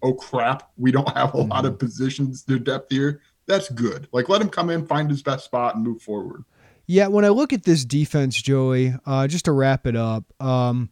oh 0.03 0.15
crap, 0.15 0.71
we 0.79 0.91
don't 0.91 1.15
have 1.15 1.35
a 1.35 1.39
mm-hmm. 1.39 1.51
lot 1.51 1.67
of 1.67 1.73
mm-hmm. 1.73 1.87
positions 1.87 2.43
to 2.45 2.59
depth 2.59 2.91
here. 2.91 3.21
That's 3.47 3.69
good. 3.71 4.09
Like 4.13 4.29
let 4.29 4.41
him 4.41 4.49
come 4.49 4.71
in, 4.71 4.87
find 4.87 5.11
his 5.11 5.23
best 5.23 5.45
spot, 5.45 5.75
and 5.75 5.85
move 5.85 6.01
forward. 6.01 6.45
Yeah, 6.87 7.09
when 7.09 7.27
I 7.27 7.29
look 7.29 7.53
at 7.53 7.65
this 7.65 7.85
defense, 7.85 8.41
Joey, 8.41 8.95
uh, 9.05 9.29
just 9.29 9.45
to 9.45 9.53
wrap 9.53 9.87
it 9.87 9.95
up, 9.95 10.25
um, 10.41 10.89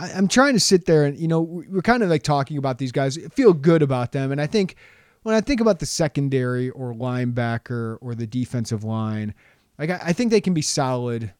I, 0.00 0.10
am 0.10 0.26
trying 0.26 0.54
to 0.54 0.60
sit 0.60 0.86
there 0.86 1.04
and 1.04 1.16
you 1.16 1.28
know 1.28 1.40
we're 1.40 1.82
kind 1.82 2.02
of 2.02 2.08
like 2.08 2.24
talking 2.24 2.58
about 2.58 2.78
these 2.78 2.92
guys, 2.92 3.16
feel 3.32 3.52
good 3.52 3.82
about 3.82 4.10
them, 4.10 4.32
and 4.32 4.40
I 4.40 4.48
think 4.48 4.74
when 5.26 5.34
I 5.34 5.40
think 5.40 5.60
about 5.60 5.80
the 5.80 5.86
secondary 5.86 6.70
or 6.70 6.94
linebacker 6.94 7.98
or 8.00 8.14
the 8.14 8.28
defensive 8.28 8.84
line, 8.84 9.34
like 9.76 9.90
I, 9.90 9.98
I 10.00 10.12
think 10.12 10.30
they 10.30 10.40
can 10.40 10.54
be 10.54 10.62
solid. 10.62 11.32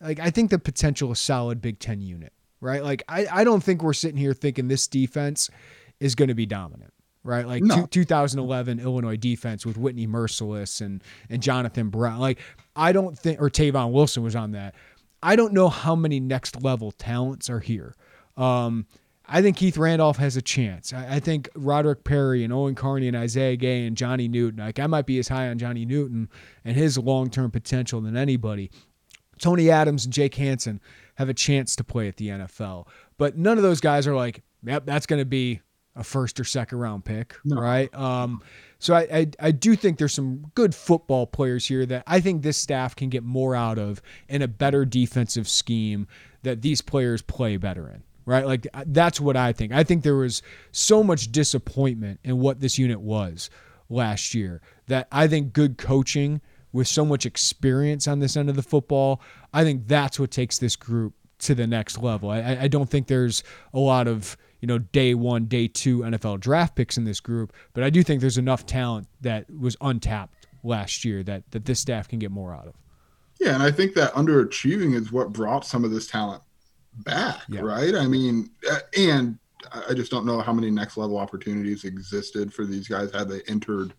Like 0.00 0.20
I 0.20 0.30
think 0.30 0.50
the 0.50 0.60
potential 0.60 1.10
is 1.10 1.18
solid 1.18 1.60
Big 1.60 1.80
Ten 1.80 2.00
unit, 2.00 2.32
right? 2.60 2.84
Like 2.84 3.02
I, 3.08 3.26
I 3.32 3.42
don't 3.42 3.60
think 3.60 3.82
we're 3.82 3.94
sitting 3.94 4.16
here 4.16 4.32
thinking 4.32 4.68
this 4.68 4.86
defense 4.86 5.50
is 5.98 6.14
going 6.14 6.28
to 6.28 6.34
be 6.34 6.46
dominant 6.46 6.92
right? 7.24 7.46
Like 7.46 7.62
no. 7.62 7.86
2011 7.86 8.80
Illinois 8.80 9.16
defense 9.16 9.64
with 9.64 9.76
Whitney 9.76 10.08
Mercilus 10.08 10.80
and 10.80 11.02
and 11.28 11.42
Jonathan 11.42 11.88
Brown. 11.88 12.18
Like 12.20 12.38
I 12.76 12.92
don't 12.92 13.18
think 13.18 13.40
or 13.40 13.48
Tavon 13.48 13.90
Wilson 13.92 14.22
was 14.22 14.36
on 14.36 14.52
that. 14.52 14.74
I 15.20 15.34
don't 15.36 15.52
know 15.52 15.68
how 15.68 15.96
many 15.96 16.20
next 16.20 16.62
level 16.62 16.92
talents 16.92 17.48
are 17.50 17.60
here. 17.60 17.94
Um, 18.36 18.86
I 19.26 19.40
think 19.40 19.56
Keith 19.56 19.76
Randolph 19.76 20.16
has 20.18 20.36
a 20.36 20.42
chance. 20.42 20.92
I, 20.92 21.16
I, 21.16 21.20
think 21.20 21.48
Roderick 21.54 22.04
Perry 22.04 22.44
and 22.44 22.52
Owen 22.52 22.74
Carney 22.74 23.08
and 23.08 23.16
Isaiah 23.16 23.56
Gay 23.56 23.86
and 23.86 23.96
Johnny 23.96 24.28
Newton. 24.28 24.60
Like 24.60 24.78
I 24.78 24.86
might 24.86 25.06
be 25.06 25.18
as 25.18 25.28
high 25.28 25.48
on 25.48 25.58
Johnny 25.58 25.84
Newton 25.84 26.28
and 26.64 26.76
his 26.76 26.98
long 26.98 27.30
term 27.30 27.50
potential 27.50 28.00
than 28.00 28.16
anybody. 28.16 28.70
Tony 29.38 29.70
Adams 29.70 30.04
and 30.04 30.12
Jake 30.12 30.34
Hansen 30.34 30.80
have 31.16 31.28
a 31.28 31.34
chance 31.34 31.74
to 31.76 31.84
play 31.84 32.08
at 32.08 32.16
the 32.16 32.28
NFL, 32.28 32.86
but 33.18 33.36
none 33.36 33.56
of 33.56 33.62
those 33.62 33.80
guys 33.80 34.06
are 34.06 34.14
like, 34.14 34.42
yep, 34.62 34.86
that's 34.86 35.06
going 35.06 35.20
to 35.20 35.26
be 35.26 35.60
a 35.96 36.04
first 36.04 36.40
or 36.40 36.44
second 36.44 36.78
round 36.78 37.04
pick, 37.04 37.36
no. 37.44 37.60
right? 37.60 37.92
Um, 37.94 38.40
so 38.78 38.94
I, 38.94 39.00
I, 39.12 39.30
I 39.40 39.50
do 39.50 39.76
think 39.76 39.98
there's 39.98 40.14
some 40.14 40.50
good 40.54 40.74
football 40.74 41.26
players 41.26 41.66
here 41.66 41.84
that 41.86 42.04
I 42.06 42.20
think 42.20 42.42
this 42.42 42.56
staff 42.56 42.96
can 42.96 43.08
get 43.10 43.22
more 43.22 43.54
out 43.54 43.78
of 43.78 44.00
in 44.28 44.42
a 44.42 44.48
better 44.48 44.84
defensive 44.84 45.48
scheme 45.48 46.06
that 46.42 46.62
these 46.62 46.80
players 46.80 47.22
play 47.22 47.56
better 47.56 47.88
in. 47.88 48.02
Right, 48.24 48.46
like 48.46 48.68
uh, 48.72 48.84
that's 48.86 49.20
what 49.20 49.36
I 49.36 49.52
think. 49.52 49.72
I 49.72 49.82
think 49.82 50.04
there 50.04 50.14
was 50.14 50.42
so 50.70 51.02
much 51.02 51.32
disappointment 51.32 52.20
in 52.22 52.38
what 52.38 52.60
this 52.60 52.78
unit 52.78 53.00
was 53.00 53.50
last 53.88 54.32
year 54.32 54.60
that 54.86 55.08
I 55.10 55.26
think 55.26 55.52
good 55.52 55.76
coaching 55.76 56.40
with 56.72 56.86
so 56.86 57.04
much 57.04 57.26
experience 57.26 58.06
on 58.06 58.20
this 58.20 58.36
end 58.36 58.48
of 58.48 58.54
the 58.54 58.62
football, 58.62 59.20
I 59.52 59.64
think 59.64 59.88
that's 59.88 60.20
what 60.20 60.30
takes 60.30 60.58
this 60.58 60.76
group 60.76 61.14
to 61.40 61.54
the 61.54 61.66
next 61.66 61.98
level. 61.98 62.30
I, 62.30 62.58
I 62.62 62.68
don't 62.68 62.88
think 62.88 63.08
there's 63.08 63.42
a 63.74 63.80
lot 63.80 64.06
of 64.06 64.36
you 64.62 64.68
know, 64.68 64.78
day 64.78 65.12
one, 65.12 65.46
day 65.46 65.68
two 65.68 65.98
NFL 65.98 66.40
draft 66.40 66.76
picks 66.76 66.96
in 66.96 67.04
this 67.04 67.20
group. 67.20 67.52
But 67.74 67.82
I 67.82 67.90
do 67.90 68.02
think 68.02 68.20
there's 68.20 68.38
enough 68.38 68.64
talent 68.64 69.08
that 69.20 69.50
was 69.50 69.76
untapped 69.80 70.46
last 70.62 71.04
year 71.04 71.22
that 71.24 71.50
that 71.50 71.66
this 71.66 71.80
staff 71.80 72.08
can 72.08 72.20
get 72.20 72.30
more 72.30 72.54
out 72.54 72.68
of. 72.68 72.74
Yeah, 73.40 73.54
and 73.54 73.62
I 73.62 73.72
think 73.72 73.94
that 73.94 74.14
underachieving 74.14 74.94
is 74.94 75.10
what 75.10 75.32
brought 75.32 75.66
some 75.66 75.84
of 75.84 75.90
this 75.90 76.06
talent 76.06 76.42
back, 76.98 77.42
yeah. 77.48 77.60
right? 77.60 77.94
I 77.94 78.06
mean, 78.06 78.50
uh, 78.70 78.78
and 78.96 79.38
I 79.88 79.94
just 79.94 80.10
don't 80.10 80.26
know 80.26 80.40
how 80.40 80.52
many 80.52 80.70
next 80.70 80.96
level 80.96 81.18
opportunities 81.18 81.84
existed 81.84 82.52
for 82.52 82.64
these 82.64 82.88
guys 82.88 83.12
had 83.12 83.28
they 83.28 83.42
entered, 83.48 83.94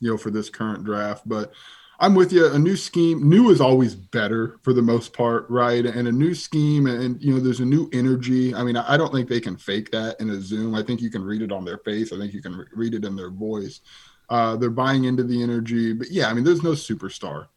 you 0.00 0.10
know, 0.10 0.16
for 0.16 0.30
this 0.30 0.50
current 0.50 0.84
draft. 0.84 1.28
But 1.28 1.52
I'm 2.00 2.14
with 2.14 2.32
you. 2.32 2.52
A 2.52 2.58
new 2.58 2.76
scheme, 2.76 3.28
new 3.28 3.50
is 3.50 3.60
always 3.60 3.94
better 3.94 4.58
for 4.62 4.72
the 4.72 4.82
most 4.82 5.12
part, 5.12 5.48
right? 5.48 5.84
And 5.86 6.08
a 6.08 6.12
new 6.12 6.34
scheme, 6.34 6.86
and 6.86 7.22
you 7.22 7.34
know, 7.34 7.40
there's 7.40 7.60
a 7.60 7.64
new 7.64 7.88
energy. 7.92 8.54
I 8.54 8.64
mean, 8.64 8.76
I 8.76 8.96
don't 8.96 9.12
think 9.12 9.28
they 9.28 9.40
can 9.40 9.56
fake 9.56 9.90
that 9.92 10.20
in 10.20 10.30
a 10.30 10.40
Zoom. 10.40 10.74
I 10.74 10.82
think 10.82 11.00
you 11.00 11.10
can 11.10 11.22
read 11.22 11.42
it 11.42 11.52
on 11.52 11.64
their 11.64 11.78
face. 11.78 12.12
I 12.12 12.18
think 12.18 12.32
you 12.32 12.42
can 12.42 12.66
read 12.72 12.94
it 12.94 13.04
in 13.04 13.14
their 13.14 13.30
voice. 13.30 13.80
Uh, 14.28 14.56
they're 14.56 14.70
buying 14.70 15.04
into 15.04 15.22
the 15.22 15.42
energy, 15.42 15.92
but 15.92 16.10
yeah, 16.10 16.28
I 16.28 16.34
mean, 16.34 16.42
there's 16.42 16.62
no 16.62 16.72
superstar. 16.72 17.48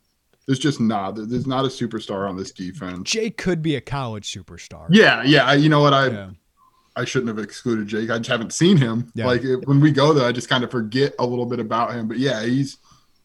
There's 0.46 0.60
just 0.60 0.80
not. 0.80 1.16
There's 1.16 1.48
not 1.48 1.66
a 1.66 1.70
superstar 1.70 2.30
on 2.30 2.38
this 2.38 2.52
defense. 2.52 3.10
Jake 3.10 3.38
could 3.38 3.62
be 3.62 3.76
a 3.76 3.82
college 3.82 4.32
superstar. 4.32 4.88
Yeah, 4.89 5.24
yeah. 5.24 5.54
You 5.54 5.70
know 5.70 5.82
what? 5.82 5.93
I 5.93 6.08
yeah. 6.08 6.30
I 6.96 7.04
shouldn't 7.04 7.36
have 7.36 7.43
excluded 7.43 7.88
Jake. 7.88 8.10
I 8.10 8.18
just 8.18 8.30
haven't 8.30 8.54
seen 8.54 8.78
him. 8.78 9.12
Yeah. 9.16 9.26
Like 9.26 9.41
when 9.66 9.80
we 9.80 9.91
go 9.91 10.14
there, 10.14 10.28
I 10.28 10.32
just 10.32 10.48
kind 10.48 10.64
of 10.64 10.72
forget 10.72 11.14
a 11.20 11.26
little 11.26 11.46
bit 11.46 11.60
about 11.60 11.93
him. 11.93 12.08
But 12.08 12.20
yeah, 12.20 12.43
he's 12.43 12.78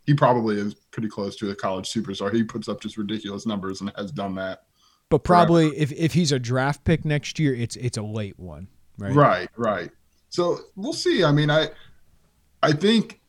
he 0.07 0.15
probably 0.15 0.57
is 0.57 0.75
pretty 0.75 1.09
close 1.09 1.37
to 1.37 1.51
a 1.51 1.55
college 1.55 1.93
superstar. 1.93 2.33
He 2.33 2.43
puts 2.43 2.69
up 2.69 2.81
just 2.81 2.97
ridiculous 2.97 3.47
numbers 3.47 3.81
and 3.81 3.93
has 3.97 4.11
done 4.11 4.35
that. 4.37 4.63
But 5.09 5.25
probably 5.25 5.69
if, 5.77 5.93
if 5.93 6.13
he's 6.13 6.33
a 6.33 6.39
draft 6.39 6.85
pick 6.85 7.05
next 7.05 7.39
year, 7.39 7.55
it's 7.55 7.77
it's 7.77 7.99
a 7.99 8.03
late 8.03 8.39
one, 8.39 8.69
right? 8.99 9.13
Right, 9.15 9.49
right. 9.57 9.91
So 10.31 10.59
we'll 10.77 10.93
see. 10.93 11.23
I 11.23 11.33
mean, 11.33 11.51
I 11.51 11.69
I 12.63 12.73
think 12.73 13.20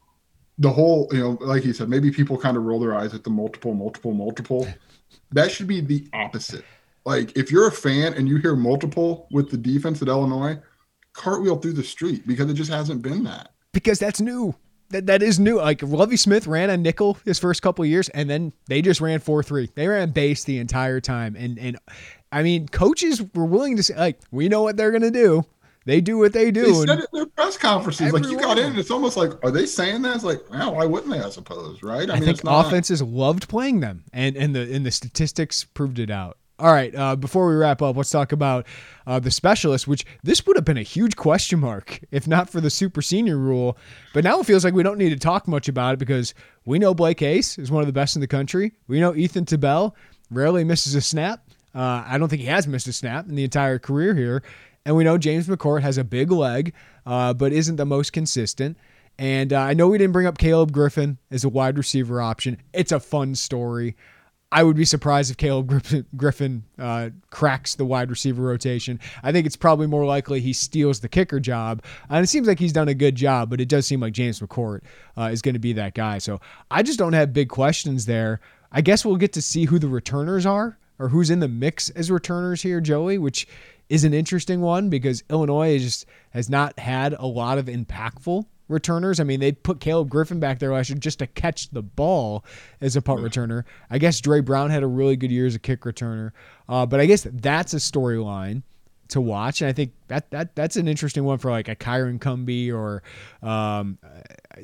the 0.62 0.70
whole, 0.70 1.10
you 1.12 1.20
know, 1.20 1.38
like 1.42 1.66
you 1.66 1.74
said, 1.74 1.90
maybe 1.90 2.12
people 2.12 2.38
kind 2.38 2.56
of 2.56 2.64
roll 2.64 2.80
their 2.80 2.96
eyes 2.96 3.14
at 3.14 3.24
the 3.24 3.30
multiple, 3.30 3.74
multiple, 3.74 4.14
multiple. 4.14 4.68
that 5.32 5.52
should 5.52 5.68
be 5.68 5.82
the 5.82 6.08
opposite. 6.14 6.64
Like 7.06 7.36
if 7.36 7.52
you're 7.52 7.68
a 7.68 7.72
fan 7.72 8.14
and 8.14 8.28
you 8.28 8.38
hear 8.38 8.56
multiple 8.56 9.28
with 9.32 9.50
the 9.50 9.58
defense 9.58 10.02
at 10.02 10.08
Illinois, 10.08 10.60
cartwheel 11.14 11.58
through 11.58 11.74
the 11.74 11.84
street 11.84 12.26
because 12.28 12.50
it 12.50 12.54
just 12.54 12.72
hasn't 12.72 13.02
been 13.02 13.24
that. 13.24 13.54
Because 13.74 14.00
that's 14.00 14.22
new 14.22 14.56
that, 14.92 15.08
that 15.08 15.24
is 15.24 15.40
new. 15.40 15.58
Like 15.58 15.82
Lovie 15.82 16.18
Smith 16.18 16.48
ran 16.48 16.70
a 16.70 16.78
nickel 16.78 17.18
his 17.26 17.40
first 17.40 17.62
couple 17.62 17.84
years, 17.86 18.10
and 18.10 18.30
then 18.30 18.54
they 18.68 18.82
just 18.82 19.02
ran 19.02 19.20
four 19.20 19.44
three. 19.44 19.70
They 19.76 19.88
ran 19.88 20.12
base 20.12 20.44
the 20.44 20.60
entire 20.60 21.00
time, 21.00 21.36
and 21.36 21.58
and 21.58 21.78
I 22.32 22.44
mean, 22.44 22.68
coaches 22.68 23.24
were 23.34 23.46
willing 23.46 23.78
to 23.78 23.84
say 23.84 23.96
like, 23.96 24.20
we 24.32 24.48
know 24.48 24.62
what 24.62 24.78
they're 24.78 24.92
gonna 24.92 25.12
do. 25.12 25.46
They 25.86 26.00
do 26.00 26.18
what 26.18 26.34
they 26.34 26.52
do. 26.52 26.66
They 26.66 26.74
said 26.74 27.00
it 27.00 27.08
in 27.12 27.20
their 27.20 27.26
press 27.26 27.58
conferences. 27.58 28.08
Everyone. 28.08 28.24
Like 28.24 28.32
you 28.32 28.40
got 28.40 28.60
in, 28.60 28.78
it's 28.78 28.92
almost 28.92 29.18
like, 29.18 29.32
are 29.44 29.52
they 29.52 29.66
saying 29.66 30.04
that? 30.04 30.16
It's 30.16 30.24
like, 30.24 30.42
well, 30.50 30.76
why 30.76 30.86
wouldn't 30.86 31.12
they? 31.12 31.20
I 31.20 31.30
suppose, 31.30 31.82
right? 31.82 32.10
I, 32.10 32.14
I 32.14 32.20
mean, 32.20 32.26
think 32.26 32.44
not... 32.44 32.68
offenses 32.68 33.02
loved 33.02 33.50
playing 33.50 33.80
them, 33.80 34.04
and 34.14 34.36
and 34.38 34.56
the 34.56 34.74
and 34.74 34.86
the 34.86 34.92
statistics 34.92 35.64
proved 35.64 35.98
it 35.98 36.12
out. 36.12 36.38
All 36.62 36.72
right. 36.72 36.94
Uh, 36.94 37.16
before 37.16 37.48
we 37.48 37.56
wrap 37.56 37.82
up, 37.82 37.98
let's 37.98 38.12
talk 38.12 38.32
about 38.32 38.68
uh, 39.08 39.20
the 39.20 39.32
specialist, 39.32 39.88
which 39.88 40.06
this 40.22 40.46
would 40.46 40.56
have 40.56 40.66
been 40.66 40.78
a 40.78 40.84
huge 40.84 41.16
question 41.16 41.60
mark 41.60 42.00
if 42.12 42.28
not 42.28 42.52
for 42.52 42.62
the 42.62 42.70
super 42.70 43.02
senior 43.02 43.36
rule. 43.36 43.80
But 44.14 44.24
now 44.24 44.40
it 44.40 44.46
feels 44.46 44.64
like 44.64 44.76
we 44.76 44.84
don't 44.84 45.00
need 45.00 45.10
to 45.10 45.18
talk 45.18 45.48
much 45.48 45.68
about 45.68 45.96
it 45.96 45.98
because 45.98 46.36
we 46.66 46.78
know 46.78 46.94
Blake 46.94 47.20
Hayes 47.22 47.58
is 47.58 47.72
one 47.72 47.82
of 47.82 47.88
the 47.88 47.94
best 47.94 48.16
in 48.16 48.22
the 48.22 48.28
country. 48.28 48.74
We 48.88 49.00
know 49.00 49.16
Ethan 49.16 49.46
Tabel 49.46 49.96
rarely 50.30 50.64
misses 50.64 50.94
a 50.94 51.02
snap. 51.02 51.44
Uh, 51.74 52.04
I 52.06 52.20
don't 52.20 52.30
think 52.30 52.44
he 52.44 52.48
has 52.48 52.68
missed 52.68 52.88
a 52.88 52.94
snap 52.94 53.28
in 53.28 53.34
the 53.34 53.44
entire 53.44 53.80
career 53.80 54.14
here. 54.14 54.44
And 54.86 54.96
we 54.96 55.04
know 55.04 55.18
James 55.18 55.48
McCourt 55.48 55.82
has 55.82 55.98
a 55.98 56.04
big 56.04 56.32
leg, 56.32 56.74
uh, 57.06 57.34
but 57.34 57.54
isn't 57.54 57.76
the 57.76 57.86
most 57.86 58.14
consistent. 58.14 58.78
And 59.20 59.54
uh, 59.54 59.60
I 59.60 59.74
know 59.74 59.88
we 59.88 59.98
didn't 59.98 60.14
bring 60.14 60.26
up 60.26 60.38
Caleb 60.38 60.72
Griffin 60.72 61.18
as 61.30 61.44
a 61.44 61.50
wide 61.50 61.78
receiver 61.78 62.22
option. 62.22 62.58
It's 62.74 62.92
a 62.92 63.00
fun 63.00 63.36
story. 63.36 63.96
I 64.54 64.64
would 64.64 64.76
be 64.76 64.84
surprised 64.84 65.32
if 65.32 65.38
Caleb 65.38 65.82
Griffin, 66.18 66.64
uh, 66.78 67.12
cracks 67.30 67.76
the 67.76 67.86
wide 67.86 68.10
receiver 68.10 68.44
rotation. 68.44 69.00
I 69.24 69.32
think 69.32 69.46
it's 69.46 69.56
probably 69.56 69.88
more 69.88 70.06
likely 70.06 70.42
he 70.42 70.52
steals 70.52 71.00
the 71.00 71.08
kicker 71.08 71.40
job. 71.40 71.84
And 72.10 72.24
it 72.24 72.28
seems 72.28 72.48
like 72.48 72.60
he's 72.60 72.74
done 72.74 72.90
a 72.90 72.94
good 72.94 73.16
job, 73.16 73.50
but 73.50 73.62
it 73.62 73.70
does 73.70 73.86
seem 73.86 74.02
like 74.02 74.12
James 74.12 74.42
McCourt 74.42 74.82
uh, 75.18 75.30
is 75.32 75.42
going 75.42 75.54
to 75.54 75.60
be 75.60 75.74
that 75.74 75.94
guy. 75.94 76.18
So 76.18 76.42
I 76.70 76.84
just 76.84 77.00
don't 77.00 77.14
have 77.14 77.32
big 77.32 77.48
questions 77.48 78.08
there. 78.08 78.42
I 78.74 78.82
guess 78.82 79.06
we'll 79.06 79.16
get 79.16 79.34
to 79.34 79.42
see 79.42 79.66
who 79.66 79.80
the 79.80 79.88
returners 79.88 80.46
are 80.46 80.78
or 81.00 81.10
who's 81.10 81.30
in 81.30 81.40
the 81.40 81.48
mix 81.48 81.90
as 81.92 82.12
returners 82.12 82.62
here, 82.62 82.82
Joey, 82.82 83.18
which 83.18 83.48
is 83.92 84.06
an 84.06 84.14
interesting 84.14 84.62
one 84.62 84.90
because 84.90 85.22
Illinois 85.30 85.78
just 85.78 86.06
has 86.30 86.50
not 86.50 86.80
had 86.80 87.14
a 87.20 87.26
lot 87.28 87.58
of 87.58 87.66
impactful 87.66 88.46
returners. 88.70 89.20
I 89.20 89.26
mean, 89.26 89.42
they 89.42 89.52
put 89.52 89.82
Caleb 89.82 90.10
Griffin 90.10 90.40
back 90.40 90.60
there 90.60 90.72
last 90.72 90.90
year 90.90 90.98
just 90.98 91.20
to 91.20 91.28
catch 91.28 91.70
the 91.72 91.82
ball 91.82 92.46
as 92.80 92.96
a 92.96 93.02
punt 93.02 93.20
returner. 93.20 93.66
I 93.90 93.98
guess 93.98 94.22
Dre 94.22 94.40
Brown 94.40 94.70
had 94.70 94.82
a 94.82 94.88
really 94.88 95.18
good 95.18 95.30
year 95.30 95.46
as 95.46 95.56
a 95.56 95.60
kick 95.60 95.82
returner. 95.82 96.32
Uh, 96.70 96.86
but 96.86 97.02
I 97.02 97.06
guess 97.06 97.28
that's 97.30 97.74
a 97.74 97.78
storyline 97.78 98.64
to 99.10 99.20
watch, 99.20 99.60
and 99.60 99.68
I 99.68 99.74
think 99.74 99.92
that 100.08 100.32
that 100.32 100.56
that's 100.56 100.78
an 100.78 100.88
interesting 100.88 101.26
one 101.26 101.38
for 101.38 101.52
like 101.52 101.68
a 101.68 101.76
Kyron 101.76 102.18
Cumby 102.18 102.74
or 102.74 103.04
um, 103.46 103.98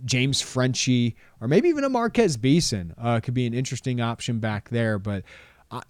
James 0.05 0.39
Frenchie 0.39 1.17
or 1.41 1.49
maybe 1.49 1.67
even 1.67 1.83
a 1.83 1.89
Marquez 1.89 2.37
Beeson 2.37 2.95
uh, 2.97 3.19
could 3.19 3.33
be 3.33 3.45
an 3.45 3.53
interesting 3.53 3.99
option 3.99 4.39
back 4.39 4.69
there. 4.69 4.97
But 4.97 5.25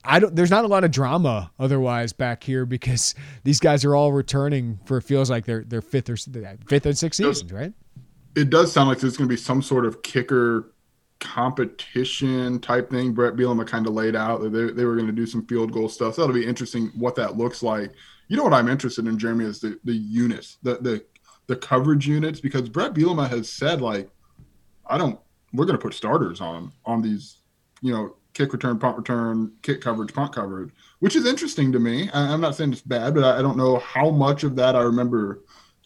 I, 0.04 0.20
don't. 0.20 0.36
There's 0.36 0.49
not 0.49 0.66
a 0.66 0.68
lot 0.68 0.84
of 0.84 0.91
drama 0.91 1.52
otherwise 1.60 2.12
back 2.12 2.44
here 2.44 2.66
because 2.66 3.14
these 3.44 3.60
guys 3.60 3.86
are 3.86 3.95
all 3.95 4.12
returning 4.12 4.80
for 4.86 4.98
it 4.98 5.04
feels 5.04 5.30
like 5.30 5.45
their 5.45 5.64
their 5.64 5.82
fifth 5.82 6.10
or 6.10 6.18
fifth 6.18 6.86
and 6.86 6.98
sixth 6.98 7.18
seasons, 7.18 7.54
right? 7.54 7.74
it 8.38 8.52
does 8.52 8.72
sound 8.72 8.88
like 8.88 8.99
there's 8.99 9.18
going 9.18 9.28
to 9.28 9.34
be 9.34 9.41
some 9.41 9.64
sort 9.64 9.84
of 9.84 10.04
kicker 10.04 10.72
competition 11.20 12.60
type 12.60 12.91
thing. 12.91 13.12
Bret 13.12 13.36
Bielema 13.36 13.66
kind 13.66 13.88
of 13.88 13.94
laid 13.94 14.16
out 14.16 14.41
that 14.41 14.52
they, 14.52 14.70
they 14.72 14.86
were 14.86 14.94
going 14.94 15.08
to 15.08 15.12
do 15.14 15.26
some 15.26 15.44
field 15.48 15.72
goal 15.72 15.90
stuff. 15.90 16.14
So 16.14 16.22
that'll 16.22 16.36
be 16.36 16.45
interesting 16.45 16.91
what 16.95 17.16
that 17.16 17.36
looks 17.36 17.64
like. 17.64 17.94
You 18.28 18.38
know 18.38 18.44
what 18.44 18.54
I'm 18.54 18.70
interested 18.70 19.08
in, 19.08 19.18
Jeremy, 19.18 19.45
is 19.45 19.60
the 19.60 19.80
the 19.86 19.94
units, 19.94 20.58
the 20.62 20.76
the 20.76 21.04
the 21.48 21.56
coverage 21.56 22.08
units, 22.08 22.40
because 22.40 22.70
Bret 22.70 22.94
Bielema 22.94 23.28
has 23.28 23.49
said 23.49 23.82
like, 23.82 24.10
I 24.86 24.98
don't, 24.98 25.20
we're 25.54 25.66
going 25.66 25.78
to 25.78 25.82
put 25.82 25.95
starters 25.95 26.40
on 26.40 26.72
on 26.86 27.02
these, 27.02 27.38
you 27.82 27.91
know, 27.91 28.18
kick 28.38 28.53
return, 28.53 28.77
punt 28.77 28.97
return, 28.97 29.51
kick 29.64 29.81
coverage, 29.81 30.14
punt 30.14 30.34
coverage, 30.34 30.69
which 30.99 31.15
is 31.15 31.26
interesting 31.26 31.72
to 31.72 31.80
me. 31.80 32.09
I, 32.11 32.34
am 32.34 32.39
not 32.39 32.55
saying 32.55 32.72
it's 32.72 32.81
bad, 32.81 33.15
but 33.15 33.23
I, 33.23 33.39
I 33.39 33.41
don't 33.41 33.57
know 33.57 33.80
how 33.80 34.11
much 34.11 34.43
of 34.43 34.55
that 34.57 34.76
I 34.76 34.81
remember 34.81 35.41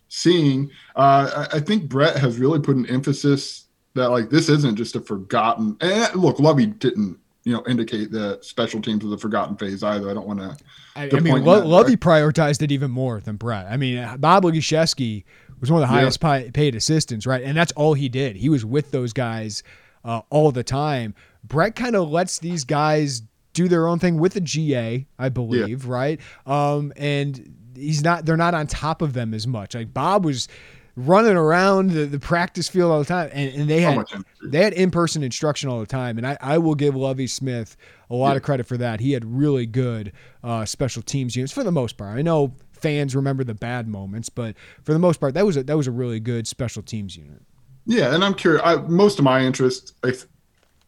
seeing. 0.10 0.70
Uh, 0.96 1.48
I, 1.52 1.58
I, 1.58 1.60
think 1.62 1.88
Bret 1.88 2.18
has 2.18 2.38
really 2.38 2.60
put 2.60 2.76
an 2.76 2.86
emphasis 2.88 3.68
that 3.94 4.10
like 4.10 4.30
this 4.30 4.50
isn't 4.50 4.76
just 4.76 4.98
a 4.98 5.02
forgotten. 5.02 5.78
And 5.80 6.14
look, 6.16 6.40
Lovie 6.40 6.66
didn't 6.66 7.18
you 7.46 7.54
know 7.54 7.64
indicate 7.68 8.12
that 8.12 8.44
special 8.44 8.82
teams 8.82 9.04
was 9.04 9.14
a 9.14 9.18
forgotten 9.18 9.56
phase 9.56 9.82
either. 9.82 10.10
I 10.10 10.14
don't 10.14 10.28
want 10.28 10.40
to. 10.40 10.58
I, 10.98 11.10
I 11.14 11.20
mean, 11.22 11.46
Lo- 11.46 11.66
Lovie 11.66 11.96
prioritized 11.96 12.62
it 12.62 12.72
even 12.72 12.92
more 12.92 13.22
than 13.22 13.38
Bret. 13.38 13.66
I 13.68 13.78
mean, 13.78 14.18
Bob 14.18 14.44
Ligashesky 14.44 15.24
was 15.62 15.72
one 15.72 15.82
of 15.82 15.88
the 15.88 15.94
highest 15.94 16.20
yeah. 16.22 16.50
paid 16.54 16.76
assistants, 16.76 17.26
right? 17.26 17.44
And 17.44 17.56
that's 17.56 17.72
all 17.74 17.94
he 17.94 18.10
did. 18.10 18.36
He 18.36 18.50
was 18.50 18.66
with 18.66 18.92
those 18.92 19.14
guys 19.14 19.64
uh, 20.04 20.22
all 20.30 20.52
the 20.52 20.64
time. 20.64 21.16
Bret 21.44 21.76
kind 21.76 21.96
of 21.96 22.10
lets 22.10 22.40
these 22.40 22.64
guys 22.64 23.24
do 23.54 23.68
their 23.68 23.88
own 23.88 24.00
thing 24.00 24.18
with 24.18 24.34
the 24.34 24.42
GA, 24.42 25.06
I 25.20 25.30
believe, 25.30 25.86
yeah. 25.86 25.92
right? 25.92 26.22
Um, 26.46 26.94
and 26.96 27.56
he's 27.76 28.04
not 28.04 28.26
they're 28.26 28.38
not 28.38 28.54
on 28.54 28.68
top 28.68 29.02
of 29.02 29.14
them 29.14 29.34
as 29.34 29.48
much. 29.48 29.76
Like 29.76 29.94
Bob 29.94 30.26
was 30.26 30.48
running 30.96 31.38
around 31.38 31.92
the, 31.92 32.06
the 32.06 32.20
practice 32.20 32.68
field 32.68 32.92
all 32.92 33.00
the 33.00 33.06
time 33.06 33.30
and, 33.32 33.54
and 33.54 33.70
they 33.70 33.80
had 33.80 34.06
they 34.44 34.62
had 34.62 34.74
in-person 34.74 35.24
instruction 35.24 35.70
all 35.70 35.80
the 35.80 35.86
time 35.86 36.18
and 36.18 36.28
I, 36.28 36.38
I 36.42 36.58
will 36.58 36.76
give 36.76 36.98
Lovie 36.98 37.28
Smith 37.28 37.78
a 38.10 38.16
lot 38.16 38.32
yeah. 38.32 38.38
of 38.38 38.44
credit 38.44 38.68
for 38.68 38.76
that. 38.78 39.00
He 39.00 39.14
had 39.14 39.24
really 39.24 39.66
good 39.66 40.12
uh, 40.44 40.66
special 40.66 41.02
teams 41.02 41.36
units 41.36 41.54
for 41.54 41.64
the 41.64 41.72
most 41.72 41.98
part. 41.98 42.18
I 42.18 42.22
know 42.22 42.54
fans 42.74 43.16
remember 43.16 43.46
the 43.46 43.54
bad 43.54 43.88
moments, 43.88 44.28
but 44.28 44.56
for 44.84 44.92
the 44.92 45.00
most 45.00 45.20
part 45.20 45.34
that 45.36 45.46
was 45.46 45.56
a, 45.56 45.64
that 45.64 45.78
was 45.78 45.88
a 45.88 45.92
really 45.92 46.20
good 46.20 46.46
special 46.46 46.84
teams 46.84 47.16
unit. 47.16 47.42
Yeah, 47.86 48.14
and 48.14 48.24
I'm 48.24 48.36
curious. 48.36 48.62
I, 48.64 48.76
most 48.76 49.18
of 49.18 49.26
my 49.26 49.42
interest, 49.42 49.96
I, 50.04 50.14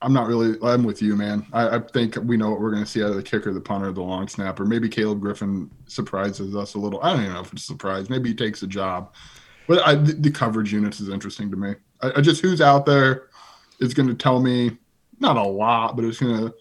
I'm 0.03 0.13
not 0.13 0.27
really. 0.27 0.57
I'm 0.61 0.83
with 0.83 1.01
you, 1.01 1.15
man. 1.15 1.45
I, 1.53 1.77
I 1.77 1.79
think 1.79 2.17
we 2.23 2.35
know 2.35 2.49
what 2.49 2.59
we're 2.59 2.71
going 2.71 2.83
to 2.83 2.89
see 2.89 3.01
out 3.01 3.09
of 3.09 3.15
the 3.15 3.23
kicker, 3.23 3.53
the 3.53 3.61
punter, 3.61 3.91
the 3.91 4.01
long 4.01 4.27
snapper. 4.27 4.65
Maybe 4.65 4.89
Caleb 4.89 5.21
Griffin 5.21 5.71
surprises 5.87 6.55
us 6.55 6.75
a 6.75 6.79
little. 6.79 7.01
I 7.01 7.11
don't 7.11 7.21
even 7.21 7.33
know 7.33 7.41
if 7.41 7.53
it's 7.53 7.63
a 7.63 7.65
surprise. 7.65 8.09
Maybe 8.09 8.29
he 8.29 8.35
takes 8.35 8.61
a 8.63 8.67
job. 8.67 9.13
But 9.67 9.87
I, 9.87 9.95
the, 9.95 10.11
the, 10.13 10.29
coverage 10.29 10.73
units 10.73 10.99
is 10.99 11.07
interesting 11.07 11.49
to 11.51 11.55
me. 11.55 11.75
I, 12.01 12.11
I 12.17 12.21
just 12.21 12.41
who's 12.41 12.59
out 12.59 12.85
there 12.85 13.29
is 13.79 13.93
going 13.93 14.09
to 14.09 14.13
tell 14.13 14.41
me 14.41 14.77
not 15.19 15.37
a 15.37 15.43
lot, 15.43 15.95
but 15.95 16.03
it's 16.03 16.19
going 16.19 16.37
to. 16.37 16.53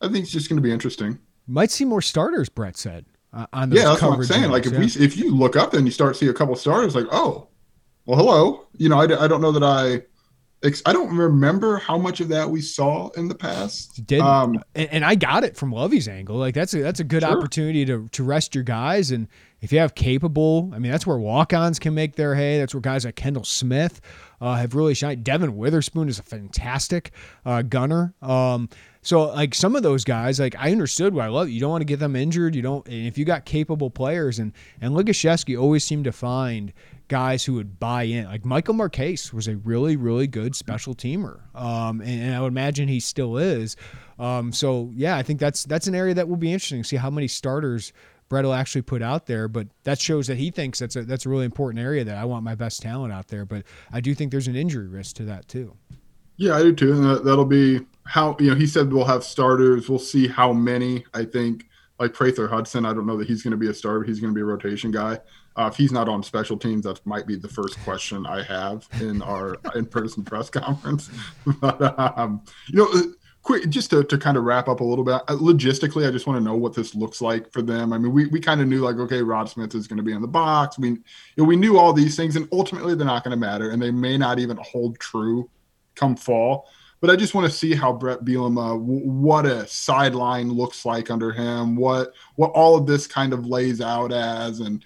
I 0.00 0.08
think 0.08 0.22
it's 0.22 0.32
just 0.32 0.48
going 0.48 0.56
to 0.56 0.62
be 0.62 0.70
interesting. 0.70 1.18
Might 1.48 1.72
see 1.72 1.84
more 1.84 2.02
starters. 2.02 2.48
Bret 2.48 2.76
said 2.76 3.04
uh, 3.32 3.46
on 3.52 3.70
those 3.70 3.80
yeah, 3.80 3.88
that's 3.88 4.02
what 4.02 4.12
I'm 4.12 4.24
saying. 4.24 4.42
Units, 4.44 4.52
like 4.52 4.66
if 4.66 4.72
yeah. 4.72 4.98
we 5.00 5.04
if 5.04 5.16
you 5.16 5.34
look 5.34 5.56
up 5.56 5.74
and 5.74 5.86
you 5.86 5.92
start 5.92 6.16
see 6.16 6.28
a 6.28 6.32
couple 6.32 6.54
starters, 6.54 6.94
like 6.94 7.06
oh, 7.10 7.48
well, 8.04 8.16
hello. 8.16 8.66
You 8.76 8.88
know, 8.88 9.00
I, 9.00 9.24
I 9.24 9.26
don't 9.26 9.40
know 9.40 9.52
that 9.52 9.64
I 9.64 10.02
I 10.64 10.92
don't 10.92 11.14
remember 11.16 11.76
how 11.76 11.98
much 11.98 12.20
of 12.20 12.28
that 12.28 12.50
we 12.50 12.60
saw 12.60 13.10
in 13.10 13.28
the 13.28 13.34
past. 13.34 14.04
Did 14.06 14.20
um, 14.20 14.62
and, 14.74 14.88
and, 14.90 15.04
I 15.04 15.14
got 15.14 15.44
it 15.44 15.56
from 15.56 15.70
Lovie's 15.70 16.08
angle. 16.08 16.36
Like 16.36 16.54
that's 16.54 16.74
a 16.74 16.78
that's 16.78 16.98
a 16.98 17.04
good 17.04 17.22
sure. 17.22 17.30
opportunity 17.30 17.84
to 17.84 18.08
to 18.08 18.24
rest 18.24 18.54
your 18.54 18.64
guys, 18.64 19.10
and 19.10 19.28
if 19.60 19.70
you 19.70 19.78
have 19.78 19.94
capable, 19.94 20.70
I 20.74 20.78
mean 20.78 20.90
that's 20.90 21.06
where 21.06 21.18
walk-ons 21.18 21.78
can 21.78 21.94
make 21.94 22.16
their 22.16 22.34
hay. 22.34 22.58
That's 22.58 22.74
where 22.74 22.80
guys 22.80 23.04
like 23.04 23.16
Kendall 23.16 23.44
Smith 23.44 24.00
uh, 24.40 24.54
have 24.54 24.74
really 24.74 24.94
shined. 24.94 25.24
Devin 25.24 25.56
Witherspoon 25.56 26.08
is 26.08 26.18
a 26.18 26.22
fantastic 26.22 27.12
uh, 27.44 27.62
gunner. 27.62 28.14
Um, 28.22 28.68
so 29.02 29.28
like 29.28 29.54
some 29.54 29.76
of 29.76 29.84
those 29.84 30.02
guys, 30.02 30.40
like 30.40 30.56
I 30.58 30.72
understood 30.72 31.14
why 31.14 31.26
I 31.26 31.28
love 31.28 31.46
it. 31.46 31.52
You 31.52 31.60
don't 31.60 31.70
want 31.70 31.82
to 31.82 31.86
get 31.86 32.00
them 32.00 32.16
injured. 32.16 32.56
You 32.56 32.62
don't. 32.62 32.84
And 32.88 33.06
if 33.06 33.16
you 33.16 33.24
got 33.24 33.44
capable 33.44 33.90
players, 33.90 34.38
and 34.38 34.52
and 34.80 34.94
Ligashesky 34.94 35.60
always 35.60 35.84
seemed 35.84 36.04
to 36.04 36.12
find 36.12 36.72
guys 37.08 37.44
who 37.44 37.54
would 37.54 37.78
buy 37.78 38.04
in. 38.04 38.26
Like 38.26 38.44
Michael 38.44 38.74
Marquez 38.74 39.32
was 39.32 39.48
a 39.48 39.56
really, 39.56 39.96
really 39.96 40.26
good 40.26 40.56
special 40.56 40.94
teamer, 40.94 41.40
um, 41.54 42.00
and, 42.00 42.22
and, 42.22 42.34
I 42.34 42.40
would 42.40 42.48
imagine 42.48 42.88
he 42.88 43.00
still 43.00 43.36
is. 43.36 43.76
Um, 44.18 44.52
so 44.52 44.90
yeah, 44.94 45.16
I 45.16 45.22
think 45.22 45.40
that's 45.40 45.64
that's 45.64 45.86
an 45.86 45.94
area 45.94 46.14
that 46.14 46.28
will 46.28 46.36
be 46.36 46.52
interesting. 46.52 46.82
To 46.82 46.88
see 46.88 46.96
how 46.96 47.10
many 47.10 47.28
starters 47.28 47.92
Bret 48.28 48.44
will 48.44 48.54
actually 48.54 48.82
put 48.82 49.02
out 49.02 49.26
there, 49.26 49.46
but 49.46 49.68
that 49.84 50.00
shows 50.00 50.26
that 50.26 50.36
he 50.36 50.50
thinks 50.50 50.78
that's 50.78 50.96
a 50.96 51.04
that's 51.04 51.26
a 51.26 51.28
really 51.28 51.44
important 51.44 51.82
area 51.82 52.04
that 52.04 52.16
I 52.16 52.24
want 52.24 52.44
my 52.44 52.54
best 52.54 52.82
talent 52.82 53.12
out 53.12 53.28
there. 53.28 53.44
But 53.44 53.64
I 53.92 54.00
do 54.00 54.14
think 54.14 54.32
there's 54.32 54.48
an 54.48 54.56
injury 54.56 54.88
risk 54.88 55.16
to 55.16 55.24
that 55.24 55.48
too. 55.48 55.76
Yeah, 56.36 56.56
I 56.56 56.62
do 56.62 56.74
too, 56.74 56.92
and 56.92 57.04
that, 57.04 57.24
that'll 57.24 57.44
be 57.44 57.80
how 58.04 58.36
you 58.40 58.50
know 58.50 58.56
he 58.56 58.66
said 58.66 58.92
we'll 58.92 59.04
have 59.04 59.22
starters. 59.22 59.88
We'll 59.88 59.98
see 59.98 60.26
how 60.26 60.52
many. 60.52 61.04
I 61.14 61.24
think 61.24 61.66
like 62.00 62.14
Prather 62.14 62.48
Hudson, 62.48 62.84
I 62.84 62.92
don't 62.92 63.06
know 63.06 63.16
that 63.16 63.28
he's 63.28 63.42
going 63.42 63.52
to 63.52 63.56
be 63.56 63.68
a 63.68 63.74
starter. 63.74 64.02
He's 64.02 64.20
going 64.20 64.32
to 64.32 64.34
be 64.34 64.42
a 64.42 64.44
rotation 64.44 64.90
guy. 64.90 65.20
Uh, 65.56 65.68
if 65.72 65.76
he's 65.76 65.92
not 65.92 66.08
on 66.08 66.22
special 66.22 66.56
teams, 66.56 66.84
that 66.84 67.04
might 67.06 67.26
be 67.26 67.36
the 67.36 67.48
first 67.48 67.78
question 67.80 68.26
I 68.26 68.42
have 68.42 68.86
in 69.00 69.22
our 69.22 69.56
in-person 69.74 70.24
press 70.24 70.50
conference. 70.50 71.10
but 71.60 71.98
um, 72.18 72.42
you 72.68 72.78
know, 72.78 72.88
uh, 72.92 73.02
quick, 73.42 73.68
just 73.70 73.90
to, 73.90 74.02
to 74.04 74.18
kind 74.18 74.36
of 74.36 74.44
wrap 74.44 74.68
up 74.68 74.80
a 74.80 74.84
little 74.84 75.04
bit. 75.04 75.14
Uh, 75.28 75.36
logistically, 75.36 76.06
I 76.06 76.10
just 76.10 76.26
want 76.26 76.38
to 76.38 76.44
know 76.44 76.56
what 76.56 76.74
this 76.74 76.94
looks 76.94 77.22
like 77.22 77.50
for 77.52 77.62
them. 77.62 77.92
I 77.92 77.98
mean, 77.98 78.12
we, 78.12 78.26
we 78.26 78.40
kind 78.40 78.60
of 78.60 78.66
knew 78.66 78.80
like, 78.80 78.96
okay, 78.96 79.22
Rod 79.22 79.48
Smith 79.48 79.74
is 79.74 79.86
going 79.86 79.98
to 79.98 80.02
be 80.02 80.12
in 80.12 80.20
the 80.20 80.28
box. 80.28 80.78
We 80.78 80.88
you 80.90 81.02
know, 81.36 81.44
we 81.44 81.56
knew 81.56 81.78
all 81.78 81.92
these 81.92 82.16
things, 82.16 82.36
and 82.36 82.48
ultimately 82.52 82.94
they're 82.94 83.06
not 83.06 83.24
going 83.24 83.38
to 83.38 83.40
matter, 83.40 83.70
and 83.70 83.80
they 83.80 83.90
may 83.90 84.18
not 84.18 84.38
even 84.38 84.58
hold 84.58 84.98
true 84.98 85.48
come 85.94 86.16
fall. 86.16 86.68
But 87.00 87.10
I 87.10 87.16
just 87.16 87.34
want 87.34 87.46
to 87.46 87.56
see 87.56 87.74
how 87.74 87.92
Bret 87.92 88.24
Bielema, 88.24 88.80
what 88.80 89.46
a 89.46 89.66
sideline 89.66 90.50
looks 90.50 90.84
like 90.84 91.10
under 91.10 91.30
him, 91.30 91.76
what 91.76 92.12
what 92.34 92.50
all 92.50 92.76
of 92.76 92.86
this 92.86 93.06
kind 93.06 93.32
of 93.32 93.46
lays 93.46 93.80
out 93.80 94.12
as, 94.12 94.60
and 94.60 94.84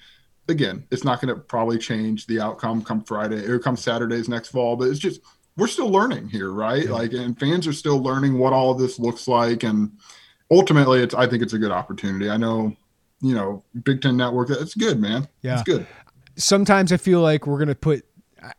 again, 0.51 0.85
it's 0.91 1.05
not 1.05 1.21
going 1.21 1.35
to 1.35 1.41
probably 1.41 1.79
change 1.79 2.27
the 2.27 2.41
outcome 2.41 2.83
come 2.83 3.03
Friday 3.03 3.47
or 3.47 3.59
come 3.59 3.77
Saturdays 3.77 4.29
next 4.29 4.49
fall, 4.49 4.77
but 4.77 4.89
it's 4.89 4.99
just 4.99 5.21
we're 5.57 5.67
still 5.67 5.91
learning 5.91 6.29
here, 6.29 6.53
right? 6.53 6.85
Yeah. 6.85 6.93
Like, 6.93 7.13
and 7.13 7.39
fans 7.39 7.67
are 7.67 7.73
still 7.73 8.03
learning 8.03 8.39
what 8.39 8.53
all 8.53 8.71
of 8.71 8.79
this 8.79 8.99
looks 8.99 9.27
like, 9.29 9.63
and 9.63 9.93
ultimately, 10.51 11.01
it's 11.01 11.15
I 11.15 11.27
think 11.27 11.43
it's 11.43 11.55
a 11.55 11.59
good 11.59 11.73
opportunity. 11.73 12.31
I 12.31 12.37
know, 12.37 12.77
you 13.21 13.35
know, 13.35 13.65
Big 13.85 14.03
Ten 14.03 14.17
Network, 14.17 14.51
it's 14.51 14.75
good, 14.75 15.01
man. 15.01 15.29
Yeah, 15.43 15.55
it's 15.55 15.63
good. 15.63 15.87
Sometimes 16.37 16.93
I 16.93 16.97
feel 16.97 17.21
like 17.21 17.47
we're 17.47 17.59
going 17.59 17.69
to 17.69 17.75
put 17.75 18.05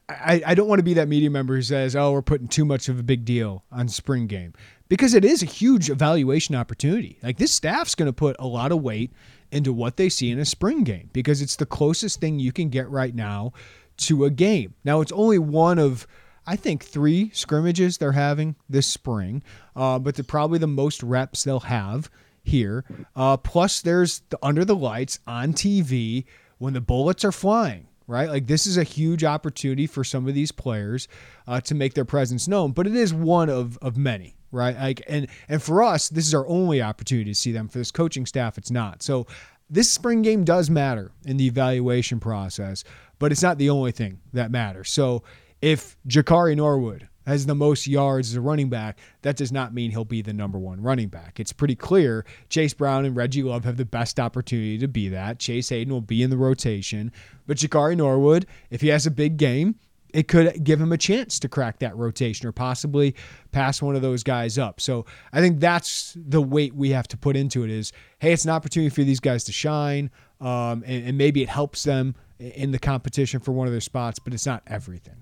I, 0.09 0.41
I 0.45 0.55
don't 0.55 0.67
want 0.67 0.79
to 0.79 0.83
be 0.83 0.93
that 0.95 1.07
media 1.07 1.29
member 1.29 1.55
who 1.55 1.61
says, 1.61 1.95
oh, 1.95 2.11
we're 2.11 2.21
putting 2.21 2.47
too 2.47 2.65
much 2.65 2.89
of 2.89 2.99
a 2.99 3.03
big 3.03 3.25
deal 3.25 3.63
on 3.71 3.87
spring 3.87 4.27
game 4.27 4.53
because 4.89 5.13
it 5.13 5.25
is 5.25 5.41
a 5.41 5.45
huge 5.45 5.89
evaluation 5.89 6.55
opportunity. 6.55 7.17
Like 7.23 7.37
this 7.37 7.53
staff's 7.53 7.95
going 7.95 8.07
to 8.07 8.13
put 8.13 8.35
a 8.39 8.47
lot 8.47 8.71
of 8.71 8.81
weight 8.81 9.11
into 9.51 9.73
what 9.73 9.97
they 9.97 10.09
see 10.09 10.31
in 10.31 10.39
a 10.39 10.45
spring 10.45 10.83
game 10.83 11.09
because 11.13 11.41
it's 11.41 11.55
the 11.55 11.65
closest 11.65 12.19
thing 12.19 12.39
you 12.39 12.51
can 12.51 12.69
get 12.69 12.89
right 12.89 13.13
now 13.13 13.51
to 13.97 14.25
a 14.25 14.29
game. 14.29 14.73
Now, 14.83 15.01
it's 15.01 15.11
only 15.11 15.39
one 15.39 15.77
of, 15.77 16.07
I 16.47 16.55
think, 16.55 16.83
three 16.83 17.29
scrimmages 17.33 17.97
they're 17.97 18.13
having 18.13 18.55
this 18.69 18.87
spring, 18.87 19.43
uh, 19.75 19.99
but 19.99 20.15
they're 20.15 20.23
probably 20.23 20.59
the 20.59 20.67
most 20.67 21.03
reps 21.03 21.43
they'll 21.43 21.59
have 21.61 22.09
here. 22.43 22.85
Uh, 23.15 23.37
plus, 23.37 23.81
there's 23.81 24.21
the 24.29 24.39
under 24.41 24.65
the 24.65 24.75
lights 24.75 25.19
on 25.27 25.53
TV 25.53 26.25
when 26.57 26.73
the 26.73 26.81
bullets 26.81 27.25
are 27.25 27.31
flying 27.31 27.87
right? 28.07 28.29
Like 28.29 28.47
this 28.47 28.67
is 28.67 28.77
a 28.77 28.83
huge 28.83 29.23
opportunity 29.23 29.87
for 29.87 30.03
some 30.03 30.27
of 30.27 30.33
these 30.33 30.51
players 30.51 31.07
uh, 31.47 31.61
to 31.61 31.73
make 31.73 31.93
their 31.93 32.03
presence 32.03 32.45
known, 32.45 32.73
but 32.73 32.85
it 32.85 32.95
is 32.95 33.13
one 33.13 33.49
of 33.49 33.77
of 33.81 33.97
many, 33.97 34.35
right? 34.51 34.75
Like 34.75 35.01
and 35.07 35.27
and 35.47 35.61
for 35.61 35.83
us, 35.83 36.09
this 36.09 36.27
is 36.27 36.33
our 36.33 36.47
only 36.47 36.81
opportunity 36.81 37.31
to 37.31 37.35
see 37.35 37.51
them. 37.51 37.67
For 37.67 37.77
this 37.77 37.91
coaching 37.91 38.25
staff, 38.25 38.57
it's 38.57 38.71
not. 38.71 39.03
So 39.03 39.27
this 39.69 39.89
spring 39.89 40.21
game 40.21 40.43
does 40.43 40.69
matter 40.69 41.11
in 41.25 41.37
the 41.37 41.47
evaluation 41.47 42.19
process, 42.19 42.83
but 43.19 43.31
it's 43.31 43.41
not 43.41 43.57
the 43.57 43.69
only 43.69 43.91
thing 43.91 44.19
that 44.33 44.51
matters. 44.51 44.89
So 44.89 45.23
if 45.61 45.95
Jakari 46.07 46.55
Norwood 46.57 47.07
has 47.25 47.45
the 47.45 47.55
most 47.55 47.87
yards 47.87 48.31
as 48.31 48.35
a 48.35 48.41
running 48.41 48.69
back, 48.69 48.97
that 49.21 49.37
does 49.37 49.51
not 49.51 49.73
mean 49.73 49.91
he'll 49.91 50.03
be 50.03 50.21
the 50.21 50.33
number 50.33 50.57
one 50.57 50.81
running 50.81 51.07
back. 51.07 51.39
It's 51.39 51.53
pretty 51.53 51.75
clear 51.75 52.25
Chase 52.49 52.73
Brown 52.73 53.05
and 53.05 53.15
Reggie 53.15 53.43
Love 53.43 53.63
have 53.63 53.77
the 53.77 53.85
best 53.85 54.19
opportunity 54.19 54.77
to 54.79 54.87
be 54.87 55.07
that. 55.09 55.39
Chase 55.39 55.69
Hayden 55.69 55.93
will 55.93 56.01
be 56.01 56.23
in 56.23 56.29
the 56.29 56.37
rotation, 56.37 57.11
but 57.47 57.57
Jakari 57.57 57.95
Norwood, 57.95 58.47
if 58.69 58.81
he 58.81 58.87
has 58.89 59.05
a 59.05 59.11
big 59.11 59.37
game, 59.37 59.75
it 60.13 60.27
could 60.27 60.63
give 60.63 60.79
him 60.79 60.91
a 60.91 60.97
chance 60.97 61.39
to 61.39 61.49
crack 61.49 61.79
that 61.79 61.95
rotation 61.95 62.47
or 62.47 62.51
possibly 62.51 63.15
pass 63.51 63.81
one 63.81 63.95
of 63.95 64.01
those 64.01 64.23
guys 64.23 64.57
up. 64.57 64.81
So 64.81 65.05
I 65.33 65.41
think 65.41 65.59
that's 65.59 66.15
the 66.15 66.41
weight 66.41 66.73
we 66.75 66.89
have 66.91 67.07
to 67.09 67.17
put 67.17 67.35
into 67.35 67.63
it 67.63 67.69
is, 67.69 67.91
hey, 68.19 68.33
it's 68.33 68.45
an 68.45 68.51
opportunity 68.51 68.89
for 68.89 69.03
these 69.03 69.19
guys 69.19 69.43
to 69.45 69.51
shine. 69.51 70.09
Um, 70.39 70.83
and, 70.85 71.07
and 71.07 71.17
maybe 71.17 71.41
it 71.43 71.49
helps 71.49 71.83
them 71.83 72.15
in 72.39 72.71
the 72.71 72.79
competition 72.79 73.39
for 73.39 73.51
one 73.51 73.67
of 73.67 73.73
their 73.73 73.81
spots, 73.81 74.19
but 74.19 74.33
it's 74.33 74.45
not 74.45 74.63
everything. 74.67 75.21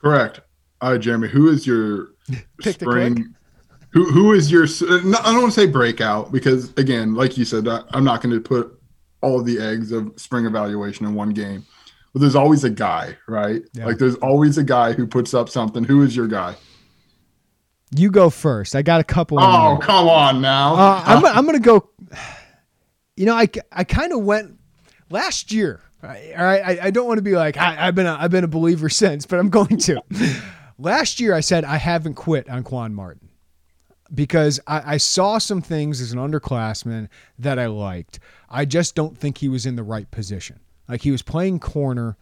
Correct. 0.00 0.40
All 0.80 0.92
right, 0.92 1.00
Jeremy, 1.00 1.28
who 1.28 1.48
is 1.50 1.66
your 1.66 2.08
spring? 2.60 3.34
Who 3.92 4.04
who 4.10 4.32
is 4.32 4.50
your? 4.50 4.64
I 4.64 5.00
don't 5.02 5.40
want 5.40 5.52
to 5.52 5.60
say 5.60 5.66
breakout 5.66 6.32
because 6.32 6.72
again, 6.74 7.14
like 7.14 7.36
you 7.36 7.44
said, 7.44 7.66
I, 7.66 7.82
am 7.92 8.04
not 8.04 8.22
going 8.22 8.34
to 8.34 8.40
put 8.40 8.80
all 9.20 9.42
the 9.42 9.58
eggs 9.58 9.92
of 9.92 10.12
spring 10.16 10.46
evaluation 10.46 11.06
in 11.06 11.14
one 11.14 11.30
game. 11.30 11.66
But 12.12 12.20
there's 12.20 12.34
always 12.34 12.64
a 12.64 12.70
guy, 12.70 13.16
right? 13.28 13.62
Yeah. 13.72 13.86
Like 13.86 13.98
there's 13.98 14.16
always 14.16 14.58
a 14.58 14.64
guy 14.64 14.92
who 14.92 15.06
puts 15.06 15.32
up 15.32 15.48
something. 15.48 15.84
Who 15.84 16.02
is 16.02 16.16
your 16.16 16.26
guy? 16.26 16.56
You 17.94 18.10
go 18.10 18.30
first. 18.30 18.76
I 18.76 18.82
got 18.82 19.00
a 19.00 19.04
couple. 19.04 19.38
Oh, 19.40 19.78
come 19.80 20.08
on 20.08 20.40
now. 20.40 20.74
Uh, 20.74 21.02
I'm, 21.06 21.24
I'm 21.24 21.44
going 21.44 21.60
to 21.60 21.64
go. 21.64 21.90
You 23.16 23.26
know, 23.26 23.34
I, 23.34 23.48
I 23.72 23.84
kind 23.84 24.12
of 24.12 24.20
went 24.22 24.58
last 25.10 25.52
year. 25.52 25.80
All 26.02 26.08
right, 26.08 26.62
I, 26.64 26.86
I 26.86 26.90
don't 26.90 27.06
want 27.06 27.18
to 27.18 27.22
be 27.22 27.36
like 27.36 27.58
I, 27.58 27.74
have 27.74 27.94
been 27.94 28.06
a, 28.06 28.16
I've 28.18 28.30
been 28.30 28.44
a 28.44 28.48
believer 28.48 28.88
since, 28.88 29.26
but 29.26 29.38
I'm 29.38 29.50
going 29.50 29.76
to. 29.78 30.02
Last 30.78 31.20
year, 31.20 31.34
I 31.34 31.40
said 31.40 31.64
I 31.64 31.76
haven't 31.76 32.14
quit 32.14 32.48
on 32.48 32.62
Quan 32.62 32.94
Martin 32.94 33.28
because 34.14 34.60
I, 34.66 34.94
I, 34.94 34.96
saw 34.96 35.38
some 35.38 35.60
things 35.60 36.00
as 36.00 36.12
an 36.12 36.18
underclassman 36.18 37.08
that 37.38 37.58
I 37.58 37.66
liked. 37.66 38.18
I 38.48 38.64
just 38.64 38.94
don't 38.94 39.16
think 39.16 39.38
he 39.38 39.48
was 39.48 39.66
in 39.66 39.76
the 39.76 39.82
right 39.82 40.10
position. 40.10 40.58
Like 40.90 41.02
he 41.02 41.10
was 41.10 41.22
playing 41.22 41.60
corner 41.60 42.16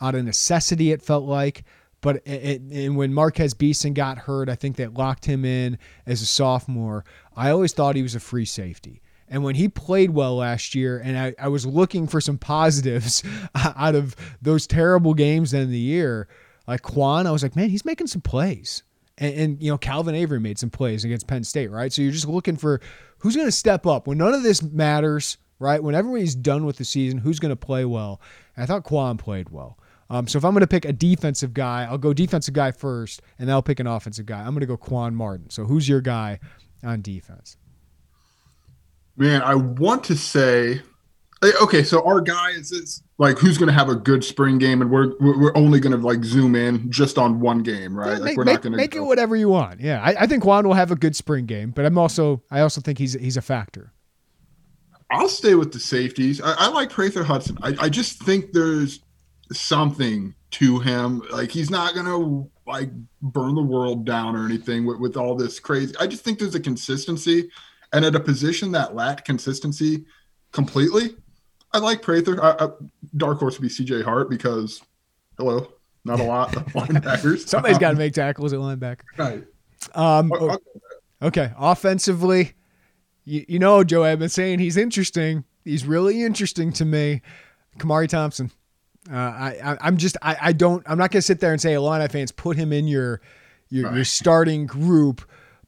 out 0.00 0.14
of 0.14 0.24
necessity, 0.24 0.92
it 0.92 1.02
felt 1.02 1.24
like. 1.24 1.64
But 2.00 2.16
it, 2.26 2.30
it, 2.30 2.60
and 2.60 2.96
when 2.96 3.14
Marquez 3.14 3.54
Beeson 3.54 3.94
got 3.94 4.18
hurt, 4.18 4.48
I 4.48 4.54
think 4.54 4.76
that 4.76 4.94
locked 4.94 5.24
him 5.24 5.44
in 5.44 5.78
as 6.06 6.22
a 6.22 6.26
sophomore. 6.26 7.04
I 7.36 7.50
always 7.50 7.72
thought 7.72 7.96
he 7.96 8.02
was 8.02 8.14
a 8.14 8.20
free 8.20 8.44
safety. 8.44 9.02
And 9.28 9.44
when 9.44 9.56
he 9.56 9.68
played 9.68 10.10
well 10.10 10.36
last 10.36 10.74
year, 10.74 10.98
and 10.98 11.18
I, 11.18 11.34
I 11.38 11.48
was 11.48 11.66
looking 11.66 12.06
for 12.06 12.20
some 12.20 12.38
positives 12.38 13.22
out 13.54 13.94
of 13.94 14.16
those 14.40 14.66
terrible 14.66 15.14
games 15.14 15.52
in 15.52 15.70
the 15.70 15.78
year, 15.78 16.28
like 16.66 16.82
Quan, 16.82 17.26
I 17.26 17.30
was 17.30 17.42
like, 17.42 17.56
man, 17.56 17.68
he's 17.68 17.84
making 17.84 18.06
some 18.06 18.22
plays. 18.22 18.82
And, 19.18 19.34
and, 19.34 19.62
you 19.62 19.70
know, 19.70 19.78
Calvin 19.78 20.14
Avery 20.14 20.40
made 20.40 20.58
some 20.58 20.70
plays 20.70 21.04
against 21.04 21.26
Penn 21.26 21.44
State, 21.44 21.70
right? 21.70 21.92
So 21.92 22.02
you're 22.02 22.12
just 22.12 22.28
looking 22.28 22.56
for 22.56 22.80
who's 23.18 23.34
going 23.34 23.48
to 23.48 23.52
step 23.52 23.86
up 23.86 24.06
when 24.06 24.18
none 24.18 24.34
of 24.34 24.42
this 24.42 24.62
matters, 24.62 25.36
right? 25.58 25.82
When 25.82 25.94
everybody's 25.94 26.34
done 26.34 26.64
with 26.64 26.76
the 26.76 26.84
season, 26.84 27.18
who's 27.18 27.38
going 27.38 27.50
to 27.50 27.56
play 27.56 27.84
well? 27.84 28.20
And 28.56 28.62
I 28.62 28.66
thought 28.66 28.84
Quan 28.84 29.16
played 29.16 29.50
well. 29.50 29.78
Um, 30.10 30.26
so 30.26 30.38
if 30.38 30.44
I'm 30.44 30.52
going 30.52 30.62
to 30.62 30.66
pick 30.66 30.84
a 30.84 30.92
defensive 30.92 31.52
guy, 31.52 31.86
I'll 31.88 31.98
go 31.98 32.14
defensive 32.14 32.54
guy 32.54 32.70
first, 32.70 33.20
and 33.38 33.48
then 33.48 33.54
I'll 33.54 33.62
pick 33.62 33.78
an 33.78 33.86
offensive 33.86 34.26
guy. 34.26 34.38
I'm 34.38 34.50
going 34.50 34.60
to 34.60 34.66
go 34.66 34.76
Quan 34.76 35.14
Martin. 35.14 35.50
So 35.50 35.64
who's 35.64 35.88
your 35.88 36.00
guy 36.00 36.40
on 36.82 37.02
defense? 37.02 37.56
Man, 39.16 39.42
I 39.42 39.54
want 39.54 40.04
to 40.04 40.16
say, 40.16 40.80
okay, 41.62 41.82
so 41.82 42.02
our 42.06 42.20
guy 42.20 42.50
is, 42.50 42.72
is 42.72 43.02
like 43.18 43.36
who's 43.38 43.58
going 43.58 43.66
to 43.66 43.72
have 43.72 43.88
a 43.88 43.96
good 43.96 44.24
spring 44.24 44.58
game, 44.58 44.80
and 44.80 44.90
we're 44.90 45.12
we're 45.18 45.56
only 45.56 45.80
going 45.80 45.98
to 45.98 46.06
like 46.06 46.24
zoom 46.24 46.54
in 46.54 46.90
just 46.90 47.18
on 47.18 47.40
one 47.40 47.62
game, 47.62 47.98
right? 47.98 48.12
Yeah, 48.12 48.18
like 48.18 48.22
make, 48.22 48.36
we're 48.36 48.44
not 48.44 48.62
going 48.62 48.72
to 48.72 48.76
make 48.76 48.92
go. 48.92 49.02
it 49.02 49.06
whatever 49.06 49.36
you 49.36 49.48
want. 49.48 49.80
Yeah, 49.80 50.00
I, 50.00 50.22
I 50.22 50.26
think 50.26 50.44
Quan 50.44 50.66
will 50.66 50.74
have 50.74 50.92
a 50.92 50.96
good 50.96 51.16
spring 51.16 51.46
game, 51.46 51.72
but 51.72 51.84
I'm 51.84 51.98
also 51.98 52.42
I 52.50 52.60
also 52.60 52.80
think 52.80 52.98
he's 52.98 53.14
he's 53.14 53.36
a 53.36 53.42
factor. 53.42 53.92
I'll 55.10 55.28
stay 55.28 55.54
with 55.54 55.72
the 55.72 55.80
safeties. 55.80 56.40
I, 56.40 56.54
I 56.58 56.68
like 56.68 56.90
Prather 56.90 57.24
Hudson. 57.24 57.58
I, 57.62 57.74
I 57.80 57.88
just 57.88 58.22
think 58.22 58.52
there's 58.52 59.00
something 59.52 60.34
to 60.50 60.78
him. 60.80 61.22
Like 61.30 61.50
he's 61.50 61.70
not 61.70 61.94
gonna 61.94 62.44
like 62.66 62.90
burn 63.22 63.54
the 63.54 63.62
world 63.62 64.04
down 64.04 64.36
or 64.36 64.44
anything 64.44 64.86
with, 64.86 65.00
with 65.00 65.16
all 65.16 65.34
this 65.34 65.58
crazy. 65.58 65.94
I 65.98 66.06
just 66.06 66.24
think 66.24 66.38
there's 66.38 66.54
a 66.54 66.60
consistency, 66.60 67.50
and 67.92 68.04
at 68.04 68.14
a 68.14 68.20
position 68.20 68.72
that 68.72 68.94
lacked 68.94 69.24
consistency 69.24 70.04
completely, 70.52 71.16
I 71.72 71.78
like 71.78 72.02
Prather. 72.02 72.42
I, 72.42 72.66
I, 72.66 72.68
dark 73.16 73.38
horse 73.38 73.58
would 73.58 73.68
be 73.68 73.74
CJ 73.74 74.04
Hart 74.04 74.30
because, 74.30 74.82
hello, 75.38 75.72
not 76.04 76.20
a 76.20 76.24
lot 76.24 76.56
of 76.56 76.64
linebackers. 76.72 77.48
Somebody's 77.48 77.76
um, 77.76 77.80
got 77.80 77.90
to 77.92 77.96
make 77.96 78.14
tackles 78.14 78.52
at 78.52 78.58
linebacker. 78.58 79.02
Right. 79.16 79.44
Um, 79.94 80.32
okay. 81.22 81.52
Offensively, 81.56 82.54
you, 83.28 83.44
you 83.48 83.58
know, 83.58 83.84
Joe, 83.84 84.04
I've 84.04 84.18
been 84.18 84.28
saying 84.28 84.58
he's 84.58 84.76
interesting. 84.76 85.44
He's 85.64 85.86
really 85.86 86.22
interesting 86.22 86.72
to 86.74 86.84
me. 86.84 87.22
Khmari 87.78 88.08
Thompson. 88.08 88.50
Uh, 89.10 89.16
I, 89.16 89.76
I, 89.80 89.88
am 89.88 89.96
just, 89.96 90.16
I, 90.22 90.36
I 90.40 90.52
don't, 90.52 90.82
I'm 90.88 90.98
not 90.98 91.10
going 91.10 91.18
to 91.18 91.22
sit 91.22 91.40
there 91.40 91.52
and 91.52 91.60
say, 91.60 91.74
Illini 91.74 92.08
fans, 92.08 92.32
put 92.32 92.56
him 92.56 92.72
in 92.72 92.86
your, 92.88 93.20
your, 93.70 93.86
right. 93.86 93.96
your 93.96 94.04
starting 94.04 94.66
group 94.66 95.22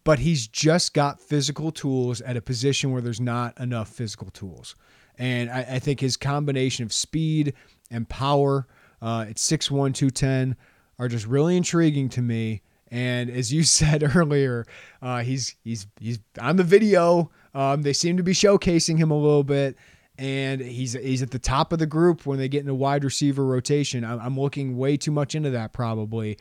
but 0.05 0.19
he's 0.19 0.47
just 0.49 0.95
got 0.95 1.21
physical 1.21 1.71
tools 1.71 2.21
at 2.23 2.37
a 2.37 2.41
position 2.41 2.93
where 2.93 3.03
there's 3.03 3.21
not 3.21 3.59
enough 3.61 3.89
physical 3.89 4.31
tools. 4.31 4.75
And 5.19 5.51
I, 5.51 5.61
I 5.73 5.79
think 5.79 6.01
his 6.01 6.17
combination 6.17 6.85
of 6.85 6.93
speed 6.93 7.55
and 7.91 8.09
power 8.09 8.67
uh, 9.03 9.27
at 9.29 9.37
6'1, 9.37 9.95
210 9.95 10.57
are 10.99 11.09
just 11.09 11.27
really 11.27 11.57
intriguing 11.57 12.09
to 12.11 12.23
me. 12.23 12.63
And 12.89 13.31
as 13.31 13.53
you 13.53 13.63
said 13.65 14.17
earlier, 14.17 14.65
uh, 15.03 15.21
he's 15.21 15.57
he's 15.63 15.87
he's 16.01 16.19
on 16.41 16.57
the 16.57 16.65
video. 16.65 17.31
Um, 17.55 17.83
they 17.83 17.93
seem 17.93 18.17
to 18.17 18.23
be 18.23 18.33
showcasing 18.33 18.99
him 18.99 19.11
a 19.11 19.17
little 19.17 19.45
bit, 19.45 19.77
and 20.19 20.61
he's 20.61 20.93
he's 20.93 21.23
at 21.23 21.31
the 21.31 21.39
top 21.39 21.73
of 21.73 21.79
the 21.79 21.87
group 21.87 22.27
when 22.27 22.39
they 22.39 22.49
get 22.49 22.63
in 22.63 22.69
a 22.69 22.75
wide 22.75 23.05
receiver 23.05 23.45
rotation. 23.45 24.05
I'm, 24.05 24.21
I'm 24.21 24.39
looking 24.39 24.77
way 24.77 24.97
too 24.97 25.11
much 25.11 25.35
into 25.35 25.51
that 25.51 25.73
probably, 25.73 26.39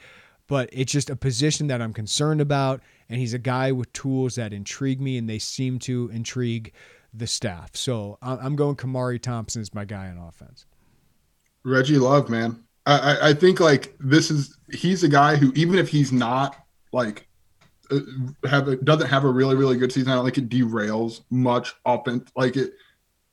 but 0.47 0.69
it's 0.71 0.91
just 0.91 1.09
a 1.09 1.15
position 1.15 1.67
that 1.67 1.81
I'm 1.81 1.93
concerned 1.93 2.41
about. 2.41 2.81
And 3.09 3.19
he's 3.19 3.33
a 3.33 3.39
guy 3.39 3.71
with 3.71 3.91
tools 3.93 4.35
that 4.35 4.53
intrigue 4.53 5.01
me, 5.01 5.17
and 5.17 5.27
they 5.27 5.39
seem 5.39 5.79
to 5.79 6.09
intrigue 6.13 6.73
the 7.13 7.27
staff. 7.27 7.75
So 7.75 8.17
I'm 8.21 8.55
going 8.55 8.75
Khmari 8.75 9.21
Thompson 9.21 9.61
as 9.61 9.73
my 9.73 9.85
guy 9.85 10.09
on 10.09 10.17
offense. 10.17 10.65
Reggie 11.63 11.97
Love, 11.97 12.29
man. 12.29 12.63
I, 12.85 13.29
I 13.29 13.33
think 13.33 13.59
like 13.59 13.95
this 13.99 14.31
is 14.31 14.57
he's 14.71 15.03
a 15.03 15.07
guy 15.09 15.35
who 15.35 15.51
even 15.55 15.77
if 15.77 15.89
he's 15.89 16.11
not 16.11 16.55
like 16.91 17.27
Uh, 17.91 18.47
have 18.47 18.67
a, 18.67 18.75
doesn't 18.77 19.07
have 19.07 19.23
a 19.23 19.29
really 19.29 19.55
really 19.55 19.77
good 19.77 19.91
season, 19.91 20.11
I 20.11 20.15
don't 20.15 20.25
think 20.25 20.37
it 20.37 20.49
derails 20.49 21.21
much 21.29 21.75
offense. 21.85 22.29
Like 22.35 22.55
it, 22.57 22.73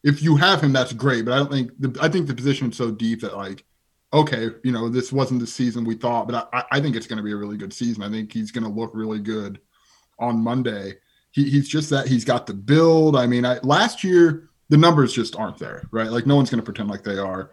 if 0.02 0.22
you 0.22 0.36
have 0.36 0.60
him, 0.60 0.72
that's 0.72 0.92
great. 0.92 1.24
But 1.24 1.34
I 1.34 1.36
don't 1.38 1.50
think 1.50 1.72
the 1.78 1.98
I 2.00 2.08
think 2.08 2.26
the 2.26 2.34
position 2.34 2.70
is 2.70 2.76
so 2.76 2.90
deep 2.90 3.20
that 3.20 3.36
like 3.36 3.64
okay, 4.12 4.50
you 4.62 4.72
know, 4.72 4.88
this 4.88 5.12
wasn't 5.12 5.40
the 5.40 5.46
season 5.46 5.84
we 5.84 5.94
thought, 5.94 6.28
but 6.28 6.48
I, 6.52 6.64
I 6.70 6.80
think 6.80 6.96
it's 6.96 7.06
going 7.06 7.18
to 7.18 7.22
be 7.22 7.32
a 7.32 7.36
really 7.36 7.56
good 7.56 7.72
season. 7.72 8.02
I 8.02 8.08
think 8.08 8.32
he's 8.32 8.50
going 8.50 8.64
to 8.64 8.70
look 8.70 8.92
really 8.94 9.18
good 9.18 9.60
on 10.18 10.42
Monday 10.42 10.94
he, 11.36 11.50
he's 11.50 11.68
just 11.68 11.90
that 11.90 12.08
he's 12.08 12.24
got 12.24 12.46
the 12.46 12.54
build. 12.54 13.14
I 13.14 13.26
mean, 13.26 13.44
I, 13.44 13.58
last 13.58 14.02
year 14.02 14.48
the 14.70 14.78
numbers 14.78 15.12
just 15.12 15.36
aren't 15.36 15.58
there, 15.58 15.86
right? 15.90 16.10
Like 16.10 16.26
no 16.26 16.34
one's 16.34 16.50
going 16.50 16.60
to 16.60 16.64
pretend 16.64 16.88
like 16.88 17.04
they 17.04 17.18
are. 17.18 17.50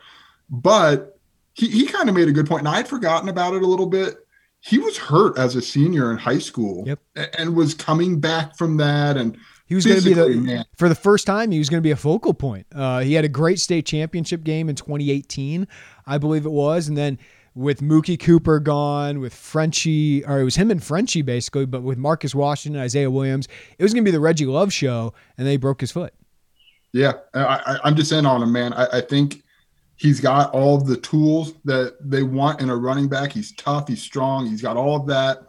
But 0.49 1.19
he, 1.53 1.67
he 1.67 1.85
kind 1.85 2.07
of 2.07 2.15
made 2.15 2.30
a 2.30 2.31
good 2.31 2.47
point, 2.47 2.61
and 2.61 2.69
I 2.69 2.77
had 2.77 2.88
forgotten 2.88 3.27
about 3.27 3.53
it 3.53 3.61
a 3.61 3.67
little 3.67 3.85
bit. 3.85 4.25
He 4.65 4.77
was 4.77 4.98
hurt 4.98 5.38
as 5.38 5.57
a 5.57 5.61
senior 5.61 6.10
in 6.10 6.18
high 6.18 6.40
school, 6.40 6.85
yep. 6.88 6.99
and 7.38 7.53
was 7.53 7.73
coming 7.73 8.22
back 8.22 8.56
from 8.56 8.77
that, 8.77 9.18
and 9.18 9.38
he 9.65 9.76
was 9.76 9.85
going 9.85 9.99
to 9.99 10.06
be 10.06 10.14
the 10.14 10.30
man. 10.30 10.65
for 10.77 10.88
the 10.88 10.95
first 10.95 11.27
time. 11.27 11.52
He 11.52 11.60
was 11.60 11.69
going 11.69 11.80
to 11.80 11.85
be 11.85 11.91
a 11.91 11.98
focal 11.98 12.34
point. 12.34 12.65
Uh, 12.73 12.99
he 12.99 13.14
had 13.14 13.26
a 13.26 13.30
great 13.30 13.60
state 13.60 13.85
championship 13.85 14.44
game 14.44 14.69
in 14.69 14.76
2018, 14.76 15.68
I 16.07 16.18
believe 16.18 16.45
it 16.45 16.52
was, 16.52 16.88
and 16.88 16.98
then 16.98 17.19
with 17.56 17.81
Mookie 17.81 18.18
Cooper 18.18 18.60
gone, 18.60 19.19
with 19.19 19.34
Frenchie, 19.34 20.26
or 20.26 20.40
it 20.40 20.45
was 20.45 20.56
him 20.56 20.72
and 20.72 20.81
Frenchie 20.81 21.22
basically, 21.22 21.65
but 21.65 21.84
with 21.84 21.98
Marcus 21.98 22.34
Washington, 22.34 22.81
Isaiah 22.81 23.11
Williams, 23.11 23.49
it 23.77 23.84
was 23.84 23.94
going 23.94 24.06
to 24.06 24.07
be 24.10 24.15
the 24.15 24.22
Reggie 24.22 24.45
Love 24.45 24.72
show, 24.72 25.14
and 25.38 25.45
they 25.45 25.57
broke 25.57 25.81
his 25.81 25.91
foot. 25.91 26.14
Yeah, 26.94 27.14
I, 27.34 27.80
am 27.84 27.95
just 27.95 28.11
in 28.11 28.26
on 28.26 28.41
him, 28.41 28.52
man. 28.52 28.72
I, 28.73 28.85
I, 28.98 29.02
think 29.02 29.43
he's 30.03 30.19
got 30.19 30.53
all 30.53 30.75
of 30.75 30.85
the 30.85 30.97
tools 30.97 31.53
that 31.63 31.95
they 32.01 32.23
want 32.23 32.59
in 32.59 32.69
a 32.69 32.75
running 32.75 33.07
back. 33.07 33.31
He's 33.31 33.53
tough, 33.53 33.88
he's 33.88 34.01
strong, 34.01 34.45
he's 34.45 34.61
got 34.61 34.75
all 34.75 34.97
of 34.97 35.07
that. 35.07 35.45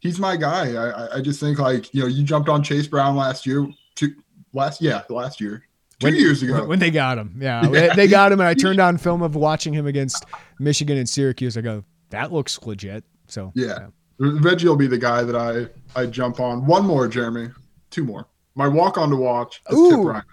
He's 0.00 0.18
my 0.18 0.36
guy. 0.36 0.74
I, 0.74 1.18
I 1.18 1.20
just 1.20 1.38
think 1.38 1.60
like 1.60 1.94
you 1.94 2.02
know, 2.02 2.08
you 2.08 2.24
jumped 2.24 2.48
on 2.48 2.62
Chase 2.62 2.88
Brown 2.88 3.14
last 3.14 3.46
year, 3.46 3.66
two, 3.94 4.16
last 4.52 4.82
yeah, 4.82 5.02
last 5.08 5.40
year, 5.40 5.62
two 6.00 6.08
when, 6.08 6.16
years 6.16 6.42
ago 6.42 6.66
when 6.66 6.80
they 6.80 6.90
got 6.90 7.16
him. 7.16 7.38
Yeah, 7.40 7.66
yeah. 7.72 7.94
they 7.94 8.08
got 8.08 8.32
him, 8.32 8.40
and 8.40 8.48
I 8.48 8.52
turned 8.52 8.80
on 8.80 8.98
film 8.98 9.22
of 9.22 9.36
watching 9.36 9.72
him 9.72 9.86
against 9.86 10.26
Michigan 10.58 10.98
and 10.98 11.08
Syracuse. 11.08 11.56
I 11.56 11.60
go, 11.60 11.84
that 12.10 12.32
looks 12.32 12.60
legit. 12.66 13.04
So 13.28 13.52
yeah. 13.54 13.66
yeah. 13.66 13.86
Reggie 14.18 14.66
will 14.68 14.76
be 14.76 14.88
the 14.88 14.98
guy 14.98 15.22
that 15.22 15.36
I 15.36 15.68
I 15.98 16.06
jump 16.06 16.40
on. 16.40 16.66
One 16.66 16.84
more, 16.84 17.06
Jeremy. 17.06 17.50
Two 17.90 18.04
more. 18.04 18.26
My 18.56 18.66
walk 18.68 18.98
on 18.98 19.08
to 19.10 19.16
watch 19.16 19.62
is 19.70 19.78
Ooh. 19.78 19.90
Tip 19.90 19.98
Reiman. 20.00 20.24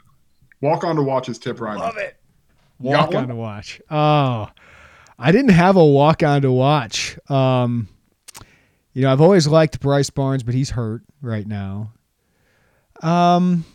Walk 0.62 0.84
on 0.84 0.96
to 0.96 1.04
watch 1.04 1.30
is 1.30 1.40
Tip 1.40 1.58
Reiman. 1.58 1.78
Love 1.78 1.98
it. 1.98 2.18
Walk 2.82 3.16
on 3.16 3.28
to 3.28 3.36
watch. 3.36 3.82
Oh, 3.90 4.50
I 5.18 5.32
didn't 5.32 5.52
have 5.52 5.76
a 5.76 5.86
walk 5.86 6.24
on 6.24 6.42
to 6.42 6.52
watch. 6.52 7.18
Um, 7.30 7.88
you 8.94 9.04
know, 9.04 9.12
I've 9.12 9.22
always 9.22 9.48
liked 9.48 9.80
Bryce 9.80 10.10
Barnes, 10.10 10.44
but 10.44 10.54
he's 10.54 10.72
hurt 10.72 11.04
right 11.22 11.48
now. 11.48 11.94
Um, 13.02 13.66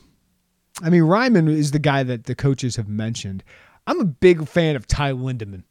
I 0.83 0.91
mean, 0.91 1.03
Reiman 1.03 1.49
is 1.49 1.71
the 1.71 1.79
guy 1.79 2.03
that 2.03 2.25
the 2.25 2.35
coaches 2.35 2.77
have 2.77 2.89
mentioned. 2.89 3.43
I'm 3.87 4.01
a 4.01 4.05
big 4.05 4.47
fan 4.49 4.77
of 4.77 4.87
Ty 4.87 5.13
Lindemann. 5.13 5.63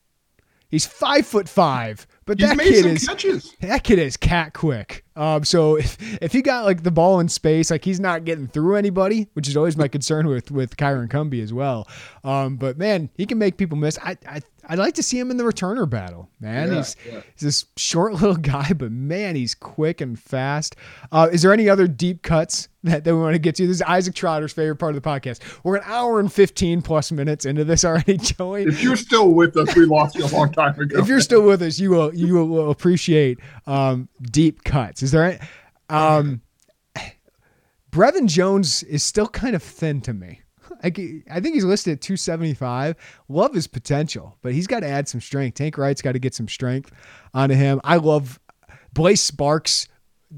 He's 0.70 0.86
five 0.86 1.28
foot 1.28 1.48
five, 1.48 2.08
but 2.26 2.40
He's 2.40 2.50
that 2.50 2.58
kid 2.60 2.86
is 2.86 3.08
catches. 3.08 3.56
that 3.62 3.84
kid 3.84 4.00
is 4.00 4.18
cat 4.18 4.54
quick. 4.54 5.04
Um, 5.16 5.44
so 5.44 5.76
if 5.78 5.98
if 6.22 6.32
he 6.34 6.42
got 6.42 6.66
like 6.66 6.84
the 6.84 6.92
ball 6.92 7.20
in 7.20 7.30
space, 7.30 7.72
like 7.72 7.86
he's 7.86 8.00
not 8.00 8.26
getting 8.26 8.48
through 8.48 8.76
anybody, 8.76 9.28
which 9.34 9.48
is 9.48 9.56
always 9.56 9.78
my 9.78 9.88
concern 9.88 10.28
with 10.28 10.52
with 10.52 10.76
Kyron 10.78 11.08
Cumby 11.10 11.42
as 11.42 11.54
well. 11.54 11.88
Um, 12.24 12.58
but 12.58 12.78
man, 12.78 13.10
he 13.16 13.26
can 13.26 13.38
make 13.38 13.58
people 13.58 13.78
miss. 13.78 13.98
I 14.04 14.18
I 14.28 14.42
I'd 14.68 14.80
like 14.80 14.96
to 14.96 15.04
see 15.04 15.20
him 15.20 15.32
in 15.32 15.38
the 15.38 15.44
returner 15.44 15.90
battle, 15.90 16.30
man. 16.40 16.70
Yeah, 16.70 16.76
he's 16.78 16.96
yeah. 17.06 17.22
he's 17.34 17.42
this 17.42 17.66
short 17.78 18.14
little 18.22 18.36
guy, 18.36 18.74
but 18.74 18.92
man, 18.92 19.36
he's 19.36 19.56
quick 19.56 20.02
and 20.02 20.20
fast. 20.20 20.76
Uh, 21.12 21.30
is 21.32 21.42
there 21.42 21.54
any 21.54 21.70
other 21.70 21.88
deep 21.88 22.22
cuts 22.22 22.68
that, 22.84 23.04
that 23.04 23.16
we 23.16 23.22
want 23.22 23.34
to 23.34 23.40
get 23.40 23.56
to? 23.56 23.68
This 23.68 23.78
is 23.78 23.82
Isaac 23.82 24.16
Trotter's 24.16 24.54
favorite 24.54 24.78
part 24.78 24.96
of 24.96 25.02
the 25.02 25.08
podcast. 25.08 25.40
We're 25.64 25.78
an 25.78 25.84
hour 25.86 26.20
and 26.20 26.32
fifteen 26.32 26.82
plus 26.82 27.12
minutes 27.12 27.46
into 27.46 27.64
this 27.64 27.86
already, 27.86 28.18
Joey. 28.18 28.64
If 28.64 28.82
you're 28.82 28.96
still 28.96 29.30
with 29.30 29.56
us, 29.58 29.76
we 29.76 29.86
lost 29.86 30.16
you 30.16 30.26
a 30.26 30.28
long 30.28 30.52
time 30.52 30.80
ago. 30.80 31.00
if 31.00 31.08
you're 31.08 31.22
still 31.22 31.44
with 31.44 31.62
us, 31.62 31.80
you 31.80 31.90
will 31.90 32.14
you 32.14 32.46
will 32.46 32.72
appreciate 32.72 33.40
um, 33.68 34.10
deep 34.32 34.64
cuts. 34.64 35.04
Is 35.04 35.12
there 35.12 35.24
any? 35.24 35.40
Um, 35.90 36.42
Brevin 37.92 38.28
Jones 38.28 38.84
is 38.84 39.04
still 39.04 39.28
kind 39.28 39.56
of 39.56 39.64
thin 39.64 40.02
to 40.02 40.14
me. 40.14 40.42
I, 40.84 40.90
think 40.90 41.54
he's 41.54 41.66
listed 41.66 41.94
at 41.94 42.02
275. 42.02 42.96
Love 43.30 43.54
his 43.54 43.68
potential, 43.68 44.38
but 44.42 44.54
he's 44.54 44.68
got 44.68 44.82
to 44.82 44.88
add 44.88 45.08
some 45.08 45.22
strength. 45.22 45.56
Tank 45.56 45.78
Wright's 45.78 46.02
got 46.02 46.14
to 46.14 46.20
get 46.20 46.34
some 46.34 46.48
strength 46.48 46.92
onto 47.34 47.56
him. 47.56 47.82
I 47.84 47.98
love 47.98 48.40
Blaise 48.94 49.22
Sparks 49.22 49.88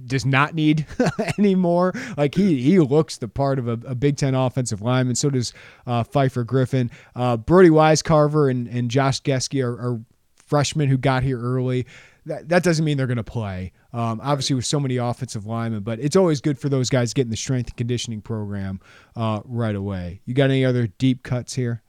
does 0.06 0.26
not 0.26 0.54
need 0.54 0.86
anymore. 1.38 1.94
Like 2.18 2.36
he 2.36 2.62
he 2.62 2.80
looks 2.80 3.18
the 3.18 3.28
part 3.28 3.60
of 3.60 3.68
a, 3.68 3.74
a 3.86 3.96
Big 3.96 4.18
Ten 4.18 4.36
offensive 4.36 4.82
lineman. 4.82 5.16
So 5.16 5.30
does 5.30 5.54
uh, 5.86 6.04
Pfeiffer 6.04 6.44
Griffin. 6.44 6.92
Uh, 7.16 7.38
Brody 7.38 7.70
Wisecarver 7.70 8.52
and, 8.52 8.68
and 8.68 8.92
Josh 8.92 9.22
Gesky 9.22 9.64
are, 9.64 9.74
are 9.74 10.02
freshmen 10.46 10.88
who 10.88 10.98
got 10.98 11.24
here 11.24 11.40
early. 11.40 11.86
That, 12.28 12.50
that 12.50 12.64
doesn't 12.64 12.84
mean 12.84 12.98
they're 12.98 13.08
going 13.08 13.18
to 13.18 13.24
play. 13.24 13.72
Um, 13.94 14.20
obviously, 14.24 14.56
with 14.56 14.66
so 14.66 14.80
many 14.80 14.98
offensive 14.98 15.46
linemen, 15.46 15.84
but 15.84 16.00
it's 16.00 16.16
always 16.16 16.42
good 16.42 16.60
for 16.60 16.70
those 16.70 16.90
guys 16.90 17.14
getting 17.14 17.32
the 17.32 17.38
strength 17.38 17.70
and 17.70 17.78
conditioning 17.78 18.22
program 18.22 18.80
uh, 19.16 19.42
right 19.46 19.76
away. 19.76 20.22
You 20.26 20.34
got 20.34 20.50
any 20.50 20.66
other 20.66 20.88
deep 20.88 21.24
cuts 21.24 21.54
here? 21.54 21.82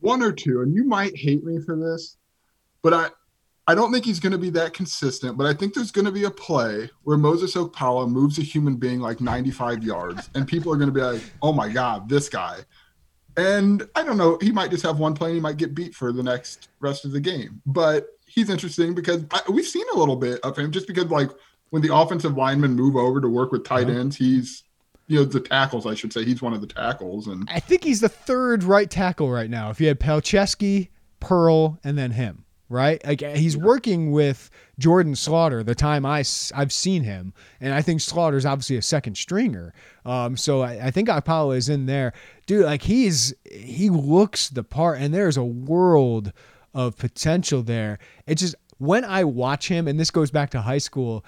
One 0.00 0.22
or 0.22 0.32
two, 0.32 0.62
and 0.62 0.74
you 0.74 0.84
might 0.84 1.16
hate 1.16 1.44
me 1.44 1.60
for 1.60 1.76
this, 1.76 2.16
but 2.82 2.92
I 2.92 3.08
I 3.66 3.74
don't 3.74 3.92
think 3.92 4.04
he's 4.04 4.20
going 4.20 4.32
to 4.32 4.38
be 4.38 4.50
that 4.50 4.74
consistent. 4.74 5.38
But 5.38 5.46
I 5.46 5.54
think 5.54 5.74
there's 5.74 5.90
going 5.90 6.04
to 6.04 6.12
be 6.12 6.24
a 6.24 6.30
play 6.30 6.90
where 7.04 7.16
Moses 7.16 7.54
Okpala 7.54 8.10
moves 8.10 8.38
a 8.38 8.42
human 8.42 8.76
being 8.76 9.00
like 9.00 9.20
95 9.20 9.82
yards, 9.82 10.28
and 10.34 10.46
people 10.46 10.72
are 10.72 10.76
going 10.76 10.88
to 10.88 10.94
be 10.94 11.00
like, 11.00 11.22
"Oh 11.40 11.52
my 11.52 11.68
God, 11.68 12.08
this 12.08 12.28
guy." 12.28 12.58
And 13.36 13.88
I 13.96 14.04
don't 14.04 14.16
know, 14.16 14.38
he 14.40 14.52
might 14.52 14.70
just 14.70 14.84
have 14.84 14.98
one 14.98 15.14
play 15.14 15.30
and 15.30 15.36
he 15.36 15.40
might 15.40 15.56
get 15.56 15.74
beat 15.74 15.94
for 15.94 16.12
the 16.12 16.22
next 16.22 16.68
rest 16.80 17.04
of 17.04 17.10
the 17.10 17.20
game. 17.20 17.60
But 17.66 18.06
he's 18.34 18.50
interesting 18.50 18.94
because 18.94 19.24
I, 19.30 19.40
we've 19.48 19.66
seen 19.66 19.84
a 19.94 19.98
little 19.98 20.16
bit 20.16 20.40
of 20.40 20.58
him 20.58 20.72
just 20.72 20.86
because 20.86 21.06
like 21.06 21.30
when 21.70 21.82
the 21.82 21.94
offensive 21.94 22.36
linemen 22.36 22.74
move 22.74 22.96
over 22.96 23.20
to 23.20 23.28
work 23.28 23.52
with 23.52 23.64
tight 23.64 23.88
ends, 23.88 24.16
he's 24.16 24.64
you 25.06 25.18
know 25.18 25.24
the 25.24 25.40
tackles 25.40 25.86
I 25.86 25.94
should 25.94 26.12
say 26.12 26.24
he's 26.24 26.42
one 26.42 26.54
of 26.54 26.60
the 26.60 26.66
tackles 26.66 27.26
and 27.26 27.48
I 27.52 27.60
think 27.60 27.84
he's 27.84 28.00
the 28.00 28.08
third 28.08 28.64
right 28.64 28.90
tackle 28.90 29.30
right 29.30 29.50
now. 29.50 29.70
If 29.70 29.80
you 29.80 29.88
had 29.88 30.00
Palczewski, 30.00 30.88
Pearl, 31.20 31.78
and 31.84 31.96
then 31.96 32.10
him, 32.12 32.44
right? 32.68 33.04
Like 33.04 33.20
he's 33.20 33.56
working 33.56 34.12
with 34.12 34.50
Jordan 34.78 35.14
Slaughter 35.14 35.62
the 35.62 35.74
time 35.74 36.04
I 36.04 36.24
I've 36.54 36.72
seen 36.72 37.04
him, 37.04 37.34
and 37.60 37.74
I 37.74 37.82
think 37.82 38.00
Slaughter's 38.00 38.46
obviously 38.46 38.76
a 38.76 38.82
second 38.82 39.16
stringer. 39.16 39.74
Um, 40.04 40.36
so 40.36 40.62
I, 40.62 40.86
I 40.86 40.90
think 40.90 41.08
Okpala 41.08 41.56
is 41.56 41.68
in 41.68 41.86
there, 41.86 42.12
dude. 42.46 42.64
Like 42.64 42.82
he's 42.82 43.34
he 43.50 43.90
looks 43.90 44.48
the 44.48 44.64
part, 44.64 45.00
and 45.00 45.14
there's 45.14 45.36
a 45.36 45.44
world 45.44 46.32
of 46.74 46.96
potential 46.96 47.62
there. 47.62 47.98
It's 48.26 48.42
just 48.42 48.56
when 48.78 49.04
I 49.04 49.24
watch 49.24 49.68
him, 49.68 49.88
and 49.88 49.98
this 49.98 50.10
goes 50.10 50.30
back 50.30 50.50
to 50.50 50.60
high 50.60 50.78
school, 50.78 51.24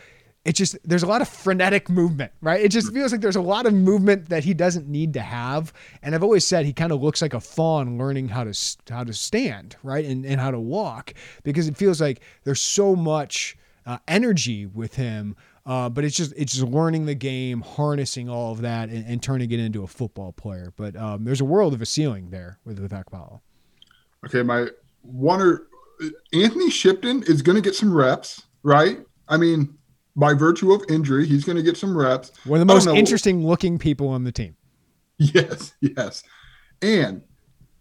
it 0.46 0.54
just 0.54 0.76
there's 0.84 1.02
a 1.02 1.06
lot 1.06 1.22
of 1.22 1.28
frenetic 1.28 1.90
movement, 1.90 2.32
right? 2.40 2.60
It 2.60 2.68
just 2.68 2.92
feels 2.92 3.10
like 3.10 3.20
there's 3.20 3.36
a 3.36 3.40
lot 3.40 3.66
of 3.66 3.74
movement 3.74 4.28
that 4.28 4.44
he 4.44 4.54
doesn't 4.54 4.86
need 4.88 5.12
to 5.14 5.20
have. 5.20 5.72
And 6.02 6.14
I've 6.14 6.22
always 6.22 6.46
said 6.46 6.64
he 6.64 6.72
kind 6.72 6.92
of 6.92 7.02
looks 7.02 7.20
like 7.20 7.34
a 7.34 7.40
fawn 7.40 7.98
learning 7.98 8.28
how 8.28 8.44
to 8.44 8.76
how 8.88 9.02
to 9.02 9.12
stand, 9.12 9.76
right, 9.82 10.04
and 10.04 10.24
and 10.24 10.40
how 10.40 10.52
to 10.52 10.60
walk 10.60 11.14
because 11.42 11.66
it 11.66 11.76
feels 11.76 12.00
like 12.00 12.20
there's 12.44 12.60
so 12.60 12.94
much 12.94 13.56
uh, 13.86 13.98
energy 14.06 14.66
with 14.66 14.94
him. 14.94 15.36
Uh, 15.66 15.88
but 15.88 16.04
it's 16.04 16.16
just 16.16 16.32
it's 16.36 16.52
just 16.52 16.64
learning 16.64 17.06
the 17.06 17.14
game, 17.16 17.60
harnessing 17.60 18.28
all 18.28 18.52
of 18.52 18.60
that, 18.60 18.88
and, 18.88 19.04
and 19.04 19.20
turning 19.20 19.50
it 19.50 19.58
into 19.58 19.82
a 19.82 19.88
football 19.88 20.30
player. 20.30 20.72
But 20.76 20.94
um, 20.94 21.24
there's 21.24 21.40
a 21.40 21.44
world 21.44 21.74
of 21.74 21.82
a 21.82 21.86
ceiling 21.86 22.30
there 22.30 22.60
with 22.64 22.78
with 22.78 22.92
Okpala. 22.92 23.40
Okay, 24.24 24.44
my 24.44 24.68
one 25.06 25.40
or 25.40 25.68
Anthony 26.32 26.70
Shipton 26.70 27.22
is 27.24 27.42
going 27.42 27.56
to 27.56 27.62
get 27.62 27.74
some 27.74 27.92
reps, 27.92 28.42
right? 28.62 28.98
I 29.28 29.36
mean, 29.36 29.76
by 30.14 30.34
virtue 30.34 30.72
of 30.72 30.84
injury, 30.88 31.26
he's 31.26 31.44
going 31.44 31.56
to 31.56 31.62
get 31.62 31.76
some 31.76 31.96
reps. 31.96 32.32
One 32.44 32.60
of 32.60 32.66
the 32.66 32.72
most 32.72 32.86
interesting 32.86 33.46
looking 33.46 33.78
people 33.78 34.08
on 34.08 34.24
the 34.24 34.32
team. 34.32 34.56
Yes, 35.18 35.74
yes. 35.80 36.22
And 36.82 37.22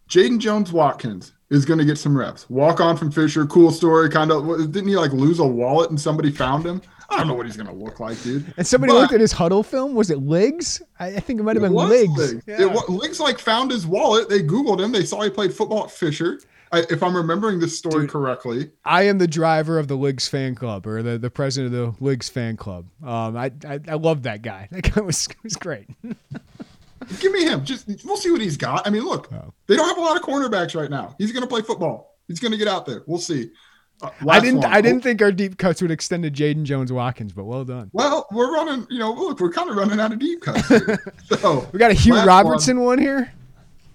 Jaden 0.10 0.40
Jones 0.40 0.72
Watkins 0.72 1.34
is 1.50 1.66
going 1.66 1.80
to 1.80 1.86
get 1.86 1.98
some 1.98 2.18
reps. 2.18 2.50
Walk 2.50 2.80
on 2.80 2.98
from 2.98 3.12
Fisher, 3.12 3.46
cool 3.46 3.72
story. 3.72 4.10
Kind 4.10 4.32
of 4.32 4.72
didn't 4.72 4.88
he 4.88 4.96
like 4.96 5.12
lose 5.12 5.40
a 5.40 5.46
wallet 5.46 5.90
and 5.90 6.00
somebody 6.00 6.32
found 6.32 6.66
him? 6.66 6.82
I 7.10 7.18
don't 7.18 7.28
know 7.28 7.36
what 7.36 7.46
he's 7.46 7.56
going 7.56 7.68
to 7.68 7.74
look 7.74 8.00
like, 8.00 8.22
dude. 8.24 8.52
And 8.58 8.66
somebody 8.66 8.92
but, 8.92 9.00
looked 9.00 9.14
at 9.14 9.22
his 9.22 9.32
huddle 9.32 9.62
film. 9.62 9.94
Was 9.94 10.10
it 10.10 10.24
Legs? 10.24 10.82
I, 11.00 11.08
I 11.08 11.20
think 11.20 11.40
it 11.40 11.44
might 11.44 11.56
have 11.56 11.62
been 11.62 11.74
Legs. 11.74 12.18
Legs. 12.18 12.44
Yeah. 12.48 12.74
It, 12.74 12.90
Legs 12.90 13.20
like 13.20 13.38
found 13.38 13.70
his 13.70 13.86
wallet. 13.86 14.28
They 14.28 14.42
Googled 14.42 14.84
him. 14.84 14.92
They 14.92 15.06
saw 15.06 15.22
he 15.22 15.30
played 15.30 15.54
football 15.54 15.84
at 15.84 15.92
Fisher. 15.92 16.40
I, 16.72 16.86
if 16.90 17.04
I'm 17.04 17.16
remembering 17.16 17.60
this 17.60 17.78
story 17.78 18.04
Dude, 18.04 18.12
correctly, 18.12 18.72
I 18.84 19.04
am 19.04 19.18
the 19.18 19.28
driver 19.28 19.80
of 19.80 19.88
the 19.88 19.96
Ligs 19.96 20.28
fan 20.28 20.56
club 20.56 20.88
or 20.88 21.02
the, 21.04 21.18
the 21.18 21.30
president 21.30 21.74
of 21.74 21.98
the 21.98 22.04
Ligs 22.04 22.30
fan 22.30 22.58
club. 22.58 22.88
Um, 23.04 23.38
I, 23.38 23.52
I, 23.68 23.80
I 23.88 23.94
love 23.96 24.24
that 24.24 24.42
guy. 24.42 24.68
That 24.76 24.94
guy 24.94 25.02
was 25.02 25.28
was 25.44 25.56
great. 25.56 25.88
Give 27.20 27.32
me 27.32 27.46
him. 27.46 27.64
Just 27.64 27.88
we'll 28.04 28.18
see 28.18 28.32
what 28.32 28.42
he's 28.42 28.58
got. 28.58 28.86
I 28.88 28.90
mean, 28.90 29.04
look, 29.04 29.32
oh. 29.32 29.54
they 29.68 29.76
don't 29.76 29.88
have 29.88 29.98
a 29.98 30.02
lot 30.02 30.18
of 30.18 30.24
cornerbacks 30.24 30.76
right 30.76 30.90
now. 30.90 31.16
He's 31.18 31.32
going 31.32 31.44
to 31.44 31.48
play 31.48 31.62
football. 31.62 32.18
He's 32.28 32.40
going 32.40 32.52
to 32.52 32.58
get 32.58 32.68
out 32.68 32.86
there. 32.86 33.04
We'll 33.06 33.20
see. 33.20 33.52
Uh, 34.02 34.10
I 34.28 34.40
didn't. 34.40 34.62
One. 34.62 34.74
I 34.74 34.82
didn't 34.82 35.02
think 35.02 35.22
our 35.22 35.32
deep 35.32 35.58
cuts 35.58 35.82
would 35.82 35.92
extend 35.92 36.24
to 36.24 36.32
Jaden 36.32 36.64
Jones 36.64 36.92
Watkins, 36.92 37.32
but 37.32 37.46
well 37.46 37.64
done. 37.64 37.90
Well, 37.94 38.28
we're 38.32 38.52
running. 38.54 38.88
You 38.90 39.00
know, 39.00 39.14
look, 39.14 39.40
we're 39.40 39.52
kind 39.52 39.70
of 39.70 39.78
running 39.78 40.00
out 40.00 40.12
of 40.12 40.20
deep 40.20 40.42
cuts. 40.42 40.68
so 41.40 41.68
we 41.72 41.80
got 41.80 41.92
a 41.92 41.94
Hugh 41.94 42.16
Robertson 42.16 42.78
one. 42.78 42.86
one 42.86 43.00
here. 43.00 43.32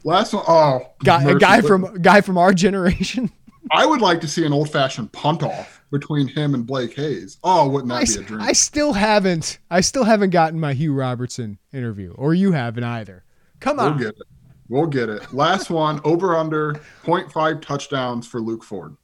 Last 0.04 0.32
one, 0.32 0.44
oh, 0.48 0.80
guy, 1.04 1.22
a 1.24 1.34
guy 1.34 1.60
from 1.60 2.00
guy 2.00 2.20
from 2.20 2.38
our 2.38 2.52
generation. 2.54 3.30
I 3.70 3.86
would 3.86 4.00
like 4.00 4.20
to 4.22 4.28
see 4.28 4.44
an 4.46 4.52
old 4.52 4.70
fashioned 4.70 5.12
punt 5.12 5.42
off 5.42 5.82
between 5.90 6.26
him 6.28 6.54
and 6.54 6.66
Blake 6.66 6.94
Hayes. 6.94 7.38
Oh, 7.44 7.68
wouldn't 7.68 7.90
that 7.90 7.96
I, 7.96 8.04
be 8.04 8.14
a 8.14 8.26
dream? 8.26 8.40
I 8.40 8.52
still 8.52 8.92
haven't. 8.94 9.58
I 9.70 9.80
still 9.80 10.04
haven't 10.04 10.30
gotten 10.30 10.58
my 10.58 10.72
Hugh 10.72 10.94
Robertson 10.94 11.58
interview, 11.72 12.12
or 12.16 12.34
you 12.34 12.52
haven't 12.52 12.84
either. 12.84 13.24
Come 13.60 13.78
on, 13.78 13.90
we'll 13.90 13.98
get 13.98 14.16
it. 14.18 14.26
We'll 14.68 14.86
get 14.86 15.08
it. 15.08 15.34
Last 15.34 15.68
one, 15.68 16.00
over 16.04 16.36
under 16.36 16.74
0.5 17.04 17.60
touchdowns 17.60 18.26
for 18.26 18.40
Luke 18.40 18.64
Ford. 18.64 18.96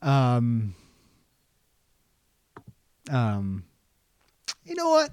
Um. 0.00 0.74
Um. 3.10 3.64
You 4.64 4.76
know 4.76 4.90
what? 4.90 5.10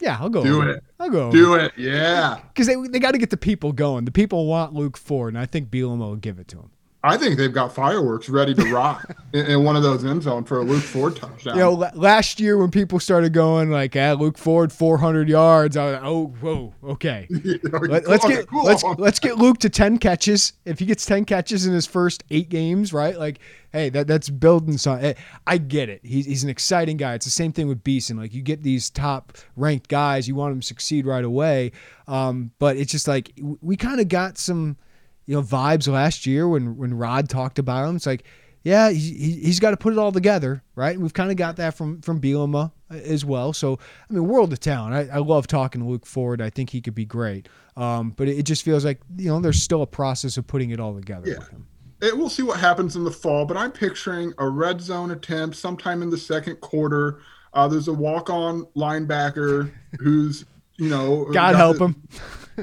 Yeah, 0.00 0.18
I'll 0.20 0.28
go. 0.28 0.42
Do 0.42 0.62
it. 0.62 0.82
I'll 1.00 1.10
go. 1.10 1.30
Do 1.30 1.54
it. 1.54 1.72
Yeah. 1.76 2.38
Because 2.48 2.66
they, 2.66 2.76
they 2.88 2.98
got 2.98 3.12
to 3.12 3.18
get 3.18 3.30
the 3.30 3.36
people 3.36 3.72
going. 3.72 4.04
The 4.04 4.12
people 4.12 4.46
want 4.46 4.74
Luke 4.74 4.96
Ford, 4.96 5.34
and 5.34 5.40
I 5.40 5.46
think 5.46 5.70
Bielema 5.70 5.98
will 5.98 6.16
give 6.16 6.38
it 6.38 6.48
to 6.48 6.58
him. 6.58 6.70
I 7.06 7.16
think 7.16 7.38
they've 7.38 7.52
got 7.52 7.72
fireworks 7.72 8.28
ready 8.28 8.52
to 8.54 8.72
rock 8.74 9.16
in, 9.32 9.46
in, 9.46 9.64
one 9.64 9.76
of 9.76 9.84
those 9.84 10.04
end 10.04 10.24
zone 10.24 10.42
for 10.42 10.58
a 10.58 10.64
Luke 10.64 10.82
Ford 10.82 11.14
touchdown. 11.14 11.54
You 11.54 11.60
know, 11.60 11.72
last 11.72 12.40
year 12.40 12.58
when 12.58 12.70
people 12.70 12.98
started 12.98 13.32
going 13.32 13.70
like, 13.70 13.94
ah, 13.94 14.16
Luke 14.18 14.36
Ford 14.36 14.72
400 14.72 15.28
yards, 15.28 15.76
I 15.76 15.84
was 15.84 15.92
like, 15.94 16.02
oh, 16.04 16.26
whoa, 16.40 16.74
okay. 16.82 17.28
Let, 17.62 18.08
us 18.08 18.26
get 18.26 18.48
cool. 18.48 18.64
let's 18.64 18.82
let's 18.98 19.20
get 19.20 19.38
Luke 19.38 19.58
to 19.58 19.70
10 19.70 19.98
catches. 19.98 20.54
If 20.64 20.80
he 20.80 20.86
gets 20.86 21.06
10 21.06 21.24
catches 21.26 21.64
in 21.64 21.72
his 21.72 21.86
first 21.86 22.24
eight 22.30 22.48
games, 22.48 22.92
right? 22.92 23.16
Like, 23.16 23.38
hey, 23.72 23.88
that 23.90 24.08
that's 24.08 24.28
building 24.28 24.76
something. 24.76 25.14
I 25.46 25.58
get 25.58 25.88
it. 25.88 26.00
He's 26.02 26.26
he's 26.26 26.42
an 26.42 26.50
exciting 26.50 26.96
guy. 26.96 27.14
It's 27.14 27.24
the 27.24 27.30
same 27.30 27.52
thing 27.52 27.68
with 27.68 27.84
Beeson. 27.84 28.16
Like, 28.16 28.34
you 28.34 28.42
get 28.42 28.62
these 28.62 28.90
top 28.90 29.38
ranked 29.54 29.88
guys, 29.88 30.26
you 30.26 30.34
want 30.34 30.52
them 30.52 30.60
to 30.60 30.66
succeed 30.66 31.06
right 31.06 31.24
away. 31.24 31.70
Um, 32.08 32.50
but 32.58 32.76
it's 32.76 32.90
just 32.90 33.06
like 33.06 33.32
we 33.60 33.76
kind 33.76 34.00
of 34.00 34.08
got 34.08 34.38
some 34.38 34.76
you 35.26 35.34
know 35.36 35.42
vibes 35.42 35.88
last 35.88 36.26
year 36.26 36.48
when 36.48 36.76
when 36.76 36.94
Rod 36.94 37.28
talked 37.28 37.58
about 37.58 37.88
him. 37.88 37.96
It's 37.96 38.06
like, 38.06 38.24
yeah, 38.62 38.90
he, 38.90 39.40
he's 39.42 39.60
got 39.60 39.70
to 39.70 39.76
put 39.76 39.92
it 39.92 39.98
all 39.98 40.12
together, 40.12 40.62
right? 40.74 40.94
And 40.94 41.02
we've 41.02 41.14
kind 41.14 41.30
of 41.30 41.36
got 41.36 41.56
that 41.56 41.76
from 41.76 42.00
from 42.00 42.20
Bielema 42.20 42.72
as 42.90 43.24
well. 43.24 43.52
So 43.52 43.78
I 44.08 44.12
mean, 44.12 44.26
world 44.26 44.52
of 44.52 44.60
talent. 44.60 44.94
I, 44.94 45.16
I 45.16 45.18
love 45.18 45.46
talking 45.46 45.82
to 45.82 45.86
Luke 45.86 46.06
Ford. 46.06 46.40
I 46.40 46.50
think 46.50 46.70
he 46.70 46.80
could 46.80 46.94
be 46.94 47.04
great. 47.04 47.48
Um, 47.76 48.10
but 48.10 48.28
it, 48.28 48.38
it, 48.38 48.42
just 48.44 48.64
feels 48.64 48.84
like 48.84 49.00
you 49.16 49.28
know 49.28 49.40
there's 49.40 49.62
still 49.62 49.82
a 49.82 49.86
process 49.86 50.36
of 50.36 50.46
putting 50.46 50.70
it 50.70 50.80
all 50.80 50.94
together 50.94 51.28
yeah. 51.28 51.38
with 51.38 51.48
him. 51.48 51.66
It, 52.00 52.16
we'll 52.16 52.28
see 52.30 52.42
what 52.42 52.60
happens 52.60 52.96
in 52.96 53.04
the 53.04 53.10
fall, 53.10 53.46
but 53.46 53.56
I'm 53.56 53.72
picturing 53.72 54.32
a 54.38 54.48
red 54.48 54.80
zone 54.80 55.10
attempt 55.10 55.56
sometime 55.56 56.02
in 56.02 56.10
the 56.10 56.18
second 56.18 56.60
quarter. 56.60 57.20
Uh, 57.54 57.66
there's 57.68 57.88
a 57.88 57.92
walk-on 57.92 58.66
linebacker 58.76 59.72
who's 59.98 60.44
you 60.78 60.90
know, 60.90 61.24
God 61.32 61.54
help 61.54 61.78
the, 61.78 61.86
him. 61.86 62.08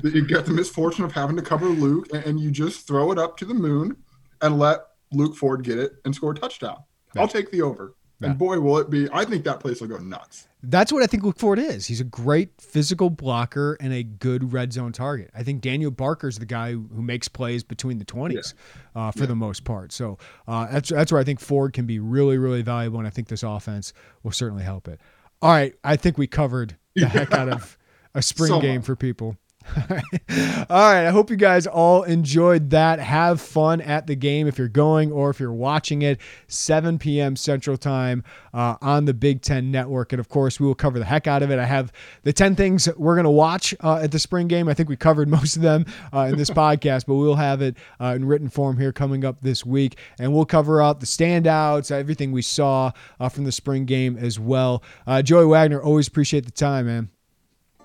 You 0.03 0.25
get 0.25 0.45
the 0.45 0.53
misfortune 0.53 1.05
of 1.05 1.11
having 1.11 1.35
to 1.35 1.41
cover 1.41 1.67
Luke, 1.67 2.07
and 2.13 2.39
you 2.39 2.51
just 2.51 2.87
throw 2.87 3.11
it 3.11 3.19
up 3.19 3.37
to 3.37 3.45
the 3.45 3.53
moon 3.53 3.97
and 4.41 4.59
let 4.59 4.81
Luke 5.11 5.35
Ford 5.35 5.63
get 5.63 5.77
it 5.77 5.93
and 6.05 6.13
score 6.13 6.31
a 6.31 6.35
touchdown. 6.35 6.83
Yeah. 7.15 7.21
I'll 7.21 7.27
take 7.27 7.51
the 7.51 7.61
over. 7.61 7.95
Yeah. 8.19 8.29
And 8.29 8.37
boy, 8.37 8.59
will 8.59 8.77
it 8.77 8.89
be! 8.89 9.09
I 9.11 9.25
think 9.25 9.43
that 9.43 9.59
place 9.59 9.81
will 9.81 9.87
go 9.87 9.97
nuts. 9.97 10.47
That's 10.61 10.93
what 10.93 11.03
I 11.03 11.07
think 11.07 11.23
Luke 11.23 11.37
Ford 11.37 11.59
is. 11.59 11.87
He's 11.87 11.99
a 11.99 12.05
great 12.05 12.61
physical 12.61 13.09
blocker 13.09 13.75
and 13.81 13.91
a 13.91 14.03
good 14.03 14.53
red 14.53 14.71
zone 14.71 14.93
target. 14.93 15.29
I 15.35 15.43
think 15.43 15.61
Daniel 15.61 15.91
Barker's 15.91 16.39
the 16.39 16.45
guy 16.45 16.71
who 16.71 17.01
makes 17.01 17.27
plays 17.27 17.63
between 17.63 17.97
the 17.97 18.05
twenties 18.05 18.53
yeah. 18.95 19.07
uh, 19.07 19.11
for 19.11 19.25
the 19.25 19.35
most 19.35 19.65
part. 19.65 19.91
So 19.91 20.17
uh, 20.47 20.67
that's 20.71 20.89
that's 20.89 21.11
where 21.11 21.19
I 21.19 21.25
think 21.25 21.41
Ford 21.41 21.73
can 21.73 21.85
be 21.85 21.99
really 21.99 22.37
really 22.37 22.61
valuable, 22.61 22.99
and 22.99 23.07
I 23.07 23.11
think 23.11 23.27
this 23.27 23.43
offense 23.43 23.93
will 24.21 24.31
certainly 24.31 24.63
help 24.63 24.87
it. 24.87 25.01
All 25.41 25.51
right, 25.51 25.73
I 25.83 25.97
think 25.97 26.17
we 26.17 26.27
covered 26.27 26.77
the 26.95 27.05
heck 27.09 27.33
out 27.33 27.49
of 27.49 27.77
a 28.15 28.21
spring 28.21 28.49
so 28.49 28.61
game 28.61 28.81
for 28.81 28.95
people. 28.95 29.35
all 29.77 30.65
right. 30.69 31.05
I 31.05 31.09
hope 31.09 31.29
you 31.29 31.35
guys 31.35 31.67
all 31.67 32.03
enjoyed 32.03 32.69
that. 32.71 32.99
Have 32.99 33.41
fun 33.41 33.81
at 33.81 34.07
the 34.07 34.15
game 34.15 34.47
if 34.47 34.57
you're 34.57 34.67
going 34.67 35.11
or 35.11 35.29
if 35.29 35.39
you're 35.39 35.53
watching 35.53 36.01
it. 36.01 36.19
7 36.47 36.99
p.m. 36.99 37.35
Central 37.35 37.77
Time 37.77 38.23
uh, 38.53 38.75
on 38.81 39.05
the 39.05 39.13
Big 39.13 39.41
Ten 39.41 39.71
Network. 39.71 40.13
And 40.13 40.19
of 40.19 40.29
course, 40.29 40.59
we 40.59 40.67
will 40.67 40.75
cover 40.75 40.99
the 40.99 41.05
heck 41.05 41.27
out 41.27 41.43
of 41.43 41.51
it. 41.51 41.59
I 41.59 41.65
have 41.65 41.91
the 42.23 42.33
10 42.33 42.55
things 42.55 42.89
we're 42.97 43.15
going 43.15 43.23
to 43.23 43.29
watch 43.29 43.73
uh, 43.81 44.01
at 44.03 44.11
the 44.11 44.19
spring 44.19 44.47
game. 44.47 44.67
I 44.67 44.73
think 44.73 44.89
we 44.89 44.95
covered 44.95 45.27
most 45.29 45.55
of 45.55 45.61
them 45.61 45.85
uh, 46.13 46.27
in 46.31 46.37
this 46.37 46.49
podcast, 46.51 47.05
but 47.07 47.15
we'll 47.15 47.35
have 47.35 47.61
it 47.61 47.77
uh, 47.99 48.13
in 48.15 48.25
written 48.25 48.49
form 48.49 48.77
here 48.77 48.91
coming 48.91 49.25
up 49.25 49.41
this 49.41 49.65
week. 49.65 49.97
And 50.19 50.33
we'll 50.33 50.45
cover 50.45 50.81
out 50.81 50.99
the 50.99 51.05
standouts, 51.05 51.91
everything 51.91 52.31
we 52.31 52.41
saw 52.41 52.91
uh, 53.19 53.29
from 53.29 53.45
the 53.45 53.51
spring 53.51 53.85
game 53.85 54.17
as 54.17 54.39
well. 54.39 54.83
Uh, 55.07 55.21
Joey 55.21 55.45
Wagner, 55.45 55.81
always 55.81 56.07
appreciate 56.07 56.45
the 56.45 56.51
time, 56.51 56.87
man. 56.87 57.09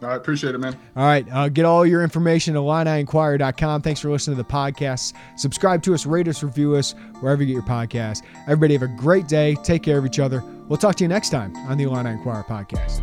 I 0.00 0.14
appreciate 0.14 0.54
it, 0.54 0.58
man. 0.58 0.76
All 0.96 1.06
right. 1.06 1.26
Uh, 1.30 1.48
get 1.48 1.64
all 1.64 1.84
your 1.84 2.02
information 2.02 2.54
at 2.54 2.60
IlliniInquirer.com. 2.60 3.82
Thanks 3.82 4.00
for 4.00 4.10
listening 4.10 4.36
to 4.36 4.42
the 4.42 4.48
podcast. 4.48 5.14
Subscribe 5.36 5.82
to 5.82 5.94
us, 5.94 6.06
rate 6.06 6.28
us, 6.28 6.42
review 6.42 6.76
us, 6.76 6.94
wherever 7.20 7.42
you 7.42 7.48
get 7.48 7.54
your 7.54 7.62
podcast. 7.62 8.22
Everybody 8.44 8.74
have 8.74 8.82
a 8.82 8.96
great 8.96 9.26
day. 9.26 9.56
Take 9.64 9.82
care 9.82 9.98
of 9.98 10.06
each 10.06 10.20
other. 10.20 10.42
We'll 10.68 10.76
talk 10.76 10.94
to 10.96 11.04
you 11.04 11.08
next 11.08 11.30
time 11.30 11.54
on 11.68 11.78
the 11.78 11.84
Illini 11.84 12.10
Inquirer 12.10 12.44
podcast. 12.44 13.02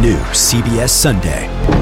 New 0.00 0.18
CBS 0.32 0.88
Sunday. 0.88 1.81